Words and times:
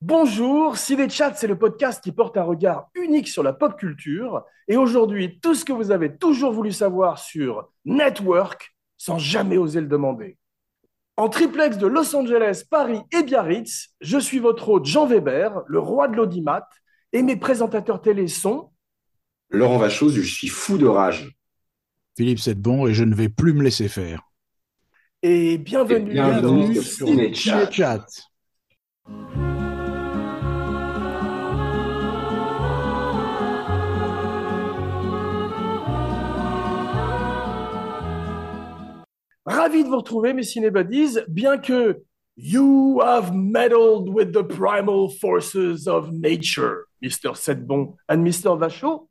Bonjour, 0.00 0.78
Ciné 0.78 1.10
Chat, 1.10 1.34
c'est 1.34 1.46
le 1.46 1.58
podcast 1.58 2.02
qui 2.02 2.12
porte 2.12 2.38
un 2.38 2.44
regard 2.44 2.88
unique 2.94 3.28
sur 3.28 3.42
la 3.42 3.52
pop 3.52 3.76
culture. 3.76 4.42
Et 4.68 4.78
aujourd'hui, 4.78 5.38
tout 5.40 5.54
ce 5.54 5.66
que 5.66 5.72
vous 5.74 5.90
avez 5.90 6.16
toujours 6.16 6.52
voulu 6.52 6.72
savoir 6.72 7.18
sur 7.18 7.68
Network 7.84 8.74
sans 8.96 9.18
jamais 9.18 9.58
oser 9.58 9.82
le 9.82 9.86
demander. 9.86 10.38
En 11.18 11.28
triplex 11.28 11.76
de 11.76 11.86
Los 11.86 12.16
Angeles, 12.16 12.62
Paris 12.70 13.02
et 13.12 13.22
Biarritz, 13.22 13.88
je 14.00 14.18
suis 14.18 14.38
votre 14.38 14.70
hôte 14.70 14.86
Jean 14.86 15.06
Weber, 15.06 15.62
le 15.66 15.78
roi 15.78 16.08
de 16.08 16.16
l'audimat, 16.16 16.66
et 17.12 17.22
mes 17.22 17.36
présentateurs 17.36 18.00
télé 18.00 18.28
sont 18.28 18.70
Laurent 19.50 19.78
Vachos, 19.78 20.10
je 20.10 20.22
suis 20.22 20.48
fou 20.48 20.78
de 20.78 20.86
rage. 20.86 21.36
Philippe 22.16 22.40
bon 22.56 22.86
et 22.86 22.94
je 22.94 23.04
ne 23.04 23.14
vais 23.14 23.28
plus 23.28 23.52
me 23.52 23.62
laisser 23.62 23.88
faire. 23.88 24.22
Et 25.22 25.58
bienvenue, 25.58 26.12
Et 26.12 26.14
bienvenue 26.14 26.74
sur 26.82 27.08
Ciné 27.08 27.34
Chat. 27.34 27.70
Chat. 27.70 28.06
Ravi 39.44 39.84
de 39.84 39.88
vous 39.88 39.96
retrouver, 39.98 40.32
mes 40.32 40.42
cinébuddies, 40.42 41.18
bien 41.28 41.58
que 41.58 42.02
You 42.38 43.00
have 43.02 43.34
meddled 43.34 44.08
with 44.08 44.32
the 44.32 44.42
primal 44.42 45.10
forces 45.10 45.86
of 45.86 46.12
nature, 46.12 46.86
Mr. 47.02 47.36
Sedbon 47.36 47.94
and 48.08 48.24
Mr. 48.24 48.58
Vachot. 48.58 49.06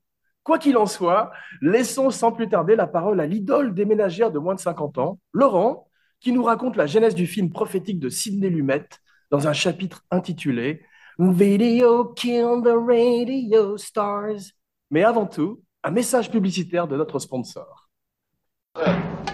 Quoi 0.45 0.59
qu'il 0.59 0.77
en 0.77 0.85
soit, 0.85 1.31
laissons 1.59 2.11
sans 2.11 2.31
plus 2.31 2.47
tarder 2.47 2.75
la 2.75 2.85
parole 2.85 3.19
à 3.19 3.25
l'idole 3.25 3.73
des 3.73 3.83
ménagères 3.83 4.29
de 4.29 4.37
moins 4.37 4.53
de 4.53 4.59
50 4.59 4.99
ans, 4.99 5.17
Laurent, 5.33 5.87
qui 6.19 6.31
nous 6.31 6.43
raconte 6.43 6.75
la 6.75 6.85
genèse 6.85 7.15
du 7.15 7.25
film 7.25 7.49
prophétique 7.49 7.99
de 7.99 8.09
Sidney 8.09 8.51
Lumet 8.51 8.85
dans 9.31 9.47
un 9.47 9.53
chapitre 9.53 10.03
intitulé 10.11 10.85
Video 11.17 12.05
Kill 12.13 12.61
the 12.63 12.75
Radio 12.77 13.75
Stars. 13.75 14.51
Mais 14.91 15.03
avant 15.03 15.25
tout, 15.25 15.63
un 15.83 15.89
message 15.89 16.29
publicitaire 16.29 16.87
de 16.87 16.95
notre 16.95 17.17
sponsor. 17.17 17.89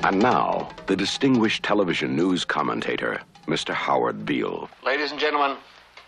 And 0.03 0.17
now, 0.17 0.69
the 0.85 0.95
distinguished 0.95 1.61
television 1.61 2.15
news 2.15 2.45
commentator, 2.45 3.19
Mr. 3.49 3.73
Howard 3.73 4.25
Beale. 4.25 4.69
Ladies 4.85 5.11
and 5.11 5.19
gentlemen, 5.19 5.57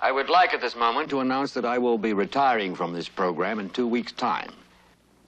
I 0.01 0.13
would 0.13 0.29
like 0.29 0.53
at 0.53 0.61
this 0.61 0.77
moment 0.77 1.09
to 1.09 1.19
announce 1.19 1.53
that 1.55 1.65
I 1.65 1.77
will 1.77 1.97
be 1.97 2.13
retiring 2.13 2.73
from 2.73 2.93
this 2.93 3.09
program 3.09 3.59
in 3.59 3.69
two 3.69 3.85
weeks' 3.85 4.13
time. 4.13 4.62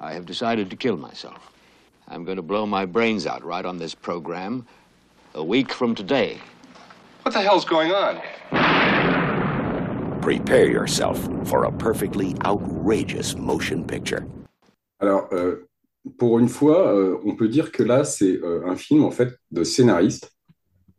I 0.05 0.13
have 0.13 0.27
decided 0.27 0.69
to 0.69 0.75
kill 0.75 0.97
myself. 0.97 1.51
I'm 2.07 2.25
going 2.25 2.35
to 2.35 2.43
blow 2.43 2.67
my 2.67 2.85
brains 2.85 3.25
out 3.25 3.43
right 3.43 3.65
on 3.65 3.79
this 3.79 3.95
program 3.95 4.67
a 5.33 5.43
week 5.43 5.73
from 5.73 5.95
today. 5.95 6.37
What 7.23 7.33
the 7.33 7.41
hell's 7.41 7.65
going 7.65 7.91
on? 7.91 8.21
Prepare 10.21 10.69
yourself 10.69 11.17
for 11.49 11.63
a 11.63 11.71
perfectly 11.71 12.35
outrageous 12.45 13.35
motion 13.35 13.83
picture. 13.83 14.23
Alors, 15.01 15.27
euh, 15.33 15.67
pour 16.19 16.37
une 16.37 16.49
fois, 16.49 16.93
euh, 16.93 17.17
on 17.25 17.35
peut 17.35 17.47
dire 17.47 17.71
que 17.71 17.81
là, 17.81 18.03
c'est 18.03 18.39
euh, 18.43 18.67
un 18.67 18.75
film 18.75 19.03
en 19.03 19.11
fait 19.11 19.33
de 19.49 19.63
scénariste, 19.63 20.31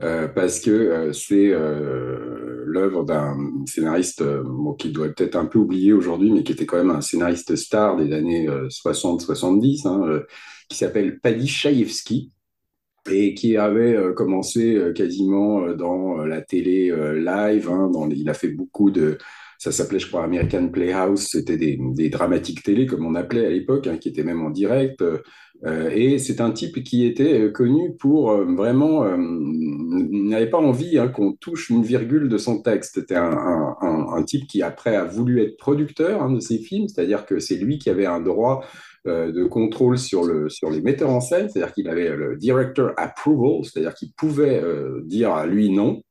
euh, 0.03 0.27
parce 0.27 0.59
que 0.59 0.71
euh, 0.71 1.13
c'est 1.13 1.53
euh, 1.53 2.36
l'œuvre 2.77 3.05
d'un 3.05 3.37
scénariste 3.67 4.23
euh, 4.23 4.43
bon, 4.45 4.75
qui 4.75 4.91
doit 4.93 5.09
peut-être 5.09 5.37
un 5.37 5.47
peu 5.47 5.59
oublié 5.59 5.93
aujourd'hui, 5.93 6.31
mais 6.33 6.43
qui 6.45 6.53
était 6.53 6.67
quand 6.67 6.77
même 6.79 6.91
un 6.91 7.01
scénariste 7.01 7.57
star 7.57 7.97
des 7.97 8.13
années 8.13 8.49
60-70, 8.71 9.87
hein, 9.87 10.03
euh, 10.05 10.23
qui 10.69 10.77
s'appelle 10.79 11.19
Paddy 11.21 11.47
Chayefsky 11.49 12.33
et 13.11 13.35
qui 13.35 13.57
avait 13.57 13.95
euh, 13.95 14.13
commencé 14.13 14.75
euh, 14.77 14.93
quasiment 14.93 15.63
euh, 15.65 15.75
dans 15.75 16.21
euh, 16.21 16.27
la 16.27 16.41
télé 16.43 16.91
euh, 16.91 17.21
live. 17.21 17.69
hein, 17.71 17.89
dans 17.93 18.07
les- 18.07 18.17
il 18.17 18.29
a 18.29 18.35
fait 18.35 18.49
beaucoup 18.49 18.91
de, 18.91 19.19
ça 19.59 19.73
s'appelait, 19.73 19.99
je 19.99 20.09
crois, 20.09 20.25
American 20.25 20.69
Playhouse. 20.69 21.27
C'était 21.31 21.57
des, 21.57 22.09
dramatiques 22.09 22.63
télé, 22.63 22.87
comme 22.87 23.05
on 23.05 23.15
appelait 23.15 23.47
à 23.47 23.51
l'époque, 23.51 23.87
hein, 23.87 23.99
qui 23.99 24.09
étaient 24.09 24.25
même 24.25 24.45
en 24.45 24.51
direct. 24.51 25.03
euh, 25.03 25.21
et 25.65 26.19
c'est 26.19 26.41
un 26.41 26.51
type 26.51 26.83
qui 26.85 27.07
était 27.07 27.41
euh, 27.41 27.51
connu 27.51 27.97
pour 27.97 28.31
euh, 28.31 28.45
vraiment, 28.45 29.05
euh, 29.05 29.17
n'avait 29.19 30.51
pas 30.51 30.59
envie 30.59 30.99
hein, 30.99 31.09
qu'on 31.09 31.33
touche 31.33 31.71
une 31.71 31.83
virgule 31.83 32.29
de 32.29 32.39
son 32.39 32.61
texte. 32.61 32.97
C'était 32.97 33.17
un, 33.17 34.23
type 34.27 34.47
qui 34.49 34.63
après 34.63 34.97
a 34.97 35.05
voulu 35.05 35.41
être 35.41 35.57
producteur 35.57 36.23
hein, 36.23 36.33
de 36.33 36.41
ses 36.41 36.59
films, 36.59 36.89
c'est-à-dire 36.89 37.27
que 37.27 37.39
c'est 37.39 37.55
lui 37.55 37.79
qui 37.79 37.91
avait 37.91 38.07
un 38.07 38.21
droit 38.21 38.65
de 39.05 39.45
contrôle 39.45 39.99
sur, 39.99 40.25
le, 40.25 40.49
sur 40.49 40.69
les 40.69 40.81
metteurs 40.81 41.11
en 41.11 41.21
scène, 41.21 41.49
c'est-à-dire 41.49 41.73
qu'il 41.73 41.89
avait 41.89 42.17
le 42.17 42.37
director 42.37 42.91
approval, 42.97 43.63
c'est-à-dire 43.63 43.95
qu'il 43.95 44.13
pouvait 44.13 44.61
dire 45.05 45.33
à 45.33 45.47
lui 45.47 45.71
non. 45.71 46.03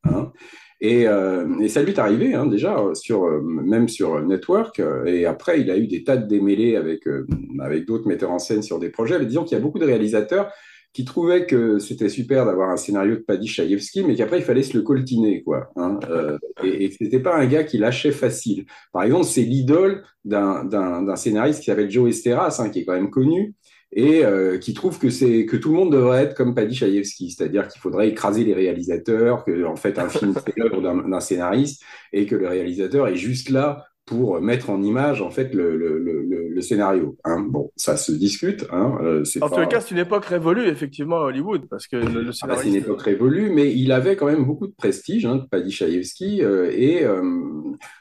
Et, 0.87 1.07
euh, 1.07 1.47
et 1.63 1.69
ça 1.69 1.81
lui 1.81 1.91
est 1.93 1.99
arrivé 1.99 2.35
hein, 2.35 2.45
déjà, 2.45 2.75
sur, 2.93 3.25
euh, 3.25 3.41
même 3.41 3.87
sur 3.87 4.21
Network. 4.23 4.79
euh, 4.79 5.05
Et 5.05 5.25
après, 5.25 5.59
il 5.61 5.69
a 5.71 5.77
eu 5.77 5.87
des 5.87 6.03
tas 6.03 6.17
de 6.17 6.27
démêlés 6.27 6.75
avec, 6.75 7.07
euh, 7.07 7.25
avec 7.59 7.85
d'autres 7.87 8.07
metteurs 8.07 8.31
en 8.31 8.39
scène 8.39 8.61
sur 8.61 8.77
des 8.79 8.89
projets. 8.89 9.17
Mais 9.17 9.25
disons 9.25 9.43
qu'il 9.45 9.57
y 9.57 9.61
a 9.61 9.63
beaucoup 9.63 9.79
de 9.79 9.85
réalisateurs 9.85 10.51
qui 10.93 11.03
trouvaient 11.03 11.45
que 11.45 11.77
c'était 11.77 12.07
super 12.07 12.45
d'avoir 12.45 12.69
un 12.69 12.77
scénario 12.77 13.15
de 13.15 13.23
Paddy 13.27 13.47
Chayefsky, 13.47 14.03
mais 14.05 14.15
qu'après, 14.15 14.39
il 14.39 14.45
fallait 14.45 14.63
se 14.63 14.77
le 14.77 14.83
coltiner. 14.83 15.43
Quoi, 15.43 15.69
hein. 15.75 15.99
Euh, 16.09 16.37
et, 16.63 16.85
et 16.85 16.89
que 16.89 16.95
c'était 17.01 17.19
pas 17.19 17.35
un 17.35 17.47
gars 17.47 17.65
qui 17.65 17.77
lâchait 17.77 18.13
facile. 18.13 18.65
Par 18.93 19.03
exemple, 19.03 19.25
c'est 19.25 19.41
l'idole 19.41 20.03
d'un 20.23 21.15
scénariste 21.15 21.59
qui 21.59 21.65
s'appelle 21.65 21.91
Joe 21.91 22.09
Esteras, 22.09 22.59
hein, 22.59 22.69
qui 22.69 22.79
est 22.79 22.85
quand 22.85 22.93
même 22.93 23.09
connu, 23.09 23.55
et 23.95 24.25
euh, 24.25 24.57
qui 24.59 24.73
trouve 24.73 24.99
que 24.99 25.09
c'est 25.09 25.45
que 25.45 25.55
tout 25.57 25.69
le 25.69 25.75
monde 25.77 25.91
devrait 25.93 26.23
être 26.23 26.35
comme 26.35 26.53
Paddy 26.53 26.75
Chayefsky, 26.75 27.31
c'est-à-dire 27.31 27.67
qu'il 27.69 27.81
faudrait 27.81 28.09
écraser 28.09 28.43
les 28.43 28.53
réalisateurs, 28.53 29.43
que 29.45 29.63
en 29.65 29.75
fait 29.77 29.97
un 29.99 30.09
film 30.09 30.33
c'est 30.45 30.57
l'œuvre 30.57 30.81
d'un 30.81 31.19
scénariste 31.21 31.81
et 32.13 32.25
que 32.25 32.35
le 32.35 32.47
réalisateur 32.47 33.07
est 33.07 33.15
juste 33.15 33.49
là 33.49 33.85
pour 34.05 34.39
mettre 34.39 34.69
en 34.69 34.83
image 34.83 35.23
en 35.23 35.31
fait 35.31 35.51
le, 35.55 35.75
le, 35.77 35.97
le, 35.97 36.61
scénario. 36.61 37.17
hein. 37.23 37.39
Bon, 37.49 37.71
ça 37.75 37.97
se 37.97 38.11
discute. 38.11 38.65
Hein, 38.71 38.97
euh, 39.01 39.23
En 39.41 39.49
pas- 39.49 39.61
les 39.61 39.67
cas, 39.67 39.81
c'est 39.81 39.91
une 39.91 39.97
époque 39.99 40.25
révolue, 40.25 40.67
effectivement, 40.67 41.17
à 41.17 41.25
Hollywood, 41.25 41.67
parce 41.69 41.87
que 41.87 41.95
le, 41.97 42.21
le 42.21 42.31
ah 42.43 42.47
bah, 42.47 42.55
c'est 42.55 42.67
une 42.67 42.73
scénariste. 42.73 42.75
époque 42.85 43.01
révolue, 43.01 43.49
mais 43.49 43.73
il 43.73 43.91
avait 43.91 44.15
quand 44.15 44.27
même 44.27 44.45
beaucoup 44.45 44.67
de 44.67 44.73
prestige, 44.77 45.25
hein, 45.25 45.45
Paddy 45.51 45.71
Chayefsky, 45.71 46.43
euh, 46.43 46.69
et 46.71 47.03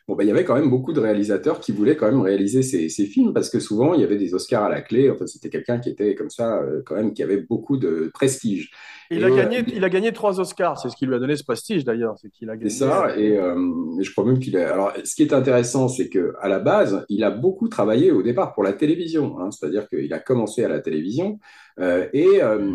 bon, 0.06 0.16
bah, 0.16 0.24
il 0.24 0.26
y 0.26 0.30
avait 0.30 0.44
quand 0.44 0.54
même 0.54 0.70
beaucoup 0.70 0.92
de 0.92 1.00
réalisateurs 1.00 1.60
qui 1.60 1.72
voulaient 1.72 1.96
quand 1.96 2.06
même 2.06 2.20
réaliser 2.20 2.62
ces, 2.62 2.88
ces 2.88 3.06
films, 3.06 3.32
parce 3.32 3.50
que 3.50 3.60
souvent, 3.60 3.94
il 3.94 4.00
y 4.00 4.04
avait 4.04 4.16
des 4.16 4.34
Oscars 4.34 4.64
à 4.64 4.68
la 4.68 4.82
clé, 4.82 5.10
enfin, 5.10 5.26
c'était 5.26 5.48
quelqu'un 5.48 5.78
qui 5.78 5.90
était 5.90 6.14
comme 6.14 6.30
ça, 6.30 6.58
euh, 6.58 6.82
quand 6.84 6.94
même, 6.94 7.12
qui 7.14 7.22
avait 7.22 7.38
beaucoup 7.38 7.76
de 7.76 8.10
prestige. 8.12 8.70
Il 9.10 9.20
Et 9.20 9.24
a, 9.24 9.30
gagné, 9.30 9.64
il 9.74 9.84
a 9.84 9.90
gagné 9.90 10.12
trois 10.12 10.40
Oscars, 10.40 10.78
c'est 10.78 10.88
ce 10.88 10.96
qui 10.96 11.06
lui 11.06 11.14
a 11.14 11.18
donné 11.18 11.36
ce 11.36 11.44
prestige 11.44 11.84
d'ailleurs. 11.84 12.16
C'est 12.20 12.30
qu'il 12.30 12.48
a 12.50 12.56
gagné. 12.56 12.70
ça, 12.70 13.16
et, 13.16 13.36
euh, 13.36 13.54
et 14.00 14.02
je 14.02 14.10
crois 14.12 14.24
même 14.24 14.38
qu'il 14.38 14.56
a. 14.56 14.72
Alors, 14.72 14.92
ce 15.04 15.14
qui 15.14 15.22
est 15.22 15.32
intéressant, 15.32 15.88
c'est 15.88 16.08
que 16.08 16.34
à 16.40 16.48
la 16.48 16.58
base, 16.58 17.04
il 17.08 17.22
a 17.22 17.30
beaucoup 17.30 17.68
travaillé 17.68 18.12
au 18.12 18.22
départ 18.22 18.54
pour 18.54 18.62
la 18.62 18.72
télévision, 18.72 19.38
hein, 19.40 19.50
c'est-à-dire 19.50 19.88
qu'il 19.88 20.12
a 20.12 20.18
commencé 20.18 20.64
à 20.64 20.68
la 20.68 20.80
télévision 20.80 21.38
euh, 21.73 21.73
et 21.80 22.42
euh, 22.42 22.70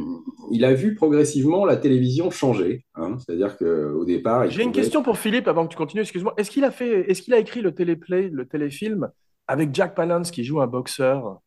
il 0.51 0.65
a 0.65 0.73
vu 0.73 0.93
progressivement 0.95 1.65
la 1.65 1.77
télévision 1.77 2.29
changer. 2.31 2.85
hein, 2.95 3.17
c'est-à-dire 3.19 3.57
qu'au 3.57 4.03
départ, 4.05 4.49
J'ai 4.49 4.63
une 4.63 4.71
question 4.71 5.03
pour 5.03 5.17
Philippe 5.17 5.47
avant 5.47 5.65
que 5.65 5.71
tu 5.71 5.77
continues, 5.77 6.01
excuse-moi. 6.01 6.33
Est-ce 6.37 6.51
qu'il 6.51 6.63
a 6.63 6.71
fait, 6.71 7.09
est-ce 7.09 7.21
qu'il 7.21 7.33
a 7.33 7.39
écrit 7.39 7.61
le 7.61 7.73
téléplay, 7.73 8.29
le 8.31 8.45
téléfilm 8.45 9.09
avec 9.47 9.73
Jack 9.73 9.95
Palance 9.95 10.31
qui 10.31 10.43
joue 10.43 10.61
un 10.61 10.67
boxeur? 10.67 11.39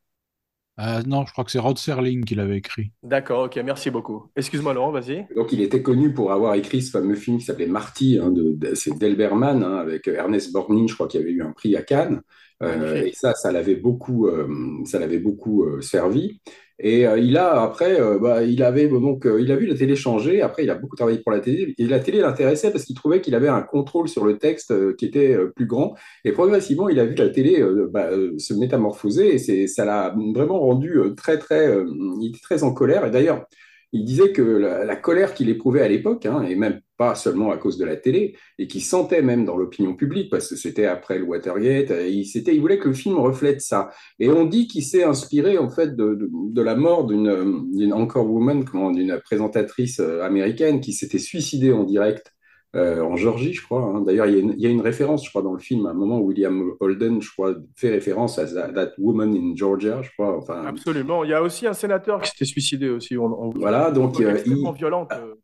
Euh, 0.80 1.02
non, 1.06 1.26
je 1.26 1.32
crois 1.32 1.44
que 1.44 1.50
c'est 1.50 1.58
Rod 1.58 1.76
Serling 1.76 2.24
qui 2.24 2.34
l'avait 2.34 2.56
écrit. 2.56 2.92
D'accord, 3.02 3.44
ok, 3.44 3.60
merci 3.62 3.90
beaucoup. 3.90 4.30
Excuse-moi 4.34 4.72
Laurent, 4.72 4.90
vas-y. 4.90 5.26
Donc, 5.36 5.52
il 5.52 5.60
était 5.60 5.82
connu 5.82 6.14
pour 6.14 6.32
avoir 6.32 6.54
écrit 6.54 6.80
ce 6.80 6.90
fameux 6.90 7.14
film 7.14 7.36
qui 7.36 7.44
s'appelait 7.44 7.66
Marty, 7.66 8.18
hein, 8.18 8.30
de, 8.30 8.54
de- 8.54 8.74
c'est 8.74 8.96
d'Elberman, 8.98 9.62
hein, 9.62 9.76
avec 9.76 10.08
Ernest 10.08 10.50
Borgnine, 10.50 10.88
je 10.88 10.94
crois 10.94 11.08
qu'il 11.08 11.20
y 11.20 11.22
avait 11.22 11.32
eu 11.32 11.42
un 11.42 11.52
prix 11.52 11.76
à 11.76 11.82
Cannes. 11.82 12.22
Euh, 12.62 13.02
et 13.04 13.12
ça, 13.12 13.34
ça 13.34 13.52
l'avait 13.52 13.74
beaucoup, 13.76 14.28
euh, 14.28 14.48
ça 14.86 14.98
l'avait 14.98 15.18
beaucoup 15.18 15.64
euh, 15.64 15.80
servi. 15.82 16.40
Et 16.82 17.06
euh, 17.06 17.16
il 17.18 17.36
a 17.36 17.62
après, 17.62 18.00
euh, 18.00 18.18
bah, 18.18 18.42
il 18.42 18.62
avait 18.62 18.88
donc, 18.88 19.24
euh, 19.24 19.40
il 19.40 19.52
a 19.52 19.56
vu 19.56 19.66
la 19.66 19.74
télé 19.76 19.94
changer. 19.94 20.42
Après, 20.42 20.64
il 20.64 20.70
a 20.70 20.74
beaucoup 20.74 20.96
travaillé 20.96 21.18
pour 21.18 21.30
la 21.30 21.38
télé. 21.40 21.74
Et 21.78 21.86
la 21.86 22.00
télé 22.00 22.20
l'intéressait 22.20 22.72
parce 22.72 22.84
qu'il 22.84 22.96
trouvait 22.96 23.20
qu'il 23.20 23.34
avait 23.36 23.48
un 23.48 23.62
contrôle 23.62 24.08
sur 24.08 24.24
le 24.24 24.36
texte 24.38 24.72
euh, 24.72 24.94
qui 24.98 25.06
était 25.06 25.32
euh, 25.32 25.52
plus 25.54 25.66
grand. 25.66 25.94
Et 26.24 26.32
progressivement, 26.32 26.88
il 26.88 26.98
a 26.98 27.04
vu 27.04 27.14
la 27.14 27.28
télé 27.28 27.64
bah, 27.90 28.10
se 28.38 28.54
métamorphoser. 28.54 29.36
Et 29.36 29.66
ça 29.68 29.84
l'a 29.84 30.14
vraiment 30.34 30.58
rendu 30.58 30.98
très, 31.16 31.38
très, 31.38 31.72
il 32.20 32.28
était 32.28 32.40
très 32.40 32.64
en 32.64 32.72
colère. 32.72 33.06
Et 33.06 33.10
d'ailleurs, 33.10 33.46
il 33.92 34.04
disait 34.04 34.32
que 34.32 34.42
la, 34.42 34.96
colère 34.96 35.34
qu'il 35.34 35.50
éprouvait 35.50 35.82
à 35.82 35.88
l'époque, 35.88 36.24
hein, 36.24 36.42
et 36.42 36.54
même 36.54 36.80
pas 36.96 37.14
seulement 37.14 37.50
à 37.50 37.58
cause 37.58 37.76
de 37.76 37.84
la 37.84 37.96
télé, 37.96 38.36
et 38.58 38.66
qu'il 38.66 38.82
sentait 38.82 39.20
même 39.20 39.44
dans 39.44 39.56
l'opinion 39.56 39.94
publique, 39.94 40.30
parce 40.30 40.48
que 40.48 40.56
c'était 40.56 40.86
après 40.86 41.18
le 41.18 41.24
Watergate, 41.24 41.90
euh, 41.90 42.08
il, 42.08 42.24
il 42.24 42.60
voulait 42.60 42.78
que 42.78 42.88
le 42.88 42.94
film 42.94 43.16
reflète 43.18 43.60
ça. 43.60 43.90
Et 44.18 44.30
on 44.30 44.46
dit 44.46 44.66
qu'il 44.66 44.82
s'est 44.82 45.04
inspiré 45.04 45.58
en 45.58 45.68
fait 45.68 45.94
de, 45.94 46.18
de, 46.32 46.62
la 46.62 46.74
mort 46.74 47.06
d'une, 47.06 47.70
d'une 47.72 47.92
anchor 47.92 48.28
woman, 48.30 48.64
d'une 48.64 49.20
présentatrice 49.24 50.00
euh, 50.00 50.22
américaine 50.22 50.80
qui 50.80 50.92
s'était 50.92 51.18
suicidée 51.18 51.72
en 51.72 51.84
direct 51.84 52.32
euh, 52.74 53.02
en 53.02 53.16
Géorgie, 53.16 53.52
je 53.52 53.62
crois. 53.62 53.82
hein. 53.82 54.00
D'ailleurs, 54.00 54.26
il 54.26 54.34
y, 54.34 54.36
a 54.36 54.40
une- 54.40 54.54
il 54.56 54.60
y 54.62 54.66
a 54.66 54.70
une 54.70 54.80
référence, 54.80 55.24
je 55.24 55.30
crois, 55.30 55.42
dans 55.42 55.52
le 55.52 55.58
film, 55.58 55.86
à 55.86 55.90
un 55.90 55.94
moment 55.94 56.18
où 56.20 56.26
William 56.28 56.72
Holden, 56.80 57.20
je 57.20 57.30
crois, 57.30 57.54
fait 57.76 57.90
référence 57.90 58.38
à 58.38 58.46
That, 58.46 58.72
That 58.72 58.92
Woman 58.98 59.34
in 59.34 59.54
Georgia, 59.54 60.00
je 60.02 60.10
crois. 60.16 60.36
Enfin, 60.38 60.64
Absolument. 60.66 61.24
Il 61.24 61.30
y 61.30 61.34
a 61.34 61.42
aussi 61.42 61.66
un 61.66 61.74
sénateur 61.74 62.20
qui 62.22 62.30
s'était 62.30 62.44
suicidé 62.46 62.88
aussi. 62.88 63.16
On, 63.18 63.26
on- 63.26 63.50
Voilà, 63.50 63.90
donc, 63.90 64.20
euh, 64.20 64.32
extrêmement 64.32 64.72
il- 64.74 64.78
violente. 64.78 65.10
euh, 65.12 65.34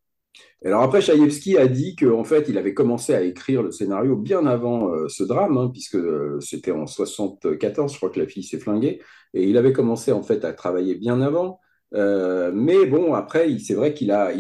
Alors 0.65 0.83
après, 0.83 1.01
Chaïevski 1.01 1.57
a 1.57 1.67
dit 1.69 1.95
qu'en 1.97 2.25
fait, 2.25 2.47
il 2.49 2.59
avait 2.59 2.75
commencé 2.75 3.15
à 3.15 3.23
écrire 3.23 3.63
le 3.63 3.71
scénario 3.71 4.17
bien 4.17 4.45
avant 4.47 4.89
euh, 4.93 5.07
ce 5.09 5.23
drame, 5.23 5.57
hein, 5.57 5.71
puisque 5.73 5.95
euh, 5.97 6.41
c'était 6.41 6.73
en 6.73 6.87
74, 6.87 7.93
je 7.93 7.97
crois 7.99 8.11
que 8.11 8.19
la 8.19 8.27
fille 8.27 8.43
s'est 8.43 8.59
flinguée, 8.59 9.01
et 9.35 9.45
il 9.45 9.57
avait 9.57 9.73
commencé 9.73 10.11
en 10.13 10.23
fait 10.23 10.45
à 10.45 10.53
travailler 10.53 10.95
bien 10.97 11.21
avant. 11.21 11.61
Euh, 11.95 12.53
mais 12.55 12.87
bon, 12.87 13.15
après, 13.15 13.59
c'est 13.59 13.75
vrai 13.75 13.95
qu'il 13.95 14.11
a, 14.11 14.31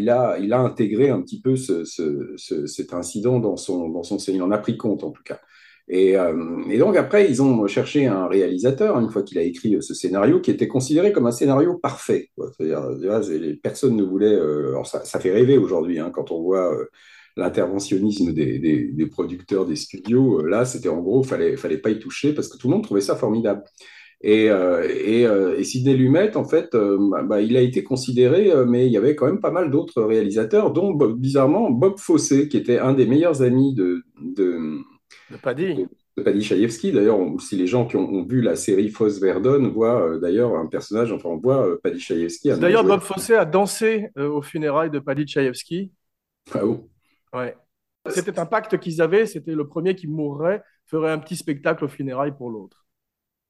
intégré 0.61 1.09
un 1.11 1.23
petit 1.23 1.41
peu 1.41 1.57
ce, 1.57 1.85
ce- 1.85 2.35
ce- 2.37 2.67
cet 2.67 2.93
incident 2.95 3.39
dans 3.41 3.57
son, 3.57 3.89
dans 3.89 4.03
son 4.03 4.19
scénario. 4.19 4.45
Il 4.47 4.49
en 4.49 4.55
a 4.55 4.59
pris 4.59 4.77
compte 4.77 5.03
en 5.05 5.11
tout 5.11 5.23
cas. 5.23 5.41
Et, 5.91 6.19
euh, 6.19 6.63
et 6.69 6.77
donc 6.79 6.97
après, 6.97 7.31
ils 7.31 7.41
ont 7.43 7.67
cherché 7.67 8.07
un 8.07 8.27
réalisateur, 8.29 8.99
une 8.99 9.09
fois 9.11 9.23
qu'il 9.23 9.39
a 9.39 9.43
écrit 9.43 9.77
ce 9.81 9.95
scénario, 9.95 10.41
qui 10.41 10.51
était 10.51 10.69
considéré 10.69 11.13
comme 11.13 11.27
un 11.27 11.31
scénario 11.33 11.79
parfait. 11.79 12.31
C'est-à-dire, 12.59 13.23
personnes 13.63 13.97
ne 13.97 14.03
voulaient... 14.05 14.27
euh, 14.35 14.69
alors 14.71 14.87
ça, 14.87 15.21
fait 15.21 15.33
rêver 15.33 15.57
aujourd'hui, 15.57 15.99
hein, 15.99 16.11
quand 16.13 16.31
on 16.31 16.43
voit 16.43 16.77
l'interventionnisme 17.39 18.33
des, 18.33 19.07
producteurs 19.11 19.65
des 19.65 19.77
studios. 19.77 20.43
Là, 20.45 20.65
c'était 20.65 20.89
en 20.89 21.01
gros, 21.01 21.23
fallait, 21.23 21.57
fallait 21.57 21.79
pas 21.79 21.91
y 21.91 21.99
toucher 21.99 22.35
parce 22.35 22.49
que 22.49 22.59
tout 22.59 22.69
le 22.69 22.75
monde 22.75 22.85
trouvait 22.85 23.01
ça 23.01 23.17
formidable. 23.17 23.63
Et, 24.21 24.51
euh, 24.51 24.83
et, 24.89 25.27
euh, 25.27 25.57
et 25.57 25.63
Sidney 25.65 25.95
Lumet, 25.95 26.37
en 26.37 26.45
fait, 26.45 26.75
euh, 26.75 26.99
bah, 27.25 27.41
il 27.41 27.57
a 27.57 27.61
été 27.61 27.85
considéré, 27.85 28.51
mais 28.67 28.87
il 28.87 28.93
y 28.93 28.97
avait 28.97 29.15
quand 29.15 29.27
même 29.27 29.41
pas 29.41 29.53
mal 29.53 29.71
d'autres 29.71 30.03
réalisateurs, 30.03 30.73
dont 30.73 30.93
Bob- 30.93 31.19
bizarrement 31.19 31.71
Bob 31.71 31.99
Fosse, 31.99 32.35
qui 32.51 32.57
était 32.57 32.79
un 32.79 32.95
des 32.95 33.07
meilleurs 33.07 33.43
amis 33.43 33.75
de, 33.75 34.03
de, 34.21 34.79
de 35.31 35.37
Paddy. 35.37 35.87
de 36.17 36.23
Paddy 36.23 36.43
Chayefsky. 36.43 36.91
D'ailleurs, 36.91 37.21
si 37.39 37.55
les 37.55 37.69
gens 37.69 37.87
qui 37.87 37.95
ont, 37.97 38.13
ont 38.13 38.25
vu 38.27 38.41
la 38.43 38.57
série 38.57 38.89
Fosse 38.89 39.21
Verdon 39.21 39.69
voient 39.69 40.19
d'ailleurs 40.19 40.57
un 40.57 40.67
personnage, 40.67 41.13
enfin, 41.13 41.29
on 41.29 41.37
voit 41.39 41.81
Paddy 41.81 42.01
Chayefsky. 42.01 42.51
D'ailleurs. 42.59 42.83
Bob 42.83 43.01
Fosse 43.01 43.31
a 43.31 43.45
dansé 43.45 44.09
aux 44.17 44.43
funérailles 44.43 44.91
de 44.91 44.99
Paddy 44.99 45.27
Tchaïevski. 45.27 45.93
Ah 46.53 46.65
bon? 46.65 46.89
Ouais. 47.33 47.55
C'était 48.11 48.39
un 48.39 48.47
pacte 48.47 48.79
qu'ils 48.79 49.01
avaient. 49.01 49.27
C'était 49.27 49.55
le 49.55 49.69
premier 49.69 49.95
qui 49.95 50.09
mourrait 50.09 50.63
ferait 50.87 51.13
un 51.13 51.19
petit 51.19 51.37
spectacle 51.37 51.85
aux 51.85 51.89
funérailles 51.89 52.35
pour 52.37 52.51
l'autre. 52.51 52.87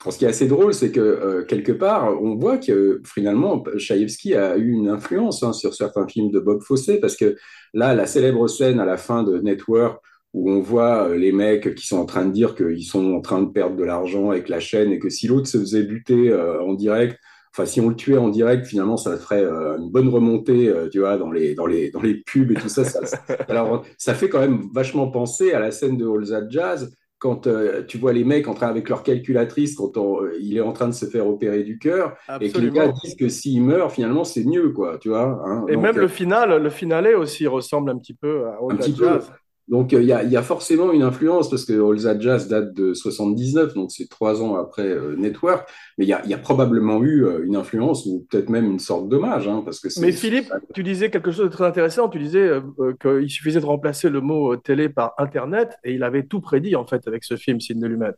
Ce 0.08 0.16
qui 0.16 0.24
est 0.24 0.28
assez 0.28 0.46
drôle, 0.46 0.74
c'est 0.74 0.92
que 0.92 1.00
euh, 1.00 1.44
quelque 1.44 1.72
part, 1.72 2.22
on 2.22 2.36
voit 2.36 2.58
que 2.58 3.02
finalement, 3.04 3.64
Chaïevski 3.76 4.34
a 4.34 4.56
eu 4.56 4.70
une 4.70 4.88
influence 4.88 5.42
hein, 5.42 5.52
sur 5.52 5.74
certains 5.74 6.06
films 6.06 6.30
de 6.30 6.38
Bob 6.38 6.62
Fosse, 6.62 6.90
parce 7.00 7.16
que 7.16 7.36
là, 7.74 7.94
la 7.94 8.06
célèbre 8.06 8.46
scène 8.48 8.78
à 8.78 8.84
la 8.84 8.96
fin 8.96 9.24
de 9.24 9.38
Network, 9.38 10.00
où 10.34 10.50
on 10.50 10.60
voit 10.60 11.08
euh, 11.08 11.16
les 11.16 11.32
mecs 11.32 11.74
qui 11.74 11.86
sont 11.86 11.98
en 11.98 12.06
train 12.06 12.24
de 12.24 12.32
dire 12.32 12.54
qu'ils 12.54 12.84
sont 12.84 13.14
en 13.14 13.20
train 13.20 13.42
de 13.42 13.50
perdre 13.50 13.76
de 13.76 13.84
l'argent 13.84 14.30
avec 14.30 14.48
la 14.48 14.60
chaîne 14.60 14.92
et 14.92 14.98
que 14.98 15.08
si 15.08 15.26
l'autre 15.26 15.48
se 15.48 15.58
faisait 15.58 15.82
buter 15.82 16.30
euh, 16.30 16.62
en 16.62 16.74
direct, 16.74 17.18
enfin 17.52 17.66
si 17.66 17.80
on 17.80 17.88
le 17.88 17.96
tuait 17.96 18.18
en 18.18 18.28
direct, 18.28 18.66
finalement, 18.66 18.96
ça 18.96 19.16
ferait 19.16 19.42
euh, 19.42 19.78
une 19.78 19.90
bonne 19.90 20.08
remontée, 20.08 20.68
euh, 20.68 20.88
tu 20.88 21.00
vois, 21.00 21.16
dans 21.18 21.30
les 21.30 21.54
dans 21.54 21.66
les 21.66 21.90
dans 21.90 22.00
les 22.00 22.22
pubs 22.22 22.50
et 22.52 22.54
tout 22.54 22.68
ça. 22.68 22.84
ça 22.84 23.00
alors, 23.48 23.84
ça 23.96 24.14
fait 24.14 24.28
quand 24.28 24.40
même 24.40 24.68
vachement 24.72 25.10
penser 25.10 25.52
à 25.52 25.60
la 25.60 25.70
scène 25.70 25.96
de 25.96 26.06
All 26.06 26.28
That 26.28 26.50
Jazz 26.50 26.94
quand 27.18 27.46
euh, 27.46 27.84
tu 27.86 27.98
vois 27.98 28.12
les 28.12 28.24
mecs 28.24 28.48
en 28.48 28.54
train 28.54 28.68
avec 28.68 28.88
leur 28.88 29.02
calculatrice 29.02 29.74
quand 29.76 29.96
on- 29.96 30.22
euh, 30.22 30.36
il 30.40 30.56
est 30.56 30.60
en 30.60 30.72
train 30.72 30.88
de 30.88 30.92
se 30.94 31.06
faire 31.06 31.26
opérer 31.26 31.64
du 31.64 31.78
cœur 31.78 32.16
et 32.40 32.52
que 32.52 32.60
les 32.60 32.70
gars 32.70 32.88
disent 33.02 33.16
que 33.16 33.28
s'il 33.28 33.62
meurt 33.62 33.92
finalement 33.92 34.24
c'est 34.24 34.44
mieux 34.44 34.70
quoi 34.72 34.98
tu 34.98 35.08
vois 35.10 35.42
hein. 35.46 35.66
Et 35.68 35.76
Donc, 35.76 35.76
même 35.76 35.98
euh, 35.98 36.00
le 36.00 36.08
final, 36.08 36.62
le 36.62 36.70
finale 36.70 37.06
aussi 37.14 37.46
ressemble 37.46 37.90
un 37.90 37.98
petit 37.98 38.14
peu 38.14 38.46
à 38.48 38.56
All 38.60 38.74
un 38.74 38.76
petit 38.76 38.92
peu. 38.94 39.26
Donc 39.68 39.92
euh, 39.92 40.00
il 40.00 40.08
y, 40.08 40.12
a, 40.12 40.22
il 40.22 40.30
y 40.30 40.36
a 40.36 40.42
forcément 40.42 40.92
une 40.92 41.02
influence 41.02 41.50
parce 41.50 41.64
que 41.66 41.72
All 41.74 42.02
That 42.02 42.20
Jazz 42.20 42.48
date 42.48 42.72
de 42.72 42.94
79 42.94 43.74
donc 43.74 43.90
c'est 43.92 44.08
trois 44.08 44.42
ans 44.42 44.54
après 44.56 44.86
euh, 44.88 45.14
Network 45.16 45.68
mais 45.98 46.06
il 46.06 46.08
y 46.08 46.12
a, 46.14 46.22
il 46.24 46.30
y 46.30 46.34
a 46.34 46.38
probablement 46.38 47.02
eu 47.02 47.24
euh, 47.26 47.44
une 47.44 47.54
influence 47.54 48.06
ou 48.06 48.26
peut-être 48.30 48.48
même 48.48 48.64
une 48.64 48.78
sorte 48.78 49.08
d'hommage 49.08 49.46
hein, 49.46 49.62
parce 49.64 49.80
que 49.80 49.88
Mais 50.00 50.12
Philippe, 50.12 50.50
tu 50.74 50.82
disais 50.82 51.10
quelque 51.10 51.30
chose 51.32 51.44
de 51.44 51.50
très 51.52 51.66
intéressant. 51.66 52.08
Tu 52.08 52.18
disais 52.18 52.48
euh, 52.48 52.94
qu'il 53.00 53.28
suffisait 53.28 53.60
de 53.60 53.66
remplacer 53.66 54.08
le 54.08 54.20
mot 54.22 54.54
euh, 54.54 54.56
télé 54.56 54.88
par 54.88 55.12
Internet 55.18 55.76
et 55.84 55.92
il 55.92 56.02
avait 56.02 56.22
tout 56.24 56.40
prédit 56.40 56.74
en 56.74 56.86
fait 56.86 57.06
avec 57.06 57.24
ce 57.24 57.36
film, 57.36 57.60
Sidney 57.60 57.88
Lumet. 57.88 58.12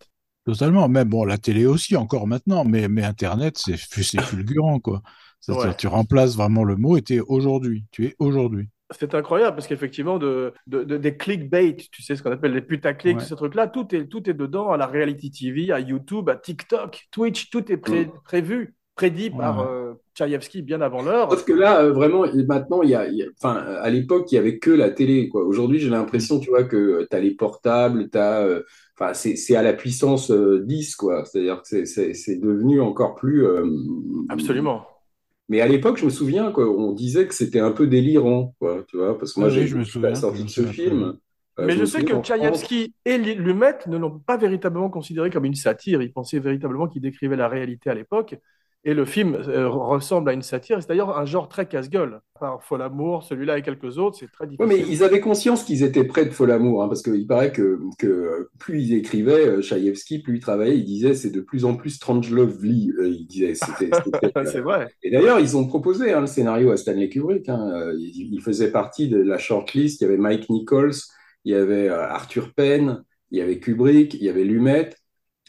Totalement. 0.44 0.88
Même 0.88 1.08
bon, 1.08 1.25
la 1.25 1.37
télé 1.38 1.67
aussi, 1.67 1.96
encore 1.96 2.26
maintenant, 2.26 2.64
mais, 2.64 2.88
mais 2.88 3.03
Internet, 3.03 3.58
c'est 3.58 3.76
c'est 3.76 4.20
fulgurant, 4.23 4.79
quoi. 4.79 5.03
C'est-à-dire, 5.41 5.67
Ouais. 5.70 5.76
tu 5.76 5.87
remplaces 5.87 6.37
vraiment 6.37 6.64
le 6.64 6.76
mot 6.76 6.96
et 6.96 7.03
tu 7.03 7.17
es 7.17 7.20
aujourd'hui. 7.20 7.85
Tu 7.91 8.06
es 8.06 8.14
aujourd'hui. 8.19 8.69
C'est 8.93 9.15
incroyable 9.15 9.55
parce 9.57 9.67
qu'effectivement, 9.69 10.19
de, 10.19 10.53
de- 10.67 10.83
de- 10.85 10.97
des 10.97 11.17
clickbait, 11.17 11.77
tu 11.77 12.03
sais 12.03 12.17
ce 12.17 12.23
qu'on 12.23 12.33
appelle 12.33 12.53
les 12.55 12.61
putaclics, 12.61 13.17
Ouais. 13.17 13.23
tous 13.23 13.29
ces 13.29 13.37
trucs-là, 13.37 13.69
tout 13.69 13.95
est, 13.95 14.07
tout 14.07 14.29
est 14.29 14.35
dedans, 14.35 14.71
à 14.71 14.77
la 14.77 14.87
reality 14.87 15.31
TV, 15.31 15.71
à 15.73 15.79
YouTube, 15.81 16.29
à 16.29 16.37
TikTok, 16.37 17.07
Twitch, 17.13 17.51
tout 17.51 17.71
est 17.71 17.77
pré- 17.77 18.07
Mm. 18.07 18.13
prévu, 18.25 18.75
prédit 18.97 19.31
par 19.31 19.61
euh, 19.61 19.93
Tchaïevski 20.15 20.61
bien 20.63 20.81
avant 20.81 21.03
l'heure. 21.03 21.31
Sauf 21.31 21.45
que 21.45 21.53
là, 21.53 21.83
euh, 21.83 21.93
vraiment, 21.93 22.25
maintenant, 22.49 22.83
il 22.83 22.91
y 22.91 22.95
a, 22.95 23.09
y 23.09 23.23
a- 23.23 23.49
à 23.51 23.89
l'époque, 23.91 24.31
il 24.33 24.35
y 24.35 24.39
avait 24.39 24.59
que 24.59 24.71
la 24.71 24.91
télé, 24.91 25.29
quoi. 25.29 25.45
Aujourd'hui, 25.45 25.79
j'ai 25.79 25.89
l'impression, 25.89 26.39
tu 26.41 26.51
vois, 26.51 26.65
que 26.65 27.07
tu 27.09 27.17
as 27.17 27.21
les 27.21 27.31
portables, 27.35 28.11
tu 28.11 28.19
as, 28.19 28.47
enfin, 28.99 29.15
c'est, 29.15 29.37
c'est 29.37 29.57
à 29.57 29.63
la 29.63 29.73
puissance 29.73 30.31
euh, 30.31 30.61
10, 30.67 30.97
quoi. 30.97 31.25
C'est-à-dire 31.25 31.63
que 31.63 31.85
c'est, 31.87 32.37
devenu 32.41 32.81
encore 32.81 33.15
plus. 33.15 33.47
euh, 33.47 33.65
Absolument. 34.29 34.85
Mais 35.50 35.61
à 35.61 35.69
l'époque, 35.69 35.99
je 35.99 36.06
me 36.06 36.11
souviens 36.11 36.52
qu'on 36.52 36.93
disait 36.94 37.29
que 37.29 37.35
c'était 37.35 37.61
un 37.61 37.73
peu 37.73 37.88
délirant, 37.88 38.55
quoi, 38.61 38.85
tu 38.88 38.97
vois, 38.97 39.19
parce 39.19 39.35
que 39.35 39.41
moi, 39.41 39.50
Oui, 39.50 39.55
j'ai 39.55 39.67
je 39.67 39.76
me 39.76 39.85
vu 39.85 39.85
souviens, 39.85 40.11
la 40.11 40.14
je 40.14 40.20
sortie 40.20 40.43
me 40.43 40.47
de 40.47 40.50
ce 40.50 40.62
film. 40.67 41.19
Euh, 41.58 41.67
Mais 41.67 41.75
je 41.75 41.81
me 41.81 41.87
sais 41.87 42.05
que 42.05 42.14
Tchaïevski 42.23 42.94
et 43.05 43.19
Lumet 43.19 43.79
ne 43.88 43.99
l'ont 43.99 44.19
pas 44.20 44.37
véritablement 44.38 44.91
considéré 44.91 45.31
comme 45.31 45.44
une 45.44 45.55
satire. 45.55 46.02
Ils 46.02 46.12
pensaient 46.12 46.38
véritablement 46.38 46.88
qu'il 46.88 47.02
décrivait 47.02 47.37
la 47.37 47.49
réalité 47.49 47.91
à 47.91 47.94
l'époque. 47.94 48.37
Et 48.85 48.94
le 48.94 49.05
film 49.05 49.35
euh, 49.35 49.69
ressemble 49.69 50.31
à 50.31 50.32
une 50.32 50.43
satire. 50.43 50.81
C'est 50.81 50.88
d'ailleurs 50.88 51.19
un 51.19 51.27
genre 51.27 51.49
très 51.49 51.67
casse-gueule. 51.67 52.21
Par 52.38 52.62
Folamour, 52.65 53.23
celui-là 53.23 53.59
et 53.59 53.62
quelques 53.62 53.99
autres, 53.99 54.17
c'est 54.19 54.31
très 54.32 54.47
Oui, 54.59 54.67
difficile. 54.69 54.87
mais 54.87 54.93
ils 54.93 55.03
avaient 55.05 55.21
conscience 55.21 55.65
qu'ils 55.65 55.82
étaient 55.82 56.05
près 56.05 56.25
de 56.25 56.31
Folamour, 56.31 56.82
hein, 56.82 56.88
parce 56.88 57.03
qu'il 57.03 57.27
paraît 57.27 57.53
que, 57.53 57.79
que 57.99 58.49
plus 58.59 58.82
ils 58.82 58.94
écrivaient, 58.94 59.47
euh, 59.47 59.62
Chaïevski, 59.62 60.21
plus 60.21 60.37
il 60.37 60.41
travaillait, 60.41 60.79
il 60.79 60.85
disait 60.85 61.15
c'est 61.15 61.31
de 61.31 61.41
plus 61.41 61.65
en 61.67 61.75
plus 61.77 61.91
Strange 61.91 62.31
Lovely. 62.31 62.93
euh, 62.99 63.08
il 63.08 63.27
disait. 63.27 63.55
C'était, 63.55 63.91
c'est 64.46 64.60
vrai. 64.60 64.89
Et 65.03 65.10
d'ailleurs, 65.10 65.41
ils 65.41 65.56
ont 65.56 65.67
proposé 65.67 66.13
hein, 66.13 66.20
le 66.22 66.27
scénario 66.27 66.70
à 66.70 66.77
Stanley 66.79 67.08
Kubrick. 67.10 67.49
Hein. 67.51 67.70
Euh, 67.75 67.94
Il, 67.99 68.32
il 68.34 68.41
faisait 68.41 68.70
partie 68.70 69.08
de 69.08 69.19
la 69.20 69.37
shortlist. 69.39 70.01
Il 70.01 70.05
y 70.05 70.06
avait 70.08 70.17
Mike 70.19 70.49
Nichols, 70.51 70.93
il 71.44 71.53
y 71.53 71.55
avait 71.55 71.89
euh, 71.89 72.06
Arthur 72.08 72.53
Penn, 72.55 73.03
il 73.31 73.39
y 73.39 73.43
avait 73.43 73.58
Kubrick, 73.60 74.15
il 74.15 74.22
y 74.22 74.29
avait 74.29 74.44
Lumet. 74.44 74.91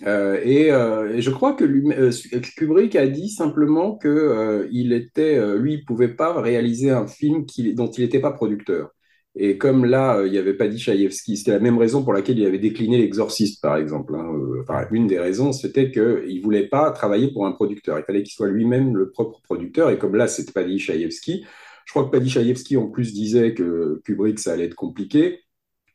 Euh, 0.08 0.40
et, 0.44 0.72
euh, 0.72 1.14
et 1.16 1.22
je 1.22 1.30
crois 1.30 1.54
que 1.54 1.64
euh, 1.64 2.12
Kubrick 2.58 2.96
a 2.96 3.08
dit 3.08 3.30
simplement 3.30 3.98
que 3.98 4.68
il 4.72 4.94
était, 4.94 5.40
lui, 5.58 5.76
il 5.76 5.86
pouvait 5.86 6.14
pas 6.16 6.42
réaliser 6.42 6.90
un 6.90 7.08
film 7.08 7.46
qu'il- 7.46 7.76
dont 7.76 7.90
il 7.92 8.02
n'était 8.04 8.20
pas 8.20 8.32
producteur. 8.32 8.90
Et 9.36 9.58
comme 9.58 9.86
là, 9.86 10.24
il 10.26 10.32
n'y 10.32 10.38
avait 10.38 10.56
pas 10.56 10.68
dit 10.68 10.78
Chaïevski, 10.80 11.38
c'était 11.38 11.52
la 11.52 11.60
même 11.60 11.78
raison 11.78 12.04
pour 12.04 12.14
laquelle 12.14 12.38
il 12.40 12.46
avait 12.46 12.60
décliné 12.60 12.98
L'Exorciste, 12.98 13.62
par 13.62 13.78
exemple. 13.78 14.14
hein. 14.16 14.28
Enfin, 14.62 14.88
une 14.92 15.08
des 15.08 15.20
raisons, 15.20 15.54
c'était 15.54 15.90
qu'il 15.92 16.02
ne 16.02 16.44
voulait 16.44 16.68
pas 16.68 16.92
travailler 16.92 17.32
pour 17.32 17.46
un 17.46 17.52
producteur. 17.54 17.98
Il 18.00 18.04
fallait 18.04 18.24
qu'il 18.24 18.34
soit 18.34 18.50
lui-même 18.50 18.98
le 18.98 19.10
propre 19.12 19.40
producteur. 19.44 19.90
Et 19.90 19.98
comme 19.98 20.16
là, 20.16 20.28
c'était 20.28 20.52
pas 20.52 20.64
dit 20.66 20.80
Chaïevski, 20.80 21.46
je 21.86 21.92
crois 21.94 22.06
que 22.06 22.10
Paddy 22.12 22.30
Chayefsky, 22.30 22.78
en 22.78 22.88
plus, 22.88 23.14
disait 23.14 23.54
que 23.54 24.02
Kubrick, 24.06 24.40
ça 24.40 24.54
allait 24.54 24.66
être 24.66 24.76
compliqué. 24.76 25.40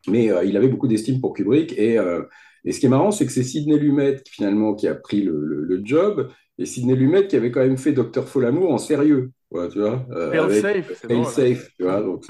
Mais 0.09 0.31
euh, 0.31 0.45
il 0.45 0.57
avait 0.57 0.69
beaucoup 0.69 0.89
d'estime 0.89 1.21
pour 1.21 1.35
Kubrick. 1.35 1.73
Et, 1.79 1.99
euh, 1.99 2.23
et 2.67 2.73
ce 2.73 2.81
qui 2.81 2.87
est 2.87 2.91
marrant, 2.91 3.11
c'est 3.13 3.25
que 3.27 3.33
c'est 3.33 3.43
Sidney 3.45 3.79
Lumet, 3.79 4.17
finalement, 4.31 4.75
qui 4.75 4.89
a 4.89 4.95
pris 4.95 5.23
le, 5.23 5.41
le- 5.45 5.63
le 5.65 5.81
job. 5.85 6.29
Et 6.59 6.67
Sidney 6.67 6.95
Lumet 6.97 7.27
qui 7.27 7.37
avait 7.37 7.51
quand 7.51 7.61
même 7.61 7.77
fait 7.79 7.93
Docteur 7.93 8.29
Folamour 8.29 8.73
en 8.73 8.79
sérieux. 8.79 9.31
Ouais, 9.53 9.69
tu 9.69 9.79
vois, 9.79 10.05
euh, 10.11 10.31
Fail 10.33 10.39
avec- 10.41 10.61
safe, 10.61 10.91
safe, 11.25 11.71
tu 11.77 11.85
vois. 11.85 12.03
Donc 12.03 12.25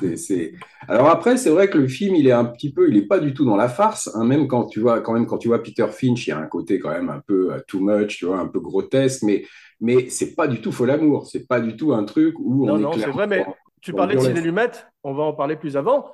Alors 0.88 1.08
après, 1.08 1.36
c'est 1.36 1.50
vrai 1.50 1.68
que 1.70 1.78
le 1.78 1.88
film, 1.88 2.14
il 2.14 2.26
est 2.28 2.32
un 2.32 2.44
petit 2.44 2.72
peu, 2.72 2.88
il 2.88 2.96
est 2.96 3.06
pas 3.06 3.18
du 3.18 3.34
tout 3.34 3.44
dans 3.44 3.56
la 3.56 3.68
farce. 3.68 4.10
hein, 4.14 4.24
même 4.24 4.46
quand 4.48 4.66
tu 4.66 4.80
vois, 4.80 5.00
quand 5.00 5.12
même, 5.12 5.26
quand 5.26 5.38
tu 5.38 5.48
vois 5.48 5.62
Peter 5.62 5.86
Finch, 5.90 6.26
il 6.26 6.30
y 6.30 6.32
a 6.32 6.38
un 6.38 6.46
côté 6.46 6.78
quand 6.78 6.90
même 6.90 7.08
un 7.08 7.20
peu 7.26 7.52
euh, 7.54 7.58
too 7.66 7.80
much, 7.80 8.18
tu 8.18 8.26
vois, 8.26 8.38
un 8.38 8.48
peu 8.48 8.60
grotesque. 8.60 9.22
Mais 9.22 9.44
mais 9.80 10.08
c'est 10.10 10.34
pas 10.34 10.48
du 10.48 10.60
tout 10.60 10.72
Folamour. 10.72 11.26
C'est 11.26 11.46
pas 11.46 11.60
du 11.60 11.76
tout 11.76 11.92
un 11.92 12.04
truc 12.04 12.34
où 12.38 12.66
Non, 12.66 12.74
on 12.74 12.78
est 12.78 12.82
non, 12.82 12.92
c'est 12.92 12.98
clairement 12.98 13.14
vrai, 13.14 13.26
mais 13.26 13.46
tu 13.80 13.92
parlais 13.92 14.14
de 14.14 14.20
Sidney. 14.20 14.40
Lumet, 14.42 14.70
on 15.04 15.14
va 15.14 15.22
en 15.24 15.32
parler 15.34 15.56
plus 15.56 15.76
avant, 15.76 16.12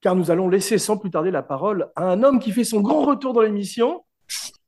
car 0.00 0.16
nous 0.16 0.30
allons 0.30 0.48
laisser 0.48 0.78
sans 0.78 0.96
plus 0.96 1.10
tarder 1.10 1.30
la 1.30 1.42
parole 1.42 1.90
à 1.96 2.04
un 2.04 2.22
homme 2.22 2.38
qui 2.40 2.52
fait 2.52 2.64
son 2.64 2.80
grand 2.80 3.04
retour 3.04 3.32
dans 3.32 3.42
l'émission, 3.42 4.04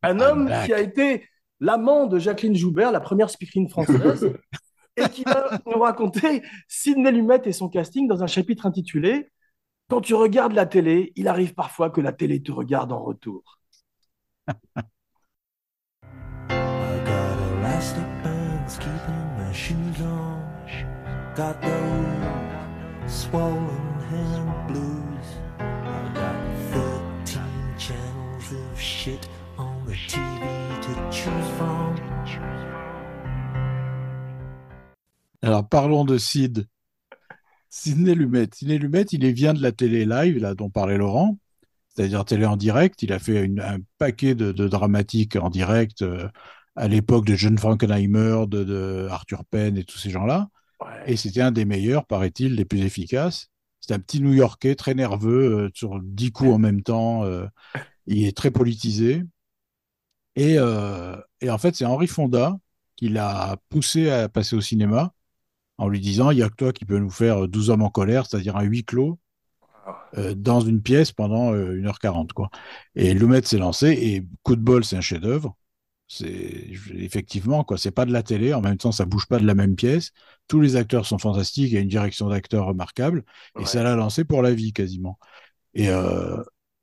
un 0.03 0.21
homme 0.21 0.51
qui 0.65 0.73
a 0.73 0.81
été 0.81 1.27
l'amant 1.61 2.07
de 2.07 2.19
Jacqueline 2.19 2.57
Joubert, 2.57 2.93
la 2.93 3.01
première 3.01 3.31
speakerine 3.31 3.69
française, 3.69 4.33
et 4.97 5.09
qui 5.09 5.23
va 5.23 5.59
nous 5.65 5.81
raconter 5.81 6.43
Sidney 6.69 7.12
Lumet 7.12 7.43
et 7.45 7.53
son 7.53 7.69
casting 7.69 8.09
dans 8.09 8.23
un 8.23 8.27
chapitre 8.27 8.67
intitulé 8.67 9.31
Quand 9.89 10.01
tu 10.01 10.15
regardes 10.15 10.53
la 10.53 10.67
télé, 10.67 11.12
il 11.17 11.29
arrive 11.29 11.55
parfois 11.55 11.91
que 11.91 12.01
la 12.01 12.12
télé 12.12 12.43
te 12.43 12.53
regarde 12.53 12.93
en 12.93 13.03
retour. 13.03 13.59
Alors 35.42 35.68
parlons 35.68 36.04
de 36.04 36.18
Sid. 36.18 36.66
Sidney 37.68 38.14
Lumet. 38.14 38.49
Sidney 38.54 38.78
Lumet, 38.78 39.02
il 39.12 39.25
est- 39.25 39.32
vient 39.32 39.54
de 39.54 39.62
la 39.62 39.72
télé 39.72 40.04
live, 40.04 40.38
là, 40.38 40.54
dont 40.54 40.70
parlait 40.70 40.99
Laurent, 40.99 41.38
c'est-à-dire 41.88 42.25
télé 42.25 42.44
en 42.46 42.56
direct. 42.56 43.02
Il 43.02 43.12
a 43.12 43.18
fait 43.18 43.42
une- 43.44 43.61
un 43.61 43.78
paquet 43.99 44.34
de, 44.34 44.52
de 44.52 44.68
dramatiques 44.68 45.37
en 45.37 45.50
direct 45.50 46.02
euh, 46.02 46.28
à 46.76 46.88
l'époque 46.88 47.25
de 47.26 47.34
John 47.34 47.56
Frankenheimer, 47.58 48.44
de, 48.49 48.64
de 48.64 49.08
Arthur 49.11 49.44
Penn 49.46 49.76
et 49.76 49.84
tous 49.84 49.99
ces 49.99 50.11
gens-là. 50.11 50.49
Et 51.06 51.16
c'était 51.16 51.40
un 51.42 51.52
des 51.52 51.64
meilleurs, 51.64 52.06
paraît-il, 52.06 52.56
des 52.56 52.64
plus 52.64 52.80
efficaces. 52.82 53.49
C'est 53.80 53.94
un 53.94 53.99
petit 53.99 54.20
New-Yorkais 54.20 54.75
très 54.75 54.94
nerveux, 54.94 55.64
euh, 55.66 55.70
sur 55.75 56.00
dix 56.02 56.30
coups 56.32 56.50
en 56.52 56.58
même 56.58 56.82
temps. 56.82 57.25
euh, 57.25 57.46
il 58.06 58.26
est 58.26 58.37
très 58.37 58.50
politisé. 58.50 59.22
Et, 60.37 60.54
et 61.40 61.50
en 61.50 61.58
fait, 61.58 61.76
c'est 61.76 61.84
Henri 61.84 62.06
Fonda 62.06 62.56
qui 62.96 63.08
l'a 63.08 63.56
poussé 63.68 64.11
à 64.11 64.28
passer 64.28 64.56
au 64.56 64.61
cinéma 64.61 65.12
en 65.79 65.88
lui 65.88 66.00
disant, 66.00 66.31
il 66.31 66.37
n'y 66.37 66.43
a 66.43 66.49
que 66.49 66.55
toi 66.57 66.73
qui 66.73 66.85
peux 66.85 66.99
nous 66.99 67.11
faire 67.11 67.49
12 67.49 67.71
hommes 67.71 67.83
en 67.83 67.91
colère, 67.91 68.26
c'est-à-dire 68.26 68.57
un 68.57 68.62
huis 68.62 68.85
clos, 68.85 69.19
euh, 70.19 70.35
dans 70.35 70.61
une 70.61 70.83
pièce 70.83 71.12
pendant 71.12 71.52
euh, 71.55 71.75
1h40. 71.76 72.33
Quoi. 72.33 72.50
Et 72.95 73.14
Lumet 73.14 73.43
s'est 73.43 73.59
lancé, 73.59 73.88
et 73.91 74.26
coup 74.43 74.57
de 74.57 74.61
bol, 74.61 74.85
c'est 74.85 74.97
un 74.97 75.00
chef-d'œuvre. 75.00 75.57
C'est 76.09 76.67
effectivement 76.95 77.64
quoi, 77.64 77.79
c'est 77.79 77.91
pas 77.91 78.05
de 78.05 78.12
la 78.12 78.23
télé. 78.23 78.52
En 78.52 78.61
même 78.61 78.76
temps, 78.76 78.93
ça 78.93 79.07
bouge 79.07 79.26
pas 79.26 79.38
de 79.38 79.47
la 79.47 79.55
même 79.55 79.76
pièce. 79.76 80.11
Tous 80.47 80.61
les 80.61 80.76
acteurs 80.76 81.07
sont 81.07 81.19
fantastiques. 81.19 81.71
Il 81.71 81.75
y 81.75 81.79
a 81.79 81.81
une 81.81 81.88
direction 81.88 82.29
d'acteurs 82.29 82.67
remarquable, 82.67 83.25
et 83.57 83.61
Ouais. 83.61 83.67
ça 83.67 83.83
l'a 83.83 83.97
lancé 83.97 84.25
pour 84.25 84.43
la 84.43 84.52
vie 84.52 84.73
quasiment. 84.73 85.19
Et 85.75 85.88
euh, 85.91 86.37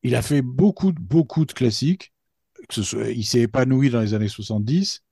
il 0.04 0.16
a 0.16 0.22
fait 0.22 0.42
beaucoup, 0.42 0.92
beaucoup 0.94 1.46
de 1.46 1.54
classiques. 1.54 2.14
Que 2.68 2.76
ce 2.76 2.84
soit, 2.84 3.10
il 3.10 3.24
s'est 3.26 3.42
épanoui 3.42 3.90
dans 3.90 4.02
les 4.02 4.14
années 4.14 4.28
70. 4.28 5.04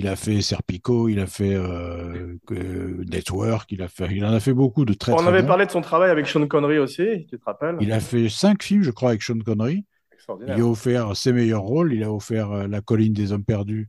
Il 0.00 0.06
a 0.06 0.14
fait 0.14 0.40
Serpico, 0.42 1.08
il 1.08 1.18
a 1.18 1.26
fait 1.26 1.54
euh, 1.56 2.36
Network, 3.10 3.72
il 3.72 3.82
a 3.82 3.88
fait, 3.88 4.06
il 4.12 4.24
en 4.24 4.32
a 4.32 4.38
fait 4.38 4.52
beaucoup 4.52 4.84
de 4.84 4.94
très 4.94 5.12
On 5.12 5.16
très 5.16 5.26
avait 5.26 5.42
bons. 5.42 5.48
parlé 5.48 5.66
de 5.66 5.72
son 5.72 5.80
travail 5.80 6.10
avec 6.10 6.28
Sean 6.28 6.46
Connery 6.46 6.78
aussi, 6.78 7.26
tu 7.28 7.36
te 7.36 7.44
rappelles? 7.44 7.76
Il 7.80 7.90
a 7.92 7.98
fait 7.98 8.28
cinq 8.28 8.62
films, 8.62 8.82
je 8.84 8.92
crois, 8.92 9.08
avec 9.10 9.22
Sean 9.22 9.40
Connery. 9.40 9.84
Il 10.46 10.52
a 10.52 10.58
offert 10.64 11.16
ses 11.16 11.32
meilleurs 11.32 11.62
rôles. 11.62 11.94
Il 11.94 12.04
a 12.04 12.12
offert 12.12 12.52
euh, 12.52 12.68
La 12.68 12.80
colline 12.80 13.12
des 13.12 13.32
hommes 13.32 13.44
perdus, 13.44 13.88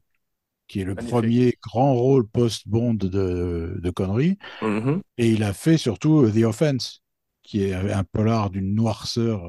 qui 0.67 0.81
est 0.81 0.83
le 0.83 0.95
Magnifique. 0.95 1.11
premier 1.13 1.53
grand 1.63 1.93
rôle 1.93 2.25
post-Bond 2.27 2.95
de, 2.95 3.77
de 3.79 3.89
Connery. 3.91 4.39
Mhm. 4.63 5.01
Et 5.19 5.29
il 5.29 5.43
a 5.43 5.53
fait 5.53 5.77
surtout 5.77 6.21
euh, 6.23 6.31
The 6.31 6.43
Offense, 6.45 7.03
qui 7.43 7.65
est 7.65 7.73
un 7.75 8.03
polar 8.03 8.49
d'une 8.49 8.73
noirceur 8.73 9.43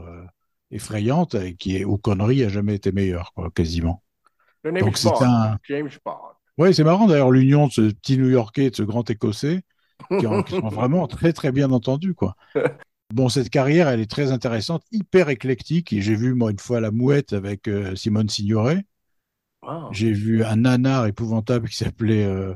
effrayante 0.70 1.34
et 1.36 1.54
qui 1.54 1.76
est, 1.78 1.84
où 1.86 1.96
Connery 1.96 2.44
a 2.44 2.48
jamais 2.50 2.74
été 2.74 2.92
meilleur, 2.92 3.32
quoi, 3.34 3.50
quasiment. 3.50 4.02
Le 4.62 4.72
Donc 4.78 4.98
c'est 4.98 5.08
un- 5.22 5.56
James 5.68 5.88
Bond. 6.04 6.12
Ouais, 6.58 6.72
c'est 6.72 6.84
marrant 6.84 7.06
d'ailleurs 7.06 7.30
l'union 7.30 7.68
de 7.68 7.72
ce 7.72 7.90
petit 7.90 8.18
New-Yorkais 8.18 8.64
et 8.66 8.70
de 8.70 8.76
ce 8.76 8.82
grand 8.82 9.08
Écossais 9.08 9.62
qui, 10.18 10.26
ont, 10.26 10.42
qui 10.42 10.54
sont 10.60 10.68
vraiment 10.68 11.06
très 11.06 11.32
très 11.32 11.52
bien 11.52 11.70
entendus, 11.70 12.14
quoi. 12.14 12.36
Bon, 13.12 13.28
cette 13.28 13.50
carrière, 13.50 13.88
elle 13.88 14.00
est 14.00 14.10
très 14.10 14.30
intéressante, 14.30 14.84
hyper 14.92 15.30
éclectique. 15.30 15.92
Et 15.92 16.00
j'ai 16.00 16.14
vu 16.14 16.34
moi 16.34 16.50
une 16.50 16.58
fois 16.58 16.80
La 16.80 16.92
Mouette 16.92 17.32
avec 17.32 17.66
euh, 17.66 17.96
Simone 17.96 18.28
Signoret. 18.28 18.84
Wow. 19.62 19.92
J'ai 19.92 20.12
vu 20.12 20.44
un 20.44 20.56
nanar 20.56 21.06
épouvantable 21.06 21.68
qui 21.68 21.76
s'appelait 21.76 22.24
euh, 22.24 22.54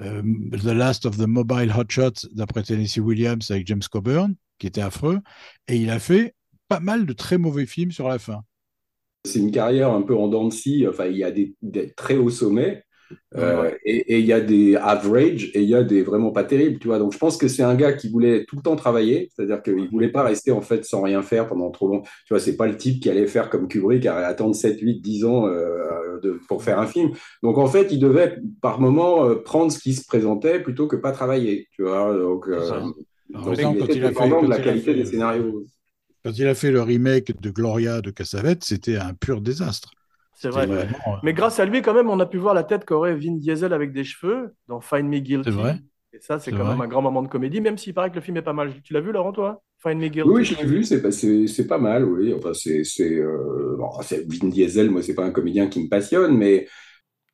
euh, 0.00 0.22
The 0.52 0.64
Last 0.64 1.04
of 1.04 1.18
the 1.18 1.26
Mobile 1.26 1.72
Hotshots 1.76 2.26
d'après 2.32 2.62
Tennessee 2.62 2.98
Williams 2.98 3.50
avec 3.50 3.66
James 3.66 3.82
Coburn, 3.90 4.34
qui 4.58 4.66
était 4.66 4.80
affreux. 4.80 5.20
Et 5.68 5.76
il 5.76 5.90
a 5.90 5.98
fait 5.98 6.34
pas 6.68 6.80
mal 6.80 7.04
de 7.04 7.12
très 7.12 7.36
mauvais 7.36 7.66
films 7.66 7.92
sur 7.92 8.08
la 8.08 8.18
fin. 8.18 8.42
C'est 9.26 9.40
une 9.40 9.52
carrière 9.52 9.92
un 9.92 10.02
peu 10.02 10.16
en 10.16 10.28
dents 10.28 10.48
de 10.48 10.52
scie. 10.52 10.86
Enfin, 10.88 11.06
il 11.06 11.18
y 11.18 11.24
a 11.24 11.30
des, 11.30 11.54
des 11.60 11.92
très 11.92 12.16
hauts 12.16 12.30
sommets 12.30 12.82
euh, 13.36 13.70
et, 13.84 14.14
et 14.14 14.18
il 14.18 14.26
y 14.26 14.32
a 14.32 14.40
des 14.40 14.76
average 14.76 15.50
et 15.54 15.62
il 15.62 15.68
y 15.68 15.74
a 15.74 15.82
des 15.82 16.02
vraiment 16.02 16.30
pas 16.32 16.44
terribles, 16.44 16.78
tu 16.78 16.88
vois. 16.88 16.98
Donc, 16.98 17.12
je 17.12 17.18
pense 17.18 17.36
que 17.36 17.48
c'est 17.48 17.62
un 17.62 17.74
gars 17.74 17.92
qui 17.92 18.10
voulait 18.10 18.44
tout 18.44 18.56
le 18.56 18.62
temps 18.62 18.76
travailler, 18.76 19.30
c'est-à-dire 19.34 19.62
qu'il 19.62 19.88
voulait 19.90 20.10
pas 20.10 20.22
rester 20.22 20.52
en 20.52 20.60
fait 20.60 20.84
sans 20.84 21.02
rien 21.02 21.22
faire 21.22 21.48
pendant 21.48 21.70
trop 21.70 21.88
long. 21.88 22.02
Tu 22.02 22.30
vois, 22.34 22.40
c'est 22.40 22.56
pas 22.56 22.66
le 22.66 22.76
type 22.76 23.02
qui 23.02 23.08
allait 23.10 23.26
faire 23.26 23.48
comme 23.50 23.68
Kubrick, 23.68 24.04
à 24.06 24.26
attendre 24.26 24.54
7, 24.54 24.80
8, 24.80 25.00
10 25.00 25.24
ans 25.24 25.46
euh, 25.46 26.20
de, 26.22 26.38
pour 26.48 26.62
faire 26.62 26.78
un 26.78 26.86
film. 26.86 27.10
Donc, 27.42 27.58
en 27.58 27.66
fait, 27.66 27.88
il 27.90 27.98
devait 27.98 28.36
par 28.60 28.80
moment 28.80 29.24
euh, 29.28 29.36
prendre 29.36 29.72
ce 29.72 29.78
qui 29.78 29.94
se 29.94 30.04
présentait 30.06 30.60
plutôt 30.60 30.86
que 30.86 30.96
pas 30.96 31.12
travailler, 31.12 31.68
tu 31.72 31.82
vois. 31.82 32.12
Donc, 32.16 32.48
donc, 33.44 33.52
exemple, 33.54 33.76
il 33.76 33.80
quand 33.80 33.86
il 33.94 34.00
fait- 34.02 34.42
de 34.42 34.48
la 34.48 34.58
qualité 34.58 34.84
fait- 34.92 34.94
des 34.94 35.04
scénarios. 35.06 35.64
Quand 36.24 36.32
il 36.38 36.46
a 36.46 36.54
fait 36.54 36.70
le 36.70 36.82
remake 36.82 37.40
de 37.40 37.50
Gloria 37.50 38.00
de 38.00 38.10
Cassavette, 38.10 38.62
c'était 38.62 38.96
un 38.96 39.14
pur 39.14 39.40
désastre. 39.40 39.90
C'est 40.34 40.48
vrai. 40.50 40.66
vraiment, 40.66 41.18
Mais 41.22 41.32
grâce 41.34 41.60
à 41.60 41.64
lui, 41.64 41.82
quand 41.82 41.94
même, 41.94 42.08
on 42.10 42.18
a 42.20 42.26
pu 42.26 42.38
voir 42.38 42.54
la 42.54 42.64
tête 42.64 42.84
qu'aurait 42.84 43.14
Vin 43.14 43.32
Diesel 43.36 43.72
avec 43.72 43.92
des 43.92 44.04
cheveux 44.04 44.54
dans 44.68 44.80
Find 44.80 45.08
Me 45.08 45.18
Guilty. 45.18 45.50
C'est 45.50 45.56
vrai. 45.56 45.76
Et 46.14 46.20
ça, 46.20 46.38
c'est 46.38 46.50
quand 46.52 46.64
vrai. 46.64 46.72
même 46.74 46.80
un 46.80 46.88
grand 46.88 47.02
moment 47.02 47.22
de 47.22 47.28
comédie, 47.28 47.60
même 47.60 47.78
s'il 47.78 47.94
paraît 47.94 48.10
que 48.10 48.16
le 48.16 48.20
film 48.20 48.36
est 48.36 48.42
pas 48.42 48.52
mal. 48.52 48.72
Tu 48.82 48.92
l'as 48.92 49.00
vu, 49.00 49.12
Laurent, 49.12 49.32
toi? 49.32 49.62
Find 49.78 49.98
Me 50.00 50.08
Guilty 50.08 50.28
Oui, 50.28 50.34
oui, 50.36 50.44
je 50.44 50.54
l'ai 50.56 50.64
vu, 50.64 50.84
c'est 50.84 51.00
pas, 51.02 51.10
c'est, 51.10 51.46
c'est 51.46 51.66
pas 51.66 51.78
mal, 51.78 52.04
oui. 52.04 52.34
Enfin, 52.34 52.52
c'est, 52.54 52.84
c'est, 52.84 53.14
euh, 53.14 53.76
bon, 53.78 53.88
c'est 54.02 54.26
Vin 54.30 54.48
Diesel, 54.48 54.90
moi, 54.90 55.02
c'est 55.02 55.14
pas 55.14 55.24
un 55.24 55.30
comédien 55.30 55.68
qui 55.68 55.82
me 55.82 55.88
passionne, 55.88 56.36
mais 56.36 56.66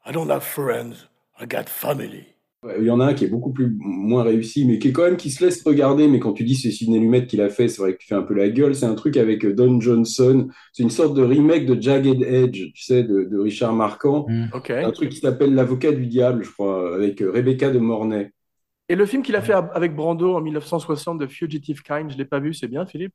I 0.04 0.10
don't 0.10 0.30
have 0.30 0.42
friends, 0.42 1.06
I 1.38 1.46
got 1.46 1.68
family. 1.68 2.34
Il 2.78 2.84
y 2.84 2.90
en 2.90 2.98
a 2.98 3.06
un 3.06 3.14
qui 3.14 3.24
est 3.24 3.28
beaucoup 3.28 3.52
plus 3.52 3.72
moins 3.78 4.24
réussi, 4.24 4.66
mais 4.66 4.80
qui 4.80 4.88
est 4.88 4.92
quand 4.92 5.04
même 5.04 5.16
qui 5.16 5.30
se 5.30 5.44
laisse 5.44 5.62
regarder. 5.62 6.08
Mais 6.08 6.18
quand 6.18 6.32
tu 6.32 6.42
dis 6.42 6.56
c'est 6.56 6.72
Sidney 6.72 6.98
Lumet 6.98 7.26
qui 7.26 7.36
l'a 7.36 7.50
fait, 7.50 7.68
c'est 7.68 7.80
vrai 7.80 7.92
que 7.92 7.98
tu 7.98 8.08
fais 8.08 8.16
un 8.16 8.22
peu 8.22 8.34
la 8.34 8.48
gueule. 8.48 8.74
C'est 8.74 8.86
un 8.86 8.96
truc 8.96 9.16
avec 9.16 9.44
euh, 9.44 9.54
Don 9.54 9.80
Johnson. 9.80 10.48
C'est 10.72 10.82
une 10.82 10.90
sorte 10.90 11.14
de 11.14 11.22
remake 11.22 11.66
de 11.66 11.80
Jagged 11.80 12.20
Edge, 12.22 12.72
tu 12.74 12.82
sais, 12.82 13.04
de, 13.04 13.24
de 13.24 13.38
Richard 13.38 13.74
Marquand. 13.74 14.26
Mm. 14.28 14.46
Un 14.70 14.90
truc 14.90 15.10
qui 15.10 15.18
s'appelle 15.18 15.54
L'avocat 15.54 15.92
du 15.92 16.06
diable, 16.06 16.42
je 16.42 16.50
crois, 16.50 16.96
avec 16.96 17.22
euh, 17.22 17.30
Rebecca 17.30 17.70
de 17.70 17.78
Mornay. 17.78 18.32
Et 18.88 18.96
le 18.96 19.06
film 19.06 19.22
qu'il 19.22 19.36
a 19.36 19.42
fait 19.42 19.52
avec 19.52 19.94
Brando 19.94 20.34
en 20.34 20.40
1960 20.40 21.18
de 21.18 21.26
Fugitive 21.26 21.82
Kind, 21.82 22.10
je 22.10 22.16
l'ai 22.16 22.24
pas 22.24 22.40
vu, 22.40 22.54
c'est 22.54 22.68
bien, 22.68 22.86
Philippe? 22.86 23.12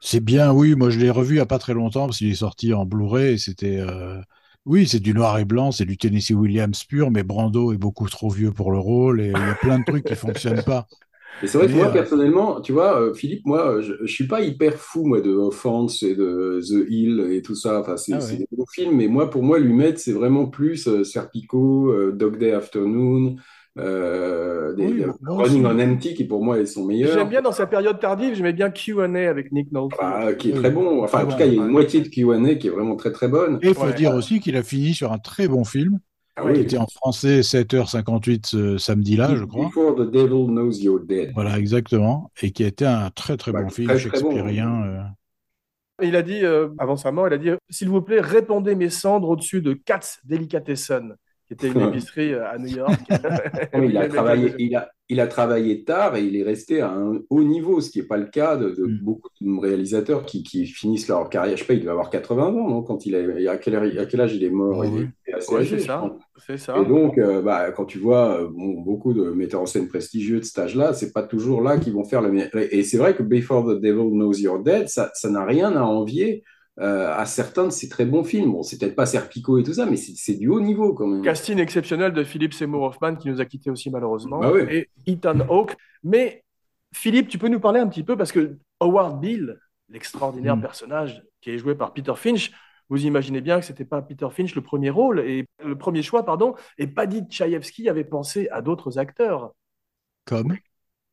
C'est 0.00 0.20
bien, 0.20 0.52
oui. 0.52 0.74
Moi, 0.76 0.90
je 0.90 1.00
l'ai 1.00 1.10
revu 1.10 1.32
il 1.32 1.36
n'y 1.38 1.40
a 1.40 1.46
pas 1.46 1.58
très 1.58 1.74
longtemps 1.74 2.06
parce 2.06 2.18
qu'il 2.18 2.30
est 2.30 2.34
sorti 2.34 2.72
en 2.74 2.84
Blu-ray 2.84 3.34
et 3.34 3.38
c'était. 3.38 3.78
euh, 3.78 4.20
Oui, 4.66 4.86
c'est 4.88 5.00
du 5.00 5.12
noir 5.14 5.38
et 5.38 5.44
blanc, 5.46 5.72
c'est 5.72 5.84
du 5.86 5.96
Tennessee 5.98 6.30
Williams 6.32 6.84
pur, 6.84 7.10
mais 7.10 7.22
Brando 7.22 7.72
est 7.72 7.78
beaucoup 7.78 8.08
trop 8.08 8.28
vieux 8.30 8.52
pour 8.52 8.72
le 8.72 8.78
rôle 8.78 9.20
et 9.20 9.34
il 9.38 9.44
y 9.44 9.50
a 9.50 9.54
plein 9.54 9.78
de 9.78 9.84
trucs 9.84 10.04
qui 10.06 10.16
fonctionnent 10.16 10.62
pas. 10.62 10.86
Et 11.42 11.46
c'est 11.46 11.58
vrai 11.58 11.68
que 11.68 11.76
moi, 11.76 11.90
euh, 11.90 11.92
personnellement, 11.92 12.60
tu 12.62 12.72
vois, 12.72 12.98
euh, 13.00 13.12
Philippe, 13.14 13.44
moi, 13.44 13.80
je, 13.82 13.92
je 14.00 14.06
suis 14.12 14.26
pas 14.26 14.40
hyper 14.40 14.74
fou, 14.76 15.04
moi, 15.04 15.20
de 15.20 15.30
Offense 15.32 16.02
et 16.02 16.14
de 16.14 16.60
The 16.62 16.88
Hill 16.90 17.20
et 17.32 17.42
tout 17.42 17.54
ça. 17.54 17.80
Enfin, 17.80 17.96
c'est 17.98 18.12
Ah 18.12 18.22
ouais. 18.24 18.44
des 18.48 18.48
beaux 18.56 18.66
films, 18.72 18.96
mais 18.96 19.08
moi, 19.08 19.28
pour 19.28 19.42
moi, 19.42 19.58
Lumet, 19.58 19.96
c'est 19.96 20.12
vraiment 20.12 20.46
plus 20.46 20.86
euh, 20.88 21.04
Serpico, 21.04 21.90
euh, 21.92 22.12
Dog 22.12 22.38
Day 22.38 22.52
Afternoon, 22.52 23.36
euh, 23.78 24.72
des, 24.74 24.86
Oui, 24.86 24.92
des- 24.94 25.06
Running 25.26 25.64
on 25.66 25.78
Empty, 25.80 26.14
qui 26.14 26.24
pour 26.24 26.44
moi, 26.44 26.58
ils 26.58 26.66
sont 26.66 26.84
meilleurs. 26.84 27.12
J'aime 27.18 27.28
bien 27.28 27.42
dans 27.42 27.52
sa 27.52 27.66
période 27.66 27.98
tardive, 27.98 28.34
j'aimais 28.34 28.52
bien 28.52 28.70
Q&A 28.70 29.28
avec 29.28 29.50
Nick 29.52 29.72
Nolte. 29.72 29.94
Ah, 29.98 30.32
qui 30.34 30.50
est 30.50 30.52
Oui, 30.54 30.60
très 30.60 30.70
bon. 30.70 31.02
Enfin, 31.02 31.24
en 31.24 31.28
tout 31.30 31.36
cas, 31.36 31.46
il 31.46 31.54
y 31.54 31.56
a 31.56 31.60
ouais. 31.60 31.66
une 31.66 31.72
moitié 31.72 32.00
de 32.00 32.08
Q&A 32.08 32.54
qui 32.54 32.68
est 32.68 32.70
vraiment 32.70 32.96
très, 32.96 33.10
très 33.12 33.28
bonne. 33.28 33.58
Et 33.62 33.68
il 33.68 33.74
faut 33.74 33.84
Ouais. 33.86 33.94
dire 33.94 34.14
aussi 34.14 34.40
qu'il 34.40 34.56
a 34.56 34.62
fini 34.62 34.94
sur 34.94 35.12
un 35.12 35.18
très 35.18 35.48
bon 35.48 35.64
film 35.64 35.98
Ah 36.36 36.42
qui 36.42 36.48
oui. 36.50 36.60
était 36.60 36.78
en 36.78 36.86
français 36.86 37.42
7h58 37.42 38.46
ce 38.46 38.78
samedi-là, 38.78 39.34
je 39.36 39.44
crois. 39.44 39.66
Before 39.66 39.94
the 39.96 40.10
Devil 40.10 40.46
Knows 40.46 40.72
You're 40.80 41.00
Dead. 41.00 41.32
Voilà, 41.34 41.58
exactement. 41.58 42.30
Et 42.42 42.52
qui 42.52 42.62
était 42.64 42.84
un 42.86 43.10
très 43.10 43.36
très 43.36 43.52
Bah, 43.52 43.62
bon 43.62 43.70
film 43.70 43.88
très, 43.88 43.98
très 43.98 44.08
bon. 44.20 44.30
shakespearien. 44.30 44.82
euh. 44.84 45.02
Il 46.02 46.16
a 46.16 46.22
dit, 46.22 46.44
euh, 46.44 46.70
avant 46.78 46.96
sa 46.96 47.12
mort, 47.12 47.28
il 47.28 47.34
a 47.34 47.38
dit 47.38 47.50
S'il 47.70 47.88
vous 47.88 48.02
plaît, 48.02 48.20
répandez 48.20 48.74
mes 48.74 48.90
cendres 48.90 49.28
au-dessus 49.28 49.62
de 49.62 49.74
Katz 49.74 50.18
Delicatessen, 50.24 51.14
qui 51.46 51.54
était 51.54 51.68
une 51.70 51.80
épicerie 51.82 52.32
euh, 52.34 52.48
à 52.50 52.58
New 52.58 52.68
York. 52.68 53.00
Oui, 53.74 53.88
il 53.90 53.98
a 53.98 54.06
travaillé, 54.06 54.54
il 54.58 54.74
a, 54.76 54.90
il 55.08 55.20
a 55.20 55.26
travaillé 55.26 55.84
tard 55.84 56.16
et 56.16 56.22
il 56.24 56.36
est 56.36 56.42
resté 56.44 56.80
à 56.80 56.90
un 56.92 57.20
haut 57.28 57.42
niveau, 57.42 57.80
ce 57.80 57.90
qui 57.90 57.98
n'est 58.00 58.06
pas 58.06 58.16
le 58.16 58.26
cas 58.26 58.56
de, 58.56 58.70
de 58.70 58.86
Mm. 58.86 58.98
beaucoup 59.02 59.28
de 59.40 59.60
réalisateurs 59.60 60.24
qui, 60.24 60.42
qui 60.42 60.66
finissent 60.66 61.08
leur 61.08 61.28
carrière. 61.28 61.56
Je 61.56 61.62
sais 61.62 61.66
pas, 61.66 61.74
il 61.74 61.80
devait 61.80 61.90
avoir 61.90 62.10
80 62.10 62.46
ans, 62.54 62.68
non 62.68 62.82
Quand 62.82 63.04
il 63.06 63.16
a, 63.16 63.50
à 63.50 63.56
quel, 63.58 63.74
à 63.98 64.06
quel 64.06 64.20
âge 64.20 64.34
il 64.34 64.44
est 64.44 64.50
mort? 64.50 64.78
Ouais, 64.78 64.88
Il 64.88 64.92
oui. 64.92 65.08
est 65.26 65.34
assez 65.34 65.54
Ouais, 65.54 65.60
âgé, 65.60 65.76
c'est 65.76 65.80
je 65.80 65.86
ça. 65.86 65.98
pense. 65.98 66.22
C'est 66.36 66.56
ça. 66.58 66.78
Et 66.78 66.84
donc, 66.86 67.18
euh, 67.18 67.42
bah, 67.42 67.70
quand 67.72 67.84
tu 67.84 67.98
vois 67.98 68.40
euh, 68.42 68.48
bon, 68.48 68.80
beaucoup 68.80 69.12
de 69.12 69.30
metteurs 69.30 69.60
en 69.62 69.66
scène 69.66 69.88
prestigieux 69.88 70.40
de 70.40 70.44
cet 70.44 70.58
âge-là, 70.58 70.92
c'est 70.94 71.12
pas 71.12 71.22
toujours 71.22 71.60
là 71.62 71.78
qu'ils 71.78 71.92
vont 71.92 72.04
faire 72.04 72.22
le 72.22 72.30
meilleur. 72.32 72.50
Et 72.54 72.82
c'est 72.84 72.96
vrai 72.98 73.14
que 73.14 73.22
Before 73.22 73.64
the 73.66 73.80
Devil 73.80 74.10
Knows 74.10 74.34
You're 74.38 74.62
Dead, 74.62 74.88
ça 74.88 75.10
ça 75.14 75.30
n'a 75.30 75.44
rien 75.44 75.74
à 75.76 75.82
envier 75.82 76.44
euh, 76.80 77.12
à 77.14 77.24
certains 77.26 77.64
de 77.64 77.70
ces 77.70 77.88
très 77.88 78.04
bons 78.04 78.24
films. 78.24 78.52
Bon, 78.52 78.62
c'est 78.62 78.78
peut-être 78.78 78.96
pas 78.96 79.06
Serpico 79.06 79.58
et 79.58 79.62
tout 79.62 79.74
ça, 79.74 79.86
mais 79.86 79.96
c'est 79.96 80.34
du 80.34 80.48
haut 80.48 80.60
niveau 80.60 80.92
quand 80.94 81.06
même. 81.06 81.22
Casting 81.22 81.58
exceptionnel 81.58 82.12
de 82.12 82.24
Philippe 82.24 82.54
Seymour 82.54 82.82
Hoffman 82.82 83.14
qui 83.16 83.28
nous 83.28 83.40
a 83.40 83.44
quittés 83.44 83.70
aussi 83.70 83.90
malheureusement. 83.90 84.40
Bah. 84.40 84.52
Et 84.70 84.88
Ethan 85.06 85.40
Hawke. 85.48 85.76
Mais 86.02 86.42
Philippe, 86.92 87.28
tu 87.28 87.38
peux 87.38 87.48
nous 87.48 87.60
parler 87.60 87.80
un 87.80 87.88
petit 87.88 88.02
peu 88.02 88.16
parce 88.16 88.32
que 88.32 88.58
Howard 88.80 89.20
Bill, 89.20 89.58
l'extraordinaire 89.88 90.56
Mm. 90.56 90.62
personnage 90.62 91.22
qui 91.40 91.50
est 91.50 91.58
joué 91.58 91.74
par 91.74 91.92
Peter 91.92 92.14
Finch, 92.16 92.50
vous 92.88 93.06
imaginez 93.06 93.40
bien 93.40 93.60
que 93.60 93.64
c'était 93.66 93.84
pas 93.84 94.02
Peter 94.02 94.28
Finch 94.30 94.54
le 94.54 94.60
premier 94.60 94.90
rôle 94.90 95.20
et 95.20 95.46
le 95.64 95.76
premier 95.76 96.02
choix, 96.02 96.24
pardon. 96.24 96.54
Et 96.78 96.86
Paddy 96.86 97.22
Tchaïevski 97.28 97.88
avait 97.88 98.04
pensé 98.04 98.48
à 98.50 98.62
d'autres 98.62 98.98
acteurs. 98.98 99.54
Comme 100.26 100.56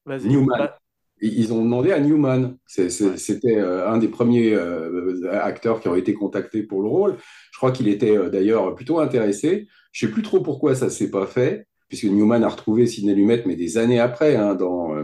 Vas-y. 0.05 0.27
Newman. 0.27 0.57
Bah, 0.57 0.77
ils 1.21 1.53
ont 1.53 1.63
demandé 1.63 1.91
à 1.91 1.99
Newman. 1.99 2.57
C'était 2.65 3.57
euh, 3.57 3.89
un 3.89 3.97
des 3.97 4.07
premiers 4.07 4.53
euh, 4.53 5.31
acteurs 5.31 5.79
qui 5.79 5.87
ont 5.87 5.95
été 5.95 6.13
contactés 6.13 6.63
pour 6.63 6.81
le 6.81 6.87
rôle. 6.87 7.17
Je 7.51 7.57
crois 7.57 7.71
qu'il 7.71 7.87
était 7.87 8.17
euh, 8.17 8.29
d'ailleurs 8.29 8.73
plutôt 8.75 8.99
intéressé. 8.99 9.67
Je 9.91 10.05
sais 10.05 10.11
plus 10.11 10.23
trop 10.23 10.41
pourquoi 10.41 10.73
ça 10.73 10.89
s'est 10.89 11.11
pas 11.11 11.27
fait, 11.27 11.67
puisque 11.89 12.05
Newman 12.05 12.43
a 12.43 12.49
retrouvé 12.49 12.87
Sidney 12.87 13.13
Lumet, 13.13 13.43
mais 13.45 13.55
des 13.55 13.77
années 13.77 13.99
après, 13.99 14.35
hein, 14.35 14.55
dans 14.55 14.95
euh, 14.95 15.03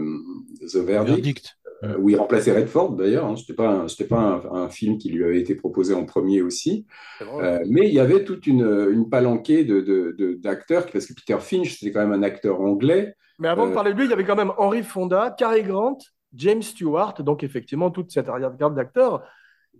The 0.62 0.76
Verdict, 0.76 1.16
Verdict. 1.16 1.57
Euh, 1.84 1.96
où 1.98 2.10
il 2.10 2.16
remplaçait 2.16 2.52
Redford 2.52 2.96
d'ailleurs. 2.96 3.26
Hein. 3.26 3.36
C'était 3.36 3.54
pas, 3.54 3.68
un- 3.68 3.88
c'était 3.88 4.08
pas 4.08 4.20
un, 4.20 4.64
un 4.64 4.68
film 4.68 4.98
qui 4.98 5.10
lui 5.10 5.24
avait 5.24 5.40
été 5.40 5.54
proposé 5.54 5.94
en 5.94 6.04
premier 6.04 6.42
aussi. 6.42 6.86
Euh, 7.22 7.60
mais 7.68 7.88
il 7.88 7.94
y 7.94 8.00
avait 8.00 8.24
toute 8.24 8.46
une, 8.46 8.88
une 8.90 9.08
palanquée 9.08 9.64
de, 9.64 9.80
de- 9.80 10.14
de- 10.18 10.34
d'acteurs, 10.34 10.86
parce 10.92 11.06
que 11.06 11.14
Peter 11.14 11.38
Finch, 11.40 11.78
c'était 11.78 11.92
quand 11.92 12.00
même 12.06 12.12
un 12.12 12.22
acteur 12.22 12.60
anglais. 12.60 13.14
Mais 13.38 13.48
avant 13.48 13.66
de 13.66 13.70
Euh, 13.72 13.74
parler 13.74 13.92
de 13.92 13.98
lui, 13.98 14.06
il 14.06 14.10
y 14.10 14.12
avait 14.12 14.24
quand 14.24 14.36
même 14.36 14.52
Henry 14.58 14.82
Fonda, 14.82 15.34
Cary 15.38 15.62
Grant, 15.62 15.98
James 16.34 16.62
Stewart, 16.62 17.14
donc 17.22 17.44
effectivement 17.44 17.90
toute 17.90 18.10
cette 18.10 18.28
arrière-garde 18.28 18.74
d'acteurs. 18.74 19.22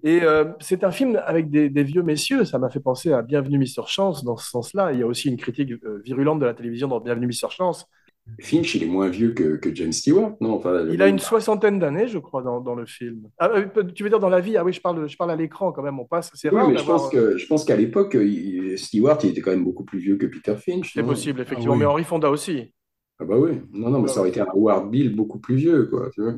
Et 0.04 0.20
c'est 0.60 0.84
un 0.84 0.92
film 0.92 1.20
avec 1.26 1.50
des, 1.50 1.68
des 1.68 1.82
vieux 1.82 2.04
messieurs, 2.04 2.44
ça 2.44 2.60
m'a 2.60 2.70
fait 2.70 2.78
penser 2.78 3.12
à 3.12 3.20
Bienvenue 3.20 3.58
Mister 3.58 3.82
Chance 3.88 4.22
dans 4.22 4.36
ce 4.36 4.48
sens-là. 4.48 4.92
Il 4.92 5.00
y 5.00 5.02
a 5.02 5.06
aussi 5.06 5.28
une 5.28 5.36
critique 5.36 5.72
virulente 6.04 6.38
de 6.38 6.46
la 6.46 6.54
télévision 6.54 6.86
dans 6.86 7.00
Bienvenue 7.00 7.26
Mister 7.26 7.48
Chance. 7.50 7.84
Finch, 8.40 8.74
il 8.74 8.82
est 8.84 8.86
moins 8.86 9.08
vieux 9.08 9.32
que, 9.32 9.56
que 9.56 9.74
James 9.74 9.92
Stewart, 9.92 10.36
non? 10.40 10.54
Enfin, 10.54 10.86
Il 10.90 11.02
a 11.02 11.08
une 11.08 11.18
soixantaine 11.18 11.78
d'années, 11.78 12.08
je 12.08 12.18
crois, 12.18 12.42
dans, 12.42 12.60
dans 12.60 12.74
le 12.74 12.86
film. 12.86 13.28
Ah, 13.38 13.48
euh, 13.50 13.66
tu 13.94 14.02
veux 14.02 14.08
dire 14.08 14.20
dans 14.20 14.28
la 14.30 14.40
vie? 14.40 14.56
Ah 14.56 14.64
oui, 14.64 14.72
je 14.72 14.80
parle, 14.80 15.08
je 15.08 15.16
parle 15.16 15.30
à 15.30 15.36
l'écran 15.36 15.70
quand 15.72 15.82
même, 15.82 15.98
on 16.00 16.06
passe. 16.06 16.30
C'est 16.34 16.48
Oui, 16.50 16.56
rare 16.56 16.68
mais 16.68 16.76
je 16.78 16.84
pense 16.84 17.10
que 17.10 17.36
je 17.36 17.46
pense 17.46 17.64
qu'à 17.64 17.76
l'époque, 17.76 18.14
il- 18.14 18.78
Stewart, 18.78 19.18
il 19.22 19.30
était 19.30 19.40
quand 19.42 19.50
même 19.50 19.64
beaucoup 19.64 19.84
plus 19.84 19.98
vieux 19.98 20.16
que 20.16 20.26
Peter 20.26 20.54
Finch. 20.56 20.94
C'est 20.94 21.02
possible, 21.02 21.40
effectivement, 21.40 21.74
Ah 21.74 21.78
oui. 21.78 21.80
mais 21.80 21.86
Henry 21.86 22.04
Fonda 22.04 22.30
aussi. 22.30 22.72
Ah 23.20 23.24
bah 23.24 23.36
oui. 23.36 23.60
Non, 23.72 23.90
non, 23.90 24.00
mais 24.00 24.08
ça 24.08 24.20
aurait 24.20 24.30
été 24.30 24.40
un 24.40 24.46
Howard 24.52 24.90
Bill 24.90 25.14
beaucoup 25.14 25.38
plus 25.40 25.56
vieux, 25.56 25.86
quoi. 25.86 26.10
Tu 26.10 26.22
vois. 26.22 26.34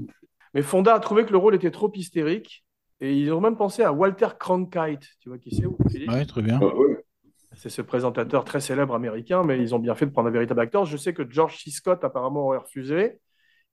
Mais 0.54 0.62
Fonda 0.62 0.94
a 0.94 1.00
trouvé 1.00 1.24
que 1.24 1.32
le 1.32 1.38
rôle 1.38 1.54
était 1.54 1.70
trop 1.70 1.90
hystérique. 1.94 2.64
Et 3.00 3.16
ils 3.18 3.32
ont 3.32 3.40
même 3.40 3.56
pensé 3.56 3.82
à 3.82 3.92
Walter 3.92 4.28
Cronkite. 4.38 5.06
Tu 5.20 5.28
vois 5.30 5.38
qui 5.38 5.50
c'est, 5.54 5.64
Ouais, 6.06 6.26
très 6.26 6.42
bien. 6.42 6.58
Ah 6.60 6.74
ouais. 6.76 6.99
C'est 7.62 7.68
ce 7.68 7.82
présentateur 7.82 8.44
très 8.46 8.60
célèbre 8.60 8.94
américain, 8.94 9.44
mais 9.44 9.58
ils 9.58 9.74
ont 9.74 9.78
bien 9.78 9.94
fait 9.94 10.06
de 10.06 10.12
prendre 10.12 10.28
un 10.28 10.32
véritable 10.32 10.60
acteur. 10.60 10.86
Je 10.86 10.96
sais 10.96 11.12
que 11.12 11.22
George 11.28 11.62
C. 11.62 11.70
Scott 11.70 12.02
apparemment 12.04 12.46
aurait 12.46 12.56
refusé. 12.56 13.18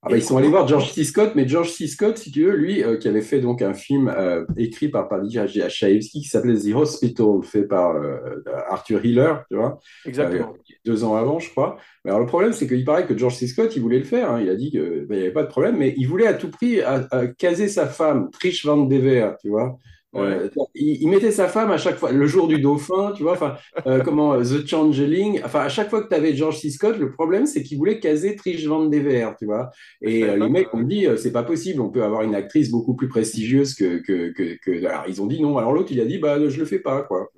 Ah 0.01 0.09
bah, 0.09 0.17
ils 0.17 0.21
sont 0.21 0.35
allés 0.35 0.49
voir 0.49 0.67
George 0.67 0.91
C. 0.91 1.05
Scott, 1.05 1.31
mais 1.35 1.47
George 1.47 1.71
C. 1.71 1.87
Scott, 1.87 2.17
si 2.17 2.29
tu 2.29 2.43
veux, 2.43 2.55
lui, 2.57 2.83
euh, 2.83 2.97
qui 2.97 3.07
avait 3.07 3.21
fait 3.21 3.39
donc 3.39 3.61
un 3.61 3.73
film 3.73 4.09
euh, 4.09 4.43
écrit 4.57 4.89
par 4.89 5.07
Paddy 5.07 5.39
Chayefsky 5.69 6.19
qui 6.21 6.27
s'appelait 6.27 6.57
The 6.59 6.75
Hospital, 6.75 7.43
fait 7.43 7.63
par 7.63 7.95
euh, 7.95 8.19
Arthur 8.67 9.05
Hiller, 9.05 9.35
tu 9.49 9.55
vois, 9.55 9.79
Exactement. 10.05 10.53
deux 10.85 11.05
ans 11.05 11.15
avant, 11.15 11.39
je 11.39 11.49
crois. 11.49 11.77
Mais 12.03 12.11
alors 12.11 12.19
le 12.19 12.27
problème, 12.27 12.51
c'est 12.51 12.67
qu'il 12.67 12.83
paraît 12.83 13.07
que 13.07 13.17
George 13.17 13.35
C. 13.35 13.47
Scott, 13.47 13.73
il 13.73 13.81
voulait 13.81 13.99
le 13.99 14.03
faire. 14.05 14.31
hein. 14.31 14.41
Il 14.41 14.49
a 14.49 14.55
dit 14.55 14.69
qu'il 14.69 15.07
n'y 15.09 15.15
avait 15.17 15.31
pas 15.31 15.43
de 15.43 15.49
problème, 15.49 15.77
mais 15.77 15.93
il 15.97 16.09
voulait 16.09 16.27
à 16.27 16.33
tout 16.33 16.51
prix 16.51 16.81
à- 16.81 17.07
à 17.09 17.27
caser 17.27 17.69
sa 17.69 17.87
femme, 17.87 18.29
Trish 18.31 18.65
Van 18.65 18.77
Dever, 18.85 19.31
tu 19.41 19.47
vois. 19.49 19.77
Euh, 20.15 20.49
il, 20.73 21.01
il 21.03 21.09
mettait 21.09 21.31
sa 21.31 21.47
femme 21.47 21.69
à 21.69 21.77
chaque 21.77 21.97
fois, 21.97 22.11
le 22.11 22.25
jour 22.27 22.47
du 22.47 22.59
dauphin, 22.59 23.11
tu 23.15 23.23
vois, 23.23 23.33
enfin, 23.33 23.57
euh, 23.85 24.01
comment, 24.03 24.33
euh, 24.33 24.41
The 24.41 24.65
Changeling, 24.65 25.41
enfin, 25.43 25.61
à 25.61 25.69
chaque 25.69 25.89
fois 25.89 26.01
que 26.01 26.07
tu 26.07 26.15
avais 26.15 26.33
George 26.35 26.59
C. 26.59 26.69
Scott, 26.69 26.97
le 26.97 27.11
problème, 27.11 27.45
c'est 27.45 27.61
qu'il 27.61 27.77
voulait 27.77 27.99
caser 27.99 28.35
Trish 28.35 28.65
Van 28.65 28.85
Dever, 28.85 29.31
tu 29.37 29.45
vois. 29.45 29.69
Et 30.01 30.23
euh, 30.29 30.37
les 30.37 30.49
mecs 30.49 30.73
ont 30.73 30.81
dit, 30.81 31.05
euh, 31.05 31.17
c'est 31.17 31.31
pas 31.31 31.43
possible, 31.43 31.81
on 31.81 31.89
peut 31.89 32.03
avoir 32.03 32.21
une 32.21 32.35
actrice 32.35 32.71
beaucoup 32.71 32.95
plus 32.95 33.09
prestigieuse 33.09 33.75
que, 33.75 33.97
que, 33.97 34.31
que, 34.31 34.57
que- 34.61 34.85
Alors, 34.85 35.05
ils 35.07 35.21
ont 35.21 35.27
dit 35.27 35.41
non. 35.41 35.57
Alors, 35.57 35.73
l'autre, 35.73 35.91
il 35.91 35.99
a 35.99 36.05
dit, 36.05 36.17
bah, 36.19 36.37
je 36.47 36.59
le 36.59 36.65
fais 36.65 36.79
pas, 36.79 37.03
quoi. 37.03 37.29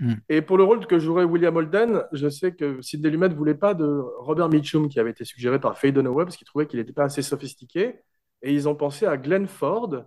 Hmm. 0.00 0.14
Et 0.28 0.42
pour 0.42 0.58
le 0.58 0.64
rôle 0.64 0.86
que 0.86 0.98
jouerait 1.00 1.24
William 1.24 1.56
Holden, 1.56 2.04
je 2.12 2.28
sais 2.28 2.52
que 2.52 2.80
Sidney 2.82 3.10
Lumet 3.10 3.30
ne 3.30 3.34
voulait 3.34 3.54
pas 3.54 3.74
de 3.74 4.00
Robert 4.18 4.48
Mitchum, 4.48 4.88
qui 4.88 5.00
avait 5.00 5.10
été 5.10 5.24
suggéré 5.24 5.58
par 5.58 5.76
Faye 5.76 5.92
Dunaway, 5.92 6.24
parce 6.24 6.36
qu'il 6.36 6.46
trouvait 6.46 6.66
qu'il 6.66 6.78
n'était 6.78 6.92
pas 6.92 7.04
assez 7.04 7.22
sophistiqué. 7.22 7.94
Et 8.42 8.52
ils 8.52 8.68
ont 8.68 8.76
pensé 8.76 9.06
à 9.06 9.16
Glenn 9.16 9.48
Ford 9.48 10.04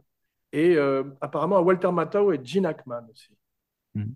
et 0.53 0.75
euh, 0.77 1.03
apparemment 1.21 1.57
à 1.57 1.61
Walter 1.61 1.91
Matthau 1.91 2.31
et 2.33 2.39
Gene 2.43 2.65
Hackman 2.65 3.03
aussi. 3.11 3.35
Hmm. 3.95 4.13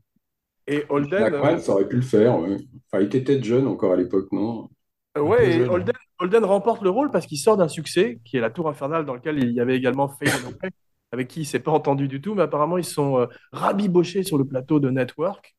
Et 0.67 0.83
Holden, 0.89 1.29
Blackman, 1.29 1.59
ça 1.59 1.73
aurait 1.73 1.87
pu 1.87 1.97
le 1.97 2.01
faire, 2.01 2.39
ouais. 2.39 2.57
Enfin, 2.91 3.01
il 3.01 3.05
était 3.05 3.21
peut-être 3.21 3.43
jeune 3.43 3.67
encore 3.67 3.93
à 3.93 3.95
l'époque, 3.97 4.31
non? 4.31 4.69
euh, 5.17 5.21
ouais, 5.21 5.57
et 5.57 5.67
Holden, 5.67 5.93
Holden 6.19 6.43
remporte 6.45 6.81
le 6.81 6.89
rôle 6.89 7.11
parce 7.11 7.25
qu'il 7.25 7.37
sort 7.37 7.57
d'un 7.57 7.67
succès, 7.67 8.19
qui 8.25 8.37
est 8.37 8.41
La 8.41 8.49
Tour 8.49 8.67
Infernale, 8.69 9.05
dans 9.05 9.13
lequel 9.13 9.39
il 9.43 9.51
y 9.51 9.59
avait 9.59 9.75
également 9.77 10.07
Faye 10.07 10.29
Dunaway, 10.29 10.71
avec 11.11 11.27
qui 11.27 11.41
il 11.41 11.45
s'est 11.45 11.59
pas 11.59 11.71
entendu 11.71 12.07
du 12.07 12.21
tout, 12.21 12.33
mais 12.35 12.41
apparemment 12.43 12.77
ils 12.77 12.83
sont 12.85 13.19
euh, 13.19 13.27
rabibochés 13.51 14.23
sur 14.23 14.37
le 14.37 14.45
plateau 14.45 14.79
de 14.79 14.89
Network. 14.89 15.55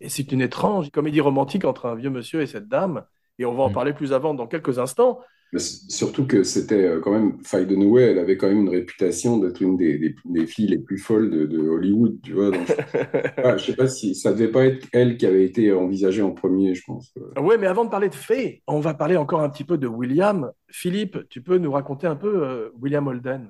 Et 0.00 0.08
c'est 0.08 0.32
une 0.32 0.40
étrange 0.40 0.90
comédie 0.90 1.20
romantique 1.20 1.64
entre 1.64 1.86
un 1.86 1.94
vieux 1.94 2.10
monsieur 2.10 2.40
et 2.42 2.46
cette 2.46 2.68
dame. 2.68 3.04
Et 3.38 3.44
on 3.44 3.54
va 3.54 3.64
en 3.64 3.70
Mm. 3.70 3.72
parler 3.72 3.92
plus 3.94 4.12
avant 4.12 4.34
dans 4.34 4.46
quelques 4.46 4.78
instants. 4.78 5.20
Mais 5.52 5.58
surtout 5.58 6.26
que 6.26 6.44
c'était 6.44 6.84
euh, 6.86 7.00
quand 7.00 7.10
même, 7.10 7.38
Faye 7.42 7.66
Dunaway, 7.66 8.12
elle 8.12 8.18
avait 8.20 8.36
quand 8.36 8.46
même 8.46 8.60
une 8.60 8.68
réputation 8.68 9.38
d'être 9.38 9.60
une 9.60 9.76
des, 9.76 9.98
des, 9.98 10.14
des 10.24 10.46
filles 10.46 10.68
les 10.68 10.78
plus 10.78 10.98
folles 10.98 11.30
de, 11.30 11.44
de 11.44 11.58
Hollywood, 11.58 12.20
tu 12.22 12.34
vois. 12.34 12.50
Donc, 12.50 12.66
je 12.68 13.42
Ah, 13.42 13.56
je 13.56 13.66
sais 13.66 13.76
pas 13.76 13.88
si 13.88 14.14
ça 14.14 14.32
devait 14.32 14.50
pas 14.50 14.64
être 14.66 14.86
elle 14.92 15.16
qui 15.16 15.26
avait 15.26 15.44
été 15.44 15.72
envisagée 15.72 16.22
en 16.22 16.30
premier, 16.30 16.74
je 16.74 16.82
pense. 16.86 17.12
Ouais, 17.36 17.58
mais 17.58 17.66
avant 17.66 17.84
de 17.84 17.90
parler 17.90 18.08
de 18.08 18.14
Faye, 18.14 18.62
on 18.68 18.78
va 18.78 18.94
parler 18.94 19.16
encore 19.16 19.40
un 19.40 19.50
petit 19.50 19.64
peu 19.64 19.76
de 19.76 19.88
William. 19.88 20.52
Philippe, 20.68 21.18
tu 21.28 21.42
peux 21.42 21.58
nous 21.58 21.72
raconter 21.72 22.06
un 22.06 22.16
peu 22.16 22.44
euh, 22.44 22.70
William 22.80 23.06
Holden? 23.08 23.48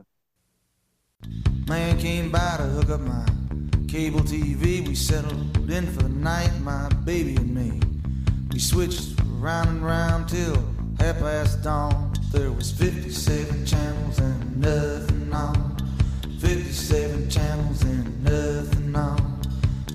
Man 1.69 1.97
came 1.99 2.31
by 2.31 2.57
to 2.57 2.65
hook 2.65 2.91
up 2.91 3.01
my 3.01 3.25
cable 3.87 4.23
TV. 4.23 4.81
We 4.87 4.95
settled 4.95 5.71
in 5.71 5.87
for 5.87 6.03
the 6.03 6.09
night, 6.09 6.51
my 6.65 6.89
baby 7.05 7.37
and 7.37 7.55
me. 7.55 7.79
We 8.53 8.59
switched 8.59 9.21
round 9.39 9.69
and 9.69 9.85
round 9.85 10.29
till 10.29 10.57
half 11.01 11.19
past 11.19 11.63
dawn. 11.63 12.13
There 12.31 12.53
was 12.53 12.71
57 12.71 13.65
channels 13.65 14.19
and 14.19 14.61
nothing 14.61 15.33
on. 15.33 15.77
57 16.39 17.31
channels 17.31 17.83
and 17.83 18.25
nothing 18.25 18.95
on. 18.95 19.41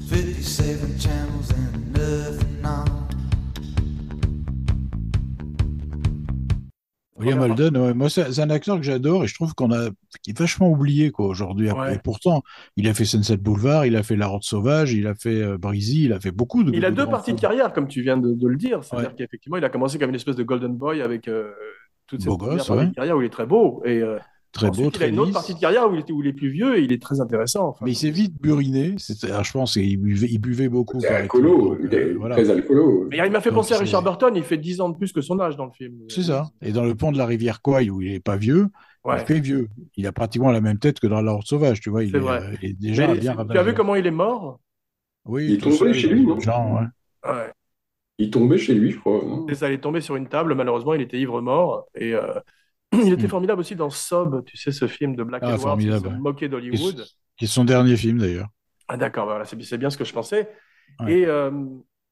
57 0.09 0.99
channels 0.99 1.51
and 1.51 1.93
nothing 1.93 2.65
on. 2.65 2.94
William 7.25 7.41
Holden, 7.51 7.77
ouais, 7.77 7.93
moi, 7.93 8.09
c'est 8.09 8.39
un 8.39 8.49
acteur 8.49 8.77
que 8.77 8.83
j'adore 8.83 9.23
et 9.23 9.27
je 9.27 9.33
trouve 9.33 9.53
qu'on 9.53 9.71
a, 9.71 9.89
qui 10.21 10.31
est 10.31 10.37
vachement 10.37 10.69
oublié, 10.69 11.11
quoi, 11.11 11.27
aujourd'hui. 11.27 11.71
Ouais. 11.71 11.95
Et 11.95 11.99
pourtant, 11.99 12.43
il 12.77 12.87
a 12.87 12.93
fait 12.93 13.05
Sunset 13.05 13.37
Boulevard, 13.37 13.85
il 13.85 13.95
a 13.95 14.03
fait 14.03 14.15
La 14.15 14.27
Route 14.27 14.43
Sauvage, 14.43 14.93
il 14.93 15.07
a 15.07 15.15
fait 15.15 15.41
euh, 15.41 15.57
Breezy, 15.57 16.05
il 16.05 16.13
a 16.13 16.19
fait 16.19 16.31
beaucoup 16.31 16.63
de. 16.63 16.71
Il 16.73 16.85
a 16.85 16.91
de 16.91 16.95
deux 16.95 17.07
parties 17.07 17.33
de 17.33 17.39
carrière, 17.39 17.73
comme 17.73 17.87
tu 17.87 18.01
viens 18.01 18.17
de, 18.17 18.33
de 18.33 18.47
le 18.47 18.55
dire. 18.55 18.83
C'est-à-dire 18.83 19.09
Ouais. 19.09 19.15
qu'effectivement, 19.17 19.57
il 19.57 19.65
a 19.65 19.69
commencé 19.69 19.97
comme 19.99 20.09
une 20.09 20.15
espèce 20.15 20.35
de 20.35 20.43
golden 20.43 20.75
boy 20.75 21.01
avec 21.01 21.27
euh, 21.27 21.51
toute 22.07 22.21
cette 22.21 22.31
gosse, 22.33 22.71
carrière 22.95 23.17
où 23.17 23.21
il 23.21 23.25
est 23.25 23.29
très 23.29 23.45
beau. 23.45 23.81
Et 23.85 23.99
euh, 24.01 24.17
Très 24.55 24.69
ensuite, 24.69 24.83
beau, 24.85 24.89
il 24.89 24.95
a 24.95 24.97
très 24.99 25.09
une 25.09 25.19
autre 25.19 25.33
partie 25.33 25.53
de 25.53 25.59
carrière 25.59 25.89
où 25.89 25.93
il, 25.93 25.99
était, 25.99 26.13
où 26.13 26.21
il 26.23 26.27
est 26.27 26.33
plus 26.33 26.47
vieux 26.49 26.77
et 26.77 26.81
il 26.81 26.91
est 26.93 27.01
très 27.01 27.19
intéressant. 27.21 27.67
enfin. 27.67 27.85
Mais 27.85 27.91
il 27.91 27.95
s'est 27.95 28.09
vite 28.09 28.41
buriné. 28.41 28.95
Alors, 29.23 29.43
je 29.43 29.51
pense 29.51 29.73
qu'il 29.73 29.97
buvait, 29.97 30.27
il 30.31 30.39
buvait 30.39 30.69
beaucoup. 30.69 30.99
C'est 31.01 31.09
alcoolo, 31.09 31.77
il 31.83 31.93
est 31.93 31.97
euh, 31.97 32.15
voilà. 32.17 32.35
très 32.35 32.49
alcoolo. 32.49 33.07
Mais 33.11 33.17
il 33.17 33.31
m'a 33.31 33.41
fait 33.41 33.49
Donc, 33.49 33.57
penser 33.59 33.73
à 33.73 33.77
Richard 33.77 34.01
Burton, 34.01 34.33
il 34.35 34.43
fait 34.43 34.57
10 34.57 34.81
ans 34.81 34.89
de 34.89 34.97
plus 34.97 35.11
que 35.11 35.21
son 35.21 35.39
âge 35.39 35.57
dans 35.57 35.65
le 35.65 35.71
film. 35.71 35.99
C'est 36.07 36.23
ça. 36.23 36.47
Et 36.61 36.71
dans 36.71 36.85
le 36.85 36.95
pont 36.95 37.11
de 37.11 37.17
la 37.17 37.25
rivière 37.25 37.61
Kouai, 37.61 37.89
où 37.89 38.01
il 38.01 38.13
est 38.13 38.19
pas 38.19 38.37
vieux, 38.37 38.67
Ouais. 39.03 39.21
il 39.21 39.25
fait 39.27 39.39
vieux. 39.39 39.67
Il 39.97 40.07
a 40.07 40.11
pratiquement 40.11 40.51
la 40.51 40.61
même 40.61 40.79
tête 40.79 40.99
que 40.99 41.05
dans 41.05 41.21
La 41.21 41.33
Route 41.33 41.45
Sauvage, 41.45 41.79
tu 41.79 41.91
vois. 41.91 42.03
Il 42.03 42.15
est, 42.15 42.19
euh, 42.19 42.39
il 42.63 42.69
est 42.71 42.73
déjà 42.73 43.07
Mais 43.07 43.19
bien 43.19 43.35
tu 43.51 43.57
as 43.57 43.61
vu 43.63 43.73
comment 43.75 43.93
il 43.95 44.07
est 44.07 44.11
mort? 44.11 44.59
Oui, 45.25 45.45
Il 45.45 45.53
est 45.55 45.57
tombé 45.57 45.75
seul, 45.75 45.93
chez 45.93 46.07
il 46.07 46.13
lui, 46.13 46.25
non 46.25 46.35
ouais. 46.37 46.85
Ouais. 47.23 47.51
Il 48.17 48.31
tombait 48.31 48.57
chez 48.57 48.73
lui, 48.73 48.91
je 48.91 48.99
crois. 48.99 49.21
ça 49.53 49.65
allait 49.67 49.79
tomber 49.79 50.01
sur 50.01 50.15
une 50.15 50.27
table, 50.27 50.55
malheureusement, 50.55 50.93
il 50.93 51.01
était 51.01 51.19
ivre-mort. 51.19 51.85
Et 51.95 52.13
euh, 52.15 52.33
il 53.03 53.13
était 53.13 53.27
Hmm. 53.27 53.29
formidable 53.29 53.59
aussi 53.61 53.75
dans 53.75 53.89
Sob, 53.89 54.43
tu 54.45 54.57
sais, 54.57 54.71
ce 54.71 54.87
film 54.87 55.15
de 55.15 55.23
Black 55.23 55.43
Ah, 55.45 55.55
Edwards 55.55 55.77
qui 55.77 55.85
se 55.91 56.07
moquait 56.07 56.49
d'Hollywood. 56.49 57.05
qui 57.37 57.45
est 57.45 57.47
son 57.47 57.65
dernier 57.65 57.97
film, 57.97 58.19
d'ailleurs. 58.19 58.49
Ah 58.87 58.97
d'accord, 58.97 59.25
voilà, 59.25 59.45
c'est 59.45 59.77
bien 59.77 59.89
ce 59.89 59.97
que 59.97 60.05
je 60.05 60.13
pensais. 60.13 60.49
Ouais. 60.99 61.19
Et 61.21 61.25
euh, 61.25 61.51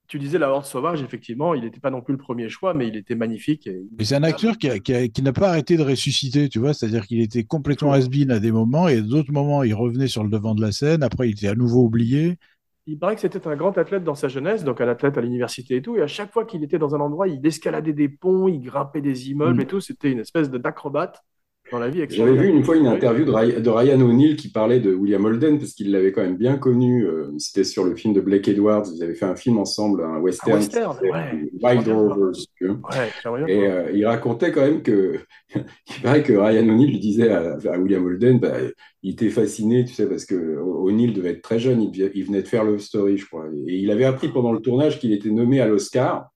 tu 0.08 0.20
disais 0.20 0.38
La 0.40 0.50
Horde 0.50 0.66
Sauvage, 0.66 1.02
effectivement, 1.02 1.54
il 1.54 1.64
n'était 1.64 1.80
pas 1.80 1.92
non 1.92 2.02
plus 2.02 2.14
le 2.14 2.18
premier 2.18 2.50
choix, 2.50 2.74
mais 2.74 2.88
il 2.88 2.96
était 2.96 3.16
magnifique. 3.16 3.68
Et... 3.68 3.84
Mais 3.98 4.06
c'est 4.06 4.16
un 4.16 4.24
acteur 4.24 4.58
qui, 4.58 5.22
n'a 5.22 5.34
pas 5.34 5.50
arrêté 5.50 5.78
de 5.78 5.84
ressusciter, 5.84 6.50
tu 6.50 6.60
vois. 6.60 6.74
C'est-à-dire 6.74 7.06
qu'il 7.06 7.22
était 7.22 7.44
complètement 7.44 7.94
has-been 7.94 8.32
à 8.32 8.40
des 8.40 8.52
moments 8.52 8.88
et 8.88 9.02
d'autres 9.02 9.32
moments, 9.32 9.64
il 9.64 9.74
revenait 9.74 10.08
sur 10.08 10.24
le 10.24 10.30
devant 10.30 10.56
de 10.56 10.62
la 10.62 10.72
scène. 10.72 11.04
Après, 11.04 11.30
il 11.30 11.34
était 11.34 11.48
à 11.48 11.56
nouveau 11.56 11.84
oublié. 11.84 12.38
Il 12.86 13.00
paraît 13.00 13.16
que 13.16 13.22
c'était 13.22 13.48
un 13.48 13.56
grand 13.56 13.78
athlète 13.78 14.04
dans 14.04 14.16
sa 14.16 14.28
jeunesse, 14.28 14.64
donc 14.66 14.82
un 14.82 14.88
athlète 14.90 15.18
à 15.18 15.22
l'université 15.22 15.78
et 15.78 15.82
tout. 15.82 15.96
Et 15.98 16.02
à 16.02 16.08
chaque 16.08 16.32
fois 16.34 16.46
qu'il 16.46 16.64
était 16.64 16.80
dans 16.80 16.96
un 16.96 17.00
endroit, 17.00 17.28
il 17.30 17.46
escaladait 17.46 17.94
des 17.94 18.10
ponts, 18.10 18.48
il 18.50 18.60
grimpait 18.62 19.02
des 19.02 19.30
immeubles 19.30 19.60
Mm. 19.60 19.62
et 19.62 19.68
tout. 19.68 19.80
C'était 19.80 20.12
une 20.12 20.20
espèce 20.20 20.50
d'acrobate 20.50 21.24
dans 21.74 21.80
la 21.80 21.90
vie. 21.90 22.06
J'avais 22.10 22.36
vu 22.38 22.48
une 22.48 22.64
fois 22.64 22.78
une 22.78 22.88
interview 22.88 23.26
de, 23.26 23.32
Ry- 23.32 23.62
de 23.62 23.70
Ryan 23.70 24.00
O'Neill 24.00 24.36
qui 24.38 24.50
parlait 24.50 24.80
de 24.80 24.94
William 24.94 25.26
Holden 25.26 25.58
parce 25.60 25.74
qu'il 25.74 25.92
l'avait 25.92 26.12
quand 26.12 26.22
même 26.22 26.38
bien 26.38 26.58
connu. 26.58 27.06
euh, 27.06 27.28
C'était 27.38 27.64
sur 27.64 27.84
le 27.84 27.96
film 27.96 28.14
de 28.14 28.22
Blake 28.22 28.48
Edwards. 28.48 28.84
Ils 28.96 29.04
avaient 29.04 29.16
fait 29.16 29.26
un 29.26 29.36
film 29.36 29.58
ensemble, 29.58 30.04
un 30.04 30.20
western. 30.20 30.54
Un 30.54 30.56
western, 30.60 30.98
ouais. 31.02 31.50
Wild 31.62 31.88
Rovers. 31.88 32.38
Ouais, 32.62 33.50
Et 33.50 33.68
euh, 33.68 33.92
il 33.94 34.06
racontait 34.06 34.52
quand 34.52 34.62
même 34.62 34.82
que, 34.82 35.18
il 35.56 36.02
paraît 36.02 36.24
que 36.24 36.34
Ryan 36.34 36.68
O'Neill 36.70 36.90
lui 36.92 37.00
disait 37.00 37.30
à, 37.30 37.58
à 37.72 37.78
William 37.78 38.06
Holden, 38.06 38.40
bah, 38.40 38.54
il 39.02 39.12
était 39.14 39.30
fasciné, 39.30 39.84
tu 39.84 39.94
sais, 39.94 40.08
parce 40.08 40.26
que 40.26 40.36
O'Neill 40.60 41.14
devait 41.14 41.32
être 41.32 41.42
très 41.42 41.60
jeune, 41.60 41.82
il, 41.82 42.12
il 42.14 42.24
venait 42.26 42.42
de 42.42 42.48
faire 42.48 42.64
Love 42.64 42.80
Story, 42.80 43.18
je 43.18 43.26
crois. 43.26 43.48
Et 43.68 43.78
il 43.78 43.92
avait 43.92 44.06
appris 44.06 44.30
pendant 44.30 44.52
le 44.54 44.60
tournage 44.60 45.00
qu'il 45.00 45.12
était 45.12 45.30
nommé 45.32 45.60
à 45.60 45.68
l'Oscar 45.68 46.30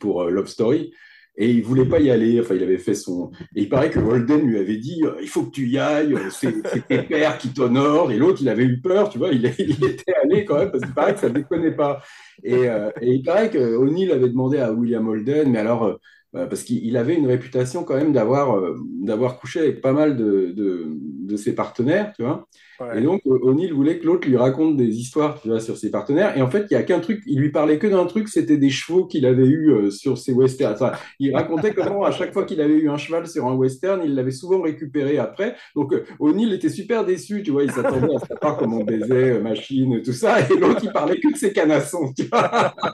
pour 0.00 0.22
euh, 0.22 0.30
Love 0.30 0.46
Story. 0.48 0.92
Et 1.36 1.50
il 1.50 1.62
voulait 1.64 1.86
pas 1.86 2.00
y 2.00 2.10
aller. 2.10 2.40
Enfin, 2.40 2.54
il 2.54 2.62
avait 2.62 2.78
fait 2.78 2.94
son. 2.94 3.30
Et 3.56 3.62
il 3.62 3.68
paraît 3.68 3.90
que 3.90 3.98
Holden 3.98 4.40
lui 4.46 4.58
avait 4.58 4.76
dit 4.76 5.02
euh, 5.04 5.16
il 5.20 5.28
faut 5.28 5.44
que 5.44 5.50
tu 5.50 5.66
y 5.68 5.78
ailles, 5.78 6.14
euh, 6.14 6.30
c'est 6.30 6.62
tes 6.88 6.98
pères 7.08 7.38
qui 7.38 7.52
t'honorent. 7.52 8.12
Et 8.12 8.18
l'autre, 8.18 8.38
il 8.42 8.48
avait 8.48 8.64
eu 8.64 8.80
peur, 8.80 9.08
tu 9.08 9.18
vois, 9.18 9.30
il, 9.32 9.44
il 9.58 9.84
était 9.84 10.14
allé 10.22 10.44
quand 10.44 10.58
même 10.58 10.70
parce 10.70 10.84
qu'il 10.84 10.94
paraît 10.94 11.14
que 11.14 11.20
ça 11.20 11.30
déconnait 11.30 11.72
pas. 11.74 12.02
Et, 12.44 12.68
euh, 12.68 12.90
et 13.00 13.10
il 13.12 13.22
paraît 13.22 13.50
que 13.50 13.58
O'Neill 13.76 14.12
avait 14.12 14.28
demandé 14.28 14.58
à 14.58 14.72
William 14.72 15.06
Holden, 15.08 15.50
mais 15.50 15.58
alors. 15.58 15.84
euh, 15.84 16.46
parce 16.46 16.62
qu'il 16.64 16.96
avait 16.96 17.14
une 17.14 17.26
réputation 17.28 17.84
quand 17.84 17.94
même 17.96 18.12
d'avoir 18.12 18.60
d'avoir 19.02 19.38
couché 19.38 19.60
avec 19.60 19.80
pas 19.80 19.92
mal 19.92 20.16
de, 20.16 20.52
de, 20.56 20.88
de 20.98 21.36
ses 21.36 21.54
partenaires, 21.54 22.12
tu 22.16 22.22
vois. 22.24 22.48
Ouais. 22.80 22.98
Et 22.98 23.02
donc, 23.02 23.20
O- 23.24 23.38
O'Neill 23.42 23.72
voulait 23.72 23.98
que 23.98 24.06
l'autre 24.06 24.26
lui 24.28 24.36
raconte 24.36 24.76
des 24.76 24.88
histoires, 24.98 25.40
tu 25.40 25.48
vois, 25.48 25.60
sur 25.60 25.76
ses 25.76 25.90
partenaires. 25.90 26.36
Et 26.36 26.42
en 26.42 26.50
fait, 26.50 26.66
il 26.70 26.74
y 26.74 26.76
a 26.76 26.82
qu'un 26.82 27.00
truc, 27.00 27.22
il 27.26 27.38
lui 27.38 27.50
parlait 27.50 27.78
que 27.78 27.86
d'un 27.86 28.04
truc, 28.06 28.28
c'était 28.28 28.56
des 28.56 28.70
chevaux 28.70 29.04
qu'il 29.06 29.26
avait 29.26 29.46
eu 29.46 29.70
euh, 29.70 29.90
sur 29.90 30.18
ses 30.18 30.32
westerns. 30.32 30.74
Enfin, 30.74 30.92
il 31.20 31.34
racontait 31.34 31.72
comment 31.74 32.04
à 32.04 32.10
chaque 32.10 32.32
fois 32.32 32.44
qu'il 32.44 32.60
avait 32.60 32.74
eu 32.76 32.88
un 32.88 32.96
cheval 32.96 33.26
sur 33.26 33.46
un 33.46 33.54
western, 33.54 34.02
il 34.04 34.14
l'avait 34.14 34.30
souvent 34.32 34.60
récupéré 34.62 35.18
après. 35.18 35.54
Donc, 35.76 35.92
euh, 35.92 36.04
O'Neill 36.18 36.52
était 36.52 36.68
super 36.68 37.04
déçu, 37.04 37.42
tu 37.42 37.50
vois, 37.52 37.62
il 37.64 37.70
s'attendait 37.70 38.14
à 38.14 38.18
savoir 38.18 38.56
comment 38.56 38.78
on 38.78 38.84
baisait, 38.84 39.32
euh, 39.32 39.40
machine, 39.40 40.02
tout 40.02 40.12
ça. 40.12 40.40
Et 40.40 40.56
l'autre, 40.58 40.80
il 40.82 40.92
parlait 40.92 41.18
que 41.20 41.32
de 41.32 41.36
ses 41.36 41.52
canassons, 41.52 42.12
tu 42.16 42.24
vois. 42.24 42.74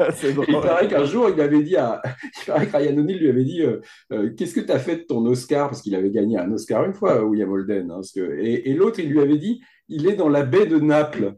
Et 0.00 0.28
il 0.28 0.34
drôle. 0.34 0.62
paraît 0.62 0.88
qu'un 0.88 1.04
jour, 1.04 1.28
il 1.34 1.40
avait 1.40 1.62
dit 1.62 1.76
à, 1.76 2.00
il 2.42 2.46
paraît 2.46 2.66
que 2.66 2.76
Ryan 2.76 2.96
O'Neill 2.98 3.18
lui 3.18 3.28
avait 3.28 3.44
dit, 3.44 3.62
euh, 3.62 3.80
euh, 4.12 4.30
qu'est-ce 4.36 4.54
que 4.54 4.60
tu 4.60 4.70
as 4.72 4.78
fait 4.78 4.96
de 4.96 5.02
ton 5.02 5.24
Oscar? 5.26 5.68
Parce 5.68 5.82
qu'il 5.82 5.94
avait 5.94 6.10
gagné 6.10 6.38
un 6.38 6.50
Oscar 6.52 6.84
une 6.84 6.94
fois, 6.94 7.22
William 7.24 7.50
Holden. 7.50 7.90
hein, 7.90 7.94
parce 7.96 8.12
que, 8.12 8.38
et 8.40 8.53
et 8.54 8.74
l'autre, 8.74 9.00
il 9.00 9.10
lui 9.10 9.20
avait 9.20 9.38
dit, 9.38 9.62
il 9.88 10.06
est 10.08 10.16
dans 10.16 10.28
la 10.28 10.42
baie 10.42 10.66
de 10.66 10.78
Naples. 10.78 11.34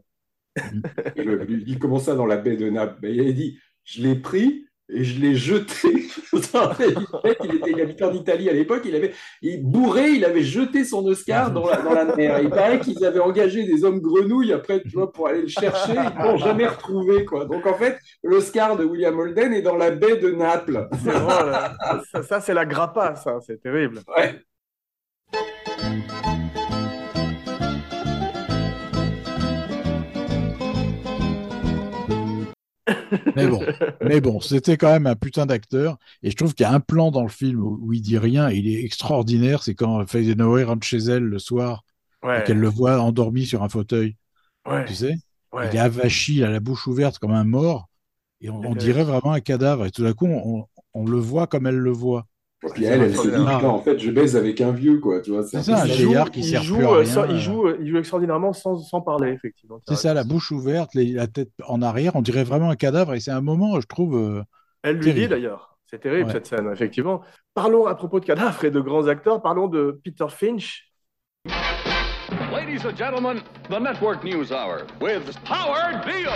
Et 1.15 1.23
le, 1.23 1.43
lui 1.43 1.63
dit, 1.63 1.77
comment 1.77 1.99
ça 1.99 2.15
dans 2.15 2.25
la 2.25 2.37
baie 2.37 2.57
de 2.57 2.69
Naples? 2.69 2.97
Ben, 3.01 3.13
il 3.13 3.19
avait 3.21 3.33
dit, 3.33 3.59
je 3.83 4.01
l'ai 4.01 4.15
pris 4.15 4.65
et 4.89 5.03
je 5.03 5.19
l'ai 5.19 5.35
jeté. 5.35 6.07
il, 6.33 7.55
était, 7.55 7.71
il 7.71 7.81
habitait 7.81 8.05
en 8.05 8.13
Italie 8.13 8.49
à 8.49 8.53
l'époque, 8.53 8.83
il 8.85 8.95
avait, 8.95 9.13
il 9.41 9.61
bourré, 9.63 10.11
il 10.11 10.23
avait 10.25 10.43
jeté 10.43 10.85
son 10.85 11.05
Oscar 11.05 11.51
dans 11.51 11.67
la, 11.67 11.81
dans 11.81 11.93
la 11.93 12.15
mer. 12.15 12.39
Il 12.41 12.49
paraît 12.49 12.79
qu'ils 12.79 13.03
avaient 13.05 13.19
engagé 13.19 13.65
des 13.65 13.83
hommes 13.83 13.99
grenouilles 13.99 14.53
après, 14.53 14.81
tu 14.81 14.89
vois, 14.89 15.11
pour 15.11 15.27
aller 15.27 15.41
le 15.41 15.47
chercher, 15.47 15.93
ils 15.93 16.23
l'ont 16.23 16.37
jamais 16.37 16.67
retrouvé, 16.67 17.25
quoi. 17.25 17.45
Donc 17.45 17.65
en 17.65 17.73
fait, 17.75 17.99
l'Oscar 18.23 18.77
de 18.77 18.85
William 18.85 19.17
Holden 19.19 19.53
est 19.53 19.61
dans 19.61 19.75
la 19.75 19.91
baie 19.91 20.17
de 20.17 20.31
Naples. 20.31 20.87
C'est 21.03 21.11
drôle. 21.11 21.53
hein. 21.53 22.01
Ça, 22.11 22.23
ça, 22.23 22.39
c'est 22.41 22.53
la 22.53 22.65
grappa, 22.65 23.15
ça. 23.15 23.37
C'est 23.45 23.61
terrible. 23.61 23.99
Ouais. 24.15 24.39
Mais 33.35 33.47
bon, 33.47 33.61
mais 34.01 34.21
bon, 34.21 34.39
c'était 34.39 34.77
quand 34.77 34.91
même 34.91 35.07
un 35.07 35.15
putain 35.15 35.45
d'acteur. 35.45 35.97
Et 36.23 36.31
je 36.31 36.35
trouve 36.35 36.53
qu'il 36.53 36.63
y 36.63 36.67
a 36.67 36.73
un 36.73 36.79
plan 36.79 37.11
dans 37.11 37.23
le 37.23 37.29
film 37.29 37.61
où, 37.61 37.93
il 37.93 38.01
dit 38.01 38.17
rien. 38.17 38.49
Et 38.49 38.55
il 38.55 38.67
est 38.67 38.83
extraordinaire. 38.83 39.63
C'est 39.63 39.75
quand 39.75 40.05
Faye 40.07 40.25
Dunaway 40.25 40.63
rentre 40.63 40.85
chez 40.85 40.97
elle 40.97 41.23
le 41.23 41.39
soir 41.39 41.83
Ouais. 42.23 42.41
et 42.41 42.43
qu'elle 42.43 42.59
le 42.59 42.67
voit 42.67 42.99
endormi 42.99 43.45
sur 43.45 43.61
un 43.61 43.69
fauteuil. 43.69 44.17
Ouais. 44.65 44.85
Tu 44.85 44.95
sais? 44.95 45.15
Ouais. 45.53 45.69
Il 45.71 45.75
est 45.75 45.79
avachi, 45.79 46.37
il 46.37 46.43
a 46.43 46.49
la 46.49 46.59
bouche 46.59 46.87
ouverte 46.87 47.19
comme 47.19 47.31
un 47.31 47.43
mort. 47.43 47.89
Et 48.41 48.49
on, 48.49 48.75
dirait 48.75 49.03
vraiment 49.03 49.33
un 49.33 49.39
cadavre. 49.39 49.85
Et 49.85 49.91
tout 49.91 50.03
d'un 50.03 50.13
coup, 50.13 50.27
on, 50.27 50.65
on 50.93 51.05
le 51.05 51.17
voit 51.17 51.47
comme 51.47 51.67
elle 51.67 51.77
le 51.77 51.91
voit. 51.91 52.25
Et 52.65 52.69
puis 52.71 52.85
elle, 52.85 53.01
elle 53.03 53.15
se 53.15 53.27
dit, 53.27 53.35
non, 53.37 53.65
en 53.65 53.81
fait, 53.81 53.99
je 53.99 54.09
baise 54.09 54.35
avec 54.35 54.61
un 54.61 54.71
vieux, 54.71 54.97
quoi. 54.99 55.21
Tu 55.21 55.29
vois, 55.31 55.43
C'est 55.43 55.57
un 55.57 55.61
ça, 55.63 55.83
un 55.83 55.85
joue, 55.85 55.93
vieillard 55.93 56.31
qui 56.31 56.39
il 56.39 56.43
sert 56.45 56.63
joue, 56.63 56.77
plus 56.77 56.85
à 56.85 56.89
euh, 56.89 56.97
rien, 57.01 57.05
sans- 57.05 57.25
il 57.25 57.35
euh. 57.35 57.37
joue, 57.37 57.69
il 57.79 57.87
joue 57.91 57.97
extraordinairement 57.99 58.51
sans, 58.51 58.77
sans 58.79 58.99
parler, 59.01 59.31
effectivement. 59.31 59.79
C'est 59.87 59.95
ça, 59.95 60.13
la 60.15 60.23
bouche 60.23 60.51
ouverte, 60.51 60.95
les- 60.95 61.11
la 61.13 61.27
tête 61.27 61.51
en 61.67 61.83
arrière. 61.83 62.15
On 62.15 62.21
dirait 62.23 62.43
vraiment 62.43 62.71
un 62.71 62.75
cadavre. 62.75 63.13
Et 63.13 63.19
c'est 63.19 63.29
un 63.31 63.41
moment, 63.41 63.79
je 63.79 63.85
trouve. 63.85 64.17
euh, 64.17 64.41
Elle 64.81 64.97
lui 64.97 65.13
dit 65.13 65.27
d'ailleurs. 65.27 65.77
C'est 65.89 65.99
terrible 65.99 66.25
Ouais. 66.27 66.33
cette 66.33 66.47
scène, 66.47 66.67
effectivement. 66.73 67.21
Parlons 67.53 67.85
à 67.85 67.93
propos 67.95 68.19
de 68.19 68.25
cadavres 68.25 68.65
et 68.65 68.71
de 68.71 68.79
grands 68.81 69.07
acteurs. 69.07 69.41
Parlons 69.41 69.67
de 69.67 70.01
Peter 70.03 70.25
Finch. 70.27 70.91
Ladies 72.51 72.85
and 72.85 72.95
gentlemen, 72.97 73.37
the 73.69 73.79
Network 73.79 74.23
News 74.23 74.51
Hour 74.51 74.79
with 74.99 75.37
Howard 75.49 76.03
Beale. 76.05 76.33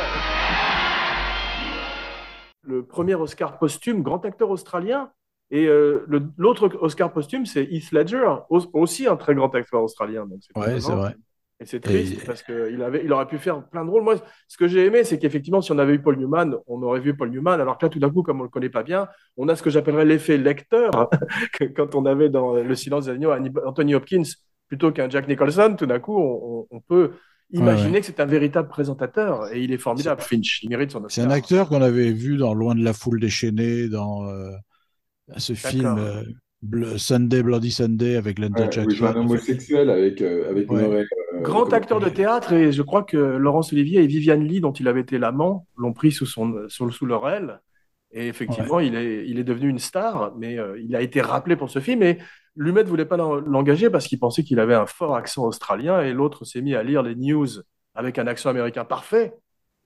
le 2.63 2.85
premier 2.85 3.15
Oscar 3.15 3.57
posthume, 3.57 4.03
grand 4.03 4.23
acteur 4.23 4.49
australien. 4.51 5.09
Et 5.51 5.67
euh, 5.67 6.05
l'autre 6.37 6.69
Oscar 6.81 7.11
posthume, 7.11 7.45
c'est 7.45 7.63
Heath 7.65 7.91
Ledger, 7.91 8.25
au- 8.49 8.61
aussi 8.73 9.05
un 9.07 9.17
très 9.17 9.35
grand 9.35 9.53
acteur 9.53 9.83
australien. 9.83 10.25
Donc 10.25 10.39
c'est 10.41 10.57
Ouais, 10.57 10.79
c'est 10.79 10.91
vrai. 10.93 11.15
Et 11.59 11.65
c'est 11.65 11.79
triste 11.79 12.23
Et- 12.23 12.25
parce 12.25 12.41
qu'il 12.41 12.81
avait, 12.81 13.01
il 13.03 13.13
aurait 13.13 13.27
pu 13.27 13.37
faire 13.37 13.63
plein 13.67 13.85
de 13.85 13.89
rôles. 13.91 14.01
Moi, 14.03 14.15
ce 14.47 14.57
que 14.57 14.67
j'ai 14.67 14.85
aimé, 14.85 15.03
c'est 15.03 15.19
qu'effectivement, 15.19 15.61
si 15.61 15.71
on 15.71 15.77
avait 15.77 15.93
eu 15.93 16.01
Paul 16.01 16.17
Newman, 16.17 16.55
on 16.65 16.81
aurait 16.81 17.01
vu 17.01 17.15
Paul 17.15 17.29
Newman. 17.29 17.59
Alors 17.61 17.77
que 17.77 17.85
là, 17.85 17.89
tout 17.89 17.99
d'un 17.99 18.09
coup, 18.09 18.23
comme 18.23 18.39
on 18.39 18.43
le 18.43 18.49
connaît 18.49 18.69
pas 18.69 18.81
bien, 18.81 19.07
on 19.37 19.47
a 19.47 19.55
ce 19.55 19.61
que 19.61 19.69
j'appellerais 19.69 20.05
l'effet 20.05 20.37
lecteur. 20.37 21.09
que 21.53 21.65
quand 21.65 21.93
on 21.95 22.05
avait 22.07 22.29
dans 22.29 22.55
Le 22.55 22.73
silence 22.75 23.05
des 23.05 23.11
agneaux 23.11 23.31
Anthony 23.65 23.93
Hopkins 23.93 24.23
plutôt 24.69 24.91
qu'un 24.91 25.07
Jack 25.09 25.27
Nicholson, 25.27 25.75
tout 25.77 25.85
d'un 25.85 25.99
coup, 25.99 26.17
on, 26.17 26.79
peut 26.79 27.11
imaginer 27.51 27.91
Ouais, 27.95 27.99
que 27.99 28.05
c'est 28.07 28.21
un 28.21 28.25
véritable 28.25 28.69
présentateur. 28.69 29.53
Et 29.53 29.61
il 29.61 29.71
est 29.73 29.77
formidable, 29.77 30.21
Finch. 30.21 30.63
Il 30.63 30.69
mérite 30.69 30.91
son 30.91 30.99
C'est 31.09 31.21
Oscar. 31.21 31.25
un 31.27 31.29
acteur 31.35 31.69
qu'on 31.69 31.81
avait 31.81 32.11
vu 32.11 32.37
dans 32.37 32.53
Loin 32.55 32.73
de 32.73 32.83
la 32.83 32.93
foule 32.93 33.19
déchaînée, 33.19 33.87
dans 33.89 34.25
euh, 34.29 34.49
ce 35.37 35.53
film 35.53 35.95
euh, 35.97 36.23
Bl- 36.63 36.97
Sunday, 36.97 37.43
Bloody 37.43 37.71
Sunday 37.71 38.15
avec 38.15 38.39
Linda 38.39 38.65
Ouais, 38.65 38.71
joue 38.71 39.05
un 39.05 39.13
Jackson. 39.13 39.19
homosexuel 39.19 39.89
avec, 39.89 40.21
euh, 40.21 40.49
avec 40.49 40.69
Ouais. 40.71 40.81
Murray, 40.87 41.05
euh, 41.33 41.41
Grand 41.41 41.71
acteur 41.73 41.99
de 41.99 42.09
théâtre, 42.09 42.53
et 42.53 42.71
je 42.71 42.81
crois 42.81 43.03
que 43.03 43.17
Laurence 43.17 43.73
Olivier 43.73 44.03
et 44.03 44.07
Viviane 44.07 44.43
Lee, 44.43 44.61
dont 44.61 44.73
il 44.73 44.87
avait 44.87 45.01
été 45.01 45.17
l'amant, 45.17 45.65
l'ont 45.77 45.93
pris 45.93 46.11
sous, 46.11 46.25
son, 46.25 46.65
sous, 46.67 46.91
sous 46.91 47.05
leur 47.05 47.27
aile. 47.29 47.59
Et 48.11 48.27
effectivement, 48.27 48.79
il, 48.81 48.93
est, 48.95 49.25
il 49.27 49.39
est 49.39 49.43
devenu 49.45 49.69
une 49.69 49.79
star, 49.79 50.33
mais 50.37 50.59
euh, 50.59 50.77
il 50.79 50.95
a 50.95 51.01
été 51.01 51.21
rappelé 51.21 51.55
pour 51.55 51.69
ce 51.69 51.79
film. 51.79 52.03
Et 52.03 52.17
Lumet 52.57 52.83
ne 52.83 52.89
voulait 52.89 53.05
pas 53.05 53.15
l'en- 53.17 53.39
l'engager 53.39 53.89
parce 53.89 54.05
qu'il 54.05 54.19
pensait 54.19 54.43
qu'il 54.43 54.59
avait 54.59 54.75
un 54.75 54.85
fort 54.85 55.15
accent 55.15 55.45
australien, 55.45 56.01
et 56.01 56.11
l'autre 56.13 56.43
s'est 56.45 56.61
mis 56.61 56.75
à 56.75 56.83
lire 56.83 57.03
les 57.03 57.15
news 57.15 57.47
avec 57.95 58.19
un 58.19 58.27
accent 58.27 58.49
américain 58.49 58.83
parfait. 58.85 59.33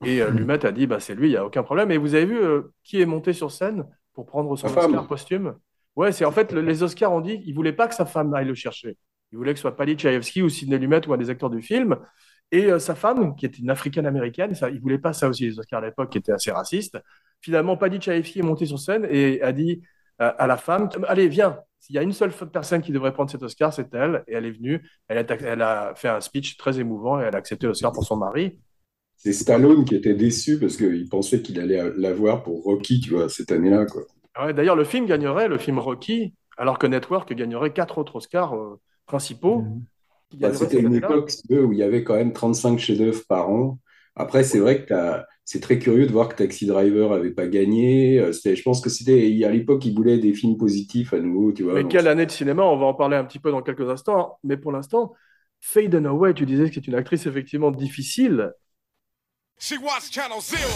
Et 0.04 0.20
euh, 0.20 0.30
Lumet 0.30 0.66
a 0.66 0.72
dit, 0.72 0.86
bah, 0.86 1.00
c'est 1.00 1.14
lui, 1.14 1.28
il 1.28 1.30
n'y 1.30 1.36
a 1.36 1.46
aucun 1.46 1.62
problème. 1.62 1.90
Et 1.92 1.96
vous 1.98 2.14
avez 2.16 2.26
vu 2.26 2.36
euh, 2.38 2.62
qui 2.84 3.00
est 3.00 3.06
monté 3.06 3.32
sur 3.32 3.50
scène? 3.50 3.86
Pour 4.16 4.26
prendre 4.26 4.56
son 4.56 4.66
femme. 4.68 4.86
Oscar 4.86 5.06
posthume 5.06 5.54
Ouais, 5.94 6.10
c'est 6.12 6.24
en 6.24 6.32
fait, 6.32 6.52
le- 6.52 6.60
les 6.60 6.82
Oscars 6.82 7.12
ont 7.12 7.20
dit 7.20 7.38
qu'ils 7.40 7.50
ne 7.50 7.54
voulaient 7.54 7.72
pas 7.72 7.86
que 7.88 7.94
sa 7.94 8.04
femme 8.04 8.34
aille 8.34 8.46
le 8.46 8.54
chercher. 8.54 8.98
Ils 9.32 9.38
voulaient 9.38 9.52
que 9.52 9.58
ce 9.58 9.62
soit 9.62 9.76
Paddy 9.76 9.96
Chayefsky 9.98 10.42
ou 10.42 10.48
Sidney 10.48 10.78
Lumet 10.78 11.06
ou 11.08 11.12
un 11.14 11.16
des 11.18 11.30
acteurs 11.30 11.50
du 11.50 11.62
film. 11.62 11.96
Et 12.52 12.66
euh, 12.70 12.78
sa 12.78 12.94
femme, 12.94 13.34
qui 13.36 13.46
était 13.46 13.58
une 13.58 13.70
africaine-américaine, 13.70 14.54
ça, 14.54 14.70
il 14.70 14.80
voulait 14.80 14.98
pas 14.98 15.12
ça 15.12 15.28
aussi, 15.28 15.44
les 15.46 15.58
Oscars 15.58 15.82
à 15.82 15.86
l'époque, 15.86 16.10
qui 16.10 16.18
étaient 16.18 16.32
assez 16.32 16.50
racistes. 16.52 16.98
Finalement, 17.40 17.76
Paddy 17.76 18.00
Chayefsky 18.00 18.40
est 18.40 18.42
monté 18.42 18.66
sur 18.66 18.78
scène 18.78 19.06
et 19.10 19.42
a 19.42 19.52
dit 19.52 19.82
euh, 20.20 20.32
à 20.38 20.46
la 20.46 20.56
femme 20.56 20.88
Allez, 21.08 21.28
viens, 21.28 21.58
s'il 21.80 21.94
y 21.96 21.98
a 21.98 22.02
une 22.02 22.12
seule 22.12 22.32
personne 22.52 22.82
qui 22.82 22.92
devrait 22.92 23.12
prendre 23.12 23.30
cet 23.30 23.42
Oscar, 23.42 23.72
c'est 23.72 23.92
elle. 23.94 24.22
Et 24.28 24.34
elle 24.34 24.46
est 24.46 24.52
venue, 24.52 24.88
elle 25.08 25.18
a, 25.18 25.34
elle 25.42 25.62
a 25.62 25.94
fait 25.96 26.08
un 26.08 26.20
speech 26.20 26.56
très 26.56 26.78
émouvant 26.80 27.20
et 27.20 27.24
elle 27.24 27.34
a 27.34 27.38
accepté 27.38 27.66
l'Oscar 27.66 27.92
pour 27.92 28.04
son 28.04 28.16
mari. 28.16 28.58
C'est 29.16 29.32
Stallone 29.32 29.84
qui 29.84 29.94
était 29.94 30.14
déçu 30.14 30.58
parce 30.58 30.76
qu'il 30.76 31.08
pensait 31.08 31.42
qu'il 31.42 31.58
allait 31.60 31.82
l'avoir 31.96 32.42
pour 32.42 32.62
Rocky, 32.62 33.00
tu 33.00 33.10
vois, 33.10 33.28
cette 33.28 33.50
année-là, 33.52 33.86
quoi. 33.86 34.02
Ouais, 34.38 34.52
D'ailleurs, 34.52 34.76
le 34.76 34.84
film 34.84 35.06
gagnerait, 35.06 35.48
le 35.48 35.58
film 35.58 35.78
Rocky, 35.78 36.34
alors 36.56 36.78
que 36.78 36.86
Network 36.86 37.32
gagnerait 37.32 37.72
quatre 37.72 37.98
autres 37.98 38.16
Oscars 38.16 38.54
euh, 38.54 38.80
principaux. 39.06 39.64
qui 40.30 40.38
Bah, 40.38 40.52
c'était 40.54 40.80
une 40.80 40.94
époque 40.94 41.32
où 41.50 41.72
il 41.72 41.78
y 41.78 41.82
avait 41.82 42.04
quand 42.04 42.16
même 42.16 42.32
35 42.32 42.78
chefs-d'œuvre 42.78 43.22
par 43.28 43.48
an. 43.50 43.78
Après, 44.14 44.44
c'est 44.44 44.58
vrai 44.58 44.82
que 44.82 44.88
t'as- 44.88 45.26
c'est 45.44 45.60
très 45.60 45.78
curieux 45.78 46.06
de 46.06 46.12
voir 46.12 46.28
que 46.28 46.34
Taxi 46.36 46.66
Driver 46.66 47.12
avait 47.12 47.30
pas 47.32 47.46
gagné. 47.46 48.18
Euh, 48.18 48.32
c'était- 48.32 48.56
Je 48.56 48.62
pense 48.62 48.80
que 48.80 48.90
c'était 48.90 49.44
à 49.44 49.50
l'époque, 49.50 49.84
ils 49.84 49.94
voulaient 49.94 50.18
des 50.18 50.34
films 50.34 50.56
positifs 50.56 51.12
à 51.12 51.20
nouveau, 51.20 51.52
tu 51.52 51.62
vois. 51.62 51.74
Mais 51.74 51.82
donc 51.82 51.90
quelle 51.92 52.08
année 52.08 52.26
de 52.26 52.30
cinéma, 52.30 52.62
on 52.64 52.76
va 52.76 52.86
en 52.86 52.94
parler 52.94 53.16
un 53.16 53.24
petit 53.24 53.38
peu 53.38 53.50
dans 53.50 53.62
quelques 53.62 53.88
instants. 53.88 54.38
Mais 54.44 54.56
pour 54.56 54.72
l'instant, 54.72 55.12
Faye 55.60 55.88
Dunaway, 55.88 56.34
tu 56.34 56.46
disais 56.46 56.68
que 56.68 56.74
c'est 56.74 56.86
une 56.86 56.94
actrice 56.94 57.26
effectivement 57.26 57.70
difficile. 57.70 58.52
She 59.58 59.78
watched 59.78 60.12
Channel 60.12 60.40
Zero. 60.42 60.68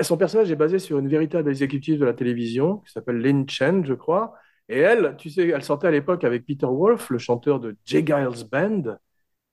Son 0.00 0.16
personnage 0.16 0.50
est 0.52 0.56
basé 0.56 0.78
sur 0.78 1.00
une 1.00 1.08
véritable 1.08 1.50
exécutive 1.50 1.98
de 1.98 2.04
la 2.04 2.14
télévision 2.14 2.76
qui 2.78 2.92
s'appelle 2.92 3.18
Lynn 3.18 3.48
Chen, 3.48 3.84
je 3.84 3.94
crois. 3.94 4.34
Et 4.68 4.78
elle, 4.78 5.16
tu 5.18 5.30
sais, 5.30 5.48
elle 5.48 5.64
sortait 5.64 5.88
à 5.88 5.90
l'époque 5.90 6.22
avec 6.22 6.46
Peter 6.46 6.66
Wolf, 6.66 7.10
le 7.10 7.18
chanteur 7.18 7.58
de 7.58 7.76
J. 7.84 8.04
Giles 8.06 8.48
Band. 8.50 8.98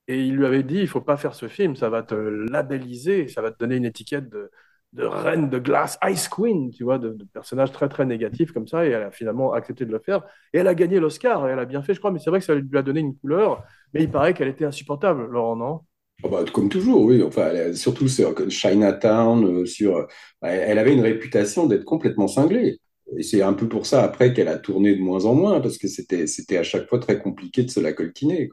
Et 0.07 0.23
il 0.23 0.35
lui 0.35 0.45
avait 0.45 0.61
dit, 0.61 0.77
il 0.77 0.87
faut 0.87 1.01
pas 1.01 1.17
faire 1.17 1.33
ce 1.33 1.47
film, 1.47 1.75
ça 1.75 1.89
va 1.89 2.03
te 2.03 2.13
labelliser, 2.13 3.27
ça 3.27 3.41
va 3.41 3.51
te 3.51 3.57
donner 3.57 3.77
une 3.77 3.85
étiquette 3.85 4.29
de, 4.29 4.51
de 4.95 5.05
reine 5.05 5.49
de 5.49 5.59
glace, 5.59 5.97
Ice 6.09 6.27
Queen, 6.27 6.71
tu 6.71 6.83
vois, 6.83 6.97
de, 6.97 7.09
de 7.09 7.25
personnage 7.25 7.71
très 7.71 7.89
très 7.89 8.05
négatif 8.05 8.51
comme 8.51 8.67
ça. 8.67 8.85
Et 8.85 8.89
elle 8.89 9.03
a 9.03 9.11
finalement 9.11 9.53
accepté 9.53 9.85
de 9.85 9.91
le 9.91 9.99
faire. 9.99 10.23
Et 10.53 10.59
elle 10.59 10.67
a 10.67 10.75
gagné 10.75 10.99
l'Oscar, 10.99 11.47
et 11.47 11.51
elle 11.51 11.59
a 11.59 11.65
bien 11.65 11.83
fait, 11.83 11.93
je 11.93 11.99
crois, 11.99 12.11
mais 12.11 12.19
c'est 12.19 12.29
vrai 12.29 12.39
que 12.39 12.45
ça 12.45 12.55
lui 12.55 12.77
a 12.77 12.81
donné 12.81 13.01
une 13.01 13.15
couleur. 13.15 13.63
Mais 13.93 14.03
il 14.03 14.09
paraît 14.09 14.33
qu'elle 14.33 14.47
était 14.47 14.65
insupportable, 14.65 15.27
Laurent, 15.29 15.55
non? 15.55 15.79
Ah 16.23 16.29
bah, 16.29 16.45
comme 16.53 16.69
toujours, 16.69 17.01
oui. 17.03 17.21
Enfin, 17.21 17.73
surtout 17.73 18.07
sur 18.07 18.33
Chinatown, 18.49 19.45
euh, 19.45 19.65
sur, 19.65 19.97
euh, 19.97 20.05
elle 20.41 20.79
avait 20.79 20.93
une 20.93 21.01
réputation 21.01 21.67
d'être 21.67 21.83
complètement 21.83 22.27
cinglée. 22.27 22.79
Et 23.17 23.23
c'est 23.23 23.41
un 23.41 23.53
peu 23.53 23.67
pour 23.67 23.85
ça 23.85 24.01
après 24.03 24.33
qu'elle 24.33 24.47
a 24.47 24.57
tourné 24.57 24.95
de 24.95 25.01
moins 25.01 25.25
en 25.25 25.35
moins, 25.35 25.59
parce 25.61 25.77
que 25.77 25.87
c'était, 25.87 26.57
à 26.57 26.63
chaque 26.63 26.87
fois 26.87 26.99
très 26.99 27.19
compliqué 27.19 27.63
de 27.63 27.69
se 27.69 27.79
la 27.79 27.93
coltiner. 27.93 28.49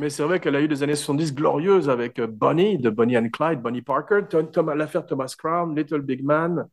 Mais 0.00 0.08
c'est 0.08 0.22
vrai 0.22 0.40
qu'elle 0.40 0.56
a 0.56 0.62
eu 0.62 0.68
des 0.68 0.82
années 0.82 0.96
70 0.96 1.34
glorieuses 1.34 1.90
avec 1.90 2.20
euh, 2.20 2.26
Bonnie, 2.26 2.78
de 2.78 2.88
Bonnie 2.88 3.18
and 3.18 3.28
Clyde, 3.28 3.60
Bonnie 3.60 3.82
Parker, 3.82 4.22
l'affaire 4.74 5.04
Thomas 5.04 5.34
Crown, 5.36 5.76
Little 5.76 6.00
Big 6.00 6.24
Man. 6.24 6.66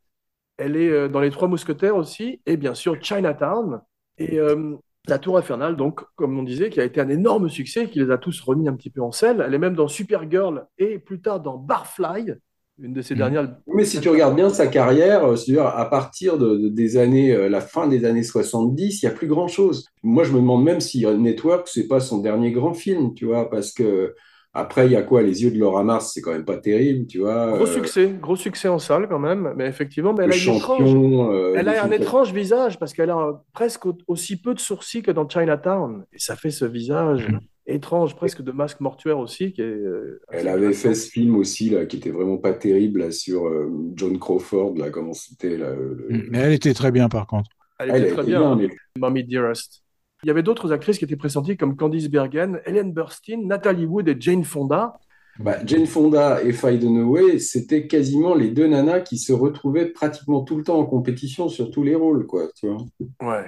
Elle 0.56 0.78
est 0.78 0.90
euh, 0.90 1.10
dans 1.10 1.20
Les 1.20 1.30
Trois 1.30 1.50
Mousquetaires 1.50 1.98
aussi, 1.98 2.40
et 2.46 2.56
bien 2.56 2.74
sûr 2.74 2.96
Chinatown. 3.04 3.82
Et 4.18 4.40
euh, 4.40 4.78
La 5.10 5.20
Tour 5.20 5.38
Infernale, 5.38 5.76
donc, 5.76 6.06
comme 6.16 6.40
on 6.40 6.44
disait, 6.44 6.70
qui 6.70 6.80
a 6.80 6.86
été 6.86 7.02
un 7.02 7.10
énorme 7.10 7.50
succès, 7.50 7.90
qui 7.90 8.00
les 8.00 8.12
a 8.12 8.18
tous 8.18 8.40
remis 8.40 8.70
un 8.70 8.78
petit 8.78 8.90
peu 8.90 9.02
en 9.02 9.12
selle. 9.12 9.44
Elle 9.46 9.54
est 9.54 9.60
même 9.60 9.76
dans 9.76 9.90
Supergirl 9.90 10.66
et 10.78 10.98
plus 10.98 11.20
tard 11.20 11.42
dans 11.42 11.58
Barfly, 11.58 12.34
une 12.80 12.94
de 12.94 13.02
ses 13.02 13.16
dernières. 13.16 13.58
Mais 13.74 13.84
si 13.86 14.00
tu 14.00 14.10
regardes 14.10 14.36
bien 14.36 14.50
sa 14.50 14.68
carrière, 14.68 15.26
euh, 15.26 15.36
c'est-à-dire 15.36 15.66
à 15.68 15.90
partir 15.90 16.38
de, 16.38 16.56
de- 16.58 16.70
des 16.70 16.98
années, 16.98 17.34
euh, 17.34 17.50
la 17.50 17.62
fin 17.62 17.88
des 17.88 18.06
années 18.06 18.24
70, 18.24 19.02
il 19.04 19.06
n'y 19.06 19.12
a 19.12 19.16
plus 19.16 19.28
grand-chose. 19.28 19.88
Moi, 20.04 20.24
je 20.24 20.32
me 20.32 20.38
demande 20.38 20.64
même 20.64 20.80
si 20.80 21.06
Network, 21.06 21.68
c'est 21.68 21.88
pas 21.88 22.00
son 22.00 22.20
dernier 22.20 22.52
grand 22.52 22.74
film, 22.74 23.14
tu 23.14 23.26
vois, 23.26 23.50
parce 23.50 23.74
que 23.74 24.16
après, 24.54 24.86
il 24.88 24.94
y 24.94 24.96
a 24.96 25.04
quoi? 25.04 25.22
Les 25.22 25.44
yeux 25.44 25.52
de 25.52 25.58
Laura 25.60 25.84
Mars, 25.84 26.12
c'est 26.14 26.22
quand 26.22 26.32
même 26.32 26.46
pas 26.46 26.58
terrible, 26.58 27.06
tu 27.08 27.20
vois. 27.20 27.48
Gros 27.52 27.66
euh, 27.66 27.66
succès, 27.66 28.10
gros 28.20 28.36
succès 28.36 28.68
en 28.68 28.80
salle 28.80 29.08
quand 29.08 29.20
même, 29.20 29.54
mais 29.56 29.68
effectivement, 29.68 30.14
mais 30.14 30.24
elle 30.26 30.32
Le 30.32 30.34
a 30.34 30.38
une 30.38 30.48
étrange, 30.50 30.98
euh, 31.32 31.54
elle 31.54 31.70
a 31.70 31.84
un 31.84 31.92
étrange 31.92 32.34
visage 32.34 32.78
parce 32.80 32.94
qu'elle 32.94 33.10
a 33.10 33.44
presque 33.54 33.86
au- 33.86 33.98
aussi 34.08 34.42
peu 34.42 34.54
de 34.54 34.60
sourcils 34.60 35.02
que 35.02 35.12
dans 35.12 35.28
Chinatown, 35.30 36.06
et 36.12 36.20
ça 36.20 36.36
fait 36.36 36.52
ce 36.52 36.66
visage 36.66 37.32
étrange, 37.68 38.16
presque 38.16 38.42
de 38.42 38.52
masque 38.52 38.80
mortuaire 38.80 39.20
aussi, 39.20 39.54
qui 39.54 39.62
est. 39.62 39.66
euh, 39.66 40.22
Elle 40.30 40.48
avait 40.48 40.74
fait 40.74 40.94
ce 40.96 41.10
film 41.10 41.36
aussi, 41.36 41.70
là, 41.70 41.86
qui 41.86 41.98
était 41.98 42.10
vraiment 42.12 42.38
pas 42.38 42.54
terrible, 42.54 43.02
là, 43.02 43.12
sur 43.12 43.46
euh, 43.48 43.70
John 43.96 44.18
Crawford, 44.18 44.76
là, 44.78 44.90
comment 44.90 45.14
c'était, 45.14 45.58
là, 45.58 45.72
le- 45.76 46.08
Mais 46.32 46.40
elle 46.40 46.54
était 46.54 46.74
très 46.74 46.92
bien 46.92 47.10
par 47.10 47.28
contre. 47.28 47.50
Elle 47.80 47.90
Elle 47.92 47.96
était 47.98 48.06
était 48.08 48.14
très 48.16 48.24
bien, 48.26 48.56
bien, 48.56 48.68
mais- 48.68 48.76
Mommy 49.00 49.24
Dearest. 49.24 49.84
Il 50.24 50.28
y 50.28 50.30
avait 50.32 50.42
d'autres 50.44 50.72
actrices 50.72 50.98
qui 50.98 51.06
étaient 51.06 51.16
pressenties 51.16 51.58
comme 51.58 51.76
Candice 51.76 52.10
Bergen, 52.10 52.60
Ellen 52.66 52.92
Burstyn, 52.92 53.46
Natalie 53.46 53.86
Wood 53.86 54.08
et 54.08 54.16
Jane 54.20 54.44
Fonda. 54.44 54.94
Bah, 55.40 55.58
Jane 55.64 55.86
Fonda 55.86 56.42
et 56.42 56.52
Faye 56.54 56.80
Dunaway, 56.80 57.38
c'était 57.38 57.86
quasiment 57.86 58.34
les 58.34 58.50
deux 58.50 58.66
nanas 58.66 59.02
qui 59.02 59.20
se 59.20 59.32
retrouvaient 59.32 59.86
pratiquement 59.86 60.42
tout 60.42 60.58
le 60.58 60.64
temps 60.64 60.80
en 60.80 60.86
compétition 60.88 61.48
sur 61.50 61.70
tous 61.70 61.84
les 61.84 61.94
rôles, 61.94 62.26
quoi, 62.26 62.48
tu 62.56 62.68
vois. 62.68 62.78
Ouais. 63.22 63.46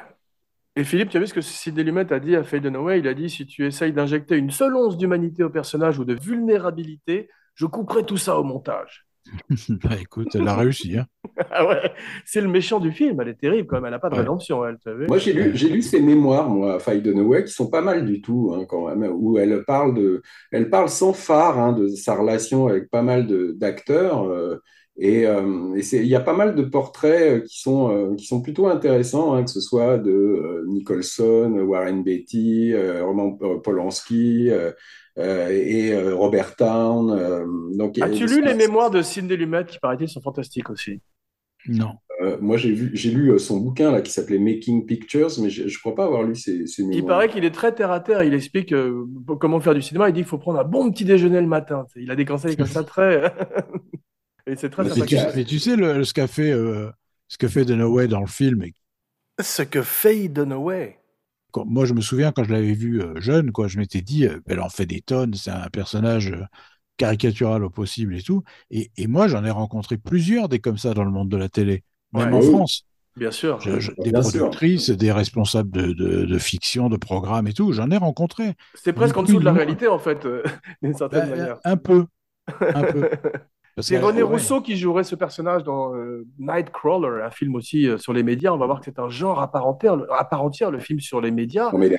Et 0.79 0.85
Philippe, 0.85 1.09
tu 1.09 1.17
as 1.17 1.19
vu 1.19 1.27
ce 1.27 1.33
que 1.33 1.41
Sidney 1.41 1.83
Lumet 1.83 2.13
a 2.13 2.21
dit 2.21 2.37
à 2.37 2.43
Faye 2.45 2.61
Dunaway? 2.61 2.99
Il 2.99 3.07
a 3.09 3.13
dit, 3.13 3.29
si 3.29 3.45
tu 3.45 3.65
essayes 3.65 3.91
d'injecter 3.91 4.37
une 4.37 4.49
seule 4.49 4.73
once 4.77 4.95
d'humanité 4.95 5.43
au 5.43 5.49
personnage 5.49 5.99
ou 5.99 6.05
de 6.05 6.13
vulnérabilité, 6.13 7.27
je 7.55 7.65
couperai 7.65 8.05
tout 8.05 8.15
ça 8.15 8.39
au 8.39 8.45
montage. 8.45 9.05
Bah, 9.83 9.97
écoute, 9.99 10.29
elle 10.35 10.47
a 10.47 10.55
réussi. 10.55 10.97
Hein. 10.97 11.05
Ah 11.51 11.67
ouais, 11.67 11.91
c'est 12.25 12.39
le 12.39 12.47
méchant 12.47 12.79
du 12.79 12.93
film, 12.93 13.19
elle 13.19 13.27
est 13.27 13.39
terrible 13.39 13.67
quand 13.67 13.75
même, 13.75 13.85
elle 13.87 13.91
n'a 13.91 13.99
pas 13.99 14.07
de 14.09 14.13
Ouais. 14.15 14.21
rédemption, 14.21 14.65
elle, 14.65 14.77
tu 14.81 14.87
as 14.87 14.93
vu? 14.93 15.07
Moi, 15.07 15.17
j'ai 15.17 15.33
lu, 15.33 15.51
j'ai 15.53 15.67
lu 15.67 15.81
ses 15.81 15.99
mémoires, 16.01 16.49
moi, 16.49 16.79
Faye 16.79 17.01
Dunaway, 17.01 17.43
qui 17.43 17.51
sont 17.51 17.69
pas 17.69 17.81
mal 17.81 18.05
du 18.05 18.21
tout, 18.21 18.53
hein, 18.55 18.63
quand 18.65 18.87
même, 18.95 19.11
où 19.13 19.37
elle 19.37 19.65
parle 19.65 19.95
de, 19.95 20.21
elle 20.53 20.69
parle 20.69 20.87
sans 20.87 21.11
phare, 21.11 21.59
hein, 21.59 21.73
de 21.73 21.89
sa 21.89 22.15
relation 22.15 22.67
avec 22.67 22.89
pas 22.89 23.01
mal 23.01 23.27
de, 23.27 23.53
d'acteurs, 23.57 24.23
euh, 24.29 24.61
et, 24.99 25.25
euh, 25.25 25.75
il 25.77 26.05
y 26.07 26.15
a 26.15 26.19
pas 26.19 26.33
mal 26.35 26.55
de 26.55 26.63
portraits 26.63 27.21
euh, 27.43 27.45
qui 27.47 27.59
sont, 27.61 27.89
euh, 27.89 28.15
qui 28.15 28.25
sont 28.25 28.41
plutôt 28.41 28.67
intéressants, 28.67 29.33
hein, 29.33 29.43
que 29.43 29.49
ce 29.49 29.61
soit 29.61 29.97
de 29.97 30.11
euh, 30.11 30.65
Nicholson, 30.67 31.51
Warren 31.67 32.03
Beatty, 32.03 32.73
euh, 32.73 33.05
Roman 33.05 33.31
Polanski, 33.63 34.49
euh, 34.49 34.71
euh, 35.17 35.49
et 35.49 35.93
euh, 35.93 36.15
Robert 36.15 36.55
Town. 36.55 37.11
euh, 37.11 37.45
donc, 37.77 37.97
As-tu 37.99 38.25
lu 38.25 38.43
les 38.43 38.53
mémoires 38.53 38.91
de 38.91 39.01
Sidney 39.01 39.35
Lumet 39.37 39.65
qui, 39.65 39.79
paraît-il, 39.79 40.07
sont 40.09 40.21
fantastiques 40.21 40.69
aussi? 40.69 40.99
Non. 41.67 41.95
euh, 42.21 42.37
moi, 42.39 42.55
j'ai 42.55 42.71
vu, 42.71 42.91
j'ai 42.93 43.11
lu 43.11 43.37
son 43.37 43.57
bouquin 43.57 43.91
là 43.91 44.01
qui 44.01 44.11
s'appelait 44.13 44.39
Making 44.39 44.85
Pictures, 44.85 45.29
mais 45.41 45.49
je, 45.49 45.67
je 45.67 45.79
crois 45.79 45.93
pas 45.93 46.05
avoir 46.05 46.23
lu 46.23 46.33
ses, 46.35 46.65
ses 46.67 46.83
Il 46.83 46.87
mémoires. 46.87 47.07
paraît 47.07 47.27
qu'il 47.29 47.43
est 47.43 47.51
très 47.51 47.73
terre 47.75 47.91
à 47.91 47.99
terre. 47.99 48.23
Il 48.23 48.33
explique 48.33 48.71
euh, 48.71 49.05
comment 49.39 49.59
faire 49.59 49.75
du 49.75 49.81
cinéma. 49.81 50.07
Il 50.09 50.13
dit 50.13 50.21
qu'il 50.21 50.27
faut 50.29 50.37
prendre 50.37 50.59
un 50.59 50.63
bon 50.63 50.89
petit 50.89 51.03
déjeuner 51.03 51.41
le 51.41 51.47
matin. 51.47 51.85
Il 51.97 52.09
a 52.11 52.15
des 52.15 52.23
conseils 52.25 52.55
comme 52.55 52.65
ça 52.67 52.83
très. 52.83 53.33
Et 54.49 54.55
c'est 54.55 54.69
très 54.69 54.83
Mais 54.83 54.89
tu, 55.05 55.15
sympathique. 55.15 55.35
mais 55.35 55.45
tu 55.45 55.59
sais 55.59 55.75
le, 55.75 56.03
ce 56.03 56.13
qu'a 56.13 56.27
fait, 56.27 56.51
euh, 56.51 56.91
ce 57.27 57.37
que 57.37 57.47
fait 57.47 57.65
Dunaway 57.65 58.07
dans 58.07 58.21
le 58.21 58.27
film. 58.27 58.63
et 58.63 58.73
Ce 59.41 59.63
que 59.63 59.81
Faye 59.81 60.29
Dunaway. 60.29 60.99
quand- 61.51 61.65
moi, 61.65 61.85
je 61.85 61.93
me 61.93 62.01
souviens 62.01 62.31
quand 62.31 62.43
je 62.43 62.51
l'avais 62.51 62.73
vu 62.73 63.01
euh, 63.01 63.19
jeune, 63.19 63.51
quoi, 63.51 63.67
je 63.67 63.77
m'étais 63.79 64.01
dit, 64.01 64.25
euh, 64.27 64.39
elle 64.47 64.59
en 64.59 64.69
fait 64.69 64.85
des 64.85 65.01
tonnes. 65.01 65.33
C'est 65.33 65.51
un 65.51 65.69
personnage 65.69 66.31
euh, 66.31 66.43
caricatural 66.97 67.63
au 67.63 67.69
possible 67.69 68.15
et 68.15 68.21
tout. 68.21 68.43
Et, 68.71 68.91
et 68.97 69.07
moi, 69.07 69.27
j'en 69.27 69.43
ai 69.45 69.51
rencontré 69.51 69.97
plusieurs 69.97 70.49
des 70.49 70.59
comme 70.59 70.77
ça 70.77 70.93
dans 70.93 71.03
le 71.03 71.11
monde 71.11 71.29
de 71.29 71.37
la 71.37 71.49
télé, 71.49 71.83
même 72.13 72.33
Ouais. 72.33 72.37
en 72.37 72.41
Oui. 72.41 72.47
France. 72.49 72.85
Bien 73.15 73.31
sûr. 73.31 73.59
Je- 73.59 73.79
je- 73.79 73.91
des 74.03 74.11
Bien 74.11 74.21
sûr. 74.23 74.31
productrices, 74.31 74.89
des 74.91 75.11
responsables 75.11 75.71
de, 75.71 75.93
de, 75.93 76.25
de 76.25 76.37
fiction, 76.39 76.89
de 76.89 76.97
programmes 76.97 77.47
et 77.47 77.53
tout. 77.53 77.73
J'en 77.73 77.89
ai 77.91 77.97
rencontré. 77.97 78.55
C'est 78.75 78.93
presque 78.93 79.17
en 79.17 79.23
dessous 79.23 79.39
de 79.39 79.45
la 79.45 79.53
réalité, 79.53 79.87
en 79.87 79.99
fait, 79.99 80.25
euh, 80.25 80.43
d'une 80.81 80.93
certaine 80.93 81.27
Bah, 81.29 81.35
manière. 81.35 81.59
un 81.63 81.77
peu. 81.77 82.05
Un 82.73 82.83
peu. 82.83 83.09
C'est 83.79 83.97
René 83.99 84.23
ouais. 84.23 84.29
Rousseau 84.29 84.61
qui 84.61 84.75
jouerait 84.77 85.03
ce 85.03 85.15
personnage 85.15 85.63
dans 85.63 85.95
euh, 85.95 86.25
Nightcrawler, 86.37 87.23
un 87.23 87.29
film 87.31 87.55
aussi 87.55 87.87
euh, 87.87 87.97
sur 87.97 88.13
les 88.13 88.23
médias. 88.23 88.51
On 88.51 88.57
va 88.57 88.65
voir 88.65 88.79
que 88.79 88.85
c'est 88.85 88.99
un 88.99 89.09
genre 89.09 89.39
à 89.41 89.51
part 89.51 89.67
entière, 89.67 89.95
le- 89.95 90.11
à 90.13 90.25
part 90.25 90.43
entière, 90.43 90.71
le 90.71 90.79
film 90.79 90.99
sur 90.99 91.21
les 91.21 91.31
médias. 91.31 91.71
Non, 91.71 91.79
mais 91.79 91.89
les, 91.89 91.97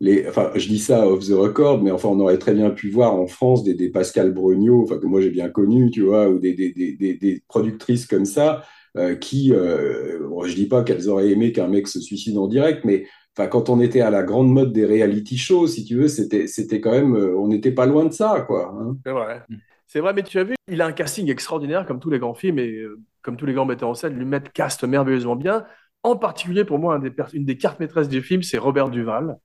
les- 0.00 0.28
enfin, 0.28 0.50
je 0.54 0.66
dis 0.68 0.78
ça 0.78 1.06
off 1.06 1.26
the 1.26 1.32
record, 1.32 1.82
mais 1.82 1.90
enfin, 1.90 2.08
on 2.08 2.20
aurait 2.20 2.38
très 2.38 2.54
bien 2.54 2.70
pu 2.70 2.90
voir 2.90 3.14
en 3.14 3.26
France 3.26 3.64
des, 3.64 3.74
des 3.74 3.88
Pascal 3.88 4.32
Brognaud, 4.32 4.82
enfin, 4.82 4.98
que 4.98 5.06
moi 5.06 5.20
j'ai 5.20 5.30
bien 5.30 5.48
connu, 5.48 5.90
tu 5.90 6.02
vois, 6.02 6.28
ou 6.28 6.38
des, 6.38 6.54
des, 6.54 6.72
des, 6.72 6.92
des, 6.94 7.14
des 7.14 7.42
productrices 7.48 8.06
comme 8.06 8.24
ça, 8.24 8.62
euh, 8.98 9.14
qui, 9.14 9.52
euh, 9.54 10.26
bon, 10.28 10.44
je 10.44 10.54
dis 10.54 10.66
pas 10.66 10.82
qu'elles 10.82 11.08
auraient 11.08 11.30
aimé 11.30 11.52
qu'un 11.52 11.68
mec 11.68 11.88
se 11.88 12.00
suicide 12.00 12.36
en 12.36 12.46
direct, 12.48 12.84
mais 12.84 13.06
enfin, 13.36 13.48
quand 13.48 13.70
on 13.70 13.80
était 13.80 14.00
à 14.02 14.10
la 14.10 14.22
grande 14.22 14.52
mode 14.52 14.72
des 14.72 14.84
reality 14.84 15.38
shows, 15.38 15.66
si 15.68 15.84
tu 15.84 15.96
veux, 15.96 16.08
c'était, 16.08 16.46
c'était 16.46 16.80
quand 16.80 16.90
même, 16.92 17.14
euh, 17.16 17.36
on 17.38 17.48
n'était 17.48 17.72
pas 17.72 17.86
loin 17.86 18.04
de 18.04 18.12
ça, 18.12 18.44
quoi. 18.46 18.74
hein. 18.78 18.96
C'est 19.06 19.12
vrai. 19.12 19.40
C'est 19.92 20.00
vrai, 20.00 20.14
mais 20.14 20.22
tu 20.22 20.38
as 20.38 20.44
vu, 20.44 20.54
il 20.68 20.80
a 20.80 20.86
un 20.86 20.92
casting 20.92 21.30
extraordinaire, 21.30 21.84
comme 21.84 22.00
tous 22.00 22.08
les 22.08 22.18
grands 22.18 22.32
films 22.32 22.58
et 22.58 22.78
euh, 22.78 22.98
comme 23.20 23.36
tous 23.36 23.44
les 23.44 23.52
grands 23.52 23.66
metteurs 23.66 23.90
en 23.90 23.94
scène. 23.94 24.18
Lumet 24.18 24.40
caste 24.54 24.84
merveilleusement 24.84 25.36
bien. 25.36 25.66
En 26.02 26.16
particulier, 26.16 26.64
pour 26.64 26.78
moi, 26.78 26.94
un 26.94 26.98
des 26.98 27.10
pers- 27.10 27.28
une 27.34 27.44
des 27.44 27.58
cartes 27.58 27.78
maîtresses 27.78 28.08
du 28.08 28.22
film, 28.22 28.42
c'est 28.42 28.56
Robert 28.56 28.88
Duval. 28.88 29.36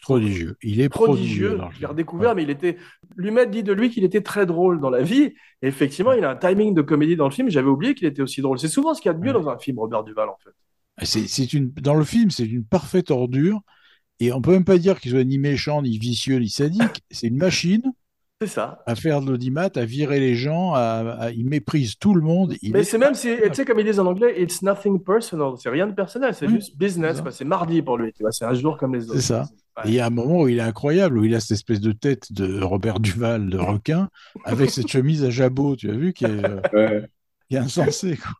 Prodigieux. 0.00 0.56
Il 0.62 0.80
est 0.80 0.88
prodigieux. 0.88 1.60
Je 1.72 1.80
l'ai 1.80 1.86
redécouvert, 1.86 2.34
mais 2.34 2.44
il 2.44 2.48
était. 2.48 2.78
Lumet 3.16 3.46
dit 3.46 3.62
de 3.62 3.74
lui 3.74 3.90
qu'il 3.90 4.02
était 4.02 4.22
très 4.22 4.46
drôle 4.46 4.80
dans 4.80 4.88
la 4.88 5.02
vie. 5.02 5.34
Et 5.60 5.68
effectivement, 5.68 6.12
il 6.12 6.24
a 6.24 6.30
un 6.30 6.36
timing 6.36 6.72
de 6.72 6.80
comédie 6.80 7.16
dans 7.16 7.26
le 7.26 7.34
film. 7.34 7.50
J'avais 7.50 7.68
oublié 7.68 7.94
qu'il 7.94 8.06
était 8.06 8.22
aussi 8.22 8.40
drôle. 8.40 8.58
C'est 8.58 8.68
souvent 8.68 8.94
ce 8.94 9.02
qu'il 9.02 9.10
y 9.10 9.14
a 9.14 9.18
de 9.18 9.22
mieux 9.22 9.34
dans 9.34 9.50
un 9.50 9.58
film, 9.58 9.80
Robert 9.80 10.02
Duval, 10.02 10.30
en 10.30 10.38
fait. 10.42 11.04
C'est, 11.04 11.28
c'est 11.28 11.52
une, 11.52 11.72
dans 11.72 11.94
le 11.94 12.04
film, 12.04 12.30
c'est 12.30 12.46
une 12.46 12.64
parfaite 12.64 13.10
ordure. 13.10 13.60
Et 14.18 14.32
on 14.32 14.40
peut 14.40 14.52
même 14.52 14.64
pas 14.64 14.78
dire 14.78 14.98
qu'il 14.98 15.10
soit 15.10 15.24
ni 15.24 15.38
méchant, 15.38 15.82
ni 15.82 15.98
vicieux, 15.98 16.38
ni 16.38 16.48
sadique. 16.48 17.02
C'est 17.10 17.26
une 17.26 17.36
machine 17.36 17.82
C'est 18.42 18.48
ça. 18.48 18.82
à 18.86 18.94
faire 18.94 19.20
de 19.20 19.30
l'audimat, 19.30 19.68
à 19.76 19.84
virer 19.84 20.18
les 20.18 20.34
gens, 20.34 20.72
à, 20.72 20.80
à- 21.18 21.30
il 21.30 21.44
méprise 21.44 21.98
tout 21.98 22.14
le 22.14 22.22
monde. 22.22 22.54
Il 22.62 22.72
Mais 22.72 22.80
est 22.80 22.84
c'est 22.84 22.96
même 22.96 23.14
si, 23.14 23.28
tu 23.36 23.52
sais, 23.54 23.64
comme 23.66 23.78
ils 23.80 23.84
disent 23.84 24.00
en 24.00 24.06
anglais, 24.06 24.34
it's 24.40 24.62
nothing 24.62 24.98
personal. 24.98 25.52
C'est 25.58 25.68
rien 25.68 25.86
de 25.86 25.92
personnel, 25.92 26.32
c'est 26.34 26.46
Oui, 26.46 26.54
juste 26.54 26.74
business. 26.78 27.22
c'est 27.32 27.44
mardi 27.44 27.82
pour 27.82 27.98
lui, 27.98 28.14
tu 28.14 28.22
vois. 28.22 28.32
C'est 28.32 28.46
un 28.46 28.54
jour 28.54 28.78
comme 28.78 28.94
les 28.94 29.04
autres. 29.10 29.20
C'est 29.20 29.26
ça. 29.26 29.44
Et 29.84 29.88
il 29.88 29.94
y 29.94 30.00
a 30.00 30.06
un 30.06 30.10
moment 30.10 30.40
où 30.40 30.48
il 30.48 30.56
est 30.58 30.62
incroyable, 30.62 31.18
où 31.18 31.24
il 31.24 31.34
a 31.34 31.40
cette 31.40 31.50
espèce 31.50 31.80
de 31.80 31.92
tête 31.92 32.32
de 32.32 32.62
Robert 32.62 32.98
Duval, 32.98 33.50
de 33.50 33.58
requin, 33.58 34.08
avec 34.46 34.70
cette 34.70 34.88
chemise 34.90 35.22
à 35.22 35.28
jabot, 35.28 35.76
tu 35.76 35.90
as 35.90 35.94
vu, 35.94 36.14
qui 36.14 36.24
est, 36.24 36.28
euh, 36.42 36.60
Ouais. 36.72 37.06
qui 37.50 37.56
est 37.56 37.58
insensée. 37.58 38.16
quoi. 38.16 38.30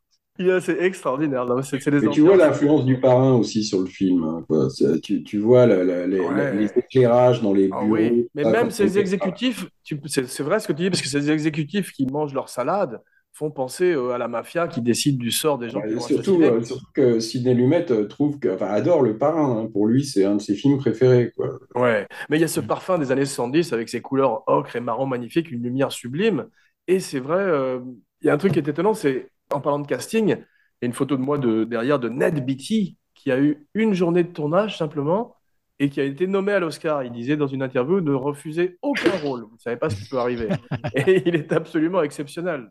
C'est 0.60 0.80
extraordinaire. 0.82 1.44
C'est 1.62 1.84
Mais 1.86 2.08
tu 2.10 2.20
vois 2.20 2.36
l'influence 2.36 2.84
du 2.84 2.98
parrain 3.00 3.34
aussi 3.34 3.62
sur 3.64 3.80
le 3.80 3.86
film. 3.86 4.24
hein, 4.24 4.44
quoi. 4.48 4.68
Tu, 5.02 5.22
tu 5.22 5.38
vois 5.38 5.66
la- 5.66 5.84
la- 5.84 6.06
les, 6.06 6.20
Ouais. 6.20 6.54
les 6.54 6.66
éclairages 6.76 7.42
dans 7.42 7.52
les 7.52 7.68
Ah 7.72 7.80
bureaux. 7.82 7.92
oui, 7.94 8.28
mais 8.34 8.44
Ah, 8.44 8.50
même 8.50 8.70
ces 8.70 8.98
exécutifs, 8.98 9.66
c'est 10.06 10.42
vrai 10.42 10.60
ce 10.60 10.68
que 10.68 10.72
tu 10.72 10.82
dis, 10.82 10.90
parce 10.90 11.02
que 11.02 11.08
ces 11.08 11.30
exécutifs 11.30 11.92
qui 11.92 12.06
mangent 12.06 12.34
leur 12.34 12.48
salade 12.48 13.00
font 13.32 13.50
penser 13.50 13.92
euh, 13.92 14.10
à 14.10 14.18
la 14.18 14.28
mafia 14.28 14.66
qui 14.66 14.82
décide 14.82 15.16
du 15.18 15.30
sort 15.30 15.56
des 15.58 15.68
gens 15.70 15.80
Ouais, 15.80 15.98
surtout, 16.00 16.42
euh, 16.42 16.62
surtout 16.62 16.86
que 16.94 17.20
Sidney 17.20 17.54
Lumet 17.54 17.90
euh, 17.92 18.06
trouve 18.06 18.38
que, 18.38 18.48
enfin, 18.48 18.66
adore 18.66 19.02
le 19.02 19.16
parrain. 19.18 19.62
hein. 19.62 19.68
Pour 19.72 19.86
lui, 19.86 20.04
c'est 20.04 20.24
un 20.24 20.36
de 20.36 20.40
ses 20.40 20.54
films 20.54 20.78
préférés. 20.78 21.32
Quoi. 21.36 21.58
Ouais, 21.74 22.06
mais 22.28 22.38
il 22.38 22.40
y 22.40 22.44
a 22.44 22.48
ce 22.48 22.60
parfum 22.60 22.98
des 22.98 23.12
années 23.12 23.24
70 23.24 23.72
avec 23.72 23.88
ses 23.88 24.00
couleurs 24.00 24.42
ocre 24.48 24.74
et 24.76 24.80
marron 24.80 25.06
magnifiques, 25.06 25.50
une 25.50 25.62
lumière 25.62 25.92
sublime. 25.92 26.48
Et 26.88 26.98
c'est 26.98 27.20
vrai, 27.20 27.36
euh, 27.38 27.78
il 28.20 28.26
y 28.26 28.30
a 28.30 28.34
un 28.34 28.38
truc 28.38 28.52
qui 28.52 28.58
est 28.58 28.68
étonnant, 28.68 28.94
c'est 28.94 29.30
en 29.52 29.60
parlant 29.60 29.78
de 29.80 29.86
casting, 29.86 30.28
il 30.28 30.30
y 30.30 30.84
a 30.84 30.86
une 30.86 30.92
photo 30.92 31.16
de 31.16 31.22
moi 31.22 31.38
de, 31.38 31.64
derrière 31.64 31.98
de 31.98 32.08
Ned 32.08 32.44
Beatty 32.44 32.96
qui 33.14 33.30
a 33.30 33.38
eu 33.40 33.66
une 33.74 33.92
journée 33.94 34.24
de 34.24 34.32
tournage 34.32 34.78
simplement 34.78 35.36
et 35.78 35.88
qui 35.90 36.00
a 36.00 36.04
été 36.04 36.26
nommé 36.26 36.52
à 36.52 36.60
l'Oscar. 36.60 37.04
Il 37.04 37.12
disait 37.12 37.36
dans 37.36 37.46
une 37.46 37.62
interview 37.62 38.00
de 38.00 38.12
refuser 38.12 38.78
aucun 38.82 39.10
rôle. 39.22 39.42
Vous 39.42 39.54
ne 39.54 39.60
savez 39.60 39.76
pas 39.76 39.90
ce 39.90 39.96
qui 40.02 40.08
peut 40.08 40.18
arriver. 40.18 40.48
Et 40.94 41.22
il 41.26 41.34
est 41.34 41.52
absolument 41.52 42.02
exceptionnel. 42.02 42.70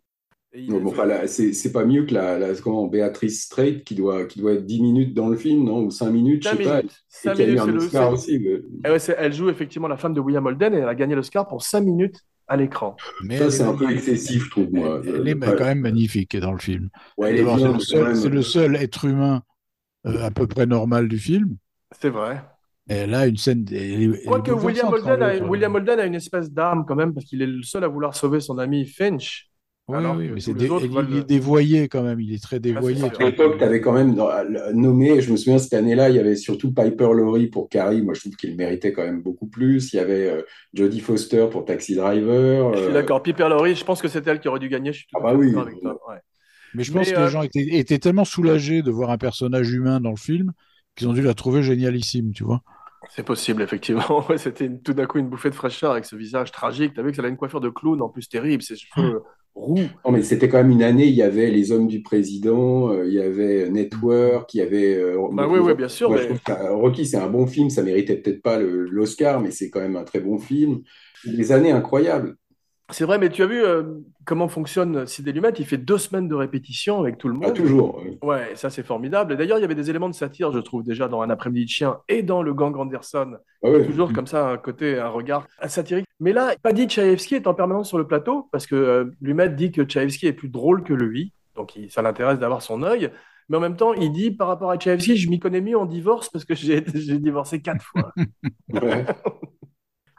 Bon, 0.68 0.84
enfin, 0.88 1.08
c'est 1.28 1.72
pas 1.72 1.86
mieux 1.86 2.06
que 2.06 2.14
la, 2.16 2.40
la- 2.40 2.56
comment, 2.56 2.88
Béatrice 2.88 3.44
Straight 3.44 3.84
qui 3.84 3.94
doit, 3.94 4.26
qui 4.26 4.40
doit 4.40 4.54
être 4.54 4.66
10 4.66 4.82
minutes 4.82 5.14
dans 5.14 5.30
le 5.30 5.38
film, 5.38 5.64
non? 5.64 5.84
Ou 5.84 5.92
5 5.92 6.10
minutes, 6.10 6.44
je 6.44 6.50
Cinq 6.50 6.58
sais 6.58 6.64
pas. 6.64 6.78
minutes. 6.78 6.92
Et 6.92 6.96
Cinq 7.08 7.34
qui 7.36 7.42
a 7.44 7.48
eu 7.48 7.60
un 7.60 7.66
le- 7.68 8.12
aussi. 8.14 8.40
mais- 8.40 8.62
Eh 8.86 8.90
ouais, 8.90 8.98
elle 9.20 9.34
joue 9.34 9.50
effectivement 9.50 9.88
la 9.88 9.98
femme 9.98 10.16
de 10.16 10.20
William 10.20 10.44
Holden 10.48 10.74
et 10.74 10.78
elle 10.78 10.90
a 10.90 10.96
gagné 10.96 11.14
l'Oscar 11.14 11.48
pour 11.48 11.62
5 11.62 11.82
minutes 11.82 12.20
à 12.50 12.58
l'écran. 12.58 12.96
Mais 13.24 13.38
Ça, 13.38 13.52
c'est 13.52 13.64
est 13.64 13.66
un 13.66 13.76
peu 13.76 13.90
excessif, 13.92 14.46
je 14.46 14.50
trouve, 14.50 14.72
moi. 14.72 15.02
Elle 15.06 15.28
est 15.28 15.40
quand 15.40 15.66
même 15.66 15.80
magnifique 15.80 16.36
dans 16.38 16.52
le 16.52 16.58
film. 16.58 16.90
Ouais, 17.18 17.38
c'est 17.38 17.44
le 17.44 17.80
seul, 17.80 18.02
quand 18.02 18.08
même, 18.08 18.16
c'est 18.16 18.30
le 18.30 18.42
seul 18.42 18.76
être 18.76 19.06
humain 19.06 19.44
euh, 20.06 20.26
à 20.26 20.32
peu 20.32 20.48
près 20.48 20.66
normal 20.66 21.08
du 21.08 21.18
film. 21.18 21.58
C'est 21.92 22.10
vrai. 22.10 22.44
Et 22.90 23.06
là, 23.06 23.28
une 23.28 23.38
scène. 23.38 23.66
Quoique 24.26 24.52
William 24.52 24.92
Holden, 24.92 25.22
a. 25.22 25.38
William 25.46 25.76
Holden 25.76 26.00
a 26.00 26.06
une 26.06 26.16
espèce 26.16 26.52
d'arme 26.52 26.86
quand 26.88 26.96
même, 26.96 27.14
parce 27.14 27.26
qu'il 27.26 27.42
est 27.42 27.48
le 27.48 27.62
seul 27.62 27.84
à 27.84 27.88
vouloir 27.88 28.16
sauver 28.16 28.40
son 28.40 28.58
ami 28.58 28.86
Finch. 28.86 29.49
Oui, 29.90 29.98
alors 29.98 30.16
oui, 30.18 30.28
que 30.28 30.34
mais 30.34 30.36
tous 30.36 30.42
c'est 30.42 30.54
dé- 30.54 30.66
il, 30.82 30.90
veulent 30.92 31.08
il 31.10 31.18
est 31.18 31.24
dévoyé 31.24 31.88
quand 31.88 32.04
même, 32.04 32.20
il 32.20 32.32
est 32.34 32.42
très 32.44 32.60
dévoyé. 32.60 33.04
À 33.04 33.24
l'époque, 33.26 33.58
tu 33.58 33.64
avais 33.64 33.82
quand 33.82 33.92
même 33.94 34.14
dans- 34.16 34.30
nommé, 34.74 35.20
je 35.22 35.32
me 35.32 35.38
souviens 35.38 35.58
cette 35.58 35.74
année-là, 35.74 36.10
il 36.10 36.16
y 36.16 36.20
avait 36.20 36.36
surtout 36.36 36.72
Piper 36.74 37.10
Laurie 37.14 37.48
pour 37.48 37.70
Carrie. 37.70 38.02
Moi, 38.04 38.14
je 38.14 38.20
trouve 38.22 38.36
qu'il 38.36 38.56
méritait 38.56 38.94
quand 38.94 39.04
même 39.04 39.22
beaucoup 39.22 39.48
plus. 39.48 39.92
Il 39.94 39.96
y 39.98 40.00
avait 40.00 40.30
euh, 40.30 40.42
Jodie 40.74 41.00
Foster 41.00 41.48
pour 41.52 41.66
Taxi 41.66 41.96
Driver. 41.96 42.72
Je 42.74 42.80
suis 42.84 42.88
euh, 42.90 42.94
d'accord. 42.94 43.24
Piper 43.24 43.50
Laurie, 43.50 43.76
je 43.76 43.84
pense 43.84 44.02
que 44.02 44.08
c'est 44.08 44.26
elle 44.28 44.40
qui 44.40 44.48
aurait 44.48 44.60
dû 44.60 44.70
gagner. 44.70 44.94
Je 44.94 45.00
suis 45.00 45.08
tout 45.08 45.18
Ah 45.18 45.22
bah 45.24 45.34
oui. 45.36 45.48
d'accord 45.48 45.68
avec 45.68 45.82
toi. 45.82 46.00
ouais. 46.10 46.20
Mais 46.74 46.84
je 46.84 46.92
Mais, 46.92 47.00
pense 47.00 47.12
que 47.12 47.20
euh, 47.20 47.26
les 47.26 47.32
gens 47.32 47.42
étaient, 47.44 47.78
étaient 47.80 48.00
tellement 48.00 48.26
soulagés 48.26 48.82
de 48.84 48.92
voir 48.92 49.10
un 49.10 49.18
personnage 49.18 49.72
humain 49.72 50.00
dans 50.00 50.12
le 50.12 50.16
film 50.18 50.52
qu'ils 50.96 51.08
ont 51.08 51.14
dû 51.14 51.22
la 51.22 51.34
trouver 51.34 51.64
génialissime, 51.64 52.32
tu 52.34 52.44
vois. 52.44 52.62
C'est 53.10 53.24
possible, 53.24 53.62
effectivement. 53.62 54.26
Ouais, 54.30 54.38
C'était 54.38 54.70
tout 54.84 54.94
d'un 54.94 55.06
coup 55.06 55.18
une 55.20 55.30
bouffée 55.30 55.50
de 55.50 55.56
fraîcheur 55.56 55.92
avec 55.92 56.06
ce 56.06 56.16
visage 56.16 56.52
tragique. 56.52 56.94
T'as 56.96 57.02
vu 57.02 57.12
qu'elle 57.12 57.26
a 57.26 57.30
une 57.30 57.38
coiffure 57.38 57.62
de 57.62 57.70
clown 57.70 58.02
en 58.02 58.10
plus 58.10 58.28
terrible, 58.28 58.62
ses 58.64 58.76
cheveux 58.76 59.24
euh, 59.56 59.60
roux. 59.62 59.94
Non, 60.06 60.12
mais 60.12 60.24
c'était 60.24 60.50
quand 60.50 60.58
même 60.58 60.72
une 60.72 60.84
année, 60.84 61.06
il 61.08 61.14
y 61.16 61.22
avait 61.22 61.50
Les 61.52 61.72
Hommes 61.72 61.88
du 61.88 62.02
Président, 62.02 62.92
euh, 62.92 63.06
il 63.08 63.14
y 63.14 63.20
avait 63.22 63.70
Network, 63.70 64.54
il 64.54 64.58
y 64.58 64.62
avait... 64.62 64.96
euh, 64.96 65.18
Bah 65.32 65.48
oui, 65.50 65.60
oui, 65.60 65.74
bien 65.76 65.88
sûr. 65.88 66.10
Moi, 66.10 66.20
mais- 66.30 66.36
je 66.48 66.52
euh, 66.54 66.74
Rocky, 66.76 67.06
c'est 67.06 67.18
un 67.18 67.30
bon 67.30 67.48
film, 67.48 67.70
ça 67.70 67.84
méritait 67.84 68.18
peut-être 68.18 68.42
pas 68.42 68.60
l'Oscar, 68.60 69.42
mais 69.42 69.52
c'est 69.52 69.70
quand 69.70 69.82
même 69.82 69.96
un 69.98 70.04
très 70.04 70.20
bon 70.20 70.40
film. 70.40 70.82
Des 71.26 71.52
années 71.52 71.72
incroyables. 71.72 72.36
C'est 72.92 73.06
vrai, 73.06 73.18
mais 73.20 73.30
tu 73.30 73.44
as 73.44 73.46
vu 73.46 73.64
euh, 73.64 73.84
comment 74.26 74.48
fonctionne 74.48 75.06
Sidney 75.06 75.32
Lumet? 75.34 75.52
Il 75.60 75.66
fait 75.66 75.78
deux 75.78 75.98
semaines 76.00 76.28
de 76.28 76.34
répétition 76.36 77.00
avec 77.00 77.18
tout 77.18 77.28
le 77.30 77.36
Ah, 77.44 77.48
monde. 77.48 77.56
toujours. 77.56 78.02
euh. 78.04 78.26
Ouais, 78.26 78.52
ça 78.56 78.70
c'est 78.70 78.84
formidable. 78.86 79.34
Et 79.34 79.36
d'ailleurs, 79.38 79.60
il 79.60 79.62
y 79.62 79.64
avait 79.66 79.76
des 79.76 79.90
éléments 79.90 80.10
de 80.10 80.16
satire, 80.16 80.52
je 80.52 80.60
trouve, 80.60 80.84
déjà 80.84 81.08
dans 81.08 81.22
Un 81.22 81.30
après-midi 81.30 81.66
de 81.66 81.70
chien 81.70 81.98
et 82.08 82.24
dans 82.24 82.42
Le 82.42 82.54
Gang 82.54 82.76
Anderson. 82.78 83.38
Ah 83.64 83.70
ouais. 83.70 83.86
Toujours 83.86 84.12
comme 84.12 84.26
ça, 84.28 84.50
un 84.50 84.58
côté, 84.58 84.98
un 84.98 85.10
regard 85.10 85.48
satirique. 85.68 86.06
Mais 86.20 86.34
là, 86.34 86.56
Paddy 86.64 86.88
Tchaïevski 86.88 87.36
est 87.36 87.48
en 87.48 87.54
permanence 87.54 87.90
sur 87.90 87.98
le 88.00 88.08
plateau 88.08 88.48
parce 88.52 88.66
que 88.66 88.76
euh, 88.76 89.06
Lumet 89.22 89.50
dit 89.50 89.72
que 89.72 89.84
Tchaïevski 89.84 90.28
est 90.28 90.34
plus 90.34 90.50
drôle 90.50 90.84
que 90.84 90.94
lui. 90.94 91.32
Donc 91.56 91.76
il- 91.76 91.92
ça 91.92 92.02
l'intéresse 92.02 92.40
d'avoir 92.40 92.62
son 92.62 92.82
œil. 92.84 93.12
Mais 93.50 93.58
en 93.58 93.60
même 93.62 93.76
temps, 93.76 93.94
il 93.94 94.12
dit 94.12 94.32
par 94.32 94.48
rapport 94.48 94.72
à 94.72 94.78
Tchaïevski, 94.78 95.16
je 95.18 95.30
m'y 95.30 95.40
connais 95.40 95.62
mieux 95.62 95.78
en 95.78 95.86
divorce 95.86 96.30
parce 96.30 96.46
que 96.46 96.56
j'ai 96.56 96.84
j'ai 96.96 97.20
divorcé 97.20 97.62
quatre 97.62 97.84
fois. 97.84 98.14
Ouais. 98.74 99.06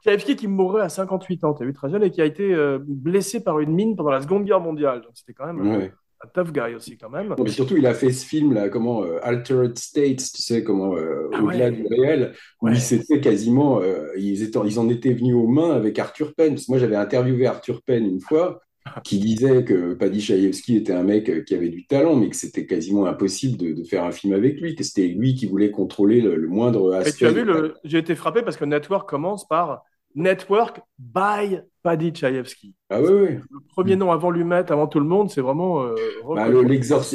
Tchaïevski 0.05 0.37
qui 0.37 0.49
mourrait 0.49 0.83
à 0.83 0.89
58 0.89 1.45
ans, 1.45 1.55
tu 1.55 1.63
as 1.63 1.67
vu, 1.67 1.73
très 1.73 1.91
jeune, 1.91 2.03
et 2.03 2.11
qui 2.11 2.21
a 2.21 2.25
été 2.25 2.55
euh, 2.55 2.79
blessé 2.87 3.43
par 3.43 3.61
une 3.61 3.73
mine 3.73 3.97
pendant 3.97 4.11
la 4.11 4.21
Seconde 4.21 4.45
Guerre 4.45 4.61
mondiale. 4.61 5.03
Donc 5.03 5.13
c'était 5.15 5.33
quand 5.35 5.47
même 5.47 5.61
euh, 5.61 5.79
Ouais. 5.79 5.93
un 6.25 6.29
tough 6.43 6.53
guy 6.53 6.75
aussi, 6.75 6.97
quand 6.99 7.11
même. 7.11 7.29
Non, 7.29 7.37
mais 7.45 7.51
surtout, 7.51 7.77
il 7.77 7.87
a 7.87 7.95
fait 7.95 8.11
ce 8.13 8.25
film 8.27 8.53
là, 8.55 8.69
comment 8.69 9.03
euh, 9.05 9.19
Altered 9.23 9.77
States, 9.79 10.19
tu 10.35 10.43
sais, 10.43 10.63
comment 10.65 10.95
euh, 10.97 11.29
Ah 11.33 11.43
au-delà 11.43 11.67
ouais. 11.67 11.71
du 11.73 11.87
réel, 11.87 12.33
où 12.61 12.67
Ouais. 12.67 12.73
ils 12.75 12.81
s'étaient 12.81 13.21
quasiment, 13.21 13.81
ils 14.17 14.43
étaient, 14.43 14.59
ils 14.65 14.79
en 14.79 14.89
étaient 14.89 15.13
venus 15.15 15.35
aux 15.35 15.47
mains 15.49 15.73
avec 15.73 15.99
Arthur 15.99 16.35
Penn. 16.35 16.55
Parce 16.55 16.67
que 16.67 16.73
moi, 16.73 16.79
j'avais 16.79 16.97
interviewé 16.97 17.47
Arthur 17.47 17.83
Penn 17.83 18.05
une 18.05 18.21
fois, 18.21 18.61
qui 19.05 19.19
disait 19.19 19.63
que 19.65 19.93
Paddy 19.95 20.21
Chayefsky 20.23 20.77
était 20.77 20.95
un 20.95 21.03
mec 21.03 21.45
qui 21.45 21.55
avait 21.55 21.69
du 21.69 21.87
talent, 21.87 22.17
mais 22.17 22.31
que 22.31 22.37
c'était 22.37 22.65
quasiment 22.67 23.05
impossible 23.07 23.57
de, 23.59 23.73
de 23.75 23.85
faire 23.85 24.05
un 24.05 24.11
film 24.11 24.33
avec 24.33 24.59
lui, 24.61 24.75
que 24.75 24.83
c'était 24.83 25.07
lui 25.07 25.35
qui 25.35 25.47
voulait 25.47 25.71
contrôler 25.71 26.21
le, 26.23 26.37
le 26.37 26.49
moindre 26.49 26.95
Et 26.95 26.99
aspect. 26.99 27.13
tu 27.19 27.27
as 27.27 27.31
vu, 27.33 27.45
le... 27.45 27.75
j'ai 27.85 27.99
été 27.99 28.15
frappé 28.15 28.41
parce 28.43 28.57
que 28.57 28.65
Network 28.65 29.09
commence 29.09 29.47
par 29.47 29.85
Network 30.14 30.81
by 30.99 31.61
Paddy 31.83 32.11
Tchaïevski. 32.12 32.75
Ah 32.90 33.01
oui, 33.01 33.09
oui. 33.11 33.29
Le 33.51 33.61
premier 33.68 33.96
nom 33.96 34.11
avant 34.11 34.31
Lumet, 34.31 34.70
avant 34.70 34.87
tout 34.87 35.01
le 35.01 35.07
monde, 35.07 35.31
c'est 35.31 35.40
vraiment. 35.40 35.83
euh, 35.83 35.94
Bah, 36.35 36.49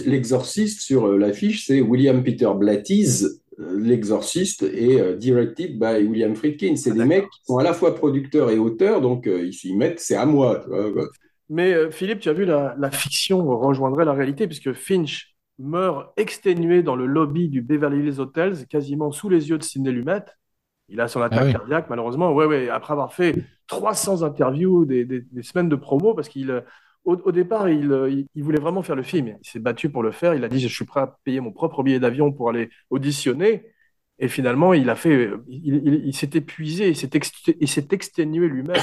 L'exorciste 0.06 0.82
sur 0.82 1.06
euh, 1.08 1.18
l'affiche, 1.18 1.66
c'est 1.68 1.82
William 1.82 2.24
Peter 2.24 2.50
Blatty's 2.56 3.42
euh, 3.60 3.80
L'exorciste 3.80 4.64
et 4.64 5.00
euh, 5.00 5.16
directed 5.16 5.78
by 5.80 6.04
William 6.06 6.36
Friedkin. 6.36 6.76
C'est 6.76 6.92
Ah, 6.92 6.94
des 6.96 7.06
mecs 7.06 7.30
qui 7.30 7.40
sont 7.46 7.58
à 7.58 7.64
la 7.64 7.74
fois 7.74 7.96
producteurs 7.96 8.50
et 8.50 8.58
auteurs, 8.58 9.02
donc 9.02 9.28
euh, 9.28 9.46
ils 9.46 9.54
s'y 9.54 9.76
mettent, 9.76 10.00
c'est 10.00 10.16
à 10.16 10.26
moi. 10.26 10.62
tu 10.64 10.70
vois, 10.70 10.92
quoi. 10.92 11.08
Mais 11.50 11.92
Philippe, 11.92 12.20
tu 12.22 12.30
as 12.30 12.34
vu, 12.34 12.44
la, 12.46 12.76
la 12.80 12.90
fiction 12.90 13.46
rejoindrait 13.60 14.04
la 14.06 14.14
réalité 14.14 14.48
puisque 14.48 14.74
Finch 14.74 15.36
meurt 15.60 16.12
exténué 16.18 16.82
dans 16.82 16.96
le 16.96 17.06
lobby 17.06 17.50
du 17.50 17.62
Beverly 17.62 18.00
Hills 18.00 18.20
Hotels, 18.20 18.66
quasiment 18.68 19.12
sous 19.12 19.30
les 19.30 19.50
yeux 19.50 19.58
de 19.58 19.64
Sidney 19.64 19.92
Lumet. 19.92 20.24
Il 20.90 21.02
a 21.02 21.08
son 21.08 21.22
attaque 21.22 21.40
Ah 21.42 21.46
oui. 21.46 21.52
cardiaque, 21.54 21.90
malheureusement. 21.90 22.32
Ouais, 22.34 22.46
ouais, 22.46 22.70
après 22.70 22.94
avoir 22.94 23.14
fait 23.14 23.36
300 23.68 24.22
interviews, 24.24 24.86
des, 24.86 25.04
des- 25.06 25.22
des 25.22 25.44
semaines 25.44 25.70
de 25.70 25.76
promo, 25.76 26.14
parce 26.14 26.30
qu'il, 26.30 26.52
euh, 26.52 26.62
au, 27.06 27.16
au 27.16 27.32
départ, 27.32 27.70
il, 27.70 27.92
euh, 27.92 28.10
il- 28.10 28.28
il 28.36 28.44
voulait 28.44 28.60
vraiment 28.60 28.84
faire 28.84 28.96
le 28.96 29.04
film. 29.04 29.28
Il 29.44 29.48
s'est 29.50 29.60
battu 29.60 29.90
pour 29.90 30.04
le 30.04 30.12
faire. 30.12 30.36
Il 30.36 30.44
a 30.44 30.48
dit, 30.50 30.60
je 30.60 30.68
suis 30.68 30.86
prêt 30.86 31.02
à 31.02 31.18
payer 31.24 31.40
mon 31.40 31.52
propre 31.52 31.82
billet 31.84 32.00
d'avion 32.00 32.32
pour 32.32 32.50
aller 32.50 32.70
auditionner. 32.90 33.66
Et 34.20 34.28
finalement, 34.28 34.74
il 34.74 34.90
a 34.90 34.96
fait, 34.96 35.32
il, 35.48 35.76
il- 35.76 36.02
il 36.06 36.16
s'est 36.16 36.30
épuisé, 36.34 36.90
il 36.90 37.68
s'est 37.68 37.88
exténué 37.92 38.48
lui-même. 38.48 38.80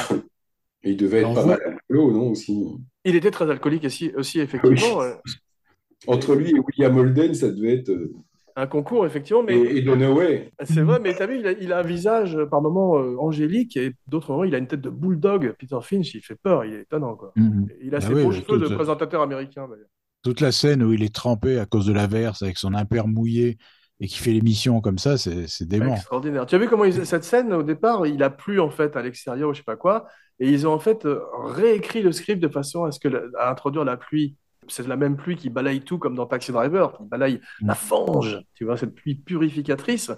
Et 0.82 0.90
il 0.90 0.96
devait 0.96 1.20
être 1.20 1.30
En 1.30 1.34
pas 1.34 1.46
mal 1.46 1.58
alcoolo, 1.64 2.10
non 2.12 2.30
aussi? 2.30 2.66
Il 3.04 3.14
était 3.16 3.30
très 3.30 3.48
alcoolique 3.50 3.84
aussi, 3.84 4.12
aussi 4.16 4.40
effectivement. 4.40 4.98
Oui. 4.98 5.04
euh, 5.06 5.14
Entre 6.08 6.34
lui 6.34 6.50
et 6.50 6.58
William 6.58 6.96
Holden, 6.96 7.34
ça 7.34 7.50
devait 7.50 7.74
être. 7.74 7.92
Un 8.54 8.66
concours, 8.66 9.06
effectivement, 9.06 9.42
mais 9.42 9.56
Et, 9.56 9.78
et 9.78 9.82
Dunaway. 9.82 10.52
c'est 10.64 10.82
vrai, 10.82 10.98
mais 11.00 11.14
tu 11.14 11.22
as 11.22 11.26
vu, 11.26 11.38
il 11.38 11.46
a, 11.46 11.52
il 11.52 11.72
a 11.72 11.78
un 11.78 11.82
visage 11.82 12.36
euh, 12.36 12.46
par 12.46 12.60
moments 12.60 12.98
euh, 12.98 13.16
angélique 13.18 13.76
et 13.76 13.92
d'autres 14.06 14.30
moments, 14.32 14.44
il 14.44 14.54
a 14.54 14.58
une 14.58 14.66
tête 14.66 14.80
de 14.82 14.90
bulldog. 14.90 15.54
Peter 15.58 15.78
Finch, 15.82 16.14
il 16.14 16.20
fait 16.20 16.34
peur, 16.36 16.64
il 16.64 16.74
est 16.74 16.80
étonnant. 16.82 17.16
Quoi. 17.16 17.32
Mhm. 17.36 17.68
Il 17.80 17.94
a 17.94 17.98
Bah 18.00 18.06
ses 18.06 18.12
oui, 18.14 18.22
beaux 18.24 18.32
cheveux 18.32 18.58
de 18.58 18.66
toute- 18.66 18.74
présentateur 18.74 19.22
américain, 19.22 19.66
d'ailleurs. 19.68 19.86
Toute 20.22 20.40
la 20.40 20.52
scène 20.52 20.82
où 20.82 20.92
il 20.92 21.02
est 21.02 21.14
trempé 21.14 21.58
à 21.58 21.66
cause 21.66 21.86
de 21.86 21.92
l'averse 21.92 22.42
avec 22.42 22.56
son 22.58 22.74
impair 22.74 23.08
mouillé 23.08 23.58
et 24.00 24.06
qui 24.06 24.18
fait 24.18 24.30
l'émission 24.32 24.80
comme 24.80 24.98
ça, 24.98 25.16
c'est 25.16 25.48
c'est 25.48 25.66
dément. 25.66 25.94
Extraordinaire. 25.94 26.46
Tu 26.46 26.54
as 26.54 26.58
vu 26.58 26.68
comment 26.68 26.84
ils- 26.84 27.06
cette 27.06 27.24
scène, 27.24 27.52
au 27.52 27.62
départ, 27.62 28.06
il 28.06 28.22
a 28.22 28.30
plu 28.30 28.60
en 28.60 28.70
fait 28.70 28.96
à 28.96 29.02
l'extérieur 29.02 29.50
ou 29.50 29.52
je 29.52 29.58
sais 29.58 29.64
pas 29.64 29.76
quoi, 29.76 30.06
et 30.38 30.48
ils 30.48 30.66
ont 30.66 30.72
en 30.72 30.78
fait 30.78 31.06
euh, 31.06 31.20
réécrit 31.44 32.02
le 32.02 32.12
script 32.12 32.40
de 32.42 32.48
façon 32.48 32.84
à, 32.84 32.92
ce 32.92 33.00
que 33.00 33.08
la- 33.08 33.22
à 33.38 33.50
introduire 33.50 33.84
la 33.84 33.96
pluie. 33.96 34.36
C'est 34.68 34.86
la 34.86 34.96
même 34.96 35.16
pluie 35.16 35.36
qui 35.36 35.50
balaye 35.50 35.80
tout 35.82 35.98
comme 35.98 36.14
dans 36.14 36.26
Taxi 36.26 36.52
Driver, 36.52 36.96
qui 36.96 37.04
balaye 37.04 37.40
la 37.66 37.74
fange, 37.74 38.40
tu 38.54 38.64
vois, 38.64 38.76
cette 38.76 38.94
pluie 38.94 39.14
purificatrice. 39.16 40.10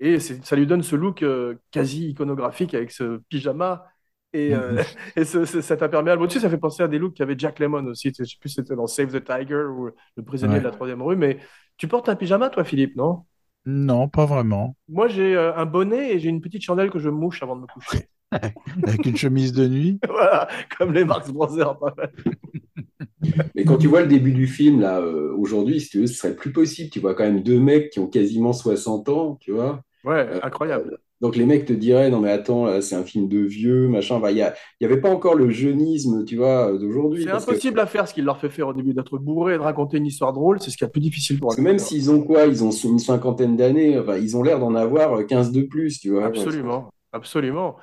Et 0.00 0.18
ça 0.20 0.56
lui 0.56 0.66
donne 0.66 0.82
ce 0.82 0.96
look 0.96 1.22
euh, 1.22 1.54
quasi 1.70 2.08
iconographique 2.10 2.74
avec 2.74 2.90
ce 2.90 3.18
pyjama 3.28 3.86
et, 4.32 4.54
euh, 4.54 4.82
et 5.16 5.24
ce- 5.24 5.44
ce- 5.44 5.60
cet 5.60 5.82
imperméable 5.82 6.22
au-dessus. 6.22 6.40
Ça 6.40 6.50
fait 6.50 6.58
penser 6.58 6.82
à 6.82 6.88
des 6.88 6.98
looks 6.98 7.14
qu'avait 7.14 7.38
Jack 7.38 7.58
Lemmon 7.60 7.86
aussi. 7.86 8.12
Je 8.18 8.24
sais 8.24 8.36
plus 8.40 8.48
si 8.48 8.56
c'était 8.56 8.74
dans 8.74 8.86
Save 8.88 9.12
the 9.12 9.24
Tiger 9.24 9.64
ou 9.66 9.90
Le 10.16 10.22
prisonnier 10.24 10.58
Ouais. 10.58 10.60
de 10.60 10.64
la 10.64 10.70
troisième 10.72 11.02
rue. 11.02 11.16
Mais 11.16 11.38
tu 11.76 11.86
portes 11.88 12.08
un 12.08 12.16
pyjama, 12.16 12.50
toi, 12.50 12.64
Philippe, 12.64 12.96
non? 12.96 13.24
Non, 13.66 14.08
pas 14.08 14.24
vraiment. 14.24 14.76
Moi, 14.88 15.08
j'ai 15.08 15.34
euh, 15.36 15.52
un 15.56 15.66
bonnet 15.66 16.12
et 16.14 16.20
j'ai 16.20 16.28
une 16.28 16.40
petite 16.40 16.62
chandelle 16.62 16.90
que 16.90 16.98
je 17.00 17.08
mouche 17.08 17.42
avant 17.42 17.56
de 17.56 17.62
me 17.62 17.66
coucher. 17.66 18.08
Avec 18.86 19.06
une 19.06 19.16
chemise 19.16 19.52
de 19.52 19.66
nuit. 19.68 19.98
voilà, 20.08 20.48
comme 20.78 20.92
les 20.92 21.04
Marx 21.04 21.30
Brothers. 21.30 21.78
pas 21.78 21.94
mal. 21.96 22.12
Mais 23.54 23.64
quand 23.64 23.76
tu 23.78 23.86
vois 23.86 24.02
le 24.02 24.08
début 24.08 24.32
du 24.32 24.46
film, 24.46 24.80
là, 24.80 25.00
euh, 25.00 25.32
aujourd'hui, 25.36 25.80
si 25.80 25.88
tu 25.90 26.00
veux, 26.00 26.06
ce 26.06 26.14
serait 26.14 26.34
plus 26.34 26.52
possible. 26.52 26.90
Tu 26.90 27.00
vois 27.00 27.14
quand 27.14 27.24
même 27.24 27.42
deux 27.42 27.60
mecs 27.60 27.90
qui 27.90 28.00
ont 28.00 28.08
quasiment 28.08 28.52
60 28.52 29.08
ans, 29.08 29.36
tu 29.40 29.52
vois. 29.52 29.82
Ouais, 30.04 30.26
Euh, 30.28 30.40
incroyable. 30.42 30.98
Donc 31.20 31.36
les 31.36 31.46
mecs 31.46 31.64
te 31.66 31.72
diraient, 31.72 32.10
non 32.10 32.18
mais 32.18 32.32
attends, 32.32 32.80
c'est 32.80 32.96
un 32.96 33.04
film 33.04 33.28
de 33.28 33.38
vieux, 33.38 33.86
machin. 33.86 34.20
Il 34.28 34.34
n'y 34.34 34.40
y 34.80 34.84
avait 34.84 35.00
pas 35.00 35.08
encore 35.08 35.36
le 35.36 35.50
jeunisme, 35.50 36.24
tu 36.24 36.34
vois, 36.34 36.76
d'aujourd'hui. 36.76 37.22
C'est 37.22 37.30
parce 37.30 37.44
que- 37.46 37.52
impossible 37.52 37.78
à 37.78 37.86
faire 37.86 38.08
ce 38.08 38.14
qu'il 38.14 38.24
leur 38.24 38.38
fait 38.38 38.48
faire 38.50 38.66
au 38.66 38.72
début, 38.72 38.92
d'être 38.92 39.18
bourré 39.18 39.54
et 39.54 39.56
de 39.56 39.62
raconter 39.62 39.98
une 39.98 40.06
histoire 40.06 40.32
drôle. 40.32 40.60
C'est 40.60 40.72
ce 40.72 40.76
qu'il 40.76 40.84
y 40.84 40.86
a 40.86 40.88
de 40.88 40.92
plus 40.92 41.00
difficile 41.00 41.38
pour 41.38 41.54
que 41.54 41.60
même 41.60 41.78
s'ils 41.78 42.10
ont 42.10 42.20
quoi, 42.24 42.46
ils 42.46 42.64
ont 42.64 42.72
une 42.72 42.98
cinquantaine 42.98 43.56
d'années, 43.56 43.96
enfin, 44.00 44.16
ils 44.16 44.36
ont 44.36 44.42
l'air 44.42 44.58
d'en 44.58 44.74
avoir 44.74 45.24
15 45.24 45.52
de 45.52 45.62
plus, 45.62 46.00
tu 46.00 46.10
vois. 46.10 46.24
Absolument, 46.24 46.90
absolument. 47.12 47.76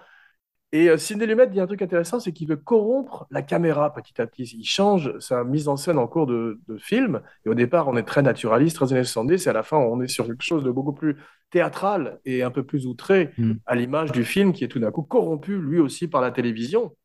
Et 0.72 0.88
euh, 0.90 0.98
Sidney 0.98 1.26
Lumet 1.26 1.48
dit 1.48 1.60
un 1.60 1.66
truc 1.66 1.82
intéressant, 1.82 2.20
c'est 2.20 2.32
qu'il 2.32 2.48
veut 2.48 2.56
corrompre 2.56 3.26
la 3.32 3.42
caméra 3.42 3.92
petit 3.92 4.22
à 4.22 4.28
petit. 4.28 4.44
Il 4.44 4.66
change 4.66 5.18
sa 5.20 5.44
mise 5.44 5.68
en 5.68 5.78
scène 5.78 5.98
en 5.98 6.08
cours 6.08 6.28
de, 6.28 6.60
de 6.68 6.78
film. 6.78 7.22
Et 7.46 7.50
au 7.50 7.56
départ, 7.56 7.88
on 7.88 7.98
est 7.98 8.04
très 8.04 8.22
naturaliste, 8.22 8.76
très 8.76 8.94
années 8.94 9.04
70, 9.04 9.48
et 9.48 9.50
à 9.50 9.54
la 9.54 9.64
fin, 9.64 9.78
on 9.78 10.00
est 10.02 10.08
sur 10.08 10.28
quelque 10.28 10.44
chose 10.44 10.64
de 10.64 10.70
beaucoup 10.70 10.94
plus 10.94 11.18
théâtral 11.50 12.20
et 12.26 12.44
un 12.44 12.52
peu 12.52 12.64
plus 12.64 12.86
outré, 12.86 13.32
Mm. 13.40 13.54
à 13.66 13.76
l'image 13.76 14.12
du 14.12 14.24
film 14.24 14.54
qui 14.54 14.64
est 14.64 14.68
tout 14.68 14.80
d'un 14.80 14.92
coup 14.92 15.02
corrompu, 15.02 15.58
lui 15.58 15.80
aussi, 15.80 16.08
par 16.08 16.22
la 16.22 16.30
télévision. 16.30 16.96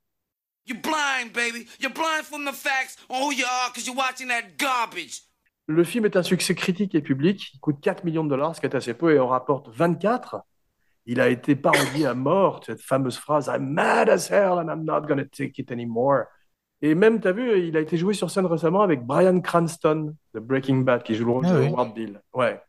You're 0.67 0.81
blind, 0.81 1.33
baby. 1.33 1.67
You're 1.81 1.93
blind 1.93 2.25
from 2.25 2.45
the 2.45 2.55
facts 2.55 2.97
on 3.09 3.23
who 3.23 3.33
you 3.33 3.45
are 3.47 3.71
because 3.73 3.87
you're 3.87 3.97
watching 3.97 4.29
that 4.29 4.57
garbage. 4.59 5.23
Le 5.67 5.85
film 5.85 6.05
est 6.05 6.17
un 6.17 6.23
succès 6.23 6.55
critique 6.55 6.95
et 6.95 7.01
public. 7.01 7.53
Il 7.55 7.61
coûte 7.61 7.81
4 7.81 8.05
millions 8.05 8.25
de 8.25 8.29
dollars, 8.29 8.55
ce 8.55 8.61
qui 8.61 8.67
est 8.67 8.75
assez 8.75 8.93
peu, 8.93 9.15
et 9.15 9.19
en 9.19 9.29
rapporte 9.29 9.69
24. 9.75 10.43
Il 11.07 11.21
a 11.21 11.29
été 11.29 11.55
parodié 11.57 12.07
à 12.07 12.15
mort, 12.15 12.63
cette 12.65 12.81
fameuse 12.81 13.19
phrase 13.19 13.49
I'm 13.49 13.73
mad 13.75 14.09
as 14.09 14.29
hell 14.31 14.59
and 14.59 14.69
I'm 14.71 14.85
not 14.85 15.03
gonna 15.07 15.25
take 15.27 15.61
it 15.61 15.71
anymore. 15.71 16.25
Et 16.83 16.95
même, 16.95 17.21
tu 17.21 17.29
as 17.29 17.33
vu, 17.33 17.67
il 17.69 17.77
a 17.77 17.81
été 17.81 17.97
joué 17.97 18.15
sur 18.15 18.31
scène 18.31 18.47
récemment 18.47 18.83
avec 18.83 19.03
Brian 19.05 19.41
Cranston 19.41 20.15
de 20.35 20.41
Breaking 20.41 20.79
Bad, 20.79 21.03
qui 21.03 21.15
joue 21.15 21.25
le 21.27 21.33
rôle 21.33 21.47
Ah 21.47 21.55
de 21.55 21.59
oui. 21.61 21.67
Howard 21.69 21.95
Beale. 21.95 22.23
Ouais. 22.35 22.61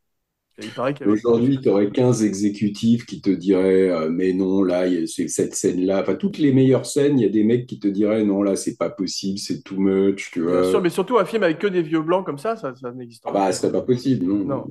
Aujourd'hui, 1.05 1.59
tu 1.61 1.69
aurais 1.69 1.91
15 1.91 2.23
exécutifs 2.23 3.05
qui 3.05 3.21
te 3.21 3.29
diraient, 3.29 3.89
euh, 3.89 4.09
mais 4.09 4.33
non, 4.33 4.63
là, 4.63 4.85
c'est 5.07 5.27
cette 5.27 5.53
scène-là. 5.55 6.01
Enfin, 6.01 6.15
toutes 6.15 6.37
les 6.39 6.51
meilleures 6.51 6.85
scènes, 6.85 7.19
il 7.19 7.23
y 7.23 7.25
a 7.25 7.29
des 7.29 7.43
mecs 7.43 7.67
qui 7.67 7.79
te 7.79 7.87
diraient, 7.87 8.23
non, 8.25 8.41
là, 8.41 8.55
c'est 8.55 8.75
pas 8.75 8.89
possible, 8.89 9.37
c'est 9.37 9.61
too 9.63 9.77
much, 9.79 10.31
tu 10.31 10.41
Bien 10.41 10.49
vois. 10.51 10.63
sûr, 10.63 10.81
mais 10.81 10.89
surtout 10.89 11.17
un 11.17 11.25
film 11.25 11.43
avec 11.43 11.59
que 11.59 11.67
des 11.67 11.81
vieux 11.81 12.01
blancs 12.01 12.25
comme 12.25 12.37
ça, 12.37 12.55
ça, 12.55 12.73
ça 12.75 12.91
n'existe 12.91 13.23
Ah 13.25 13.31
pas. 13.31 13.33
bah, 13.33 13.51
ce 13.53 13.61
serait 13.61 13.71
pas 13.71 13.81
possible, 13.81 14.25
non. 14.25 14.45
Non. 14.45 14.67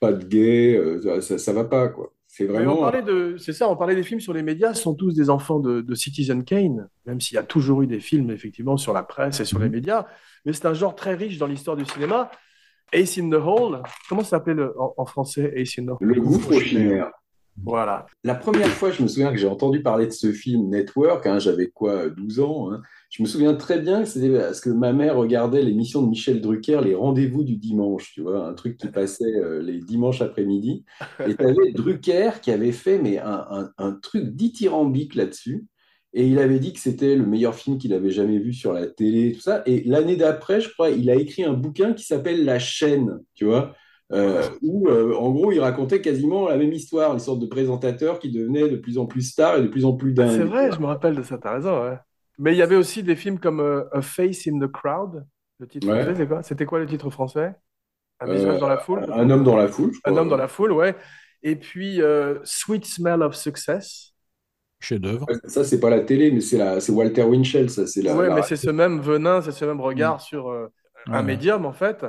Pas 0.00 0.12
de 0.14 0.24
gay, 0.26 0.76
euh, 0.76 1.02
ça, 1.02 1.20
ça, 1.22 1.38
ça 1.38 1.54
va 1.54 1.64
pas, 1.66 1.88
quoi. 1.90 2.14
C'est 2.36 2.44
vraiment. 2.44 2.76
parlait 2.80 3.02
de, 3.02 3.36
c'est 3.38 3.52
ça, 3.54 3.68
on 3.70 3.76
parlait 3.76 3.94
des 3.94 4.02
films 4.02 4.20
sur 4.20 4.32
les 4.34 4.42
médias, 4.42 4.74
ce 4.74 4.82
sont 4.82 4.94
tous 4.94 5.14
des 5.14 5.30
enfants 5.30 5.58
de, 5.58 5.80
de 5.80 5.94
Citizen 5.94 6.44
Kane, 6.44 6.88
même 7.06 7.20
s'il 7.20 7.34
y 7.36 7.38
a 7.38 7.42
toujours 7.42 7.82
eu 7.82 7.86
des 7.86 8.00
films 8.00 8.30
effectivement 8.30 8.76
sur 8.76 8.92
la 8.92 9.02
presse 9.02 9.40
et 9.40 9.44
sur 9.46 9.58
les 9.58 9.68
médias. 9.70 10.06
Mais 10.44 10.52
c'est 10.52 10.66
un 10.66 10.74
genre 10.74 10.94
très 10.94 11.14
riche 11.14 11.38
dans 11.38 11.46
l'histoire 11.46 11.76
du 11.76 11.84
cinéma. 11.86 12.30
Ace 12.92 13.18
in 13.18 13.30
the 13.30 13.34
Hole, 13.34 13.82
comment 14.08 14.22
ça 14.22 14.30
s'appelait 14.30 14.54
le- 14.54 14.78
en, 14.80 14.92
en 14.96 15.06
français 15.06 15.52
Ace 15.56 15.78
in 15.78 15.86
the 15.86 15.90
Hole? 15.90 15.96
Le 16.00 16.20
gouffre 16.20 16.52
aux 16.54 16.60
chimères. 16.60 17.10
Voilà. 17.64 18.04
La 18.22 18.34
première 18.34 18.68
fois, 18.68 18.90
je 18.90 19.02
me 19.02 19.08
souviens 19.08 19.30
que 19.32 19.38
j'ai 19.38 19.48
entendu 19.48 19.82
parler 19.82 20.06
de 20.06 20.12
ce 20.12 20.30
film 20.30 20.68
Network, 20.68 21.26
hein, 21.26 21.38
j'avais 21.38 21.68
quoi, 21.68 22.10
12 22.10 22.38
ans. 22.40 22.70
hein. 22.70 22.82
Je 23.10 23.22
me 23.22 23.28
souviens 23.28 23.54
très 23.54 23.80
bien 23.80 24.00
que 24.02 24.08
c'était 24.08 24.30
parce 24.36 24.60
que 24.60 24.70
ma 24.70 24.92
mère 24.92 25.16
regardait 25.16 25.62
l'émission 25.62 26.02
de 26.02 26.08
Michel 26.08 26.40
Drucker, 26.40 26.80
Les 26.84 26.94
Rendez-vous 26.94 27.44
du 27.44 27.56
dimanche, 27.56 28.12
tu 28.12 28.20
vois, 28.22 28.46
un 28.48 28.54
truc 28.54 28.76
qui 28.78 28.88
passait 28.88 29.24
euh, 29.36 29.62
les 29.62 29.80
dimanches 29.80 30.20
après-midi. 30.22 30.84
Et 31.24 31.36
tu 31.36 31.44
avais 31.46 31.72
Drucker 31.72 32.30
qui 32.42 32.50
avait 32.50 32.72
fait 32.72 32.98
mais 32.98 33.18
un, 33.18 33.46
un- 33.50 33.70
un 33.78 33.92
truc 33.92 34.34
dithyrambique 34.34 35.14
là-dessus. 35.14 35.66
Et 36.12 36.26
il 36.28 36.38
avait 36.38 36.58
dit 36.58 36.72
que 36.72 36.80
c'était 36.80 37.14
le 37.16 37.26
meilleur 37.26 37.54
film 37.54 37.78
qu'il 37.78 37.92
avait 37.92 38.10
jamais 38.10 38.38
vu 38.38 38.52
sur 38.54 38.72
la 38.72 38.86
télé, 38.86 39.32
tout 39.32 39.40
ça. 39.40 39.62
Et 39.66 39.82
l'année 39.84 40.16
d'après, 40.16 40.60
je 40.60 40.70
crois, 40.72 40.90
il 40.90 41.10
a 41.10 41.14
écrit 41.14 41.44
un 41.44 41.52
bouquin 41.52 41.92
qui 41.92 42.04
s'appelle 42.04 42.44
La 42.44 42.58
chaîne, 42.58 43.20
tu 43.34 43.44
vois, 43.44 43.74
euh, 44.12 44.48
où 44.62 44.88
euh, 44.88 45.14
en 45.14 45.30
gros, 45.32 45.52
il 45.52 45.60
racontait 45.60 46.00
quasiment 46.00 46.48
la 46.48 46.56
même 46.56 46.72
histoire, 46.72 47.12
une 47.12 47.18
sorte 47.18 47.40
de 47.40 47.46
présentateur 47.46 48.18
qui 48.18 48.30
devenait 48.30 48.68
de 48.68 48.76
plus 48.76 48.96
en 48.98 49.06
plus 49.06 49.22
star 49.22 49.58
et 49.58 49.62
de 49.62 49.68
plus 49.68 49.84
en 49.84 49.92
plus 49.94 50.12
dingue. 50.14 50.26
C'est 50.34 50.44
vrai, 50.44 50.70
je 50.72 50.78
me 50.80 50.86
rappelle 50.86 51.14
de 51.16 51.22
ça, 51.22 51.38
t'as 51.38 51.52
raison. 51.54 51.82
ouais. 51.82 51.98
Mais 52.38 52.52
il 52.52 52.58
y 52.58 52.62
avait 52.62 52.76
aussi 52.76 53.02
des 53.02 53.16
films 53.16 53.38
comme 53.38 53.60
euh, 53.60 53.84
A 53.92 54.02
Face 54.02 54.46
in 54.46 54.58
the 54.58 54.70
Crowd. 54.70 55.24
Le 55.58 55.66
titre 55.66 55.88
Ouais. 55.88 56.02
français, 56.02 56.14
c'est 56.16 56.28
quoi? 56.28 56.42
C'était 56.42 56.66
quoi 56.66 56.78
le 56.78 56.86
titre 56.86 57.10
français? 57.10 57.54
Un 58.20 58.32
visage 58.32 58.56
Euh, 58.56 58.58
dans 58.60 58.68
la 58.68 58.78
foule 58.78 59.06
Un 59.12 59.30
homme 59.30 59.44
dans 59.44 59.56
la 59.56 59.68
foule, 59.68 59.92
je 59.92 60.00
Un 60.04 60.16
homme 60.16 60.28
dans 60.28 60.36
la 60.36 60.48
foule, 60.48 60.72
ouais. 60.72 60.94
Et 61.42 61.56
puis 61.56 62.02
euh, 62.02 62.38
Sweet 62.44 62.84
Smell 62.86 63.22
of 63.22 63.34
Success. 63.34 64.12
Chef-d'œuvre. 64.80 65.26
Ça, 65.46 65.64
c'est 65.64 65.80
pas 65.80 65.88
la 65.90 66.00
télé, 66.00 66.30
mais 66.30 66.40
c'est 66.40 66.58
la, 66.58 66.80
c'est 66.80 66.92
Walter 66.92 67.22
Winchell, 67.24 67.70
ça, 67.70 67.86
c'est 67.86 68.02
la, 68.02 68.14
ouais, 68.14 68.28
la- 68.28 68.34
mais 68.36 68.42
c'est 68.42 68.56
ce 68.56 68.68
même 68.70 69.00
venin, 69.00 69.40
c'est 69.40 69.52
ce 69.52 69.64
même 69.64 69.80
regard 69.80 70.20
sur 70.20 70.50
euh, 70.50 70.68
un 71.06 71.22
médium, 71.22 71.64
en 71.64 71.72
fait. 71.72 72.04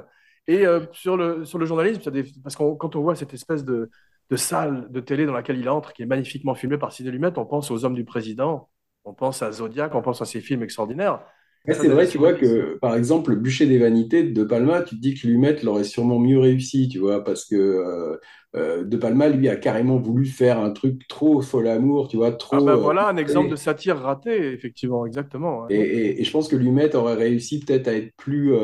Et 0.47 0.65
euh, 0.65 0.81
sur 0.91 1.15
le, 1.17 1.45
sur 1.45 1.57
le 1.59 1.65
journalisme, 1.65 2.11
des- 2.11 2.25
parce 2.43 2.55
que 2.55 2.75
quand 2.75 2.95
on 2.95 3.01
voit 3.01 3.15
cette 3.15 3.33
espèce 3.33 3.63
de, 3.63 3.89
de 4.29 4.35
salle 4.35 4.91
de 4.91 4.99
télé 4.99 5.25
dans 5.25 5.33
laquelle 5.33 5.57
il 5.57 5.69
entre, 5.69 5.93
qui 5.93 6.03
est 6.03 6.05
magnifiquement 6.05 6.55
filmée 6.55 6.77
par 6.77 6.91
Sidney 6.91 7.11
Lumet, 7.13 7.31
on 7.37 7.45
pense 7.45 7.71
aux 7.71 7.85
Hommes 7.85 7.95
du 7.95 8.03
Président, 8.05 8.69
on 9.07 9.13
pense 9.13 9.41
à 9.41 9.51
Zodiac, 9.51 9.95
on 9.95 10.01
pense 10.01 10.21
à 10.21 10.25
ces 10.25 10.41
films 10.41 10.63
extraordinaires. 10.63 11.25
Ouais, 11.65 11.73
c'est 11.73 11.89
vrai, 11.89 12.07
tu 12.07 12.17
vois 12.17 12.33
que, 12.33 12.77
par 12.81 12.95
exemple, 12.95 13.31
le 13.31 13.35
bûcher 13.35 13.65
des 13.65 13.77
vanités 13.77 14.23
de 14.23 14.31
De 14.33 14.43
Palma, 14.45 14.83
tu 14.83 14.95
te 14.95 15.01
dis 15.01 15.15
que 15.15 15.27
Lumet 15.27 15.57
l'aurait 15.63 15.83
sûrement 15.83 16.17
mieux 16.17 16.39
réussi, 16.39 16.87
tu 16.87 16.99
vois, 16.99 17.23
parce 17.25 17.43
que 17.43 17.55
euh, 17.55 18.17
euh, 18.55 18.83
De 18.85 18.95
Palma, 18.95 19.27
lui, 19.27 19.49
a 19.49 19.57
carrément 19.57 19.97
voulu 19.97 20.25
faire 20.25 20.59
un 20.59 20.71
truc 20.71 21.05
trop 21.09 21.41
fol 21.41 21.67
amour, 21.67 22.07
tu 22.07 22.15
vois, 22.17 22.31
trop... 22.31 22.57
Ah 22.57 22.61
ben 22.61 22.75
euh, 22.75 22.77
voilà 22.77 23.07
un 23.07 23.15
exemple 23.17 23.47
et- 23.47 23.51
de 23.51 23.55
satire 23.55 23.97
ratée, 23.99 24.51
effectivement, 24.53 25.05
exactement. 25.05 25.61
ouais. 25.63 25.69
Et, 25.69 25.75
et- 25.79 26.21
et 26.21 26.23
je 26.23 26.31
pense 26.31 26.47
que 26.47 26.55
Lumet 26.55 26.95
aurait 26.95 27.15
réussi 27.15 27.59
peut-être 27.59 27.87
à 27.89 27.93
être 27.93 28.15
plus, 28.15 28.55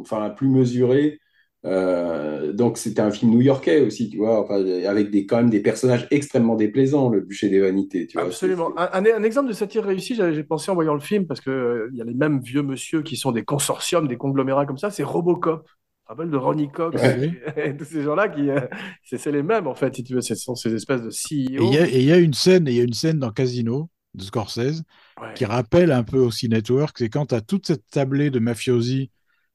enfin, 0.00 0.30
plus 0.30 0.48
mesuré. 0.48 1.20
Euh, 1.64 2.52
donc 2.52 2.78
c'était 2.78 3.00
un 3.00 3.10
film 3.10 3.32
new-yorkais 3.32 3.80
aussi, 3.80 4.08
tu 4.08 4.18
vois, 4.18 4.40
enfin, 4.42 4.64
avec 4.86 5.10
des, 5.10 5.26
quand 5.26 5.38
même 5.38 5.50
des 5.50 5.60
personnages 5.60 6.06
extrêmement 6.10 6.54
déplaisants, 6.54 7.08
le 7.10 7.20
bûcher 7.20 7.48
des 7.48 7.60
vanités, 7.60 8.06
tu 8.06 8.16
vois. 8.16 8.26
Absolument. 8.26 8.72
Un, 8.78 8.88
un- 8.92 9.16
un 9.16 9.22
exemple 9.22 9.48
de 9.48 9.52
satire 9.52 9.84
réussi, 9.84 10.14
j'ai 10.14 10.44
pensé 10.44 10.70
en 10.70 10.74
voyant 10.74 10.94
le 10.94 11.00
film, 11.00 11.26
parce 11.26 11.40
qu'il 11.40 11.90
y 11.94 12.00
a 12.00 12.04
les 12.04 12.14
mêmes 12.14 12.40
vieux 12.40 12.62
monsieur 12.62 13.02
qui 13.02 13.16
sont 13.16 13.32
des 13.32 13.44
consortiums, 13.44 14.06
des 14.08 14.16
conglomérats 14.16 14.66
comme 14.66 14.78
ça, 14.78 14.90
c'est 14.90 15.02
Robocop. 15.02 15.64
Tu 15.66 15.72
te 16.04 16.08
rappelles 16.08 16.30
de 16.30 16.36
Ronnie 16.36 16.70
Cox 16.70 17.02
Ouais. 17.02 17.30
et 17.56 17.76
tous 17.76 17.84
ces 17.84 18.02
gens-là 18.02 18.28
qui. 18.28 18.48
euh, 18.50 18.60
c'est 19.04 19.30
les 19.32 19.42
mêmes, 19.42 19.66
en 19.66 19.74
fait, 19.74 19.94
si 19.94 20.04
tu 20.04 20.14
veux. 20.14 20.20
Ce 20.22 20.34
sont 20.34 20.54
ces 20.54 20.74
espèces 20.74 21.02
de 21.02 21.10
Et 21.58 21.64
CEO. 21.64 21.64
il 21.64 21.74
y 21.74 21.78
a, 21.78 21.86
et 21.88 21.98
il 22.00 22.04
y 22.04 22.12
a 22.12 22.18
une 22.18 22.34
scène, 22.34 22.68
et 22.68 22.72
il 22.72 22.76
y 22.76 22.80
a 22.80 22.84
une 22.84 22.92
scène 22.94 23.18
dans 23.18 23.30
Casino 23.32 23.90
de 24.14 24.22
Scorsese 24.24 24.82
Ouais. 25.20 25.34
qui 25.34 25.44
rappelle 25.44 25.92
un 25.92 26.04
peu 26.04 26.18
aussi 26.18 26.48
Network, 26.48 26.96
c'est 26.98 27.08
quand 27.10 27.26
tu 27.26 27.34
as 27.34 27.40
toute 27.40 27.66
cette 27.66 27.86
tablée 27.90 28.30
de 28.30 28.38
mafiosi, 28.38 29.10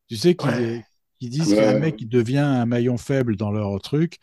tu 0.10 0.18
sais, 0.18 0.36
qui, 0.36 0.48
Ouais. 0.48 0.84
Qui 1.24 1.30
disent 1.30 1.54
qu'il 1.54 1.64
y 1.64 1.66
a 1.66 1.70
un 1.72 1.74
Ouais. 1.74 1.80
mec 1.80 1.96
qui 1.98 2.06
devient 2.06 2.38
un 2.40 2.66
maillon 2.66 2.98
faible 2.98 3.36
dans 3.36 3.52
leur 3.52 3.80
truc, 3.82 4.18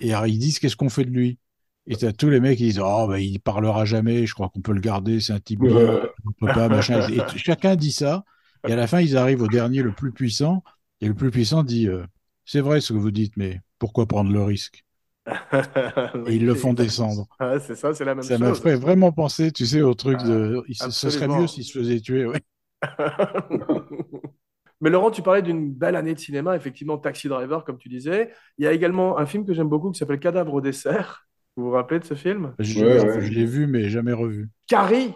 et 0.00 0.12
alors 0.12 0.26
ils 0.26 0.38
disent 0.38 0.58
qu'est-ce 0.58 0.76
qu'on 0.76 0.88
fait 0.90 1.04
de 1.04 1.10
lui? 1.10 1.38
Et 1.86 1.96
tu 1.96 2.06
as 2.06 2.12
tous 2.12 2.30
les 2.30 2.40
mecs 2.40 2.58
qui 2.58 2.64
disent 2.64 2.80
Oh, 2.82 3.06
bah, 3.08 3.20
il 3.20 3.40
parlera 3.40 3.84
jamais, 3.84 4.26
je 4.26 4.34
crois 4.34 4.48
qu'on 4.48 4.60
peut 4.62 4.72
le 4.72 4.80
garder, 4.80 5.20
c'est 5.20 5.32
un 5.34 5.40
type 5.40 5.60
Ouais. 5.60 6.00
on 6.24 6.32
peut 6.46 6.52
pas, 6.52 6.68
machin. 6.68 7.08
Et 7.10 7.20
chacun 7.38 7.76
dit 7.76 7.92
ça, 7.92 8.24
et 8.66 8.72
à 8.72 8.76
la 8.76 8.86
fin, 8.86 9.00
ils 9.00 9.16
arrivent 9.16 9.42
au 9.42 9.48
dernier, 9.48 9.82
le 9.82 9.92
plus 9.92 10.12
puissant, 10.12 10.62
et 11.00 11.08
le 11.08 11.14
plus 11.14 11.30
puissant 11.30 11.62
dit 11.62 11.88
euh, 11.88 12.04
C'est 12.46 12.60
vrai 12.60 12.80
ce 12.80 12.92
que 12.94 12.98
vous 12.98 13.10
dites, 13.10 13.36
mais 13.36 13.60
pourquoi 13.78 14.06
prendre 14.06 14.32
le 14.32 14.42
risque? 14.42 14.84
Et 16.26 16.36
ils 16.36 16.44
le 16.46 16.54
font 16.54 16.74
descendre. 16.74 17.26
C'est 17.60 17.74
ça, 17.76 17.94
c'est 17.94 18.04
la 18.04 18.14
même 18.14 18.22
Ça 18.24 18.38
m'a 18.38 18.48
chose. 18.48 18.60
fait 18.60 18.74
vraiment 18.76 19.12
penser, 19.12 19.52
tu 19.52 19.66
sais, 19.66 19.82
au 19.82 19.94
truc 19.94 20.18
de. 20.22 20.62
Ce 20.72 21.10
serait 21.10 21.28
mieux 21.28 21.46
s'il 21.46 21.64
se 21.64 21.78
faisait 21.78 22.00
tuer, 22.00 22.26
ouais. 22.26 22.40
Mais 24.80 24.90
Laurent, 24.90 25.10
tu 25.10 25.22
parlais 25.22 25.42
d'une 25.42 25.72
belle 25.72 25.96
année 25.96 26.14
de 26.14 26.18
cinéma, 26.18 26.56
effectivement, 26.56 26.98
Taxi 26.98 27.28
Driver, 27.28 27.64
comme 27.64 27.78
tu 27.78 27.88
disais. 27.88 28.30
Il 28.58 28.64
y 28.64 28.68
a 28.68 28.72
également 28.72 29.18
un 29.18 29.26
film 29.26 29.46
que 29.46 29.54
j'aime 29.54 29.68
beaucoup 29.68 29.90
qui 29.90 29.98
s'appelle 29.98 30.18
Cadavre 30.20 30.52
au 30.54 30.60
dessert. 30.60 31.26
Vous 31.56 31.64
vous 31.64 31.70
rappelez 31.70 32.00
de 32.00 32.04
ce 32.04 32.14
film? 32.14 32.54
Je, 32.58 32.84
Ouais, 32.84 32.98
je- 32.98 33.06
ouais. 33.06 33.20
je 33.20 33.32
l'ai 33.32 33.44
vu, 33.46 33.66
mais 33.66 33.88
jamais 33.88 34.12
revu. 34.12 34.50
Carrie, 34.66 35.14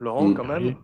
Laurent, 0.00 0.28
Mm. 0.28 0.34
quand 0.34 0.44
même, 0.44 0.62
Carrie. 0.62 0.76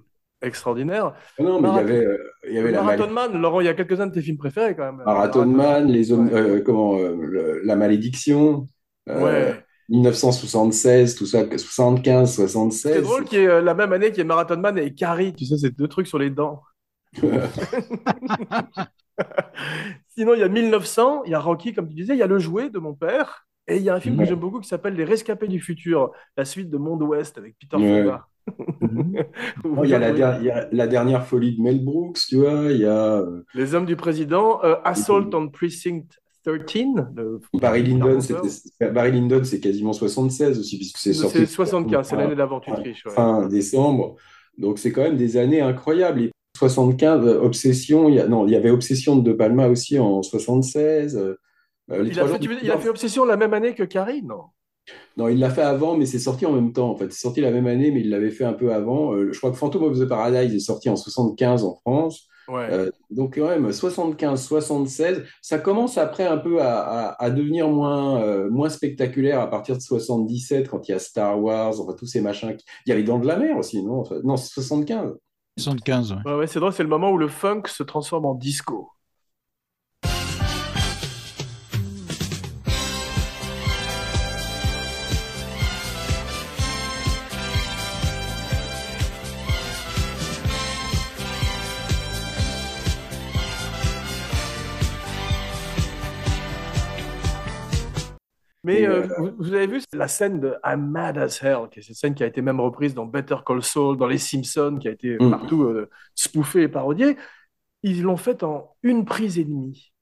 extraordinaire. 0.43 1.15
Ah 1.39 1.43
Non, 1.43 1.61
mais 1.61 1.69
il 1.69 1.73
y 1.73 1.75
Marathon- 1.75 1.79
avait, 1.89 2.07
euh, 2.07 2.19
il 2.49 2.55
y 2.55 2.59
avait 2.59 2.71
la 2.73 2.83
Marathon 2.83 3.11
mal- 3.11 3.31
Man, 3.33 3.41
Laurent, 3.43 3.61
il 3.61 3.67
y 3.67 3.69
a 3.69 3.75
quelques-uns 3.75 4.07
de 4.07 4.13
tes 4.13 4.23
films 4.23 4.37
préférés 4.39 4.77
quand 4.77 4.85
même. 4.93 5.03
Marathon 5.05 5.47
Man, 5.47 5.87
les 5.89 6.13
hommes, 6.13 6.29
euh, 6.33 6.61
comment, 6.61 6.97
euh, 6.99 7.17
le- 7.19 7.61
la 7.65 7.77
malédiction, 7.77 8.67
euh, 9.09 9.25
Ouais. 9.25 9.65
1976, 9.89 11.15
tout 11.17 11.27
ça, 11.27 11.45
75, 11.57 12.35
76. 12.35 12.93
C'est 12.95 13.03
drôle 13.03 13.25
qu'il 13.25 13.39
y 13.41 13.43
ait 13.43 13.49
euh, 13.49 13.61
la 13.63 13.75
même 13.75 13.93
année 13.93 14.09
qu'il 14.11 14.19
y 14.19 14.21
ait 14.21 14.25
Marathon 14.25 14.59
Man 14.59 14.79
et 14.79 14.95
Carrie, 14.95 15.35
tu 15.35 15.45
sais, 15.47 15.57
c'est 15.59 15.77
deux 15.77 15.89
trucs 15.89 16.07
sur 16.07 16.19
les 16.19 16.31
dents. 16.31 16.63
Sinon, 20.09 20.35
il 20.35 20.41
y 20.41 20.43
a 20.43 20.49
1900, 20.49 21.25
il 21.25 21.33
y 21.33 21.35
a 21.35 21.41
Rocky, 21.41 21.73
comme 21.73 21.89
tu 21.89 21.95
disais, 21.95 22.15
il 22.15 22.19
y 22.19 22.23
a 22.23 22.27
Le 22.27 22.39
Jouet 22.39 22.71
de 22.71 22.79
mon 22.79 22.95
père, 22.95 23.47
et 23.69 23.77
il 23.77 23.83
y 23.83 23.91
a 23.91 23.95
un 23.95 24.01
film 24.01 24.17
que 24.17 24.25
j'aime 24.25 24.39
beaucoup 24.41 24.61
qui 24.61 24.69
s'appelle 24.69 24.95
Les 24.95 25.05
Rescapés 25.05 25.49
du 25.49 25.61
futur, 25.61 26.11
la 26.37 26.45
suite 26.45 26.71
de 26.71 26.79
Monde 26.79 27.03
Ouest 27.03 27.39
avec 27.39 27.57
Peter 27.59 27.77
Ouais. 27.77 28.03
Fonda. 28.03 28.27
Oh, 29.65 29.85
il 29.85 29.91
y 29.91 29.95
a 29.95 29.99
la, 29.99 30.13
der- 30.13 30.39
il 30.41 30.47
y 30.47 30.51
a 30.51 30.69
la 30.73 30.87
dernière 30.89 31.25
folie 31.27 31.57
de 31.57 31.63
Mel 31.63 31.85
Brooks, 31.85 32.19
tu 32.29 32.37
vois, 32.37 32.73
il 32.73 32.79
y 32.81 32.85
a 32.87 33.19
euh, 33.19 33.45
Les 33.55 33.75
Hommes 33.75 33.85
du 33.87 33.95
Président, 33.97 34.61
euh, 34.65 34.77
Assault 34.83 35.31
on 35.35 35.49
Precinct 35.49 36.07
13, 36.45 36.57
le- 37.15 37.41
Barry 37.55 37.83
Lyndon, 37.83 38.19
Carpenter. 38.19 38.49
c'était- 38.49 38.91
Barry 38.91 39.13
Lyndon, 39.13 39.45
c'est 39.45 39.61
quasiment 39.61 39.93
76 39.93 40.59
aussi, 40.59 40.79
puisque 40.79 40.97
c'est 40.97 41.13
sorti. 41.13 41.39
c'est 41.39 41.47
75, 41.47 42.09
c'est 42.09 42.17
l'année 42.17 42.35
d'avant, 42.35 42.59
tu 42.61 42.73
triches. 42.73 43.05
Fin 43.09 43.47
décembre. 43.47 44.17
Donc 44.59 44.79
c'est 44.79 44.91
quand 44.91 45.03
même 45.03 45.17
des 45.17 45.37
années 45.37 45.61
incroyables. 45.61 46.23
Et 46.23 46.31
75, 46.61 47.27
euh, 47.27 47.41
Obsession, 47.41 48.09
il 48.09 48.15
y 48.17 48.21
a, 48.21 48.29
non, 48.29 48.47
il 48.47 48.53
y 48.53 48.57
avait 48.57 48.71
Obsession 48.71 49.17
de 49.17 49.23
De 49.23 49.33
Palma 49.33 49.69
aussi 49.69 49.99
en 49.99 50.23
76. 50.23 51.17
euh, 51.17 51.35
euh, 51.91 52.03
les 52.03 52.11
Il 52.11 52.21
a, 52.21 52.23
fait, 52.23 52.29
Jours 52.29 52.39
tu 52.39 52.49
du 52.49 52.55
veux- 52.55 52.61
il 52.63 52.71
a 52.71 52.79
fait 52.79 52.89
Obsession 52.89 53.25
la 53.25 53.37
même 53.37 53.53
année 53.55 53.75
que 53.75 53.83
Carrie, 53.83 54.23
non? 54.23 54.43
Non, 55.17 55.29
il 55.29 55.39
l'a 55.39 55.51
fait 55.51 55.63
avant, 55.63 55.97
mais 55.97 56.07
c'est 56.07 56.19
sorti 56.19 56.47
en 56.47 56.53
même 56.53 56.73
temps. 56.73 56.91
En 56.91 56.97
fait, 56.97 57.13
c'est 57.13 57.21
sorti 57.21 57.41
la 57.41 57.51
même 57.51 57.67
année, 57.67 57.91
mais 57.91 58.01
il 58.01 58.11
l'avait 58.11 58.31
fait 58.31 58.45
un 58.45 58.53
peu 58.55 58.73
avant. 58.73 59.13
Euh, 59.15 59.33
je 59.33 59.39
crois 59.39 59.51
que 59.51 59.57
Phantom 59.57 59.83
of 59.85 59.99
the 59.99 60.05
Paradise 60.09 60.55
est 60.55 60.59
sorti 60.59 60.89
en 60.89 60.97
75 60.97 61.65
en 61.65 61.75
France. 61.77 62.27
Ouais. 62.49 62.67
Euh, 62.71 62.91
donc 63.11 63.37
quand 63.39 63.47
même 63.49 63.71
75, 63.71 64.43
76, 64.43 65.23
ça 65.41 65.59
commence 65.59 65.97
après 65.99 66.27
un 66.27 66.39
peu 66.39 66.61
à, 66.61 66.81
à- 66.81 67.25
à 67.25 67.31
devenir 67.31 67.69
moins, 67.69 68.21
euh, 68.23 68.51
moins 68.51 68.69
spectaculaire 68.69 69.39
à 69.41 69.49
partir 69.49 69.77
de 69.77 69.81
77 69.83 70.69
quand 70.69 70.89
il 70.89 70.93
y 70.93 70.95
a 70.95 70.99
Star 70.99 71.41
Wars, 71.41 71.79
enfin 71.81 71.95
tous 71.97 72.07
ces 72.07 72.21
machins. 72.21 72.57
qui- 72.57 72.65
Il 72.87 72.91
y 72.91 72.93
a 72.93 72.97
les 72.97 73.05
Dents 73.05 73.21
de 73.21 73.27
la 73.29 73.37
Mer 73.37 73.57
aussi, 73.57 73.81
non? 73.85 74.01
Enfin, 74.01 74.17
non, 74.25 74.37
c'est 74.37 74.53
75. 74.53 75.15
75, 75.57 76.13
ouais. 76.13 76.19
Ouais, 76.25 76.35
ouais, 76.35 76.47
c'est 76.47 76.61
drôle, 76.61 76.73
c'est 76.73 76.83
le 76.83 76.89
moment 76.89 77.11
où 77.11 77.19
le 77.19 77.29
funk 77.29 77.65
se 77.67 77.83
transforme 77.83 78.25
en 78.27 78.35
disco. 78.35 78.91
Mais 98.73 98.81
Et, 98.83 98.87
euh, 98.87 99.07
vous, 99.19 99.31
vous 99.39 99.53
avez 99.55 99.67
vu 99.67 99.81
la 99.93 100.09
scène 100.09 100.41
de 100.41 100.55
I'm 100.65 100.91
Mad 100.91 101.19
as 101.19 101.43
Hell, 101.43 101.69
qui 101.71 101.81
est 101.81 101.83
cette 101.83 101.97
scène 101.97 102.15
qui 102.15 102.23
a 102.23 102.27
été 102.27 102.43
même 102.43 102.61
reprise 102.61 102.95
dans 102.95 103.07
Better 103.07 103.37
Call 103.47 103.63
Saul, 103.63 103.97
dans 103.97 104.07
Les 104.07 104.19
Simpsons, 104.19 104.79
qui 104.81 104.89
a 104.89 104.93
été 104.93 105.17
Mm. 105.21 105.31
partout 105.31 105.63
euh, 105.65 105.89
spoofée 106.15 106.63
et 106.63 106.69
parodiée. 106.69 107.17
Ils 107.83 108.03
l'ont 108.03 108.17
faite 108.17 108.43
en 108.43 108.75
une 108.83 109.05
prise 109.05 109.39
et 109.39 109.45
demie. 109.45 109.93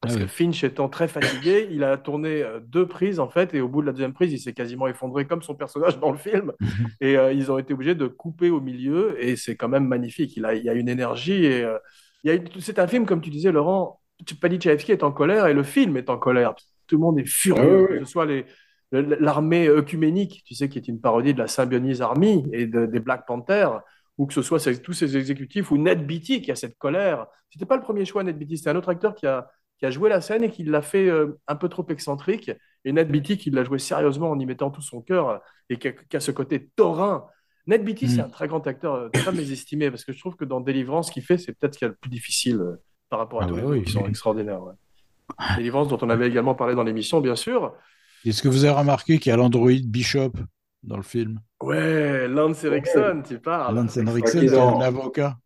Parce 0.00 0.14
Ah 0.16 0.20
que. 0.20 0.26
Finch 0.28 0.62
étant 0.64 0.88
très 0.88 1.08
fatigué, 1.08 1.68
il 1.72 1.82
a 1.84 1.96
tourné 1.98 2.42
euh, 2.42 2.60
deux 2.60 2.86
prises 2.86 3.18
en 3.20 3.28
fait, 3.28 3.52
et 3.54 3.60
au 3.60 3.68
bout 3.68 3.80
de 3.82 3.86
la 3.86 3.92
deuxième 3.92 4.12
prise, 4.14 4.32
il 4.32 4.38
s'est 4.38 4.52
quasiment 4.54 4.86
effondré 4.86 5.26
comme 5.26 5.42
son 5.42 5.54
personnage 5.56 5.98
dans 5.98 6.12
le 6.12 6.18
film. 6.18 6.52
Et 7.00 7.16
euh, 7.16 7.32
ils 7.32 7.50
ont 7.50 7.58
été 7.58 7.74
obligés 7.74 7.96
de 7.96 8.06
couper 8.06 8.48
au 8.50 8.60
milieu, 8.60 9.16
et 9.22 9.34
c'est 9.36 9.56
quand 9.56 9.68
même 9.68 9.86
magnifique. 9.88 10.36
Il 10.36 10.44
a, 10.44 10.54
il 10.54 10.62
y 10.64 10.68
a 10.68 10.74
une 10.74 10.88
énergie, 10.88 11.44
et 11.44 11.64
euh, 11.64 11.78
il 12.24 12.28
y 12.28 12.30
a 12.30 12.34
une- 12.34 12.48
c'est 12.60 12.78
un 12.78 12.86
film, 12.86 13.06
comme 13.06 13.20
tu 13.20 13.30
disais, 13.30 13.50
Laurent, 13.52 14.00
Paddy 14.40 14.60
Chayefsky 14.60 14.92
est 14.92 15.02
en 15.02 15.10
colère, 15.12 15.46
et 15.48 15.54
le 15.54 15.62
film 15.64 15.96
est 15.96 16.10
en 16.10 16.16
colère. 16.18 16.54
Tout 16.88 16.96
le 16.96 17.00
monde 17.02 17.18
est 17.20 17.28
furieux, 17.28 17.86
Ah 17.90 17.92
que 17.98 18.04
ce 18.04 18.10
soit 18.10 18.26
les, 18.26 18.44
l'armée 18.92 19.68
œcuménique, 19.68 20.42
tu 20.44 20.54
sais, 20.54 20.68
qui 20.68 20.78
est 20.78 20.88
une 20.88 21.00
parodie 21.00 21.34
de 21.34 21.38
la 21.38 21.46
Symbionese 21.48 22.00
Army 22.02 22.46
et 22.52 22.66
de- 22.66 22.86
des 22.86 23.00
Black 23.00 23.26
Panthers, 23.26 23.80
ou 24.16 24.26
que 24.26 24.34
ce 24.34 24.42
soit 24.42 24.58
ces- 24.58 24.80
tous 24.82 24.94
ces 24.94 25.16
exécutifs, 25.16 25.70
ou 25.70 25.76
Ned 25.78 26.06
Beatty 26.06 26.42
qui 26.42 26.50
a 26.50 26.56
cette 26.56 26.76
colère. 26.78 27.26
C'était 27.50 27.66
pas 27.66 27.76
le 27.76 27.82
premier 27.82 28.04
choix, 28.04 28.24
Ned 28.24 28.36
Beatty, 28.38 28.56
c'était 28.58 28.70
un 28.70 28.76
autre 28.76 28.88
acteur 28.88 29.14
qui 29.14 29.26
a, 29.26 29.48
qui 29.78 29.86
a 29.86 29.90
joué 29.90 30.08
la 30.08 30.20
scène 30.20 30.42
et 30.42 30.50
qui 30.50 30.64
l'a 30.64 30.82
fait 30.82 31.08
euh, 31.08 31.38
un 31.46 31.54
peu 31.54 31.68
trop 31.68 31.86
excentrique. 31.88 32.50
Et 32.84 32.92
Ned 32.92 33.08
Beatty 33.10 33.36
qui 33.38 33.50
l'a 33.50 33.62
joué 33.62 33.78
sérieusement 33.78 34.30
en 34.30 34.38
y 34.38 34.46
mettant 34.46 34.70
tout 34.70 34.82
son 34.82 35.02
cœur 35.02 35.40
et 35.70 35.76
qui 35.78 35.88
a, 35.88 35.92
qui 35.92 36.16
a 36.16 36.20
ce 36.20 36.30
côté 36.32 36.68
taurin. 36.74 37.26
Ned 37.66 37.84
Beatty, 37.84 38.06
Mm. 38.06 38.08
c'est 38.08 38.20
un 38.22 38.28
très 38.30 38.48
grand 38.48 38.66
acteur, 38.66 38.94
euh, 38.94 39.08
très 39.10 39.30
mésestimé, 39.32 39.90
parce 39.90 40.04
que 40.04 40.12
je 40.12 40.18
trouve 40.18 40.34
que 40.36 40.46
dans 40.46 40.60
Délivrance, 40.60 41.08
ce 41.08 41.12
qu'il 41.12 41.22
fait, 41.22 41.36
c'est 41.38 41.52
peut-être 41.52 41.74
ce 41.74 41.78
qu'il 41.78 41.86
y 41.86 41.90
a 41.90 41.92
le 41.92 41.96
plus 42.00 42.10
difficile 42.10 42.56
euh, 42.60 42.76
par 43.10 43.18
rapport 43.20 43.42
à 43.42 43.44
Ah 43.44 43.48
tous 43.48 43.56
les 43.56 43.62
oui, 43.62 43.82
qui 43.84 43.92
sont 43.92 44.02
oui. 44.02 44.08
extraordinaires. 44.08 44.62
ouais. 44.62 44.72
Délivrance, 45.56 45.88
dont 45.88 45.98
on 46.02 46.10
avait 46.10 46.28
également 46.28 46.54
parlé 46.54 46.74
dans 46.74 46.82
l'émission, 46.84 47.20
bien 47.20 47.36
sûr. 47.36 47.74
Est-ce 48.24 48.42
que 48.42 48.48
vous 48.48 48.64
avez 48.64 48.74
remarqué 48.76 49.18
qu'il 49.18 49.30
y 49.30 49.32
a 49.32 49.36
l'androïde 49.36 49.90
Bishop 49.90 50.32
dans 50.82 50.96
le 50.96 51.02
film? 51.02 51.40
Ouais, 51.62 52.28
Lance 52.28 52.64
Erickson, 52.64 53.22
tu 53.26 53.38
parles. 53.38 53.74
Lance 53.74 53.96
est 53.96 54.26
c'est 54.26 54.46
dans- 54.46 54.78
un 54.80 54.82
avocat. 54.82 55.38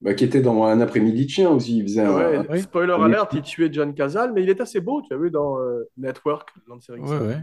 Bah, 0.00 0.14
qui 0.14 0.24
était 0.24 0.40
dans 0.40 0.62
un 0.62 0.80
après-midi 0.80 1.24
de 1.26 1.30
chien 1.30 1.50
aussi. 1.50 1.78
Il 1.78 1.82
faisait 1.82 2.02
un, 2.02 2.14
Ouais, 2.14 2.36
un- 2.36 2.46
oui. 2.50 2.60
spoiler 2.62 2.92
un- 2.92 3.02
alert, 3.02 3.32
il 3.32 3.42
tuait 3.42 3.68
John 3.72 3.92
Casal, 3.94 4.32
mais 4.32 4.44
il 4.44 4.48
est 4.48 4.60
assez 4.60 4.80
beau, 4.80 5.02
tu 5.02 5.12
as 5.12 5.16
vu 5.18 5.30
dans 5.30 5.58
euh, 5.58 5.88
Network, 5.96 6.50
Lance 6.68 6.88
Erickson. 6.88 7.18
Ouais, 7.18 7.26
ouais. 7.26 7.40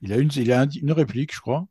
Il 0.00 0.12
a 0.12 0.18
une, 0.18 0.30
il 0.36 0.52
a 0.52 0.60
un- 0.62 0.68
une 0.68 0.92
réplique, 0.92 1.34
je 1.34 1.40
crois. 1.40 1.66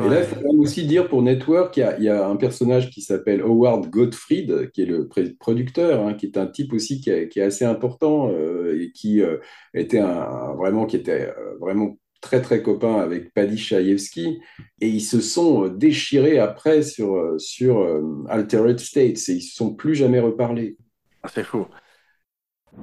Et 0.00 0.08
là, 0.08 0.20
il 0.20 0.26
faut 0.26 0.40
aussi 0.58 0.86
dire 0.86 1.08
pour 1.08 1.22
Network, 1.22 1.76
il 1.76 1.80
y 1.80 1.82
a, 1.82 1.98
il 1.98 2.04
y 2.04 2.08
a 2.08 2.26
un 2.28 2.36
personnage 2.36 2.90
qui 2.90 3.02
s'appelle 3.02 3.40
Howard 3.42 3.90
Gottfried, 3.90 4.70
qui 4.72 4.82
est 4.82 4.86
le 4.86 5.08
producteur, 5.38 6.06
hein, 6.06 6.14
qui 6.14 6.26
est 6.26 6.36
un 6.38 6.46
type 6.46 6.72
aussi 6.72 7.00
qui 7.00 7.10
est, 7.10 7.28
qui 7.28 7.40
est 7.40 7.42
assez 7.42 7.64
important 7.64 8.30
euh, 8.30 8.78
et 8.80 8.92
qui 8.92 9.20
euh, 9.22 9.38
était 9.74 9.98
un, 9.98 10.08
un- 10.08 10.54
vraiment 10.54 10.86
qui 10.86 10.96
était 10.96 11.32
euh, 11.36 11.56
vraiment 11.60 11.98
très 12.20 12.40
très 12.40 12.62
copain 12.62 12.94
avec 13.00 13.34
Paddy 13.34 13.58
Chayefsky. 13.58 14.38
Et 14.80 14.88
ils 14.88 15.00
se 15.00 15.20
sont 15.20 15.68
déchirés 15.68 16.38
après 16.38 16.82
sur 16.82 17.34
sur 17.38 17.80
euh, 17.80 18.24
Altered 18.28 18.78
States 18.78 19.18
et 19.28 19.32
ils 19.34 19.42
se 19.42 19.56
sont 19.56 19.74
plus 19.74 19.94
jamais 19.96 20.20
reparlés. 20.20 20.76
Ah, 21.24 21.28
C'est 21.32 21.44
fou. 21.44 21.66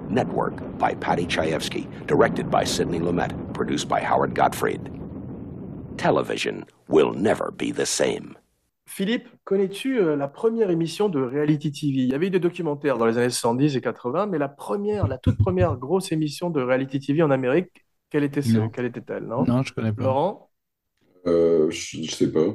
Network 0.10 0.56
by 0.80 0.96
Patty 1.00 1.26
Chayefsky, 1.28 1.88
directed 2.08 2.50
by 2.50 2.66
Sidney 2.66 3.00
Lumet, 3.00 3.32
produced 3.54 3.88
by 3.88 4.02
Howard 4.02 4.34
Gottfried. 4.36 4.80
Television 5.98 6.66
will 6.89 7.14
never 7.16 7.50
be 7.52 7.74
the 7.74 7.86
same. 7.86 8.36
Philippe, 8.86 9.28
connais-tu 9.44 10.00
euh, 10.00 10.16
la 10.16 10.28
première 10.28 10.70
émission 10.70 11.10
de 11.10 11.20
reality 11.22 11.72
TV? 11.72 12.00
Il 12.04 12.10
y 12.10 12.14
avait 12.14 12.28
eu 12.28 12.30
des 12.30 12.39
documentaires 12.39 12.98
dans 12.98 13.06
les 13.06 13.18
années 13.18 13.30
70 13.30 13.76
et 13.76 13.82
80, 13.82 14.28
mais 14.28 14.38
la 14.38 14.50
première, 14.50 15.08
la 15.08 15.18
toute 15.18 15.38
première 15.38 15.78
grosse 15.78 16.12
émission 16.12 16.50
de 16.50 16.62
reality 16.62 17.00
TV 17.00 17.24
en 17.24 17.32
Amérique, 17.32 17.70
quelle 18.10 18.24
était 18.24 18.41
ce, 18.41 18.58
Non. 18.58 18.70
quelle 18.70 18.86
était-elle, 18.86 19.24
non? 19.24 19.46
Non, 19.46 19.64
je 19.64 19.74
connais 19.74 19.94
pas. 19.94 20.04
Laurent? 20.04 20.50
Euh, 21.26 21.72
je, 21.72 22.04
je 22.04 22.12
sais 22.12 22.32
pas. 22.32 22.46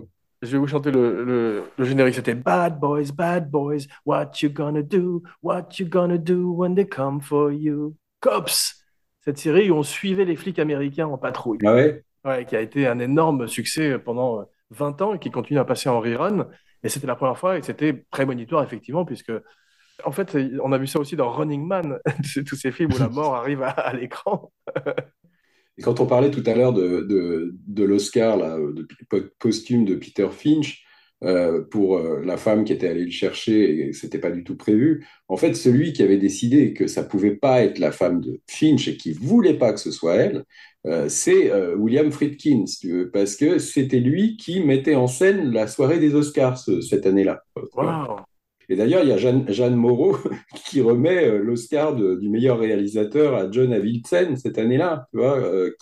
Je 0.42 0.52
vais 0.52 0.58
vous 0.58 0.68
chanter 0.68 0.92
le, 0.92 1.24
le, 1.24 1.64
le 1.76 1.84
générique. 1.84 2.14
C'était 2.14 2.34
Bad 2.34 2.78
boys, 2.78 3.10
bad 3.12 3.50
boys, 3.50 3.86
what 4.06 4.30
you 4.42 4.50
gonna 4.50 4.82
do? 4.82 5.22
What 5.42 5.68
you 5.80 5.86
gonna 5.88 6.18
do 6.18 6.52
when 6.52 6.76
they 6.76 6.86
come 6.86 7.20
for 7.20 7.50
you? 7.52 7.96
Cops! 8.20 8.76
Cette 9.24 9.38
série 9.38 9.70
où 9.70 9.74
on 9.74 9.82
suivait 9.82 10.24
les 10.24 10.36
flics 10.36 10.58
américains 10.60 11.08
en 11.08 11.18
patrouille. 11.18 11.58
Ah 11.64 11.74
ouais? 11.74 12.04
Ouais, 12.24 12.44
qui 12.44 12.56
a 12.56 12.60
été 12.60 12.86
un 12.86 12.98
énorme 12.98 13.46
succès 13.46 13.98
pendant 13.98 14.40
euh, 14.40 14.44
20 14.70 15.02
ans 15.02 15.14
et 15.14 15.18
qui 15.18 15.30
continue 15.30 15.58
à 15.58 15.64
passer 15.64 15.88
en 15.88 16.00
rerun. 16.00 16.48
Et 16.82 16.88
c'était 16.88 17.06
la 17.06 17.16
première 17.16 17.38
fois 17.38 17.58
et 17.58 17.62
c'était 17.62 17.92
prémonitoire, 17.92 18.62
effectivement, 18.62 19.04
puisque, 19.04 19.32
en 20.04 20.12
fait, 20.12 20.36
on 20.62 20.72
a 20.72 20.78
vu 20.78 20.86
ça 20.86 21.00
aussi 21.00 21.16
dans 21.16 21.30
Running 21.30 21.66
Man, 21.66 21.98
tous 22.46 22.56
ces 22.56 22.72
films 22.72 22.92
où 22.92 22.98
la 22.98 23.08
mort 23.08 23.34
arrive 23.34 23.62
à, 23.62 23.92
l'écran. 23.94 24.52
Et 25.76 25.82
quand 25.82 26.00
on 26.00 26.06
parlait 26.06 26.32
tout 26.32 26.42
à 26.44 26.54
l'heure 26.54 26.72
de, 26.72 27.06
de, 27.08 27.84
l'Oscar, 27.84 28.36
de 28.36 28.82
de 28.82 29.94
Peter 29.94 30.28
Finch, 30.32 30.84
euh, 31.24 31.62
pour 31.64 31.98
euh, 31.98 32.22
la 32.24 32.36
femme 32.36 32.64
qui 32.64 32.72
était 32.72 32.86
allée 32.86 33.04
le 33.04 33.10
chercher 33.10 33.88
et 33.88 33.92
c'était 33.92 34.20
pas 34.20 34.30
du 34.30 34.44
tout 34.44 34.56
prévu, 34.56 35.04
en 35.26 35.36
fait, 35.36 35.54
celui 35.54 35.92
qui 35.92 36.04
avait 36.04 36.16
décidé 36.16 36.72
que 36.72 36.86
ça 36.86 37.02
pouvait 37.02 37.34
pas 37.34 37.64
être 37.64 37.80
la 37.80 37.90
femme 37.90 38.20
de 38.20 38.40
Finch 38.46 38.86
et 38.86 38.96
qui 38.96 39.12
voulait 39.14 39.58
pas 39.58 39.72
que 39.72 39.80
ce 39.80 39.90
soit 39.90 40.14
elle, 40.14 40.44
euh, 40.88 41.08
c'est 41.08 41.50
euh, 41.52 41.74
William 41.76 42.10
Friedkin, 42.10 42.66
si 42.66 42.78
tu 42.80 42.92
veux, 42.92 43.10
parce 43.10 43.36
que 43.36 43.58
c'était 43.58 44.00
lui 44.00 44.36
qui 44.36 44.60
mettait 44.60 44.94
en 44.94 45.06
scène 45.06 45.52
la 45.52 45.66
soirée 45.68 45.98
des 45.98 46.14
Oscars 46.14 46.58
ce- 46.58 46.80
cette 46.80 47.06
année-là. 47.06 47.42
Et 48.70 48.76
d'ailleurs, 48.76 49.02
il 49.02 49.08
y 49.08 49.12
a 49.12 49.16
Jeanne, 49.16 49.46
Jeanne 49.48 49.76
Moreau 49.76 50.16
qui 50.66 50.80
remet 50.82 51.26
euh, 51.26 51.38
l'Oscar 51.38 51.94
du 51.94 52.28
meilleur 52.28 52.58
réalisateur 52.58 53.34
à 53.34 53.50
John 53.50 53.72
Avildsen 53.72 54.36
cette 54.36 54.58
année-là, 54.58 55.06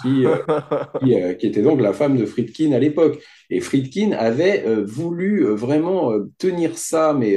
qui, 0.03 0.25
qui, 1.03 1.15
qui 1.39 1.47
était 1.47 1.63
donc 1.63 1.81
la 1.81 1.93
femme 1.93 2.17
de 2.17 2.27
Friedkin 2.27 2.73
à 2.73 2.79
l'époque. 2.79 3.21
Et 3.51 3.61
Friedkin 3.61 4.13
avait 4.13 4.65
voulu 4.85 5.45
vraiment 5.47 6.13
tenir 6.39 6.79
ça, 6.79 7.13
mais 7.13 7.37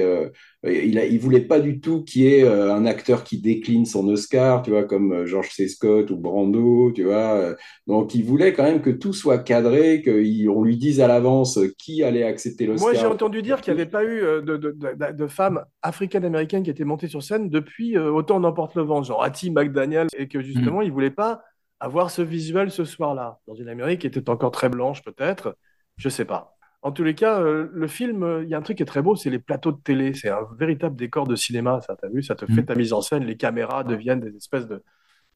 il 0.63 0.99
a, 0.99 1.05
il 1.05 1.19
voulait 1.19 1.41
pas 1.41 1.61
du 1.61 1.79
tout 1.79 2.03
qu'il 2.03 2.23
y 2.23 2.27
ait 2.27 2.43
euh, 2.43 2.73
un 2.73 2.85
acteur 2.85 3.23
qui 3.23 3.39
décline 3.39 3.85
son 3.85 4.07
Oscar, 4.09 4.61
tu 4.61 4.71
vois, 4.71 4.83
comme 4.83 5.13
euh, 5.13 5.25
George 5.25 5.51
C. 5.51 5.69
Scott 5.69 6.11
ou 6.11 6.17
Brando, 6.17 6.91
tu 6.91 7.05
vois. 7.05 7.35
euh. 7.35 7.55
Donc, 7.87 8.13
il 8.13 8.25
voulait 8.25 8.51
quand 8.51 8.63
même 8.63 8.81
que 8.81 8.89
tout 8.89 9.13
soit 9.13 9.37
cadré, 9.39 10.01
qu'on 10.03 10.63
lui 10.63 10.75
dise 10.75 10.99
à 10.99 11.07
l'avance 11.07 11.57
euh, 11.57 11.73
qui 11.77 12.03
allait 12.03 12.23
accepter 12.23 12.65
l'Oscar. 12.65 12.91
Moi, 12.91 12.99
j'ai 12.99 13.07
entendu 13.07 13.41
dire 13.41 13.61
qu'il 13.61 13.73
n'y 13.73 13.79
avait 13.79 13.89
pas 13.89 14.03
eu 14.03 14.21
euh, 14.21 14.41
de, 14.41 14.57
de, 14.57 14.71
de, 14.71 15.11
de 15.13 15.27
femmes 15.27 15.63
africaines-américaines 15.81 16.63
qui 16.63 16.69
étaient 16.69 16.83
montées 16.83 17.07
sur 17.07 17.23
scène 17.23 17.49
depuis 17.49 17.97
euh, 17.97 18.11
Autant 18.11 18.41
n'emporte 18.41 18.75
le 18.75 18.81
vent, 18.83 19.01
genre 19.01 19.23
Hattie 19.23 19.51
McDaniel, 19.51 20.07
et 20.17 20.27
que 20.27 20.41
justement, 20.41 20.81
ils 20.81 20.89
ne 20.89 20.93
voulaient 20.93 21.09
pas 21.09 21.41
avoir 21.79 22.11
ce 22.11 22.21
visuel 22.21 22.69
ce 22.71 22.83
soir-là, 22.83 23.39
dans 23.47 23.55
une 23.55 23.69
Amérique 23.69 24.01
qui 24.01 24.07
était 24.07 24.29
encore 24.29 24.51
très 24.51 24.67
blanche, 24.67 25.01
peut-être, 25.03 25.55
je 25.95 26.09
sais 26.09 26.25
pas. 26.25 26.58
En 26.81 26.91
tous 26.93 27.03
les 27.03 27.13
cas, 27.15 27.41
euh, 27.41 27.67
le 27.73 27.87
film, 27.87 28.23
euh, 28.23 28.43
il 28.43 28.49
y 28.49 28.53
a 28.53 28.57
un 28.57 28.61
truc 28.61 28.77
qui 28.77 28.83
est 28.83 28.85
très 28.85 29.01
beau, 29.01 29.15
c'est 29.15 29.29
les 29.29 29.39
plateaux 29.39 29.71
de 29.73 29.81
télé. 29.83 30.13
C'est 30.13 30.29
un 30.29 30.47
véritable 30.57 30.95
décor 30.95 31.27
de 31.27 31.35
cinéma, 31.35 31.81
ça, 31.85 31.95
t'as 32.01 32.07
vu? 32.07 32.23
Ça 32.23 32.35
te 32.35 32.45
fait 32.45 32.61
Mm. 32.61 32.65
ta 32.65 32.75
mise 32.75 32.93
en 32.93 33.01
scène, 33.01 33.25
les 33.25 33.35
caméras 33.37 33.83
deviennent 33.83 34.21
des 34.21 34.35
espèces 34.35 34.65
de, 34.67 34.81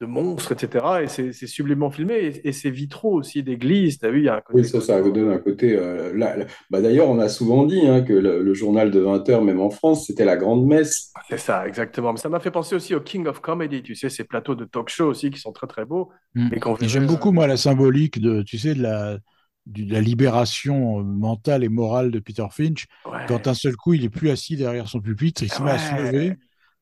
de 0.00 0.06
monstres, 0.06 0.52
etc. 0.52 1.02
Et 1.02 1.08
c'est 1.08 1.32
c'est 1.32 1.46
sublimement 1.46 1.90
filmé. 1.90 2.14
Et, 2.16 2.48
et 2.48 2.52
ces 2.52 2.70
vitraux 2.70 3.14
aussi 3.14 3.42
d'église, 3.42 3.98
t'as 3.98 4.10
vu? 4.10 4.20
Il 4.20 4.24
y 4.24 4.28
a 4.30 4.36
un 4.36 4.40
côté 4.40 4.62
Oui, 4.62 4.68
ça, 4.68 4.80
ça 4.80 5.02
donne 5.02 5.30
un 5.30 5.38
côté. 5.38 5.76
euh, 5.76 6.12
là- 6.16 6.36
là- 6.36 6.46
bah, 6.70 6.80
D'ailleurs, 6.80 7.08
on 7.10 7.18
a 7.18 7.28
souvent 7.28 7.64
dit 7.64 7.86
hein, 7.86 8.02
que 8.02 8.12
le, 8.14 8.42
le 8.42 8.54
journal 8.54 8.90
de 8.90 9.00
20 9.00 9.28
heures, 9.28 9.42
même 9.42 9.60
en 9.60 9.70
France, 9.70 10.06
c'était 10.06 10.24
la 10.24 10.36
grande 10.36 10.66
messe. 10.66 11.12
C'est 11.28 11.38
ça, 11.38 11.66
exactement. 11.66 12.12
Mais 12.12 12.18
ça 12.18 12.28
m'a 12.28 12.40
fait 12.40 12.50
penser 12.50 12.74
aussi 12.74 12.94
au 12.94 13.00
King 13.00 13.26
of 13.26 13.40
Comedy, 13.40 13.82
tu 13.82 13.94
sais, 13.94 14.08
ces 14.08 14.24
plateaux 14.24 14.54
de 14.54 14.64
talk 14.64 14.88
show 14.88 15.06
aussi 15.08 15.30
qui 15.30 15.38
sont 15.40 15.52
très 15.52 15.66
très 15.66 15.84
beaux. 15.84 16.10
Mm. 16.34 16.48
Et 16.80 16.88
j'aime 16.88 17.06
beaucoup, 17.06 17.32
moi, 17.32 17.46
la 17.46 17.56
symbolique 17.56 18.20
de, 18.20 18.42
tu 18.42 18.58
sais, 18.58 18.74
de 18.74 18.82
la, 18.82 19.18
de 19.66 19.90
la 19.92 20.00
libération 20.00 21.00
euh, 21.00 21.02
mentale 21.02 21.64
et 21.64 21.68
morale 21.68 22.10
de 22.10 22.18
Peter 22.18 22.46
Finch. 22.50 22.86
Ouais. 23.06 23.20
Quand 23.28 23.44
d'un 23.44 23.54
seul 23.54 23.76
coup, 23.76 23.94
il 23.94 24.04
est 24.04 24.10
plus 24.10 24.30
assis 24.30 24.56
derrière 24.56 24.88
son 24.88 25.00
pupitre, 25.00 25.42
il 25.42 25.50
se 25.52 25.62
met 25.62 25.70
à 25.72 25.78
se 25.78 25.94
lever, 25.94 26.36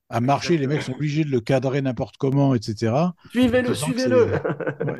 à 0.09 0.21
marcher, 0.21 0.59
les 0.59 0.67
mecs 0.67 0.83
sont 0.83 0.93
obligés 0.93 1.25
de 1.25 1.31
le 1.31 1.41
cadrer 1.41 1.81
n'importe 1.81 2.17
comment, 2.19 2.55
etc. 2.55 2.93
Suivez-le, 3.31 3.75
suivez-le. 3.75 4.27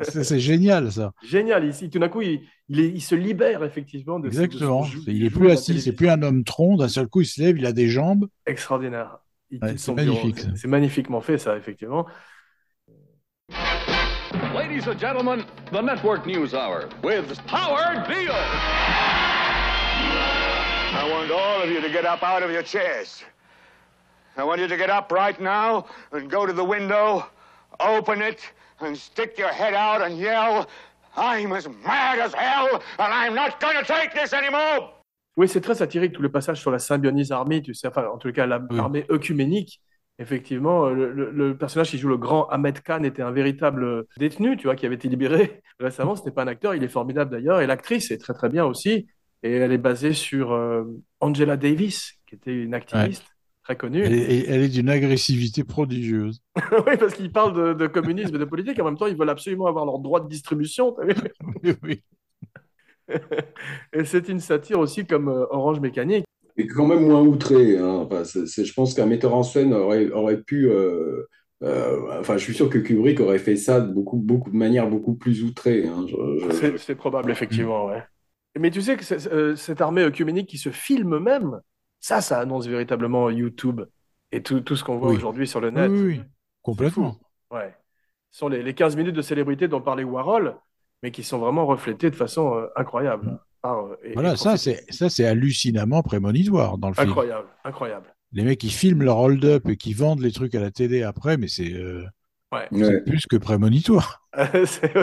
c'est- 0.01 0.31
ouais, 0.31 0.39
génial, 0.39 0.91
ça. 0.91 1.11
Génial, 1.23 1.65
ici, 1.65 1.89
tout 1.89 1.99
d'un 1.99 2.09
coup, 2.09 2.21
il, 2.21 2.41
il, 2.69 2.79
est- 2.79 2.89
il 2.89 3.01
se 3.01 3.13
libère 3.15 3.63
effectivement 3.63 4.19
de 4.19 4.29
ce- 4.29 4.35
de 4.35 4.39
ce 4.39 4.43
Exactement. 4.45 4.87
Il 5.05 5.23
est 5.25 5.29
plus 5.29 5.51
assis, 5.51 5.79
c'est 5.81 5.91
plus 5.93 6.09
un 6.09 6.21
homme 6.23 6.43
tronc. 6.43 6.77
D'un 6.77 6.87
seul 6.87 7.07
coup, 7.07 7.21
il 7.21 7.27
se 7.27 7.41
lève, 7.41 7.57
il 7.57 7.65
a 7.65 7.73
des 7.73 7.89
jambes. 7.89 8.27
Extraordinaire. 8.45 9.19
Ouais, 9.61 9.75
c'est 9.77 9.93
magnifique. 9.93 10.39
C'est 10.55 10.67
magnifiquement 10.67 11.21
fait, 11.21 11.37
ça, 11.37 11.57
effectivement. 11.57 12.07
Ladies 14.73 14.87
and 14.87 14.99
gentlemen, 14.99 15.45
the 15.71 15.81
Network 15.81 16.25
News 16.25 16.55
Hour 16.55 16.89
with 17.03 17.37
Howard 17.45 18.07
Beale. 18.07 18.33
I 20.97 21.07
want 21.11 21.29
all 21.29 21.61
of 21.61 21.69
you 21.69 21.79
to 21.79 21.89
get 21.89 22.05
up 22.05 22.23
out 22.23 22.41
of 22.41 22.49
your 22.49 22.63
chairs. 22.63 23.23
I 24.35 24.43
want 24.43 24.59
you 24.59 24.67
to 24.67 24.75
get 24.75 24.89
up 24.89 25.11
right 25.11 25.39
now 25.39 25.85
and 26.11 26.27
go 26.27 26.47
to 26.47 26.53
the 26.53 26.63
window, 26.63 27.23
open 27.79 28.23
it, 28.23 28.39
and 28.79 28.97
stick 28.97 29.37
your 29.37 29.49
head 29.49 29.75
out 29.75 30.01
and 30.01 30.17
yell, 30.17 30.67
I'm 31.15 31.51
as 31.51 31.69
mad 31.85 32.17
as 32.17 32.33
hell, 32.33 32.81
and 32.97 33.13
I'm 33.13 33.35
not 33.35 33.59
going 33.59 33.77
to 33.77 33.83
take 33.83 34.15
this 34.15 34.33
anymore! 34.33 34.89
Oui, 35.37 35.47
c'est 35.47 35.61
très 35.61 35.75
satirique, 35.75 36.13
tout 36.13 36.23
le 36.23 36.31
passage 36.31 36.59
sur 36.59 36.71
la 36.71 36.79
Symbionese 36.79 37.31
Army, 37.31 37.61
tu 37.61 37.75
sais, 37.75 37.89
enfin, 37.89 38.07
en 38.07 38.17
tout 38.17 38.31
cas, 38.31 38.47
l'armée 38.47 39.05
œcuménique. 39.11 39.79
Effectivement, 40.19 40.85
euh, 40.85 40.93
le, 40.93 41.11
le- 41.11 41.31
le 41.31 41.57
personnage 41.57 41.89
qui 41.89 41.97
joue 41.97 42.07
le 42.09 42.17
grand 42.17 42.45
Ahmed 42.49 42.81
Khan 42.81 43.03
était 43.03 43.23
un 43.23 43.31
véritable 43.31 44.05
détenu, 44.17 44.55
tu 44.57 44.65
vois, 44.65 44.75
qui 44.75 44.85
avait 44.85 44.95
été 44.95 45.09
libéré 45.09 45.61
récemment. 45.79 46.15
Ce 46.15 46.23
n'est 46.23 46.31
pas 46.31 46.43
un 46.43 46.47
acteur, 46.47 46.75
il 46.75 46.83
est 46.83 46.87
formidable 46.87 47.31
d'ailleurs. 47.31 47.61
Et 47.61 47.67
l'actrice 47.67 48.11
est 48.11 48.19
très 48.19 48.33
très 48.33 48.49
bien 48.49 48.65
aussi. 48.65 49.07
Et 49.41 49.51
elle 49.51 49.71
est 49.71 49.77
basée 49.77 50.13
sur 50.13 50.53
euh, 50.53 50.83
Angela 51.19 51.57
Davis, 51.57 52.13
qui 52.27 52.35
était 52.35 52.53
une 52.53 52.73
activiste 52.73 53.25
très 53.63 53.75
connue. 53.75 54.03
Elle 54.03 54.13
est, 54.13 54.45
elle 54.47 54.61
est 54.61 54.69
d'une 54.69 54.89
agressivité 54.89 55.63
prodigieuse. 55.63 56.41
oui, 56.87 56.97
parce 56.97 57.13
qu'ils 57.15 57.31
parlent 57.31 57.53
de, 57.53 57.73
de 57.73 57.87
communisme 57.87 58.35
et 58.35 58.39
de 58.39 58.45
politique. 58.45 58.79
En 58.79 58.85
même 58.85 58.97
temps, 58.97 59.07
ils 59.07 59.17
veulent 59.17 59.29
absolument 59.29 59.65
avoir 59.67 59.85
leur 59.85 59.99
droit 59.99 60.19
de 60.21 60.29
distribution. 60.29 60.95
Oui, 61.63 61.73
oui. 61.83 62.03
et 63.93 64.05
c'est 64.05 64.29
une 64.29 64.39
satire 64.39 64.79
aussi 64.79 65.05
comme 65.05 65.27
euh, 65.29 65.45
Orange 65.49 65.79
Mécanique. 65.79 66.25
Et 66.57 66.67
quand 66.67 66.85
même 66.85 67.07
moins 67.07 67.21
outré. 67.21 67.77
hein. 67.77 68.07
Enfin, 68.11 68.23
je 68.23 68.73
pense 68.73 68.93
qu'un 68.93 69.05
metteur 69.07 69.33
en 69.33 69.43
scène 69.43 69.73
aurait, 69.73 70.09
aurait 70.11 70.41
pu 70.41 70.69
euh, 70.69 71.23
euh, 71.63 72.19
enfin, 72.19 72.37
je 72.37 72.43
suis 72.43 72.53
sûr 72.53 72.69
que 72.69 72.77
Kubrick 72.77 73.19
aurait 73.19 73.39
fait 73.39 73.55
ça 73.55 73.81
de 73.81 73.91
beaucoup, 73.91 74.17
beaucoup, 74.17 74.51
de 74.51 74.55
manière 74.57 74.89
beaucoup 74.89 75.15
plus 75.15 75.43
outrée. 75.43 75.87
hein. 75.87 76.05
Je- 76.07 76.77
C'est 76.77 76.95
probable, 76.95 77.31
effectivement, 77.31 77.85
ouais. 77.87 78.03
Mais 78.59 78.69
tu 78.69 78.81
sais 78.81 78.97
que 78.97 79.29
euh, 79.33 79.55
cette 79.55 79.81
armée 79.81 80.03
œcuménique 80.03 80.47
qui 80.47 80.57
se 80.59 80.69
filme 80.69 81.17
même, 81.19 81.59
ça, 81.99 82.21
ça 82.21 82.39
annonce 82.39 82.67
véritablement 82.67 83.29
YouTube 83.29 83.81
et 84.31 84.43
tout, 84.43 84.59
tout 84.61 84.75
ce 84.75 84.83
qu'on 84.83 84.97
voit 84.97 85.09
Oui. 85.09 85.15
aujourd'hui 85.17 85.47
sur 85.47 85.59
le 85.61 85.69
Oui, 85.69 85.73
net. 85.73 85.91
oui, 85.91 86.01
oui, 86.03 86.21
complètement. 86.61 87.17
Ouais. 87.51 87.73
Ce 88.31 88.39
sont 88.39 88.49
les, 88.49 88.61
les 88.61 88.73
15 88.73 88.95
minutes 88.95 89.15
de 89.15 89.21
célébrité 89.21 89.67
dont 89.67 89.81
parlait 89.81 90.03
Warhol, 90.03 90.55
mais 91.01 91.11
qui 91.11 91.23
sont 91.23 91.39
vraiment 91.39 91.65
reflétées 91.65 92.09
de 92.11 92.15
façon 92.15 92.55
euh, 92.55 92.67
incroyable. 92.75 93.39
Et 94.03 94.13
Voilà, 94.13 94.35
ça 94.35 94.57
c'est 94.57 94.83
ça 94.91 95.09
c'est 95.09 95.25
hallucinamment 95.25 96.03
prémonitoire 96.03 96.77
dans 96.77 96.89
le 96.89 96.95
film. 96.95 97.09
incroyable, 97.09 97.47
incroyable. 97.63 98.13
Les 98.33 98.43
mecs 98.43 98.59
qui 98.59 98.69
filment 98.69 99.03
leur 99.03 99.17
hold-up 99.17 99.69
et 99.69 99.77
qui 99.77 99.93
vendent 99.93 100.19
les 100.21 100.31
trucs 100.33 100.55
à 100.55 100.59
la 100.59 100.71
télé 100.71 101.03
après, 101.03 101.37
mais 101.37 101.47
c'est 101.47 101.71
euh, 101.73 102.05
Ouais. 102.51 102.67
c'est 102.71 102.77
Ouais. 102.85 103.01
plus 103.01 103.25
que 103.27 103.37
prémonitoire. 103.37 104.23
c'est 104.65 104.93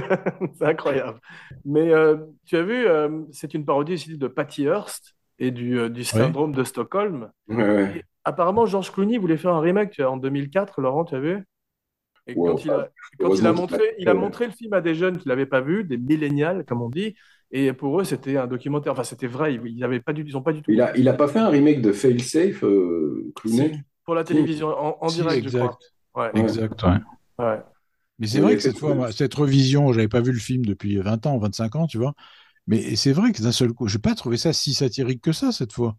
c'est 0.54 0.64
incroyable. 0.64 1.20
Mais 1.64 1.92
euh, 1.92 2.16
tu 2.46 2.56
as 2.56 2.62
vu, 2.62 2.86
euh, 2.86 3.22
c'est 3.32 3.54
une 3.54 3.64
parodie 3.64 3.94
ici 3.94 4.18
de 4.18 4.28
Patty 4.28 4.64
Hearst 4.64 5.14
et 5.38 5.50
du, 5.50 5.78
euh, 5.78 5.88
du 5.88 6.04
syndrome 6.04 6.52
de 6.52 6.64
Stockholm. 6.64 7.30
Ouais, 7.48 7.56
ouais. 7.56 7.98
Et 7.98 8.04
apparemment, 8.24 8.66
George 8.66 8.90
Clooney 8.92 9.18
voulait 9.18 9.36
faire 9.36 9.54
un 9.54 9.60
remake 9.60 9.90
tu 9.92 10.02
vois, 10.02 10.10
en 10.12 10.16
2004, 10.16 10.80
Laurent, 10.80 11.04
tu 11.04 11.14
as 11.14 11.20
vu? 11.20 11.44
Et 12.26 12.34
quand 12.34 12.64
il 12.64 12.70
a, 12.70 12.88
quand 13.18 13.34
il 13.34 13.46
a 13.46 13.52
montré, 13.52 13.82
il 13.98 14.08
a 14.08 14.14
montré 14.14 14.46
le 14.46 14.52
film 14.52 14.72
à 14.74 14.80
des 14.80 14.94
jeunes 14.94 15.18
qui 15.18 15.28
l'avaient 15.28 15.46
pas 15.46 15.60
vu, 15.60 15.84
des 15.84 15.98
millénials, 15.98 16.64
comme 16.64 16.82
on 16.82 16.88
dit, 16.90 17.16
et 17.50 17.72
pour 17.72 18.00
eux, 18.00 18.04
c'était 18.04 18.36
un 18.36 18.46
documentaire. 18.46 18.92
Enfin, 18.92 19.04
c'était 19.04 19.26
vrai, 19.26 19.54
ils 19.54 19.66
ils 19.78 19.84
avaient 19.84 20.00
pas 20.00 20.12
du, 20.12 20.24
ils 20.26 20.36
ont 20.36 20.42
pas 20.42 20.52
du 20.52 20.62
tout. 20.62 20.72
Il 20.72 20.80
a, 20.80 20.96
il 20.96 21.06
a 21.08 21.12
pas 21.14 21.28
fait 21.28 21.38
un 21.38 21.48
remake 21.50 21.82
de 21.82 21.92
Failsafe, 21.92 22.64
euh, 22.64 23.30
Clooney? 23.34 23.82
Pour 24.04 24.14
la 24.14 24.24
télévision, 24.24 24.68
en, 24.68 24.98
en 25.00 25.10
Si, 25.10 25.10
direct, 25.10 25.42
je 25.44 25.48
crois. 25.50 25.78
exact. 25.78 25.82
Ouais. 26.14 26.32
Exact, 26.34 26.82
ouais. 26.84 26.98
Ouais. 27.38 27.62
Mais 28.18 28.26
c'est 28.26 28.40
vrai 28.40 28.56
que 28.56 28.62
cette 28.62 28.78
fois, 28.78 28.94
moi, 28.94 29.12
cette 29.12 29.34
revision, 29.34 29.92
j'avais 29.92 30.08
pas 30.08 30.20
vu 30.20 30.32
le 30.32 30.38
film 30.38 30.64
depuis 30.64 30.96
20 30.98 31.24
ans, 31.26 31.38
25 31.38 31.76
ans, 31.76 31.86
tu 31.86 31.98
vois. 31.98 32.14
Mais 32.66 32.96
c'est 32.96 33.12
vrai 33.12 33.32
que 33.32 33.42
d'un 33.42 33.52
seul 33.52 33.72
coup, 33.74 33.88
j'ai 33.88 33.98
pas 34.00 34.14
trouvé 34.16 34.38
ça 34.38 34.52
si 34.54 34.74
satirique 34.74 35.22
que 35.22 35.32
ça 35.32 35.52
cette 35.52 35.74
fois. 35.74 35.98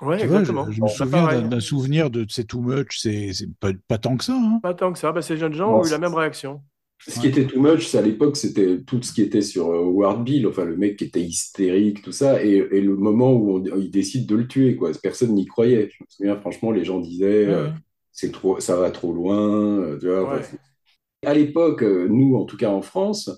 Ouais, 0.00 0.18
Tu 0.18 0.26
vois, 0.28 0.44
je, 0.44 0.52
exactement. 0.52 0.68
je 0.70 0.82
me 0.82 0.88
Bah, 0.88 0.88
souviens 0.88 1.42
d'un 1.42 1.60
souvenir 1.60 2.10
de 2.10 2.26
c'est 2.30 2.44
too 2.46 2.62
much, 2.62 2.98
c'est 3.00 3.32
pas, 3.60 3.72
pas 3.88 3.98
tant 3.98 4.16
que 4.16 4.24
ça. 4.24 4.34
Hein. 4.36 4.62
Pas 4.62 4.74
tant 4.74 4.92
que 4.92 4.98
ça. 4.98 5.12
Bah, 5.12 5.22
ces 5.22 5.36
jeunes 5.38 5.54
gens 5.54 5.72
Bon, 5.72 5.80
ont 5.80 5.86
eu 5.86 5.88
la 5.88 5.98
même 5.98 6.14
réaction. 6.14 6.62
Ce 6.98 7.20
qui 7.20 7.28
était 7.28 7.46
too 7.46 7.60
much, 7.60 7.94
à 7.94 8.02
l'époque, 8.02 8.36
c'était 8.36 8.82
tout 8.82 9.00
ce 9.02 9.12
qui 9.12 9.22
était 9.22 9.40
sur 9.42 9.68
euh, 9.70 9.78
Howard 9.78 10.24
Bill, 10.24 10.46
enfin 10.48 10.64
le 10.64 10.76
mec 10.76 10.96
qui 10.96 11.04
était 11.04 11.22
hystérique, 11.22 12.02
tout 12.02 12.10
ça, 12.12 12.42
et, 12.44 12.50
et 12.72 12.80
le 12.80 12.96
moment 12.96 13.32
où 13.32 13.58
on- 13.58 13.76
il 13.78 13.90
décide 13.92 14.26
de 14.26 14.34
le 14.34 14.48
tuer, 14.48 14.74
quoi. 14.76 14.90
Personne 15.00 15.34
n'y 15.34 15.46
croyait. 15.46 15.88
Je 15.90 16.02
me 16.02 16.06
souviens, 16.08 16.36
franchement, 16.40 16.72
les 16.72 16.84
gens 16.84 16.98
disaient, 16.98 17.46
Ouais, 17.46 17.52
euh, 17.52 17.70
c'est 18.12 18.32
trop, 18.32 18.58
ça 18.60 18.76
va 18.76 18.90
trop 18.90 19.12
loin, 19.12 19.38
euh, 19.80 19.98
tu 20.00 20.06
vois. 20.08 20.22
Ouais. 20.22 20.40
enfin, 20.40 20.42
c'est- 20.42 20.58
à 21.26 21.34
l'époque, 21.34 21.82
euh, 21.82 22.08
nous, 22.08 22.36
en 22.36 22.44
tout 22.46 22.56
cas 22.56 22.70
en 22.70 22.82
France, 22.82 23.30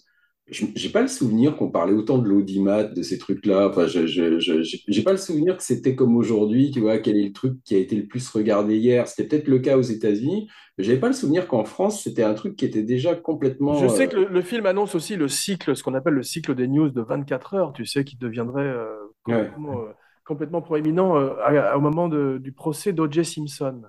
j'ai 0.51 0.89
pas 0.91 1.03
le 1.03 1.09
souvenir 1.09 1.57
qu'on 1.57 1.71
parlait 1.71 1.93
autant 1.93 2.19
de 2.19 2.29
l'audimat, 2.29 2.85
de 2.85 3.03
ces 3.03 3.19
trucs-là. 3.19 3.69
Enfin, 3.69 3.87
je, 3.87 4.07
je, 4.07 4.39
je- 4.41 4.77
j'ai 4.89 5.03
pas 5.03 5.13
le 5.13 5.19
souvenir 5.19 5.57
que 5.57 5.63
c'était 5.63 5.95
comme 5.95 6.17
aujourd'hui, 6.17 6.71
tu 6.71 6.81
vois, 6.81 6.99
quel 6.99 7.17
est 7.19 7.25
le 7.27 7.33
truc 7.33 7.63
qui 7.65 7.75
a 7.75 7.79
été 7.79 7.97
le 7.97 8.07
plus 8.07 8.29
regardé 8.31 8.77
hier. 8.77 9.07
C'était 9.09 9.29
peut-être 9.29 9.49
le 9.49 9.59
cas 9.59 9.77
aux 9.77 9.83
États-Unis, 9.83 10.49
mais 10.79 10.85
j'avais 10.85 11.01
pas 11.01 11.09
le 11.09 11.13
souvenir 11.15 11.47
qu'en 11.49 11.65
France, 11.65 12.03
c'était 12.03 12.23
un 12.23 12.35
truc 12.35 12.57
qui 12.57 12.65
était 12.65 12.83
déjà 12.83 13.15
complètement. 13.15 13.83
Je 13.83 13.87
sais 13.87 14.07
euh, 14.07 14.09
que 14.09 14.17
le, 14.17 14.25
le 14.29 14.43
film 14.43 14.67
annonce 14.67 14.95
aussi 14.95 15.17
le 15.17 15.29
cycle, 15.29 15.77
ce 15.77 15.83
qu'on 15.83 15.95
appelle 15.95 16.15
le 16.15 16.23
cycle 16.23 16.55
des 16.55 16.67
news 16.69 16.89
de 16.91 17.03
24 17.03 17.55
heures, 17.55 17.73
tu 17.73 17.85
sais, 17.85 18.05
qui 18.05 18.17
deviendrait 18.17 18.63
euh, 18.65 18.97
complètement, 19.23 19.81
euh, 19.83 19.93
complètement 20.25 20.63
proéminent 20.63 21.17
euh, 21.17 21.35
à- 21.43 21.77
au 21.77 21.81
moment 21.81 22.09
de- 22.09 22.39
du 22.43 22.53
procès 22.53 22.93
d'O.J. 22.93 23.25
Simpson. 23.25 23.83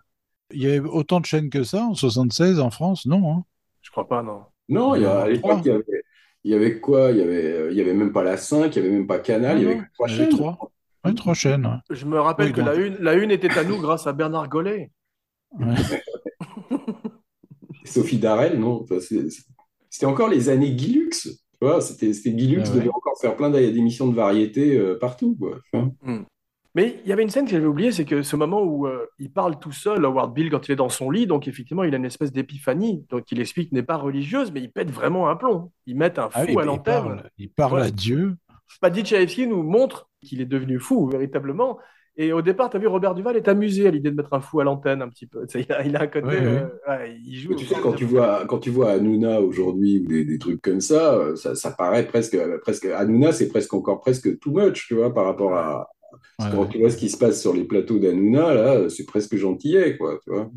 Il 0.52 0.62
y 0.62 0.68
avait 0.68 0.80
autant 0.88 1.20
de 1.22 1.26
chaînes 1.26 1.50
que 1.50 1.64
ça 1.64 1.84
en 1.86 1.96
76 1.96 2.60
en 2.60 2.70
France, 2.70 3.08
non 3.08 3.32
hein 3.34 3.46
Je 3.82 3.92
crois 3.92 4.08
pas, 4.08 4.24
non. 4.24 4.46
Non, 4.70 4.96
il 4.96 5.02
y 5.02 5.06
a, 5.06 5.22
à 5.22 5.28
l'époque, 5.30 5.62
il 5.66 5.70
y 5.70 5.72
avait, 5.72 5.99
il 6.44 6.52
y 6.52 6.56
avait 6.56 6.80
quoi? 6.80 7.12
Il 7.12 7.18
y 7.18 7.22
avait, 7.22 7.46
euh, 7.52 7.72
il 7.72 7.78
y 7.78 7.82
avait 7.82 7.94
même 7.94 8.12
pas 8.14 8.24
la 8.24 8.38
5, 8.38 8.76
il 8.76 8.82
y 8.82 8.86
avait 8.86 8.94
même 8.96 9.08
pas 9.08 9.20
Canal, 9.20 9.58
il 9.60 9.64
y 9.64 9.72
avait 9.72 9.82
trois 9.94 10.08
il 10.08 10.12
y 10.12 10.16
avait 10.16 10.30
chaînes. 10.30 10.38
trois. 10.40 10.72
Ouais, 11.06 11.14
trois 11.14 11.34
chaînes. 11.34 11.66
ouais. 11.66 11.96
Je 11.96 12.06
me 12.06 12.20
rappelle 12.20 12.48
Oui, 12.48 12.54
que 12.54 12.62
donc- 12.62 12.68
la 12.70 12.76
une, 12.76 12.96
la 13.00 13.14
une 13.16 13.32
était 13.32 13.58
à 13.58 13.64
nous 13.64 13.80
grâce 13.80 14.06
à 14.08 14.14
Bernard 14.14 14.50
Gollet. 14.50 14.92
Sophie 17.86 18.18
Darel, 18.20 18.60
non? 18.60 18.82
Enfin, 18.84 18.98
c'était 19.90 20.06
encore 20.06 20.30
les 20.30 20.50
années 20.50 20.74
Guilux. 20.74 21.10
Tu 21.12 21.30
vois, 21.66 21.82
c'était, 21.82 22.14
c'était 22.14 22.32
Guilux 22.32 22.62
Ah 22.66 22.70
ouais. 22.70 22.76
devait 22.76 22.90
encore 22.90 23.18
faire 23.20 23.36
plein 23.36 23.50
d'émissions 23.50 24.08
de 24.08 24.16
variété 24.16 24.78
euh, 24.78 24.98
partout, 25.00 25.36
quoi. 25.40 25.58
Mais 26.76 27.00
il 27.04 27.10
y 27.10 27.14
avait 27.14 27.24
une 27.24 27.30
scène 27.30 27.46
que 27.46 27.52
j'avais 27.52 27.66
oubliée, 27.66 27.92
c'est 27.92 28.06
que 28.06 28.22
ce 28.22 28.36
moment 28.36 28.62
où 28.62 28.86
euh, 28.86 29.06
il 29.18 29.32
parle 29.32 29.60
tout 29.60 29.72
seul, 29.72 30.06
Howard 30.06 30.34
Bill, 30.34 30.52
quand 30.52 30.68
il 30.68 30.74
est 30.74 30.76
dans 30.76 30.90
son 30.90 31.10
lit, 31.10 31.26
donc 31.26 31.48
effectivement, 31.48 31.84
il 31.84 31.94
a 31.94 31.98
une 31.98 32.06
espèce 32.06 32.32
d'épiphanie, 32.32 33.06
donc 33.10 33.32
il 33.32 33.40
explique 33.40 33.72
n'est 33.72 33.84
pas 33.84 33.98
religieuse, 33.98 34.52
mais 34.52 34.62
il 34.62 34.72
pète 34.72 34.92
vraiment 34.92 35.30
un 35.30 35.36
plomb. 35.36 35.72
Il 35.88 35.98
met 35.98 36.20
un 36.20 36.30
fou 36.30 36.40
Ah 36.42 36.46
oui, 36.48 36.58
à 36.58 36.66
l'antenne. 36.66 37.24
il 37.38 37.50
parle 37.50 37.82
à 37.82 37.92
Dieu. 37.92 38.36
Paddy 38.82 39.04
Chayefsky 39.04 39.48
nous 39.48 39.64
montre 39.64 40.10
qu'il 40.22 40.42
est 40.42 40.46
devenu 40.46 40.80
fou, 40.80 41.08
véritablement. 41.08 41.80
Et 42.18 42.34
au 42.34 42.42
départ, 42.42 42.70
tu 42.70 42.76
as 42.76 42.80
vu, 42.82 42.88
Robert 42.88 43.16
Duval 43.16 43.38
est 43.38 43.48
amusé 43.48 43.88
à 43.88 43.92
l'idée 43.92 44.12
de 44.12 44.16
mettre 44.16 44.34
un 44.34 44.42
fou 44.42 44.60
à 44.60 44.66
l'antenne 44.66 45.02
un 45.02 45.08
petit 45.08 45.26
peu. 45.26 45.46
Il 45.56 45.72
a, 45.72 45.86
il 45.86 45.96
a 45.96 46.02
un 46.02 46.08
côté. 46.08 46.28
Ouais, 46.28 46.46
euh, 46.46 46.68
ouais, 46.88 47.18
il 47.26 47.36
joue. 47.40 47.56
Tu 47.56 47.66
sais, 47.66 47.76
quand 47.82 47.94
tu 47.94 48.04
vois, 48.04 48.46
quand 48.46 48.60
tu 48.60 48.70
vois 48.70 48.92
Hanouna 48.92 49.40
aujourd'hui 49.40 50.00
ou 50.00 50.08
des, 50.08 50.26
des 50.26 50.38
trucs 50.38 50.62
comme 50.62 50.82
ça, 50.82 51.14
euh, 51.16 51.36
ça, 51.38 51.56
ça 51.56 51.72
paraît 51.72 52.06
presque, 52.06 52.38
presque. 52.62 52.86
Hanouna, 52.86 53.32
c'est 53.32 53.48
presque 53.48 53.74
encore 53.74 54.02
presque 54.02 54.38
too 54.40 54.52
much, 54.52 54.86
tu 54.88 54.96
vois, 54.96 55.14
par 55.14 55.26
rapport 55.26 55.56
à. 55.56 55.90
Quand 56.40 56.66
tu 56.66 56.80
vois 56.80 56.90
ce 56.90 56.98
qui 56.98 57.10
se 57.10 57.18
passe 57.18 57.42
sur 57.42 57.54
les 57.54 57.66
plateaux 57.66 58.00
d'Hanouna, 58.00 58.54
là, 58.54 58.90
c'est 58.90 59.06
presque 59.06 59.36
gentillet, 59.36 59.98
quoi, 59.98 60.20
tu 60.24 60.32
vois. 60.32 60.50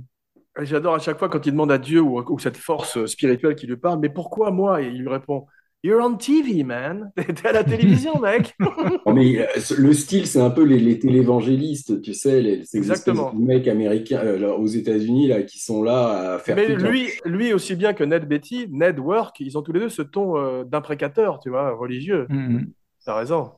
J'adore 0.60 0.94
à 0.94 0.98
chaque 0.98 1.18
fois 1.18 1.28
quand 1.28 1.46
il 1.46 1.52
demande 1.52 1.72
à 1.72 1.78
Dieu 1.78 2.00
ou, 2.00 2.20
ou 2.20 2.38
cette 2.38 2.58
force 2.58 3.06
spirituelle 3.06 3.54
qui 3.54 3.66
lui 3.66 3.76
parle, 3.76 4.00
mais 4.00 4.10
pourquoi 4.10 4.50
moi? 4.50 4.82
Et 4.82 4.88
il 4.88 5.00
lui 5.00 5.08
répond, 5.08 5.46
You're 5.84 6.00
on 6.00 6.16
TV, 6.16 6.62
man. 6.62 7.10
T'es 7.16 7.48
à 7.48 7.52
la 7.52 7.64
télévision, 7.64 8.20
mec. 8.20 8.54
Non, 8.60 9.14
mais 9.14 9.40
euh, 9.40 9.46
le 9.76 9.92
style, 9.92 10.28
c'est 10.28 10.40
un 10.40 10.50
peu 10.50 10.62
les, 10.62 10.78
les 10.78 10.98
télévangélistes, 11.00 12.00
tu 12.02 12.14
sais, 12.14 12.40
les, 12.40 12.64
ces 12.64 12.78
Exactement. 12.78 13.32
mecs 13.34 13.66
américains 13.66 14.20
euh, 14.20 14.52
aux 14.52 14.68
États-Unis 14.68 15.26
là, 15.26 15.42
qui 15.42 15.58
sont 15.58 15.82
là 15.82 16.34
à 16.34 16.38
faire 16.38 16.54
Mais 16.54 16.68
lui, 16.68 17.08
lui 17.24 17.52
aussi 17.52 17.74
bien 17.74 17.94
que 17.94 18.04
Ned 18.04 18.28
Betty, 18.28 18.68
Ned 18.70 19.00
Work, 19.00 19.40
ils 19.40 19.58
ont 19.58 19.62
tous 19.62 19.72
les 19.72 19.80
deux 19.80 19.88
ce 19.88 20.02
ton 20.02 20.36
euh, 20.36 20.62
d'imprécateur, 20.64 21.40
tu 21.40 21.50
vois, 21.50 21.72
religieux. 21.72 22.26
Mhm. 22.28 22.70
T'as 23.04 23.16
raison. 23.16 23.50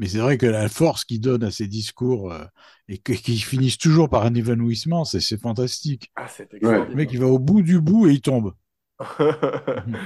Mais 0.00 0.08
c'est 0.08 0.18
vrai 0.18 0.38
que 0.38 0.46
la 0.46 0.68
force 0.68 1.04
qu'il 1.06 1.20
donne 1.22 1.44
à 1.44 1.52
ses 1.52 1.68
discours 1.68 2.32
euh, 2.32 2.44
et 2.88 2.98
que- 2.98 3.12
qui 3.14 3.38
finissent 3.38 3.78
toujours 3.78 4.10
par 4.10 4.24
un 4.26 4.34
évanouissement, 4.34 5.04
c'est 5.06 5.20
c'est 5.20 5.40
fantastique. 5.40 6.12
Ah, 6.16 6.28
c'est 6.28 6.48
Le 6.60 6.96
mec, 6.96 7.12
il 7.12 7.20
va 7.20 7.26
au 7.28 7.38
bout 7.40 7.62
du 7.62 7.80
bout 7.80 8.08
et 8.08 8.14
il 8.14 8.22
tombe. 8.22 8.54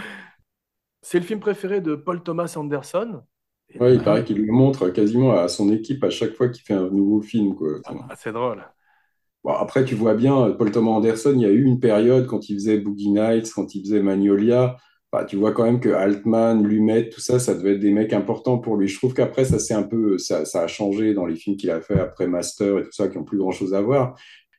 C'est 1.03 1.21
le 1.21 1.25
film 1.25 1.39
préféré 1.39 1.81
de 1.81 1.95
Paul 1.95 2.21
Thomas 2.25 2.53
Anderson. 2.57 3.23
Ouais, 3.79 3.95
il 3.95 4.03
paraît 4.03 4.25
qu'il 4.25 4.45
le 4.45 4.53
montre 4.53 4.89
quasiment 4.91 5.33
à 5.39 5.47
son 5.49 5.71
équipe 5.73 6.03
à 6.03 6.11
chaque 6.11 6.35
fois 6.35 6.49
qu'il 6.49 6.65
fait 6.65 6.75
un 6.75 6.91
nouveau 6.91 7.23
film, 7.23 7.55
quoi. 7.55 7.79
Ah, 7.85 8.15
c'est 8.17 8.33
drôle. 8.33 8.65
Bon, 9.45 9.53
après, 9.53 9.85
tu 9.85 9.95
vois 9.95 10.15
bien, 10.15 10.53
Paul 10.53 10.71
Thomas 10.73 10.93
Anderson, 10.93 11.33
il 11.37 11.43
y 11.43 11.45
a 11.45 11.51
eu 11.51 11.63
une 11.65 11.79
période 11.81 12.27
quand 12.27 12.49
il 12.49 12.55
faisait 12.55 12.79
Boogie 12.79 13.11
Nights, 13.11 13.53
quand 13.55 13.75
il 13.75 13.83
faisait 13.83 14.01
Magnolia, 14.03 14.77
bah, 15.15 15.25
tu 15.25 15.37
vois 15.37 15.53
quand 15.53 15.63
même 15.63 15.79
que 15.79 15.91
Altman, 15.91 16.67
Lumet, 16.67 17.09
tout 17.09 17.21
ça, 17.21 17.39
ça 17.39 17.55
devait 17.55 17.75
être 17.75 17.81
des 17.89 17.93
mecs 17.93 18.13
importants 18.13 18.59
pour 18.59 18.77
lui. 18.77 18.89
Je 18.89 18.99
trouve 18.99 19.15
qu'après, 19.15 19.45
ça 19.45 19.61
c'est 19.61 19.73
un 19.75 19.85
peu, 19.85 20.19
ça, 20.19 20.45
ça 20.45 20.63
a 20.63 20.67
changé 20.67 21.15
dans 21.15 21.25
les 21.25 21.37
films 21.37 21.57
qu'il 21.57 21.71
a 21.71 21.81
fait 21.81 22.01
après 22.01 22.27
Master 22.27 22.79
et 22.79 22.83
tout 22.83 22.93
ça, 22.93 23.07
qui 23.07 23.17
ont 23.17 23.23
plus 23.23 23.39
grand-chose 23.39 23.75
à 23.75 23.81
voir. 23.81 24.17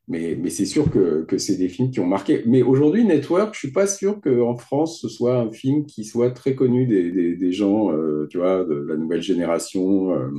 Mais, 0.07 0.37
mais 0.41 0.51
c'est 0.51 0.65
sûr 0.67 0.89
que, 0.89 1.23
que 1.29 1.37
c'est 1.37 1.57
des 1.57 1.67
films 1.67 1.91
qui 1.91 1.99
ont 1.99 2.05
marqué. 2.05 2.43
Mais 2.45 2.61
aujourd'hui, 2.61 3.03
Network, 3.03 3.53
je 3.53 3.59
suis 3.59 3.71
pas 3.73 3.85
sûr 3.87 4.21
qu'en 4.21 4.55
France, 4.55 5.01
ce 5.01 5.09
soit 5.09 5.35
un 5.35 5.51
film 5.51 5.85
qui 5.85 6.05
soit 6.05 6.31
très 6.31 6.55
connu 6.55 6.85
des, 6.87 7.11
des, 7.11 7.35
des 7.35 7.51
gens, 7.51 7.91
euh, 7.91 8.27
tu 8.29 8.37
vois, 8.37 8.63
de 8.63 8.75
la 8.87 8.95
nouvelle 8.95 9.23
génération. 9.23 10.13
euh, 10.13 10.29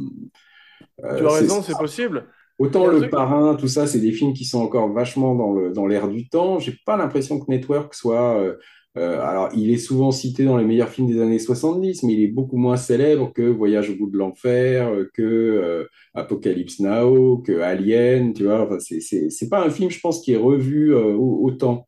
euh, 1.04 1.18
Tu 1.18 1.26
as 1.26 1.32
raison, 1.40 1.62
c'est 1.62 1.76
possible. 1.76 2.24
Autant 2.58 2.86
Le 2.86 3.10
Parrain, 3.10 3.54
tout 3.54 3.68
ça, 3.68 3.86
c'est 3.86 4.00
des 4.00 4.12
films 4.12 4.32
qui 4.32 4.46
sont 4.46 4.62
encore 4.62 4.88
vachement 4.90 5.34
dans 5.34 5.52
le, 5.52 5.72
dans 5.72 5.86
l'air 5.86 6.08
du 6.08 6.26
temps. 6.26 6.58
J'ai 6.58 6.74
pas 6.86 6.96
l'impression 6.96 7.38
que 7.38 7.50
Network 7.50 7.92
soit. 7.92 8.40
euh, 8.40 8.54
euh, 8.96 9.20
alors, 9.20 9.50
il 9.54 9.70
est 9.70 9.76
souvent 9.78 10.10
cité 10.10 10.44
dans 10.44 10.56
les 10.56 10.64
meilleurs 10.64 10.88
films 10.88 11.08
des 11.08 11.20
années 11.20 11.38
70, 11.38 12.02
mais 12.02 12.14
il 12.14 12.22
est 12.24 12.28
beaucoup 12.28 12.56
moins 12.56 12.76
célèbre 12.76 13.32
que 13.34 13.42
Voyage 13.42 13.90
au 13.90 13.96
bout 13.96 14.08
de 14.10 14.16
l'enfer, 14.16 14.88
euh, 14.88 15.10
que 15.14 15.22
euh, 15.22 15.84
Apocalypse 16.14 16.80
Now, 16.80 17.38
que 17.38 17.60
Alien, 17.60 18.32
tu 18.32 18.44
vois. 18.44 18.62
Enfin, 18.62 18.78
c'est, 18.80 19.00
c'est, 19.00 19.28
c'est 19.30 19.48
pas 19.50 19.64
un 19.64 19.70
film, 19.70 19.90
je 19.90 20.00
pense, 20.00 20.22
qui 20.22 20.32
est 20.32 20.36
revu 20.36 20.94
euh, 20.94 21.14
au- 21.14 21.44
autant. 21.46 21.86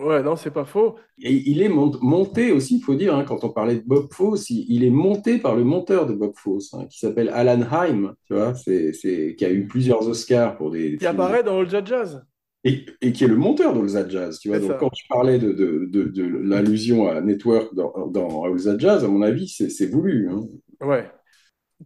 Ouais, 0.00 0.22
non, 0.22 0.34
c'est 0.36 0.50
pas 0.50 0.64
faux. 0.64 0.98
Et 1.22 1.34
il 1.50 1.60
est 1.60 1.68
mont- 1.68 1.98
monté 2.00 2.50
aussi, 2.52 2.76
il 2.78 2.82
faut 2.82 2.94
dire, 2.94 3.14
hein, 3.14 3.24
quand 3.24 3.44
on 3.44 3.50
parlait 3.50 3.76
de 3.76 3.82
Bob 3.86 4.10
Fosse, 4.12 4.48
il, 4.50 4.64
il 4.70 4.84
est 4.84 4.90
monté 4.90 5.38
par 5.38 5.54
le 5.54 5.64
monteur 5.64 6.06
de 6.06 6.14
Bob 6.14 6.32
Fosse, 6.34 6.72
hein, 6.74 6.86
qui 6.90 6.98
s'appelle 6.98 7.28
Alan 7.28 7.60
Haim, 7.70 8.14
tu 8.26 8.34
vois, 8.34 8.54
c'est, 8.54 8.92
c'est, 8.94 9.34
qui 9.36 9.44
a 9.44 9.50
eu 9.50 9.66
plusieurs 9.66 10.06
Oscars 10.08 10.56
pour 10.56 10.70
des, 10.70 10.96
Qui 10.98 11.06
films. 11.06 11.08
apparaît 11.08 11.42
dans 11.42 11.58
All 11.58 11.66
That 11.68 11.84
Jazz. 11.84 12.24
Et, 12.64 12.84
et 13.00 13.12
qui 13.12 13.24
est 13.24 13.28
le 13.28 13.36
monteur 13.36 13.72
That 13.74 14.10
Jazz, 14.10 14.38
tu 14.38 14.48
vois. 14.48 14.58
Donc, 14.58 14.70
ça. 14.72 14.76
quand 14.76 14.90
tu 14.90 15.06
parlais 15.08 15.38
de, 15.38 15.52
de, 15.52 15.86
de, 15.86 16.04
de 16.04 16.24
l'allusion 16.24 17.08
à 17.08 17.20
Network 17.22 17.74
dans, 17.74 18.06
dans 18.08 18.44
All 18.44 18.62
That 18.62 18.78
Jazz, 18.78 19.02
à 19.04 19.08
mon 19.08 19.22
avis, 19.22 19.48
c'est, 19.48 19.86
voulu. 19.86 20.28
hein. 20.30 20.42
Ouais. 20.82 21.10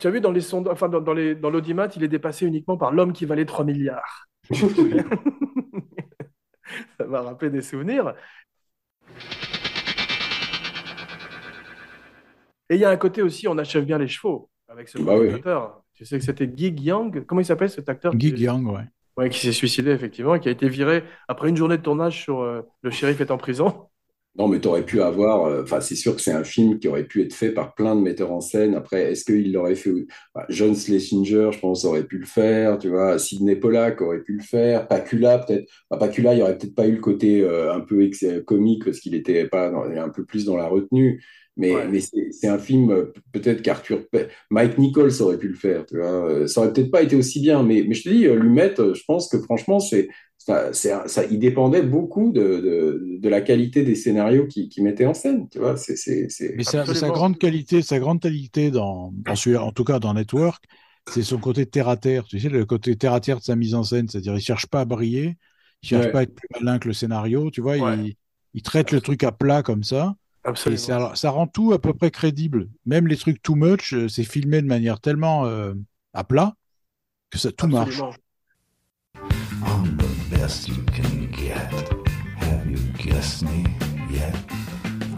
Tu 0.00 0.08
as 0.08 0.10
vu 0.10 0.20
dans 0.20 0.32
les 0.32 0.40
sondages, 0.40 0.72
enfin 0.72 0.88
dans, 0.88 1.00
dans 1.00 1.14
les 1.14 1.36
dans 1.36 1.50
l'audimat, 1.50 1.88
il 1.94 2.02
est 2.02 2.08
dépassé 2.08 2.46
uniquement 2.46 2.76
par 2.76 2.92
l'homme 2.92 3.12
qui 3.12 3.24
valait 3.24 3.44
3 3.44 3.64
milliards. 3.64 4.26
Ça 6.98 7.06
m'a 7.06 7.22
rappelé 7.22 7.50
des 7.52 7.62
souvenirs. 7.62 8.14
Et 12.70 12.74
il 12.76 12.80
y 12.80 12.84
a 12.84 12.90
un 12.90 12.96
côté 12.96 13.22
aussi, 13.22 13.46
on 13.46 13.58
achève 13.58 13.84
bien 13.84 13.98
les 13.98 14.08
chevaux 14.08 14.50
avec 14.68 14.88
ce 14.88 14.98
Bah 14.98 15.16
oui. 15.18 15.28
Tu 15.92 16.04
sais 16.04 16.18
que 16.18 16.24
c'était 16.24 16.50
Gig 16.52 16.80
Young. 16.80 17.24
Comment 17.24 17.40
il 17.40 17.44
s'appelle 17.44 17.70
cet 17.70 17.88
acteur 17.88 18.18
Gig 18.18 18.36
Young, 18.38 18.66
ouais. 18.66 18.84
Ouais, 19.16 19.30
qui 19.30 19.38
s'est 19.40 19.52
suicidé 19.52 19.90
effectivement, 19.92 20.34
et 20.34 20.40
qui 20.40 20.48
a 20.48 20.50
été 20.52 20.68
viré 20.68 21.04
après 21.28 21.48
une 21.48 21.56
journée 21.56 21.76
de 21.78 21.82
tournage 21.82 22.20
sur 22.22 22.40
euh, 22.40 22.62
Le 22.82 22.90
shérif 22.90 23.20
est 23.20 23.30
en 23.30 23.38
prison. 23.38 23.88
Non, 24.36 24.48
mais 24.48 24.58
tu 24.60 24.66
aurais 24.66 24.84
pu 24.84 25.00
avoir. 25.00 25.44
euh, 25.46 25.62
Enfin, 25.62 25.80
c'est 25.80 25.94
sûr 25.94 26.16
que 26.16 26.20
c'est 26.20 26.32
un 26.32 26.42
film 26.42 26.80
qui 26.80 26.88
aurait 26.88 27.04
pu 27.04 27.22
être 27.22 27.32
fait 27.32 27.52
par 27.52 27.72
plein 27.76 27.94
de 27.94 28.00
metteurs 28.00 28.32
en 28.32 28.40
scène. 28.40 28.74
Après, 28.74 29.12
est-ce 29.12 29.24
qu'il 29.24 29.52
l'aurait 29.52 29.76
fait 29.76 29.92
John 30.48 30.74
Schlesinger, 30.74 31.50
je 31.52 31.58
pense, 31.60 31.84
aurait 31.84 32.02
pu 32.04 32.18
le 32.18 32.26
faire. 32.26 32.78
Tu 32.78 32.88
vois, 32.88 33.16
Sidney 33.20 33.54
Pollack 33.54 34.00
aurait 34.02 34.22
pu 34.22 34.32
le 34.36 34.42
faire. 34.42 34.88
Pacula, 34.88 35.38
peut-être. 35.38 35.70
Pacula, 35.88 36.34
il 36.34 36.42
aurait 36.42 36.58
peut-être 36.58 36.74
pas 36.74 36.88
eu 36.88 36.92
le 36.96 37.00
côté 37.00 37.42
euh, 37.42 37.72
un 37.72 37.80
peu 37.80 38.10
comique 38.44 38.84
parce 38.84 38.98
qu'il 38.98 39.14
était 39.14 39.46
pas 39.46 39.68
un 39.68 40.08
peu 40.08 40.24
plus 40.24 40.44
dans 40.46 40.56
la 40.56 40.66
retenue. 40.66 41.22
Mais, 41.56 41.72
Ouais. 41.72 41.86
mais 41.88 42.00
c'est 42.32 42.48
un 42.48 42.58
film, 42.58 42.90
euh, 42.90 43.12
peut-être 43.32 43.62
qu'Arthur. 43.62 44.00
Mike 44.50 44.76
Nichols 44.78 45.12
aurait 45.20 45.38
pu 45.38 45.48
le 45.48 45.54
faire. 45.54 45.86
Tu 45.86 45.96
vois. 45.98 46.28
Euh, 46.28 46.46
Ça 46.48 46.60
aurait 46.60 46.72
peut-être 46.72 46.90
pas 46.90 47.02
été 47.02 47.14
aussi 47.16 47.40
bien. 47.40 47.62
Mais, 47.62 47.84
mais 47.86 47.94
je 47.94 48.02
te 48.02 48.08
dis, 48.08 48.26
euh, 48.26 48.34
Lumet, 48.38 48.74
je 48.76 49.02
pense 49.06 49.28
que 49.28 49.38
franchement, 49.40 49.78
c'est. 49.80 50.08
Ça, 50.36 50.74
ça, 50.74 51.06
il 51.30 51.38
dépendait 51.38 51.82
beaucoup 51.82 52.30
de, 52.30 52.40
de, 52.42 53.18
de 53.18 53.28
la 53.30 53.40
qualité 53.40 53.82
des 53.82 53.94
scénarios 53.94 54.46
qu'il 54.46 54.68
qui 54.68 54.82
mettait 54.82 55.06
en 55.06 55.14
scène, 55.14 55.48
tu 55.48 55.58
vois. 55.58 55.76
C'est. 55.76 56.26
Mais 56.56 56.64
sa, 56.64 56.84
grande 57.08 57.38
qualité, 57.38 57.80
sa 57.82 57.98
grande 57.98 58.20
qualité 58.20 58.70
dans, 58.70 59.12
dans 59.14 59.36
celui- 59.36 59.56
en 59.56 59.72
tout 59.72 59.84
cas 59.84 59.98
dans 60.00 60.12
Network, 60.14 60.64
c'est 61.08 61.22
son 61.22 61.38
côté 61.38 61.66
terre 61.66 61.88
à 61.88 61.96
terre. 61.96 62.24
Tu 62.24 62.38
sais, 62.40 62.48
le 62.48 62.64
côté 62.66 62.96
terre 62.96 63.12
à 63.14 63.20
terre 63.20 63.38
de 63.38 63.44
sa 63.44 63.56
mise 63.56 63.74
en 63.74 63.82
scène, 63.84 64.08
c'est-à-dire 64.08 64.34
il 64.36 64.40
cherche 64.42 64.66
pas 64.66 64.80
à 64.80 64.84
briller, 64.84 65.36
il 65.82 65.88
cherche 65.88 66.06
Ouais. 66.06 66.12
pas 66.12 66.18
à 66.20 66.22
être 66.24 66.34
plus 66.34 66.48
malin 66.60 66.78
que 66.78 66.88
le 66.88 66.94
scénario. 66.94 67.50
Tu 67.50 67.60
vois, 67.60 67.76
Ouais. 67.78 67.96
il, 67.98 68.14
il 68.54 68.62
traite 68.62 68.90
le 68.92 69.00
truc 69.00 69.22
à 69.24 69.32
plat 69.32 69.62
comme 69.62 69.82
ça, 69.84 70.14
et 70.44 70.48
Absolument. 70.48 70.80
ça, 70.80 71.12
ça 71.14 71.30
rend 71.30 71.46
tout 71.46 71.72
à 71.72 71.78
peu 71.78 71.94
près 71.94 72.10
crédible. 72.10 72.68
Même 72.86 73.06
les 73.06 73.16
trucs 73.16 73.42
too 73.42 73.54
much, 73.54 73.94
euh, 73.94 74.08
c'est 74.08 74.24
filmé 74.24 74.60
de 74.62 74.66
manière 74.66 75.00
tellement 75.00 75.46
euh, 75.46 75.74
à 76.12 76.24
plat 76.24 76.54
que 77.30 77.38
ça 77.38 77.50
tout 77.52 77.66
marche. 77.66 78.00
Absolument. 78.00 78.16
I'm 79.66 79.96
the 79.96 80.36
best 80.36 80.68
you 80.68 80.84
can 80.86 81.30
get. 81.32 81.70
Have 82.40 82.70
you 82.70 82.78
guessed 82.98 83.42
me 83.42 83.64
yet? 84.10 84.34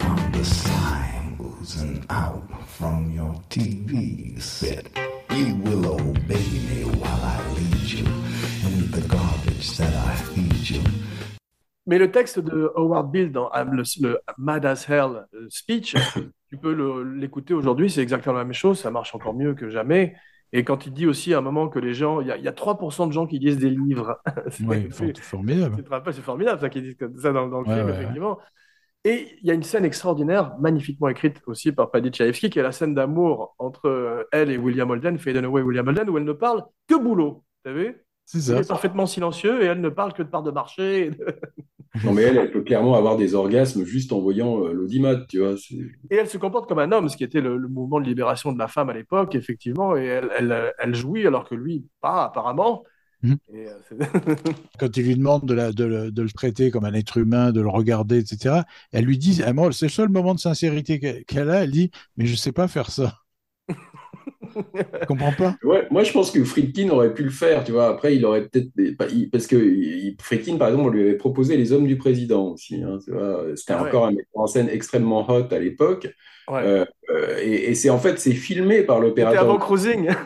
I'm 0.01 0.31
the 0.31 0.43
sign 0.45 1.37
oozing 1.39 2.05
out 2.09 2.43
from 2.67 3.11
your 3.11 3.35
TV 3.49 4.39
set. 4.41 4.87
You 5.31 5.55
will 5.55 5.85
obey 5.85 6.47
me 6.69 6.85
while 6.85 7.21
I 7.23 7.39
lead 7.53 7.91
you 7.91 8.05
the 8.91 9.07
garbage 9.07 9.77
that 9.77 9.93
I 9.93 10.15
feed 10.15 10.69
you. 10.69 10.81
Mais 11.87 11.97
le 11.97 12.11
texte 12.11 12.39
de 12.39 12.71
Howard 12.75 13.09
Bill 13.11 13.31
dans 13.31 13.49
le, 13.71 13.83
le 14.01 14.19
Mad 14.37 14.65
as 14.65 14.87
Hell 14.89 15.25
euh, 15.33 15.47
speech, 15.49 15.95
tu 16.49 16.57
peux 16.57 17.01
l'écouter 17.15 17.53
aujourd'hui, 17.53 17.89
c'est 17.89 18.01
exactement 18.01 18.35
la 18.37 18.43
même 18.43 18.53
chose, 18.53 18.79
ça 18.79 18.91
marche 18.91 19.15
encore 19.15 19.33
mieux 19.33 19.53
que 19.55 19.69
jamais. 19.69 20.15
Et 20.53 20.63
quand 20.63 20.85
il 20.85 20.93
dit 20.93 21.07
aussi 21.07 21.33
à 21.33 21.39
un 21.39 21.41
moment 21.41 21.67
que 21.67 21.79
les 21.79 21.93
gens, 21.93 22.21
il 22.21 22.27
y 22.27 22.31
a, 22.31 22.37
il 22.37 22.43
y 22.43 22.47
a 22.47 22.53
3% 22.53 23.07
de 23.07 23.11
gens 23.11 23.25
qui 23.27 23.39
lisent 23.39 23.57
des 23.57 23.69
livres. 23.69 24.17
C'est- 24.49 24.63
Oui, 24.65 24.87
c'est- 24.91 25.13
for- 25.17 25.23
formidable. 25.23 25.83
c'est 26.13 26.21
formidable 26.21 26.59
ça 26.61 26.69
qu'ils 26.69 26.83
disent 26.83 26.95
comme 26.97 27.17
ça 27.17 27.33
dans, 27.33 27.47
dans 27.47 27.61
le 27.61 27.67
Ouais, 27.67 27.75
film, 27.75 27.87
ouais, 27.87 27.93
effectivement. 27.95 28.37
Et 29.03 29.27
il 29.41 29.47
y 29.47 29.51
a 29.51 29.53
une 29.53 29.63
scène 29.63 29.85
extraordinaire, 29.85 30.55
magnifiquement 30.59 31.07
écrite 31.07 31.41
aussi 31.47 31.71
par 31.71 31.91
Paddy 31.91 32.11
Chayefsky, 32.11 32.49
qui 32.49 32.59
est 32.59 32.63
la 32.63 32.71
scène 32.73 32.93
d'amour 32.93 33.55
entre 33.59 33.87
euh, 33.87 34.23
elle 34.33 34.49
et 34.51 34.57
William 34.57 34.89
Holden, 34.89 35.17
Faye 35.17 35.33
Dunaway 35.33 35.61
et 35.61 35.63
William 35.63 35.87
Holden, 35.87 36.09
où 36.09 36.17
elle 36.17 36.25
ne 36.25 36.33
parle 36.33 36.63
que 36.87 36.95
boulot. 36.95 37.43
Vous 37.65 37.71
savez 37.71 37.95
C'est 38.25 38.37
Il 38.39 38.41
ça. 38.43 38.57
est 38.59 38.67
parfaitement 38.67 39.05
silencieux 39.05 39.61
et 39.63 39.65
elle 39.67 39.79
ne 39.81 39.89
parle 39.89 40.13
que 40.13 40.23
de 40.23 40.27
part 40.29 40.43
de 40.43 40.51
marché. 40.51 41.07
et 41.07 41.09
de- 41.11 41.25
Non, 42.03 42.13
mais 42.13 42.23
elle, 42.23 42.37
elle 42.37 42.51
peut 42.51 42.61
clairement 42.63 42.95
avoir 42.95 43.17
des 43.17 43.33
orgasmes 43.33 43.83
juste 43.83 44.11
en 44.13 44.19
voyant 44.19 44.63
euh, 44.63 44.71
l'audimat, 44.73 45.15
tu 45.27 45.39
vois. 45.39 45.55
Et 46.09 46.15
elle 46.15 46.27
se 46.29 46.37
comporte 46.37 46.67
comme 46.69 46.79
un 46.79 46.91
homme, 46.91 47.09
ce 47.09 47.17
qui 47.17 47.23
était 47.23 47.41
le, 47.41 47.57
le 47.57 47.67
mouvement 47.67 47.99
de 47.99 48.05
libération 48.05 48.51
de 48.51 48.59
la 48.59 48.67
femme 48.67 48.89
à 48.89 48.93
l'époque, 48.93 49.35
effectivement. 49.35 49.95
Et 49.97 50.05
elle, 50.05 50.29
elle, 50.37 50.73
elle 50.79 50.95
jouit 50.95 51.25
alors 51.25 51.47
que 51.47 51.55
lui, 51.55 51.85
pas 52.01 52.25
apparemment. 52.25 52.83
Mhm. 53.23 53.37
Et, 53.53 53.67
euh, 53.67 53.79
Quand 54.79 54.95
il 54.97 55.05
lui 55.07 55.15
demande 55.15 55.45
de, 55.45 55.53
la- 55.53 55.71
de 55.71 55.83
le, 55.85 56.11
de 56.11 56.21
le 56.21 56.29
traiter 56.29 56.71
comme 56.71 56.85
un 56.85 56.93
être 56.93 57.17
humain, 57.17 57.51
de 57.51 57.61
le 57.61 57.69
regarder, 57.69 58.19
etc., 58.19 58.65
elle 58.91 59.05
lui 59.05 59.17
dit, 59.17 59.41
moi, 59.53 59.71
c'est 59.71 59.87
le 59.87 59.91
seul 59.91 60.09
moment 60.09 60.35
de 60.35 60.39
sincérité 60.39 60.99
qu'elle 60.99 61.25
qu'elle 61.25 61.49
a, 61.49 61.63
elle 61.63 61.71
dit, 61.71 61.91
mais 62.15 62.25
je 62.27 62.35
sais 62.35 62.51
pas 62.51 62.67
faire 62.67 62.91
ça. 62.91 63.19
Tu 64.99 65.05
comprends 65.07 65.31
pas? 65.33 65.55
Ouais, 65.63 65.87
moi, 65.91 66.03
je 66.03 66.11
pense 66.11 66.31
que 66.31 66.43
Friedkin 66.43 66.89
aurait 66.89 67.13
pu 67.13 67.23
le 67.23 67.29
faire, 67.29 67.63
tu 67.63 67.71
vois. 67.71 67.87
Après, 67.89 68.15
il 68.15 68.25
aurait 68.25 68.47
peut-être. 68.47 68.69
Parce 69.31 69.47
que 69.47 69.57
Friedkin, 70.21 70.57
par 70.57 70.69
exemple, 70.69 70.85
on 70.89 70.91
lui 70.91 71.01
avait 71.01 71.17
proposé 71.17 71.57
Les 71.57 71.71
Hommes 71.73 71.87
du 71.87 71.97
Président 71.97 72.53
aussi. 72.53 72.81
hein, 72.83 72.97
tu 73.03 73.11
vois. 73.11 73.43
C'était 73.55 73.73
Ah 73.73 73.83
ouais. 73.83 73.89
encore 73.89 74.05
un 74.07 74.11
metteur 74.11 74.25
en 74.35 74.47
scène 74.47 74.69
extrêmement 74.69 75.29
hot 75.29 75.47
à 75.51 75.59
l'époque. 75.59 76.07
ouais. 76.49 76.61
Euh, 76.63 76.85
euh, 77.09 77.37
et 77.41 77.71
et 77.71 77.75
c'est 77.75 77.89
en 77.89 77.99
fait, 77.99 78.19
c'est 78.19 78.33
filmé 78.33 78.83
par 78.83 78.97
C'était 79.03 79.21
avant 79.21 79.31
l'opérateur. 79.33 79.59
Cruising. 79.59 80.09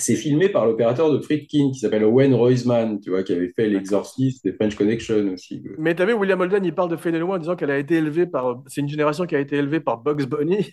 C'est 0.00 0.14
filmé 0.14 0.48
par 0.48 0.64
l'opérateur 0.64 1.10
de 1.10 1.18
Friedkin 1.18 1.72
qui 1.72 1.80
s'appelle 1.80 2.04
Owen 2.04 2.32
Roisman, 2.32 3.00
tu 3.00 3.10
vois, 3.10 3.24
qui 3.24 3.32
avait 3.32 3.48
fait 3.48 3.68
L'Exorciste 3.68 4.46
et 4.46 4.52
French 4.52 4.76
Connection 4.76 5.32
aussi. 5.32 5.60
Mais 5.76 5.92
tu 5.96 6.02
as 6.02 6.06
vu, 6.06 6.12
William 6.12 6.40
Holden, 6.40 6.64
il 6.64 6.72
parle 6.72 6.90
de 6.90 6.96
Faye 6.96 7.20
en 7.20 7.38
disant 7.38 7.56
qu'elle 7.56 7.72
a 7.72 7.78
été 7.78 7.96
élevée 7.96 8.26
par. 8.26 8.62
C'est 8.68 8.80
une 8.80 8.88
génération 8.88 9.26
qui 9.26 9.34
a 9.34 9.40
été 9.40 9.56
élevée 9.56 9.80
par 9.80 9.98
Bugs 9.98 10.24
Bunny. 10.26 10.72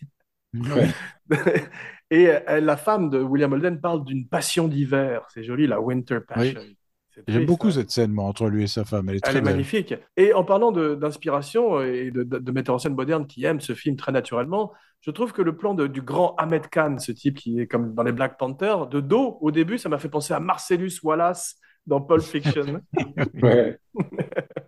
Ouais. 0.53 0.87
Et 2.11 2.29
euh, 2.29 2.59
la 2.61 2.77
femme 2.77 3.09
de 3.09 3.19
William 3.19 3.51
Holden 3.53 3.81
parle 3.81 4.03
d'une 4.05 4.27
passion 4.27 4.67
d'hiver. 4.67 5.25
C'est 5.33 5.43
joli, 5.43 5.67
la 5.67 5.81
Winter 5.81 6.19
Passion. 6.27 6.61
C'est 7.09 7.23
J'aime 7.27 7.45
beaucoup 7.45 7.67
hein. 7.69 7.71
cette 7.71 7.91
scène, 7.91 8.11
moi, 8.11 8.25
entre 8.25 8.47
lui 8.49 8.63
et 8.63 8.67
sa 8.67 8.83
femme. 8.83 9.07
Elle 9.09 9.15
est 9.15 9.25
Elle 9.25 9.31
très 9.31 9.39
est 9.39 9.41
magnifique. 9.41 9.93
Et 10.17 10.33
en 10.33 10.43
parlant 10.43 10.71
d'inspiration 10.71 11.81
et 11.81 12.11
de, 12.11 12.23
de, 12.23 12.37
de 12.39 12.51
metteurs 12.51 12.75
en 12.75 12.79
scène 12.79 12.93
modernes 12.93 13.25
qui 13.25 13.45
aiment 13.45 13.61
ce 13.61 13.73
film 13.73 13.95
très 13.95 14.11
naturellement, 14.11 14.73
je 15.01 15.11
trouve 15.11 15.31
que 15.33 15.41
le 15.41 15.55
plan 15.55 15.73
de- 15.73 15.87
du 15.87 16.01
grand 16.01 16.35
Ahmed 16.35 16.67
Khan, 16.67 16.97
ce 16.99 17.11
type 17.13 17.37
qui 17.37 17.59
est 17.59 17.67
comme 17.67 17.93
dans 17.93 18.03
les 18.03 18.11
Black 18.11 18.37
Panthers, 18.37 18.87
de 18.87 18.99
dos, 18.99 19.37
au 19.41 19.51
début, 19.51 19.77
ça 19.77 19.87
m'a 19.87 19.97
fait 19.97 20.09
penser 20.09 20.33
à 20.33 20.39
Marcellus 20.39 20.91
Wallace 21.03 21.55
dans 21.87 22.01
Pulp 22.01 22.21
Fiction. 22.23 22.81
Ouais. 23.41 23.79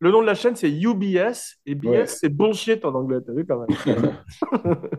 le 0.00 0.10
nom 0.10 0.22
de 0.22 0.26
la 0.26 0.34
chaîne, 0.34 0.56
c'est 0.56 0.70
UBS, 0.70 1.58
et 1.66 1.74
BS, 1.74 1.86
Ouais. 1.88 2.06
c'est 2.06 2.28
bullshit 2.30 2.84
en 2.84 2.94
anglais, 2.94 3.18
t'as 3.24 3.32
vu 3.34 3.46
quand 3.46 3.60
même 3.60 3.68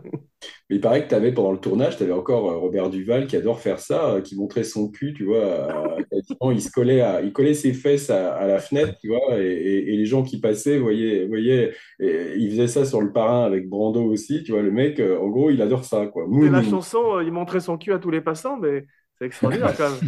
Mais 0.70 0.78
il 0.78 0.82
paraît 0.82 1.04
que 1.04 1.10
tu 1.10 1.16
avais, 1.16 1.32
pendant 1.34 1.52
le 1.52 1.60
tournage, 1.60 1.98
tu 1.98 2.04
avais 2.04 2.14
encore 2.14 2.50
euh, 2.50 2.58
Robert 2.58 2.90
Duval 2.90 3.28
qui 3.28 3.36
adore 3.36 3.60
faire 3.60 3.80
ça, 3.80 4.14
euh, 4.16 4.22
qui 4.22 4.36
montrait 4.36 4.64
son 4.64 4.90
cul, 4.90 5.14
tu 5.14 5.26
vois. 5.26 5.72
à- 5.72 5.98
quasiment, 6.12 6.52
il 6.52 6.62
se 6.62 6.72
collait, 6.72 7.02
à- 7.02 7.22
il 7.22 7.32
collait 7.34 7.54
ses 7.54 7.74
fesses 7.74 8.10
à, 8.10 8.34
à 8.36 8.48
la 8.48 8.60
fenêtre, 8.60 8.96
tu 9.00 9.10
vois, 9.10 9.38
et, 9.40 9.44
et- 9.46 9.94
et 9.94 9.98
les 9.98 10.06
gens 10.06 10.24
qui 10.24 10.40
passaient 10.40 10.78
voyaient, 10.80 11.28
voyaient 11.28 11.74
et 12.00 12.36
il 12.38 12.50
faisait 12.52 12.68
ça 12.68 12.86
sur 12.86 13.02
le 13.02 13.12
parrain 13.12 13.44
avec 13.46 13.70
Brando 13.70 14.04
aussi, 14.04 14.44
tu 14.44 14.52
vois. 14.54 14.62
Le 14.62 14.72
mec, 14.72 15.00
euh, 15.00 15.20
en 15.20 15.28
gros, 15.30 15.50
il 15.52 15.62
adore 15.62 15.84
ça, 15.84 16.08
quoi. 16.08 16.26
La 16.50 16.64
chanson, 16.64 17.18
euh, 17.18 17.24
il 17.24 17.32
montrait 17.32 17.60
son 17.60 17.78
cul 17.78 17.94
à 17.94 18.00
tous 18.00 18.12
les 18.12 18.22
passants, 18.22 18.58
mais 18.58 18.86
c'est 19.20 19.26
extraordinaire 19.26 19.76
quand 19.78 19.90
même. 19.92 20.00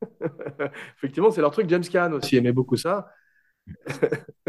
Effectivement, 0.98 1.30
c'est 1.30 1.40
leur 1.40 1.50
truc. 1.50 1.68
James 1.68 1.82
Caan 1.90 2.12
aussi 2.12 2.36
aimait 2.36 2.52
beaucoup 2.52 2.76
ça. 2.76 3.08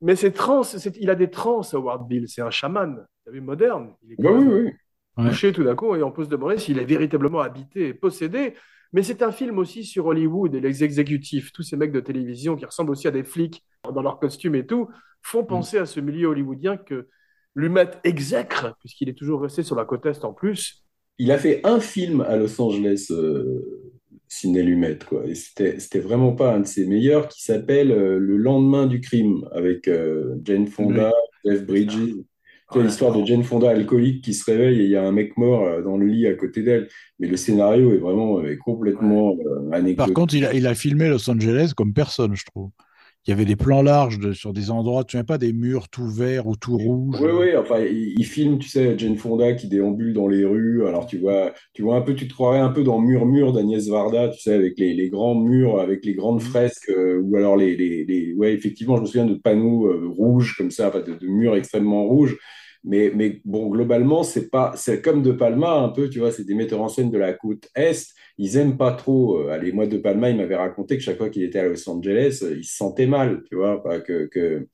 mais 0.00 0.16
c'est 0.16 0.32
trans, 0.32 0.62
il 1.00 1.10
a 1.10 1.14
des 1.14 1.30
trans, 1.30 1.62
Howard 1.72 2.06
Bill. 2.08 2.28
C'est 2.28 2.42
un 2.42 2.50
chaman, 2.50 3.06
t'as 3.24 3.30
vu, 3.30 3.40
moderne. 3.40 3.94
Il 4.02 4.12
est 4.12 4.16
quand 4.16 4.32
oui, 4.32 4.34
même 4.34 4.72
oui. 5.18 5.22
touché 5.22 5.52
tout 5.52 5.64
d'un 5.64 5.74
coup 5.74 5.94
et 5.96 6.02
on 6.02 6.12
peut 6.12 6.24
se 6.24 6.28
demander 6.28 6.58
s'il 6.58 6.78
est 6.78 6.84
véritablement 6.84 7.40
habité 7.40 7.88
et 7.88 7.94
possédé. 7.94 8.54
Mais 8.92 9.02
c'est 9.02 9.22
un 9.22 9.32
film 9.32 9.58
aussi 9.58 9.84
sur 9.84 10.06
Hollywood 10.06 10.54
et 10.54 10.60
les 10.60 10.84
exécutifs, 10.84 11.52
tous 11.52 11.62
ces 11.62 11.76
mecs 11.76 11.92
de 11.92 12.00
télévision 12.00 12.56
qui 12.56 12.64
ressemblent 12.64 12.92
aussi 12.92 13.08
à 13.08 13.10
des 13.10 13.24
flics 13.24 13.64
dans 13.92 14.02
leurs 14.02 14.18
costumes 14.18 14.54
et 14.54 14.66
tout, 14.66 14.88
font 15.22 15.42
Mm. 15.50 15.56
penser 15.56 15.78
à 15.78 15.86
ce 15.86 16.00
milieu 16.00 16.28
hollywoodien 16.28 16.76
que 16.76 17.08
Lumet 17.54 17.90
exècre, 18.04 18.76
puisqu'il 18.80 19.08
est 19.08 19.18
toujours 19.18 19.42
resté 19.42 19.62
sur 19.62 19.76
la 19.76 19.84
côte 19.84 20.06
Est 20.06 20.24
en 20.24 20.32
plus. 20.32 20.84
Il 21.18 21.32
a 21.32 21.38
fait 21.38 21.60
un 21.64 21.80
film 21.80 22.20
à 22.20 22.36
Los 22.36 22.60
Angeles, 22.60 23.06
euh, 23.10 23.85
Ciné 24.28 24.62
Lumet, 24.62 24.98
quoi. 25.08 25.24
Et 25.26 25.34
c'était, 25.34 25.78
c'était 25.78 26.00
vraiment 26.00 26.32
pas 26.32 26.54
un 26.54 26.60
de 26.60 26.66
ses 26.66 26.86
meilleurs, 26.86 27.28
qui 27.28 27.42
s'appelle 27.42 27.90
euh, 27.92 28.18
Le 28.18 28.36
lendemain 28.36 28.86
du 28.86 29.00
crime, 29.00 29.46
avec 29.52 29.88
euh, 29.88 30.36
Jane 30.44 30.66
Fonda, 30.66 31.12
Jeff 31.44 31.64
Bridges. 31.66 31.96
Ouais. 32.74 32.82
l'histoire 32.82 33.12
de 33.12 33.24
Jane 33.24 33.44
Fonda 33.44 33.70
alcoolique 33.70 34.24
qui 34.24 34.34
se 34.34 34.44
réveille 34.50 34.80
et 34.80 34.84
il 34.84 34.90
y 34.90 34.96
a 34.96 35.02
un 35.06 35.12
mec 35.12 35.36
mort 35.36 35.64
euh, 35.64 35.82
dans 35.82 35.96
le 35.96 36.06
lit 36.06 36.26
à 36.26 36.34
côté 36.34 36.62
d'elle. 36.62 36.88
Mais 37.20 37.28
le 37.28 37.36
scénario 37.36 37.94
est 37.94 37.98
vraiment 37.98 38.40
euh, 38.40 38.56
complètement 38.56 39.36
euh, 39.46 39.70
Par 39.70 39.78
anecdotique. 39.78 40.14
contre, 40.14 40.34
il 40.34 40.44
a, 40.44 40.52
il 40.52 40.66
a 40.66 40.74
filmé 40.74 41.08
Los 41.08 41.30
Angeles 41.30 41.72
comme 41.76 41.92
personne, 41.92 42.34
je 42.34 42.44
trouve. 42.44 42.70
Il 43.26 43.30
y 43.30 43.32
avait 43.32 43.44
des 43.44 43.56
plans 43.56 43.82
larges 43.82 44.18
de- 44.18 44.32
sur 44.32 44.52
des 44.52 44.70
endroits, 44.70 45.04
tu 45.04 45.16
sais 45.18 45.24
pas, 45.24 45.38
des 45.38 45.52
murs 45.52 45.88
tout 45.88 46.08
verts 46.08 46.46
ou 46.46 46.56
tout 46.56 46.78
rouges. 46.78 47.20
Oui, 47.20 47.30
oui, 47.32 47.56
enfin, 47.56 47.80
il, 47.80 48.14
il 48.18 48.24
filme, 48.24 48.58
tu 48.58 48.68
sais, 48.68 48.96
Jane 48.98 49.16
Fonda 49.16 49.54
qui 49.54 49.68
déambule 49.68 50.12
dans 50.12 50.28
les 50.28 50.44
rues. 50.44 50.86
Alors, 50.86 51.06
tu 51.06 51.18
vois, 51.18 51.52
tu 51.72 51.82
vois 51.82 51.96
un 51.96 52.02
peu, 52.02 52.14
tu 52.14 52.28
te 52.28 52.34
croirais 52.34 52.58
un 52.58 52.68
peu 52.68 52.84
dans 52.84 53.00
Murmure 53.00 53.52
d'Agnès 53.52 53.88
Varda, 53.88 54.28
tu 54.28 54.40
sais, 54.40 54.52
avec 54.52 54.78
les, 54.78 54.92
les 54.94 55.08
grands 55.08 55.34
murs, 55.34 55.80
avec 55.80 56.04
les 56.04 56.14
grandes 56.14 56.42
fresques, 56.42 56.90
euh, 56.90 57.20
ou 57.22 57.36
alors 57.36 57.56
les, 57.56 57.76
les, 57.76 58.04
les- 58.04 58.34
ouais, 58.34 58.52
effectivement, 58.52 58.96
je 58.96 59.02
me 59.02 59.06
souviens 59.06 59.26
de 59.26 59.34
panneaux 59.34 59.86
euh, 59.86 60.08
rouges 60.08 60.56
comme 60.56 60.70
ça, 60.70 60.88
enfin, 60.88 61.00
de, 61.00 61.14
de 61.14 61.26
murs 61.26 61.56
extrêmement 61.56 62.04
rouges. 62.04 62.36
Mais, 62.84 63.10
mais 63.14 63.40
bon, 63.44 63.68
globalement, 63.68 64.22
c'est 64.22 64.48
pas, 64.50 64.72
c'est 64.76 65.02
comme 65.02 65.22
De 65.22 65.32
Palma 65.32 65.72
un 65.74 65.88
peu, 65.88 66.08
tu 66.08 66.18
vois, 66.20 66.30
c'est 66.32 66.44
des 66.44 66.54
metteurs 66.54 66.80
en 66.82 66.88
scène 66.88 67.10
de 67.10 67.18
la 67.18 67.32
côte 67.32 67.68
Est. 67.74 68.08
Ils 68.38 68.56
aiment 68.56 68.76
pas 68.76 68.92
trop. 68.92 69.38
euh, 69.40 69.50
allez, 69.50 69.72
moi, 69.72 69.86
De 69.86 69.98
Palma, 69.98 70.30
il 70.30 70.36
m'avait 70.36 70.56
raconté 70.56 70.96
que 70.96 71.02
chaque 71.02 71.18
fois 71.18 71.30
qu'il 71.30 71.42
était 71.42 71.58
à 71.58 71.68
Los 71.68 71.88
Angeles, 71.88 72.40
euh, 72.42 72.56
il 72.58 72.64
se 72.64 72.76
sentait 72.76 73.06
mal, 73.06 73.42
tu 73.48 73.56
vois, 73.56 73.82
que, 74.00 74.26
que 74.26 74.66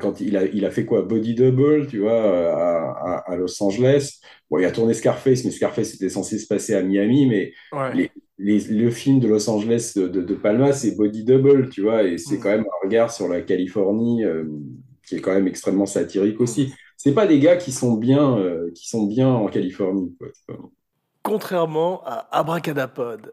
quand 0.00 0.20
il 0.20 0.36
a, 0.36 0.44
il 0.46 0.64
a 0.64 0.70
fait 0.70 0.84
quoi? 0.84 1.02
Body 1.02 1.34
Double, 1.34 1.86
tu 1.86 1.98
vois, 2.00 2.12
euh, 2.12 2.52
à, 2.52 3.22
à- 3.28 3.32
à 3.32 3.36
Los 3.36 3.62
Angeles. 3.62 4.20
Bon, 4.50 4.58
il 4.58 4.64
a 4.64 4.72
tourné 4.72 4.94
Scarface, 4.94 5.44
mais 5.44 5.50
Scarface 5.50 5.94
était 5.94 6.08
censé 6.08 6.38
se 6.38 6.46
passer 6.46 6.74
à 6.74 6.82
Miami, 6.82 7.26
mais 7.26 7.52
Ouais. 7.72 7.94
les, 7.94 8.10
les- 8.38 8.58
le 8.68 8.90
film 8.90 9.20
de 9.20 9.28
Los 9.28 9.48
Angeles 9.48 9.92
de, 9.96 10.08
de, 10.08 10.22
de 10.22 10.34
Palma, 10.34 10.72
c'est 10.72 10.96
Body 10.96 11.24
Double, 11.24 11.68
tu 11.70 11.82
vois, 11.82 12.02
et 12.04 12.18
c'est 12.18 12.36
Mm. 12.36 12.40
quand 12.40 12.50
même 12.50 12.60
un 12.66 12.84
regard 12.86 13.12
sur 13.12 13.28
la 13.28 13.40
Californie 13.42 14.24
euh, 14.24 14.44
qui 15.06 15.16
est 15.16 15.20
quand 15.20 15.34
même 15.34 15.46
extrêmement 15.48 15.86
satirique 15.86 16.40
aussi. 16.40 16.72
C'est 17.02 17.14
pas 17.14 17.26
des 17.26 17.40
gars 17.40 17.56
qui 17.56 17.72
sont 17.72 17.94
bien, 17.94 18.36
euh, 18.36 18.70
qui 18.74 18.86
sont 18.86 19.06
bien 19.06 19.26
en 19.26 19.46
Californie, 19.46 20.14
Contrairement 21.22 22.02
à 22.04 22.28
Abracadapod. 22.30 23.32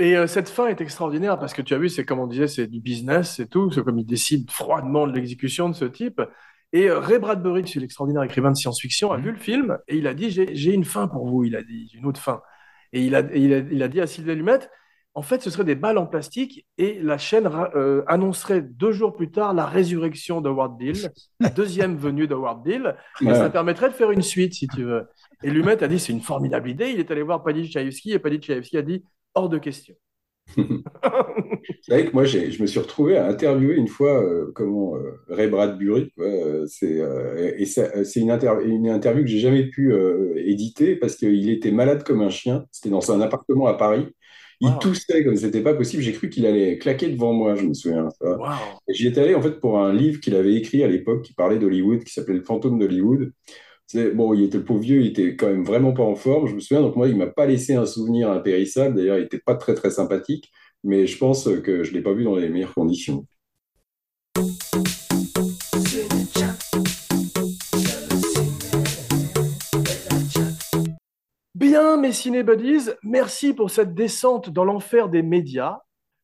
Et 0.00 0.16
euh, 0.16 0.26
cette 0.26 0.48
fin 0.48 0.66
est 0.66 0.80
extraordinaire 0.80 1.38
parce 1.38 1.52
que 1.52 1.62
tu 1.62 1.74
as 1.74 1.78
vu, 1.78 1.88
c'est 1.90 2.04
comme 2.04 2.18
on 2.20 2.26
disait, 2.26 2.48
c'est 2.48 2.66
du 2.66 2.80
business, 2.80 3.34
c'est 3.36 3.46
tout. 3.48 3.70
C'est 3.70 3.84
comme 3.84 3.98
il 3.98 4.06
décide 4.06 4.50
froidement 4.50 5.06
de 5.06 5.12
l'exécution 5.12 5.68
de 5.68 5.74
ce 5.74 5.84
type. 5.84 6.20
Et 6.72 6.88
euh, 6.88 6.98
Ray 6.98 7.18
Bradbury, 7.18 7.68
c'est 7.68 7.80
l'extraordinaire 7.80 8.22
écrivain 8.22 8.50
de 8.50 8.56
science-fiction, 8.56 9.12
a 9.12 9.18
vu 9.18 9.30
le 9.30 9.38
film 9.38 9.76
et 9.88 9.96
il 9.98 10.06
a 10.06 10.14
dit 10.14 10.30
j'ai 10.30 10.72
une 10.72 10.84
fin 10.84 11.06
pour 11.06 11.26
vous. 11.28 11.44
Il 11.44 11.54
a 11.54 11.62
dit 11.62 11.90
une 11.94 12.06
autre 12.06 12.20
fin. 12.20 12.40
Et 12.92 13.04
il 13.04 13.14
a, 13.14 13.20
et 13.20 13.40
il 13.40 13.52
a, 13.54 13.58
il 13.58 13.82
a 13.82 13.88
dit 13.88 14.00
à 14.00 14.06
Sylvain 14.06 14.34
Lumet 14.34 14.60
en 15.14 15.22
fait, 15.22 15.42
ce 15.42 15.50
serait 15.50 15.64
des 15.64 15.74
balles 15.74 15.98
en 15.98 16.06
plastique 16.06 16.66
et 16.78 17.00
la 17.02 17.18
chaîne 17.18 17.50
euh, 17.74 18.04
annoncerait 18.06 18.62
deux 18.62 18.92
jours 18.92 19.12
plus 19.12 19.30
tard 19.32 19.52
la 19.54 19.66
résurrection 19.66 20.40
d'Howard 20.40 20.78
Deal, 20.78 21.10
la 21.40 21.48
deuxième 21.50 21.96
venue 21.96 22.28
d'Howard 22.28 22.64
Deal. 22.64 22.94
Et 23.20 23.26
Ouais. 23.26 23.34
ça 23.34 23.50
permettrait 23.50 23.88
de 23.88 23.94
faire 23.94 24.12
une 24.12 24.22
suite, 24.22 24.54
si 24.54 24.68
tu 24.68 24.84
veux. 24.84 25.08
Et 25.42 25.50
Lumet 25.50 25.82
a 25.82 25.88
dit 25.88 25.98
c'est 25.98 26.12
une 26.12 26.20
formidable 26.20 26.70
idée. 26.70 26.90
Il 26.90 27.00
est 27.00 27.10
allé 27.10 27.22
voir 27.22 27.42
Paddy 27.42 27.68
Chayefsky 27.70 28.12
et 28.12 28.18
Paddy 28.20 28.40
Chayefsky 28.40 28.78
a 28.78 28.82
dit 28.82 29.04
hors 29.34 29.48
de 29.48 29.58
question. 29.58 29.94
C'est 31.80 31.92
vrai 31.94 32.06
que 32.06 32.12
moi, 32.12 32.24
j'ai, 32.24 32.50
je 32.52 32.62
me 32.62 32.66
suis 32.66 32.78
retrouvé 32.80 33.16
à 33.16 33.26
interviewer 33.26 33.76
une 33.76 33.88
fois 33.88 34.22
euh, 34.22 34.52
comment 34.54 34.96
euh, 34.96 35.12
Ray 35.28 35.48
Bradbury. 35.48 36.12
euh, 36.18 36.66
c'est 36.66 37.00
et 37.58 37.66
ça- 37.66 38.04
c'est 38.04 38.20
une, 38.20 38.30
inter- 38.30 38.58
une 38.64 38.88
interview 38.88 39.22
que 39.24 39.28
j'ai 39.30 39.38
jamais 39.40 39.64
pu 39.66 39.92
éditer 40.36 40.96
parce 40.96 41.16
qu'il 41.16 41.48
était 41.50 41.70
malade 41.70 42.02
comme 42.04 42.20
un 42.22 42.30
chien. 42.30 42.64
C'était 42.70 42.90
dans 42.90 43.10
un 43.12 43.20
appartement 43.20 43.66
à 43.66 43.74
Paris. 43.74 44.08
Il 44.62 44.76
Wow. 44.76 44.78
toussait 44.78 45.24
comme 45.24 45.36
c'était 45.36 45.62
pas 45.62 45.74
possible. 45.74 46.02
J'ai 46.02 46.12
cru 46.12 46.28
qu'il 46.28 46.44
allait 46.46 46.76
claquer 46.78 47.08
devant 47.08 47.32
moi. 47.32 47.54
Je 47.54 47.64
me 47.64 47.72
souviens. 47.74 48.08
J'y 48.88 49.06
étais 49.08 49.22
allé 49.22 49.34
en 49.34 49.42
fait 49.42 49.60
pour 49.60 49.78
un 49.80 49.92
livre 49.94 50.20
qu'il 50.20 50.34
avait 50.36 50.54
écrit 50.54 50.82
à 50.84 50.88
l'époque 50.88 51.22
qui 51.24 51.32
parlait 51.34 51.58
d'Hollywood, 51.58 52.04
qui 52.04 52.12
s'appelait 52.12 52.34
Le 52.34 52.44
fantôme 52.44 52.78
d'Hollywood. 52.78 53.32
Bon, 53.92 54.34
il 54.34 54.44
était 54.44 54.58
le 54.58 54.64
pauvre 54.64 54.80
vieux, 54.80 55.00
il 55.00 55.08
était 55.08 55.34
quand 55.34 55.48
même 55.48 55.64
vraiment 55.64 55.92
pas 55.92 56.04
en 56.04 56.14
forme. 56.14 56.46
Je 56.46 56.54
me 56.54 56.60
souviens, 56.60 56.80
donc 56.80 56.94
moi, 56.94 57.08
il 57.08 57.16
m'a 57.16 57.26
pas 57.26 57.46
laissé 57.46 57.74
un 57.74 57.86
souvenir 57.86 58.30
impérissable. 58.30 58.94
D'ailleurs, 58.94 59.18
il 59.18 59.24
était 59.24 59.40
pas 59.40 59.56
très 59.56 59.74
très 59.74 59.90
sympathique, 59.90 60.48
mais 60.84 61.08
je 61.08 61.18
pense 61.18 61.48
que 61.64 61.82
je 61.82 61.92
l'ai 61.92 62.00
pas 62.00 62.12
vu 62.12 62.22
dans 62.22 62.36
les 62.36 62.48
meilleures 62.48 62.72
conditions. 62.72 63.26
Bien, 71.56 71.96
mes 71.96 72.12
cinébuddies, 72.12 72.90
merci 73.02 73.52
pour 73.54 73.72
cette 73.72 73.94
descente 73.94 74.50
dans 74.50 74.64
l'enfer 74.64 75.08
des 75.08 75.22
médias. 75.22 75.78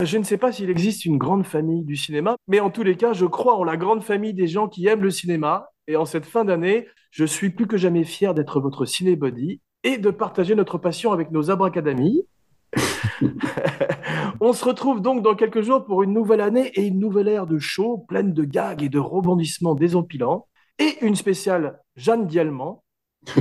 Je 0.05 0.19
ne 0.19 0.23
sais 0.23 0.37
pas 0.37 0.53
s'il 0.53 0.71
existe 0.71 1.05
une 1.05 1.19
grande 1.19 1.45
famille 1.45 1.83
du 1.85 1.97
cinéma, 1.97 2.37
mais 2.47 2.61
en 2.61 2.71
tous 2.71 2.85
les 2.85 2.97
cas, 2.97 3.13
je 3.13 3.27
crois 3.27 3.57
en 3.57 3.65
la 3.65 3.77
grande 3.77 4.05
famille 4.05 4.35
des 4.35 4.47
gens 4.47 4.69
qui 4.69 4.87
aiment 4.87 5.03
le 5.03 5.11
cinéma. 5.11 5.69
Et 5.89 5.97
en 5.97 6.05
cette 6.05 6.27
fin 6.27 6.45
d'année, 6.45 6.89
je 7.11 7.25
suis 7.25 7.51
plus 7.51 7.67
que 7.67 7.77
jamais 7.77 8.05
fier 8.05 8.35
d'être 8.35 8.61
votre 8.61 8.85
cinébuddy 8.85 9.61
et 9.85 9.99
de 9.99 10.11
partager 10.11 10.55
notre 10.55 10.79
passion 10.79 11.13
avec 11.13 11.31
nos 11.31 11.51
abracadamis. 11.51 12.27
On 14.41 14.53
se 14.53 14.65
retrouve 14.65 15.01
donc 15.01 15.23
dans 15.23 15.35
quelques 15.35 15.63
jours 15.63 15.85
pour 15.85 16.03
une 16.03 16.13
nouvelle 16.13 16.41
année 16.41 16.69
et 16.75 16.87
une 16.87 16.99
nouvelle 16.99 17.29
ère 17.29 17.47
de 17.47 17.59
show 17.59 17.99
pleine 18.09 18.33
de 18.33 18.45
gags 18.45 18.83
et 18.83 18.89
de 18.89 18.99
rebondissements 18.99 19.75
désempilants 19.75 20.49
et 20.79 20.97
une 21.03 21.15
spéciale 21.15 21.81
Jeanne 21.97 22.27
Dielman. 22.27 22.81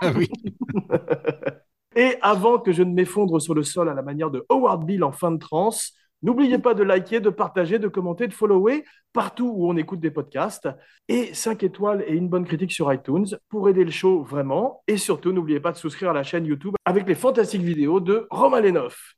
Ah 0.00 0.12
oui. 0.16 0.30
Et 1.96 2.16
avant 2.22 2.58
que 2.58 2.72
je 2.72 2.82
ne 2.82 2.94
m'effondre 2.94 3.42
sur 3.42 3.52
le 3.52 3.62
sol 3.62 3.88
à 3.90 3.94
la 3.94 4.00
manière 4.00 4.30
de 4.30 4.46
Howard 4.48 4.86
Bill 4.86 5.04
en 5.04 5.12
fin 5.12 5.30
de 5.30 5.38
transe, 5.38 5.92
n'oubliez 6.22 6.58
pas 6.58 6.74
de 6.74 6.82
liker, 6.82 7.20
de 7.20 7.30
partager, 7.30 7.78
de 7.78 7.88
commenter, 7.88 8.26
de 8.26 8.32
follower 8.32 8.84
partout 9.12 9.52
où 9.54 9.68
on 9.68 9.76
écoute 9.76 10.00
des 10.00 10.10
podcasts. 10.10 10.68
Et 11.08 11.34
5 11.34 11.62
étoiles 11.62 12.04
et 12.06 12.14
une 12.14 12.28
bonne 12.28 12.44
critique 12.44 12.72
sur 12.72 12.92
iTunes 12.92 13.26
pour 13.48 13.68
aider 13.68 13.84
le 13.84 13.90
show 13.90 14.22
vraiment. 14.22 14.82
Et 14.86 14.96
surtout, 14.96 15.32
n'oubliez 15.32 15.60
pas 15.60 15.72
de 15.72 15.76
souscrire 15.76 16.10
à 16.10 16.14
la 16.14 16.22
chaîne 16.22 16.46
YouTube 16.46 16.74
avec 16.84 17.06
les 17.06 17.14
fantastiques 17.14 17.62
vidéos 17.62 18.00
de 18.00 18.26
Romain 18.30 18.60
Lenoff. 18.60 19.14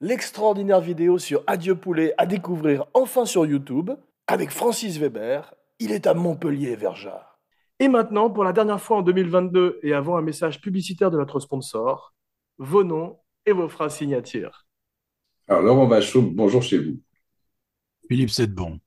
L'extraordinaire 0.00 0.80
vidéo 0.80 1.18
sur 1.18 1.42
Adieu 1.46 1.74
Poulet 1.74 2.14
à 2.18 2.26
découvrir 2.26 2.84
enfin 2.94 3.24
sur 3.24 3.46
YouTube 3.46 3.90
avec 4.26 4.50
Francis 4.50 4.98
Weber. 4.98 5.54
Il 5.78 5.92
est 5.92 6.06
à 6.06 6.14
Montpellier, 6.14 6.76
Verjard. 6.76 7.38
Et 7.80 7.88
maintenant, 7.88 8.30
pour 8.30 8.44
la 8.44 8.52
dernière 8.52 8.80
fois 8.80 8.98
en 8.98 9.02
2022 9.02 9.80
et 9.82 9.94
avant 9.94 10.16
un 10.16 10.22
message 10.22 10.60
publicitaire 10.60 11.10
de 11.10 11.18
notre 11.18 11.40
sponsor, 11.40 12.14
vos 12.58 12.84
noms 12.84 13.18
et 13.46 13.52
vos 13.52 13.68
phrases 13.68 13.96
signatures. 13.96 14.63
Alors, 15.48 15.62
Laurent 15.62 15.86
Vachaud, 15.86 16.22
bonjour 16.22 16.62
chez 16.62 16.78
vous. 16.78 16.98
Philippe 18.08 18.30
Sedbon, 18.30 18.80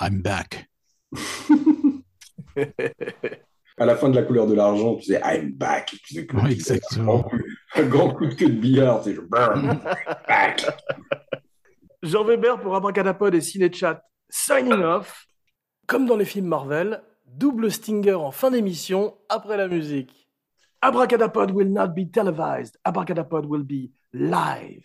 I'm 0.00 0.22
back. 0.22 0.68
À 3.78 3.86
la 3.86 3.96
fin 3.96 4.10
de 4.10 4.14
la 4.14 4.22
couleur 4.22 4.46
de 4.46 4.52
l'argent, 4.54 4.96
tu 4.96 5.04
sais, 5.04 5.20
I'm 5.24 5.50
back. 5.52 5.86
Tu 6.06 6.14
sais, 6.14 6.26
que- 6.26 6.36
Oui, 6.36 6.52
exactement. 6.52 7.24
un 7.74 7.82
grand 7.88 8.12
coup 8.12 8.26
de 8.26 8.34
queue 8.34 8.50
de 8.50 8.60
billard, 8.60 9.02
burn, 9.30 9.80
back. 10.28 10.66
Jean 12.02 12.22
Weber 12.24 12.60
pour 12.60 12.76
Abracadapod 12.76 13.34
et 13.34 13.40
Cinéchat, 13.40 14.02
signing 14.28 14.82
off. 14.82 15.26
Comme 15.86 16.04
dans 16.06 16.16
les 16.18 16.26
films 16.26 16.46
Marvel, 16.46 17.02
double 17.26 17.70
stinger 17.72 18.12
en 18.14 18.30
fin 18.30 18.50
d'émission 18.50 19.16
après 19.30 19.56
la 19.56 19.68
musique. 19.68 20.28
Abracadapod 20.82 21.50
will 21.52 21.72
not 21.72 21.88
be 21.88 22.10
televised. 22.12 22.76
Abracadapod 22.84 23.46
will 23.46 23.64
be 23.64 23.90
live. 24.12 24.84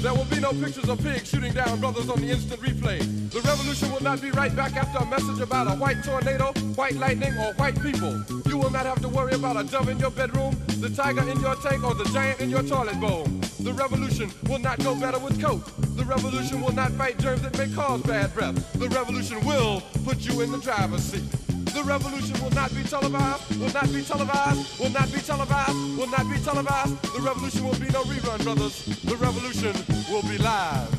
There 0.00 0.14
will 0.14 0.24
be 0.24 0.40
no 0.40 0.52
pictures 0.52 0.88
of 0.88 0.98
pigs 1.02 1.28
shooting 1.28 1.52
down 1.52 1.78
brothers 1.78 2.08
on 2.08 2.22
the 2.22 2.30
instant 2.30 2.58
replay. 2.62 3.00
The 3.30 3.42
revolution 3.42 3.92
will 3.92 4.02
not 4.02 4.22
be 4.22 4.30
right 4.30 4.54
back 4.56 4.74
after 4.74 4.98
a 4.98 5.04
message 5.04 5.40
about 5.40 5.66
a 5.66 5.72
white 5.72 6.02
tornado, 6.02 6.54
white 6.74 6.94
lightning, 6.94 7.34
or 7.36 7.52
white 7.54 7.78
people. 7.82 8.24
You 8.46 8.56
will 8.56 8.70
not 8.70 8.86
have 8.86 9.02
to 9.02 9.08
worry 9.10 9.34
about 9.34 9.58
a 9.58 9.64
dove 9.64 9.90
in 9.90 9.98
your 9.98 10.10
bedroom, 10.10 10.56
the 10.78 10.88
tiger 10.88 11.28
in 11.28 11.38
your 11.40 11.54
tank, 11.56 11.84
or 11.84 11.94
the 11.94 12.04
giant 12.14 12.40
in 12.40 12.48
your 12.48 12.62
toilet 12.62 12.98
bowl. 12.98 13.24
The 13.60 13.74
revolution 13.74 14.32
will 14.48 14.58
not 14.58 14.78
go 14.78 14.94
better 14.94 15.18
with 15.18 15.38
coke. 15.38 15.66
The 15.96 16.04
revolution 16.06 16.62
will 16.62 16.72
not 16.72 16.92
fight 16.92 17.18
germs 17.18 17.42
that 17.42 17.58
may 17.58 17.68
cause 17.74 18.00
bad 18.00 18.32
breath. 18.32 18.72
The 18.72 18.88
revolution 18.88 19.44
will 19.44 19.82
put 20.06 20.20
you 20.20 20.40
in 20.40 20.50
the 20.50 20.58
driver's 20.58 21.02
seat. 21.02 21.49
The 21.72 21.84
revolution 21.84 22.34
will 22.42 22.50
not 22.50 22.74
be 22.74 22.82
televised, 22.82 23.60
will 23.60 23.72
not 23.72 23.92
be 23.92 24.02
televised, 24.02 24.80
will 24.80 24.90
not 24.90 25.12
be 25.12 25.20
televised, 25.20 25.76
will 25.96 26.10
not 26.10 26.28
be 26.28 26.38
televised. 26.40 27.02
The 27.14 27.20
revolution 27.22 27.64
will 27.64 27.78
be 27.78 27.88
no 27.92 28.02
rerun, 28.02 28.42
brothers. 28.42 28.84
The 29.04 29.16
revolution 29.16 29.74
will 30.10 30.22
be 30.22 30.38
live. 30.38 30.90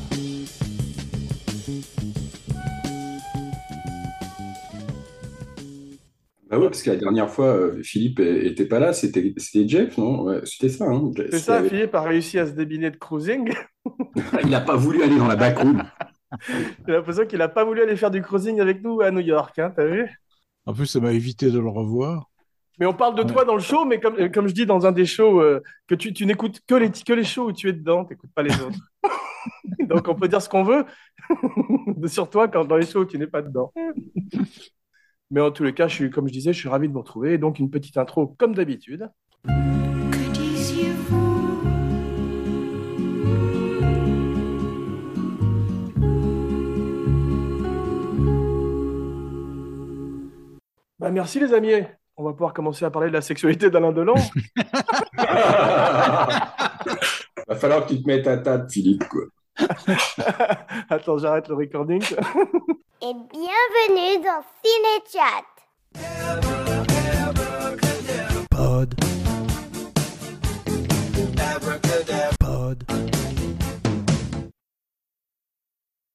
Bah 6.48 6.58
ouais, 6.58 6.66
parce 6.68 6.82
que 6.82 6.90
la 6.90 6.96
dernière 6.96 7.30
fois, 7.30 7.46
euh, 7.46 7.82
Philippe 7.82 8.20
était 8.20 8.66
pas 8.66 8.78
là, 8.78 8.92
c'était 8.92 9.34
c'était 9.36 9.68
Jeff, 9.68 9.96
non? 9.98 10.22
Ouais, 10.22 10.40
c'était 10.44 10.70
ça, 10.70 10.86
hein. 10.86 11.10
C'est 11.30 11.38
ça, 11.38 11.62
Philippe 11.62 11.94
a 11.94 12.02
réussi 12.02 12.38
à 12.38 12.46
se 12.46 12.52
débiner 12.52 12.90
de 12.90 12.96
cruising. 12.96 13.52
Il 14.42 14.50
n'a 14.50 14.60
pas 14.60 14.76
voulu 14.76 15.02
aller 15.02 15.16
dans 15.16 15.28
la 15.28 15.36
backroom. 15.36 15.82
J'ai 16.86 16.92
l'impression 16.92 17.26
qu'il 17.26 17.38
n'a 17.38 17.48
pas 17.48 17.64
voulu 17.64 17.82
aller 17.82 17.96
faire 17.96 18.10
du 18.10 18.22
cruising 18.22 18.60
avec 18.60 18.82
nous 18.82 19.00
à 19.02 19.10
New 19.10 19.20
York, 19.20 19.58
hein, 19.58 19.72
t'as 19.74 19.86
vu? 19.86 20.08
En 20.66 20.74
plus, 20.74 20.86
ça 20.86 21.00
m'a 21.00 21.12
évité 21.12 21.50
de 21.50 21.58
le 21.58 21.68
revoir. 21.68 22.30
Mais 22.78 22.86
on 22.86 22.94
parle 22.94 23.14
de 23.14 23.22
toi 23.22 23.44
dans 23.44 23.54
le 23.54 23.60
show, 23.60 23.84
mais 23.84 24.00
comme, 24.00 24.30
comme 24.30 24.48
je 24.48 24.54
dis 24.54 24.66
dans 24.66 24.86
un 24.86 24.92
des 24.92 25.06
shows, 25.06 25.40
euh, 25.40 25.62
que 25.86 25.94
tu, 25.94 26.12
tu 26.12 26.24
n'écoutes 26.26 26.60
que 26.66 26.74
les, 26.74 26.90
que 26.90 27.12
les 27.12 27.24
shows 27.24 27.48
où 27.48 27.52
tu 27.52 27.68
es 27.68 27.72
dedans, 27.72 28.04
tu 28.04 28.12
n'écoutes 28.12 28.32
pas 28.34 28.42
les 28.42 28.54
autres. 28.60 28.78
Donc 29.88 30.08
on 30.08 30.14
peut 30.14 30.28
dire 30.28 30.40
ce 30.40 30.48
qu'on 30.48 30.62
veut 30.62 30.84
sur 32.06 32.30
toi 32.30 32.48
quand, 32.48 32.64
dans 32.64 32.76
les 32.76 32.86
shows 32.86 33.00
où 33.00 33.04
tu 33.04 33.18
n'es 33.18 33.26
pas 33.26 33.42
dedans. 33.42 33.72
Mais 35.30 35.40
en 35.40 35.50
tous 35.50 35.64
les 35.64 35.74
cas, 35.74 35.88
je 35.88 35.94
suis, 35.94 36.10
comme 36.10 36.28
je 36.28 36.32
disais, 36.32 36.52
je 36.52 36.58
suis 36.58 36.68
ravi 36.68 36.88
de 36.88 36.92
vous 36.92 37.00
retrouver. 37.00 37.34
Et 37.34 37.38
donc 37.38 37.58
une 37.58 37.70
petite 37.70 37.96
intro 37.96 38.28
comme 38.38 38.54
d'habitude. 38.54 39.08
Bah, 51.02 51.10
merci 51.10 51.40
les 51.40 51.52
amis. 51.52 51.72
On 52.16 52.22
va 52.22 52.30
pouvoir 52.30 52.54
commencer 52.54 52.84
à 52.84 52.90
parler 52.92 53.08
de 53.08 53.14
la 53.14 53.22
sexualité 53.22 53.70
d'Alain 53.70 53.90
Delon. 53.90 54.14
va 57.48 57.56
falloir 57.56 57.84
que 57.84 57.94
tu 57.94 58.00
te 58.04 58.06
mettes 58.06 58.28
à 58.28 58.36
table, 58.36 58.68
Philippe. 58.70 59.02
Quoi. 59.08 59.24
Attends, 60.88 61.18
j'arrête 61.18 61.48
le 61.48 61.56
recording. 61.56 62.04
Et 62.04 63.14
bienvenue 63.32 64.22
dans 64.22 64.44
Cinechat. 64.62 65.42
Pod. 68.48 68.94
Pod. 72.38 73.11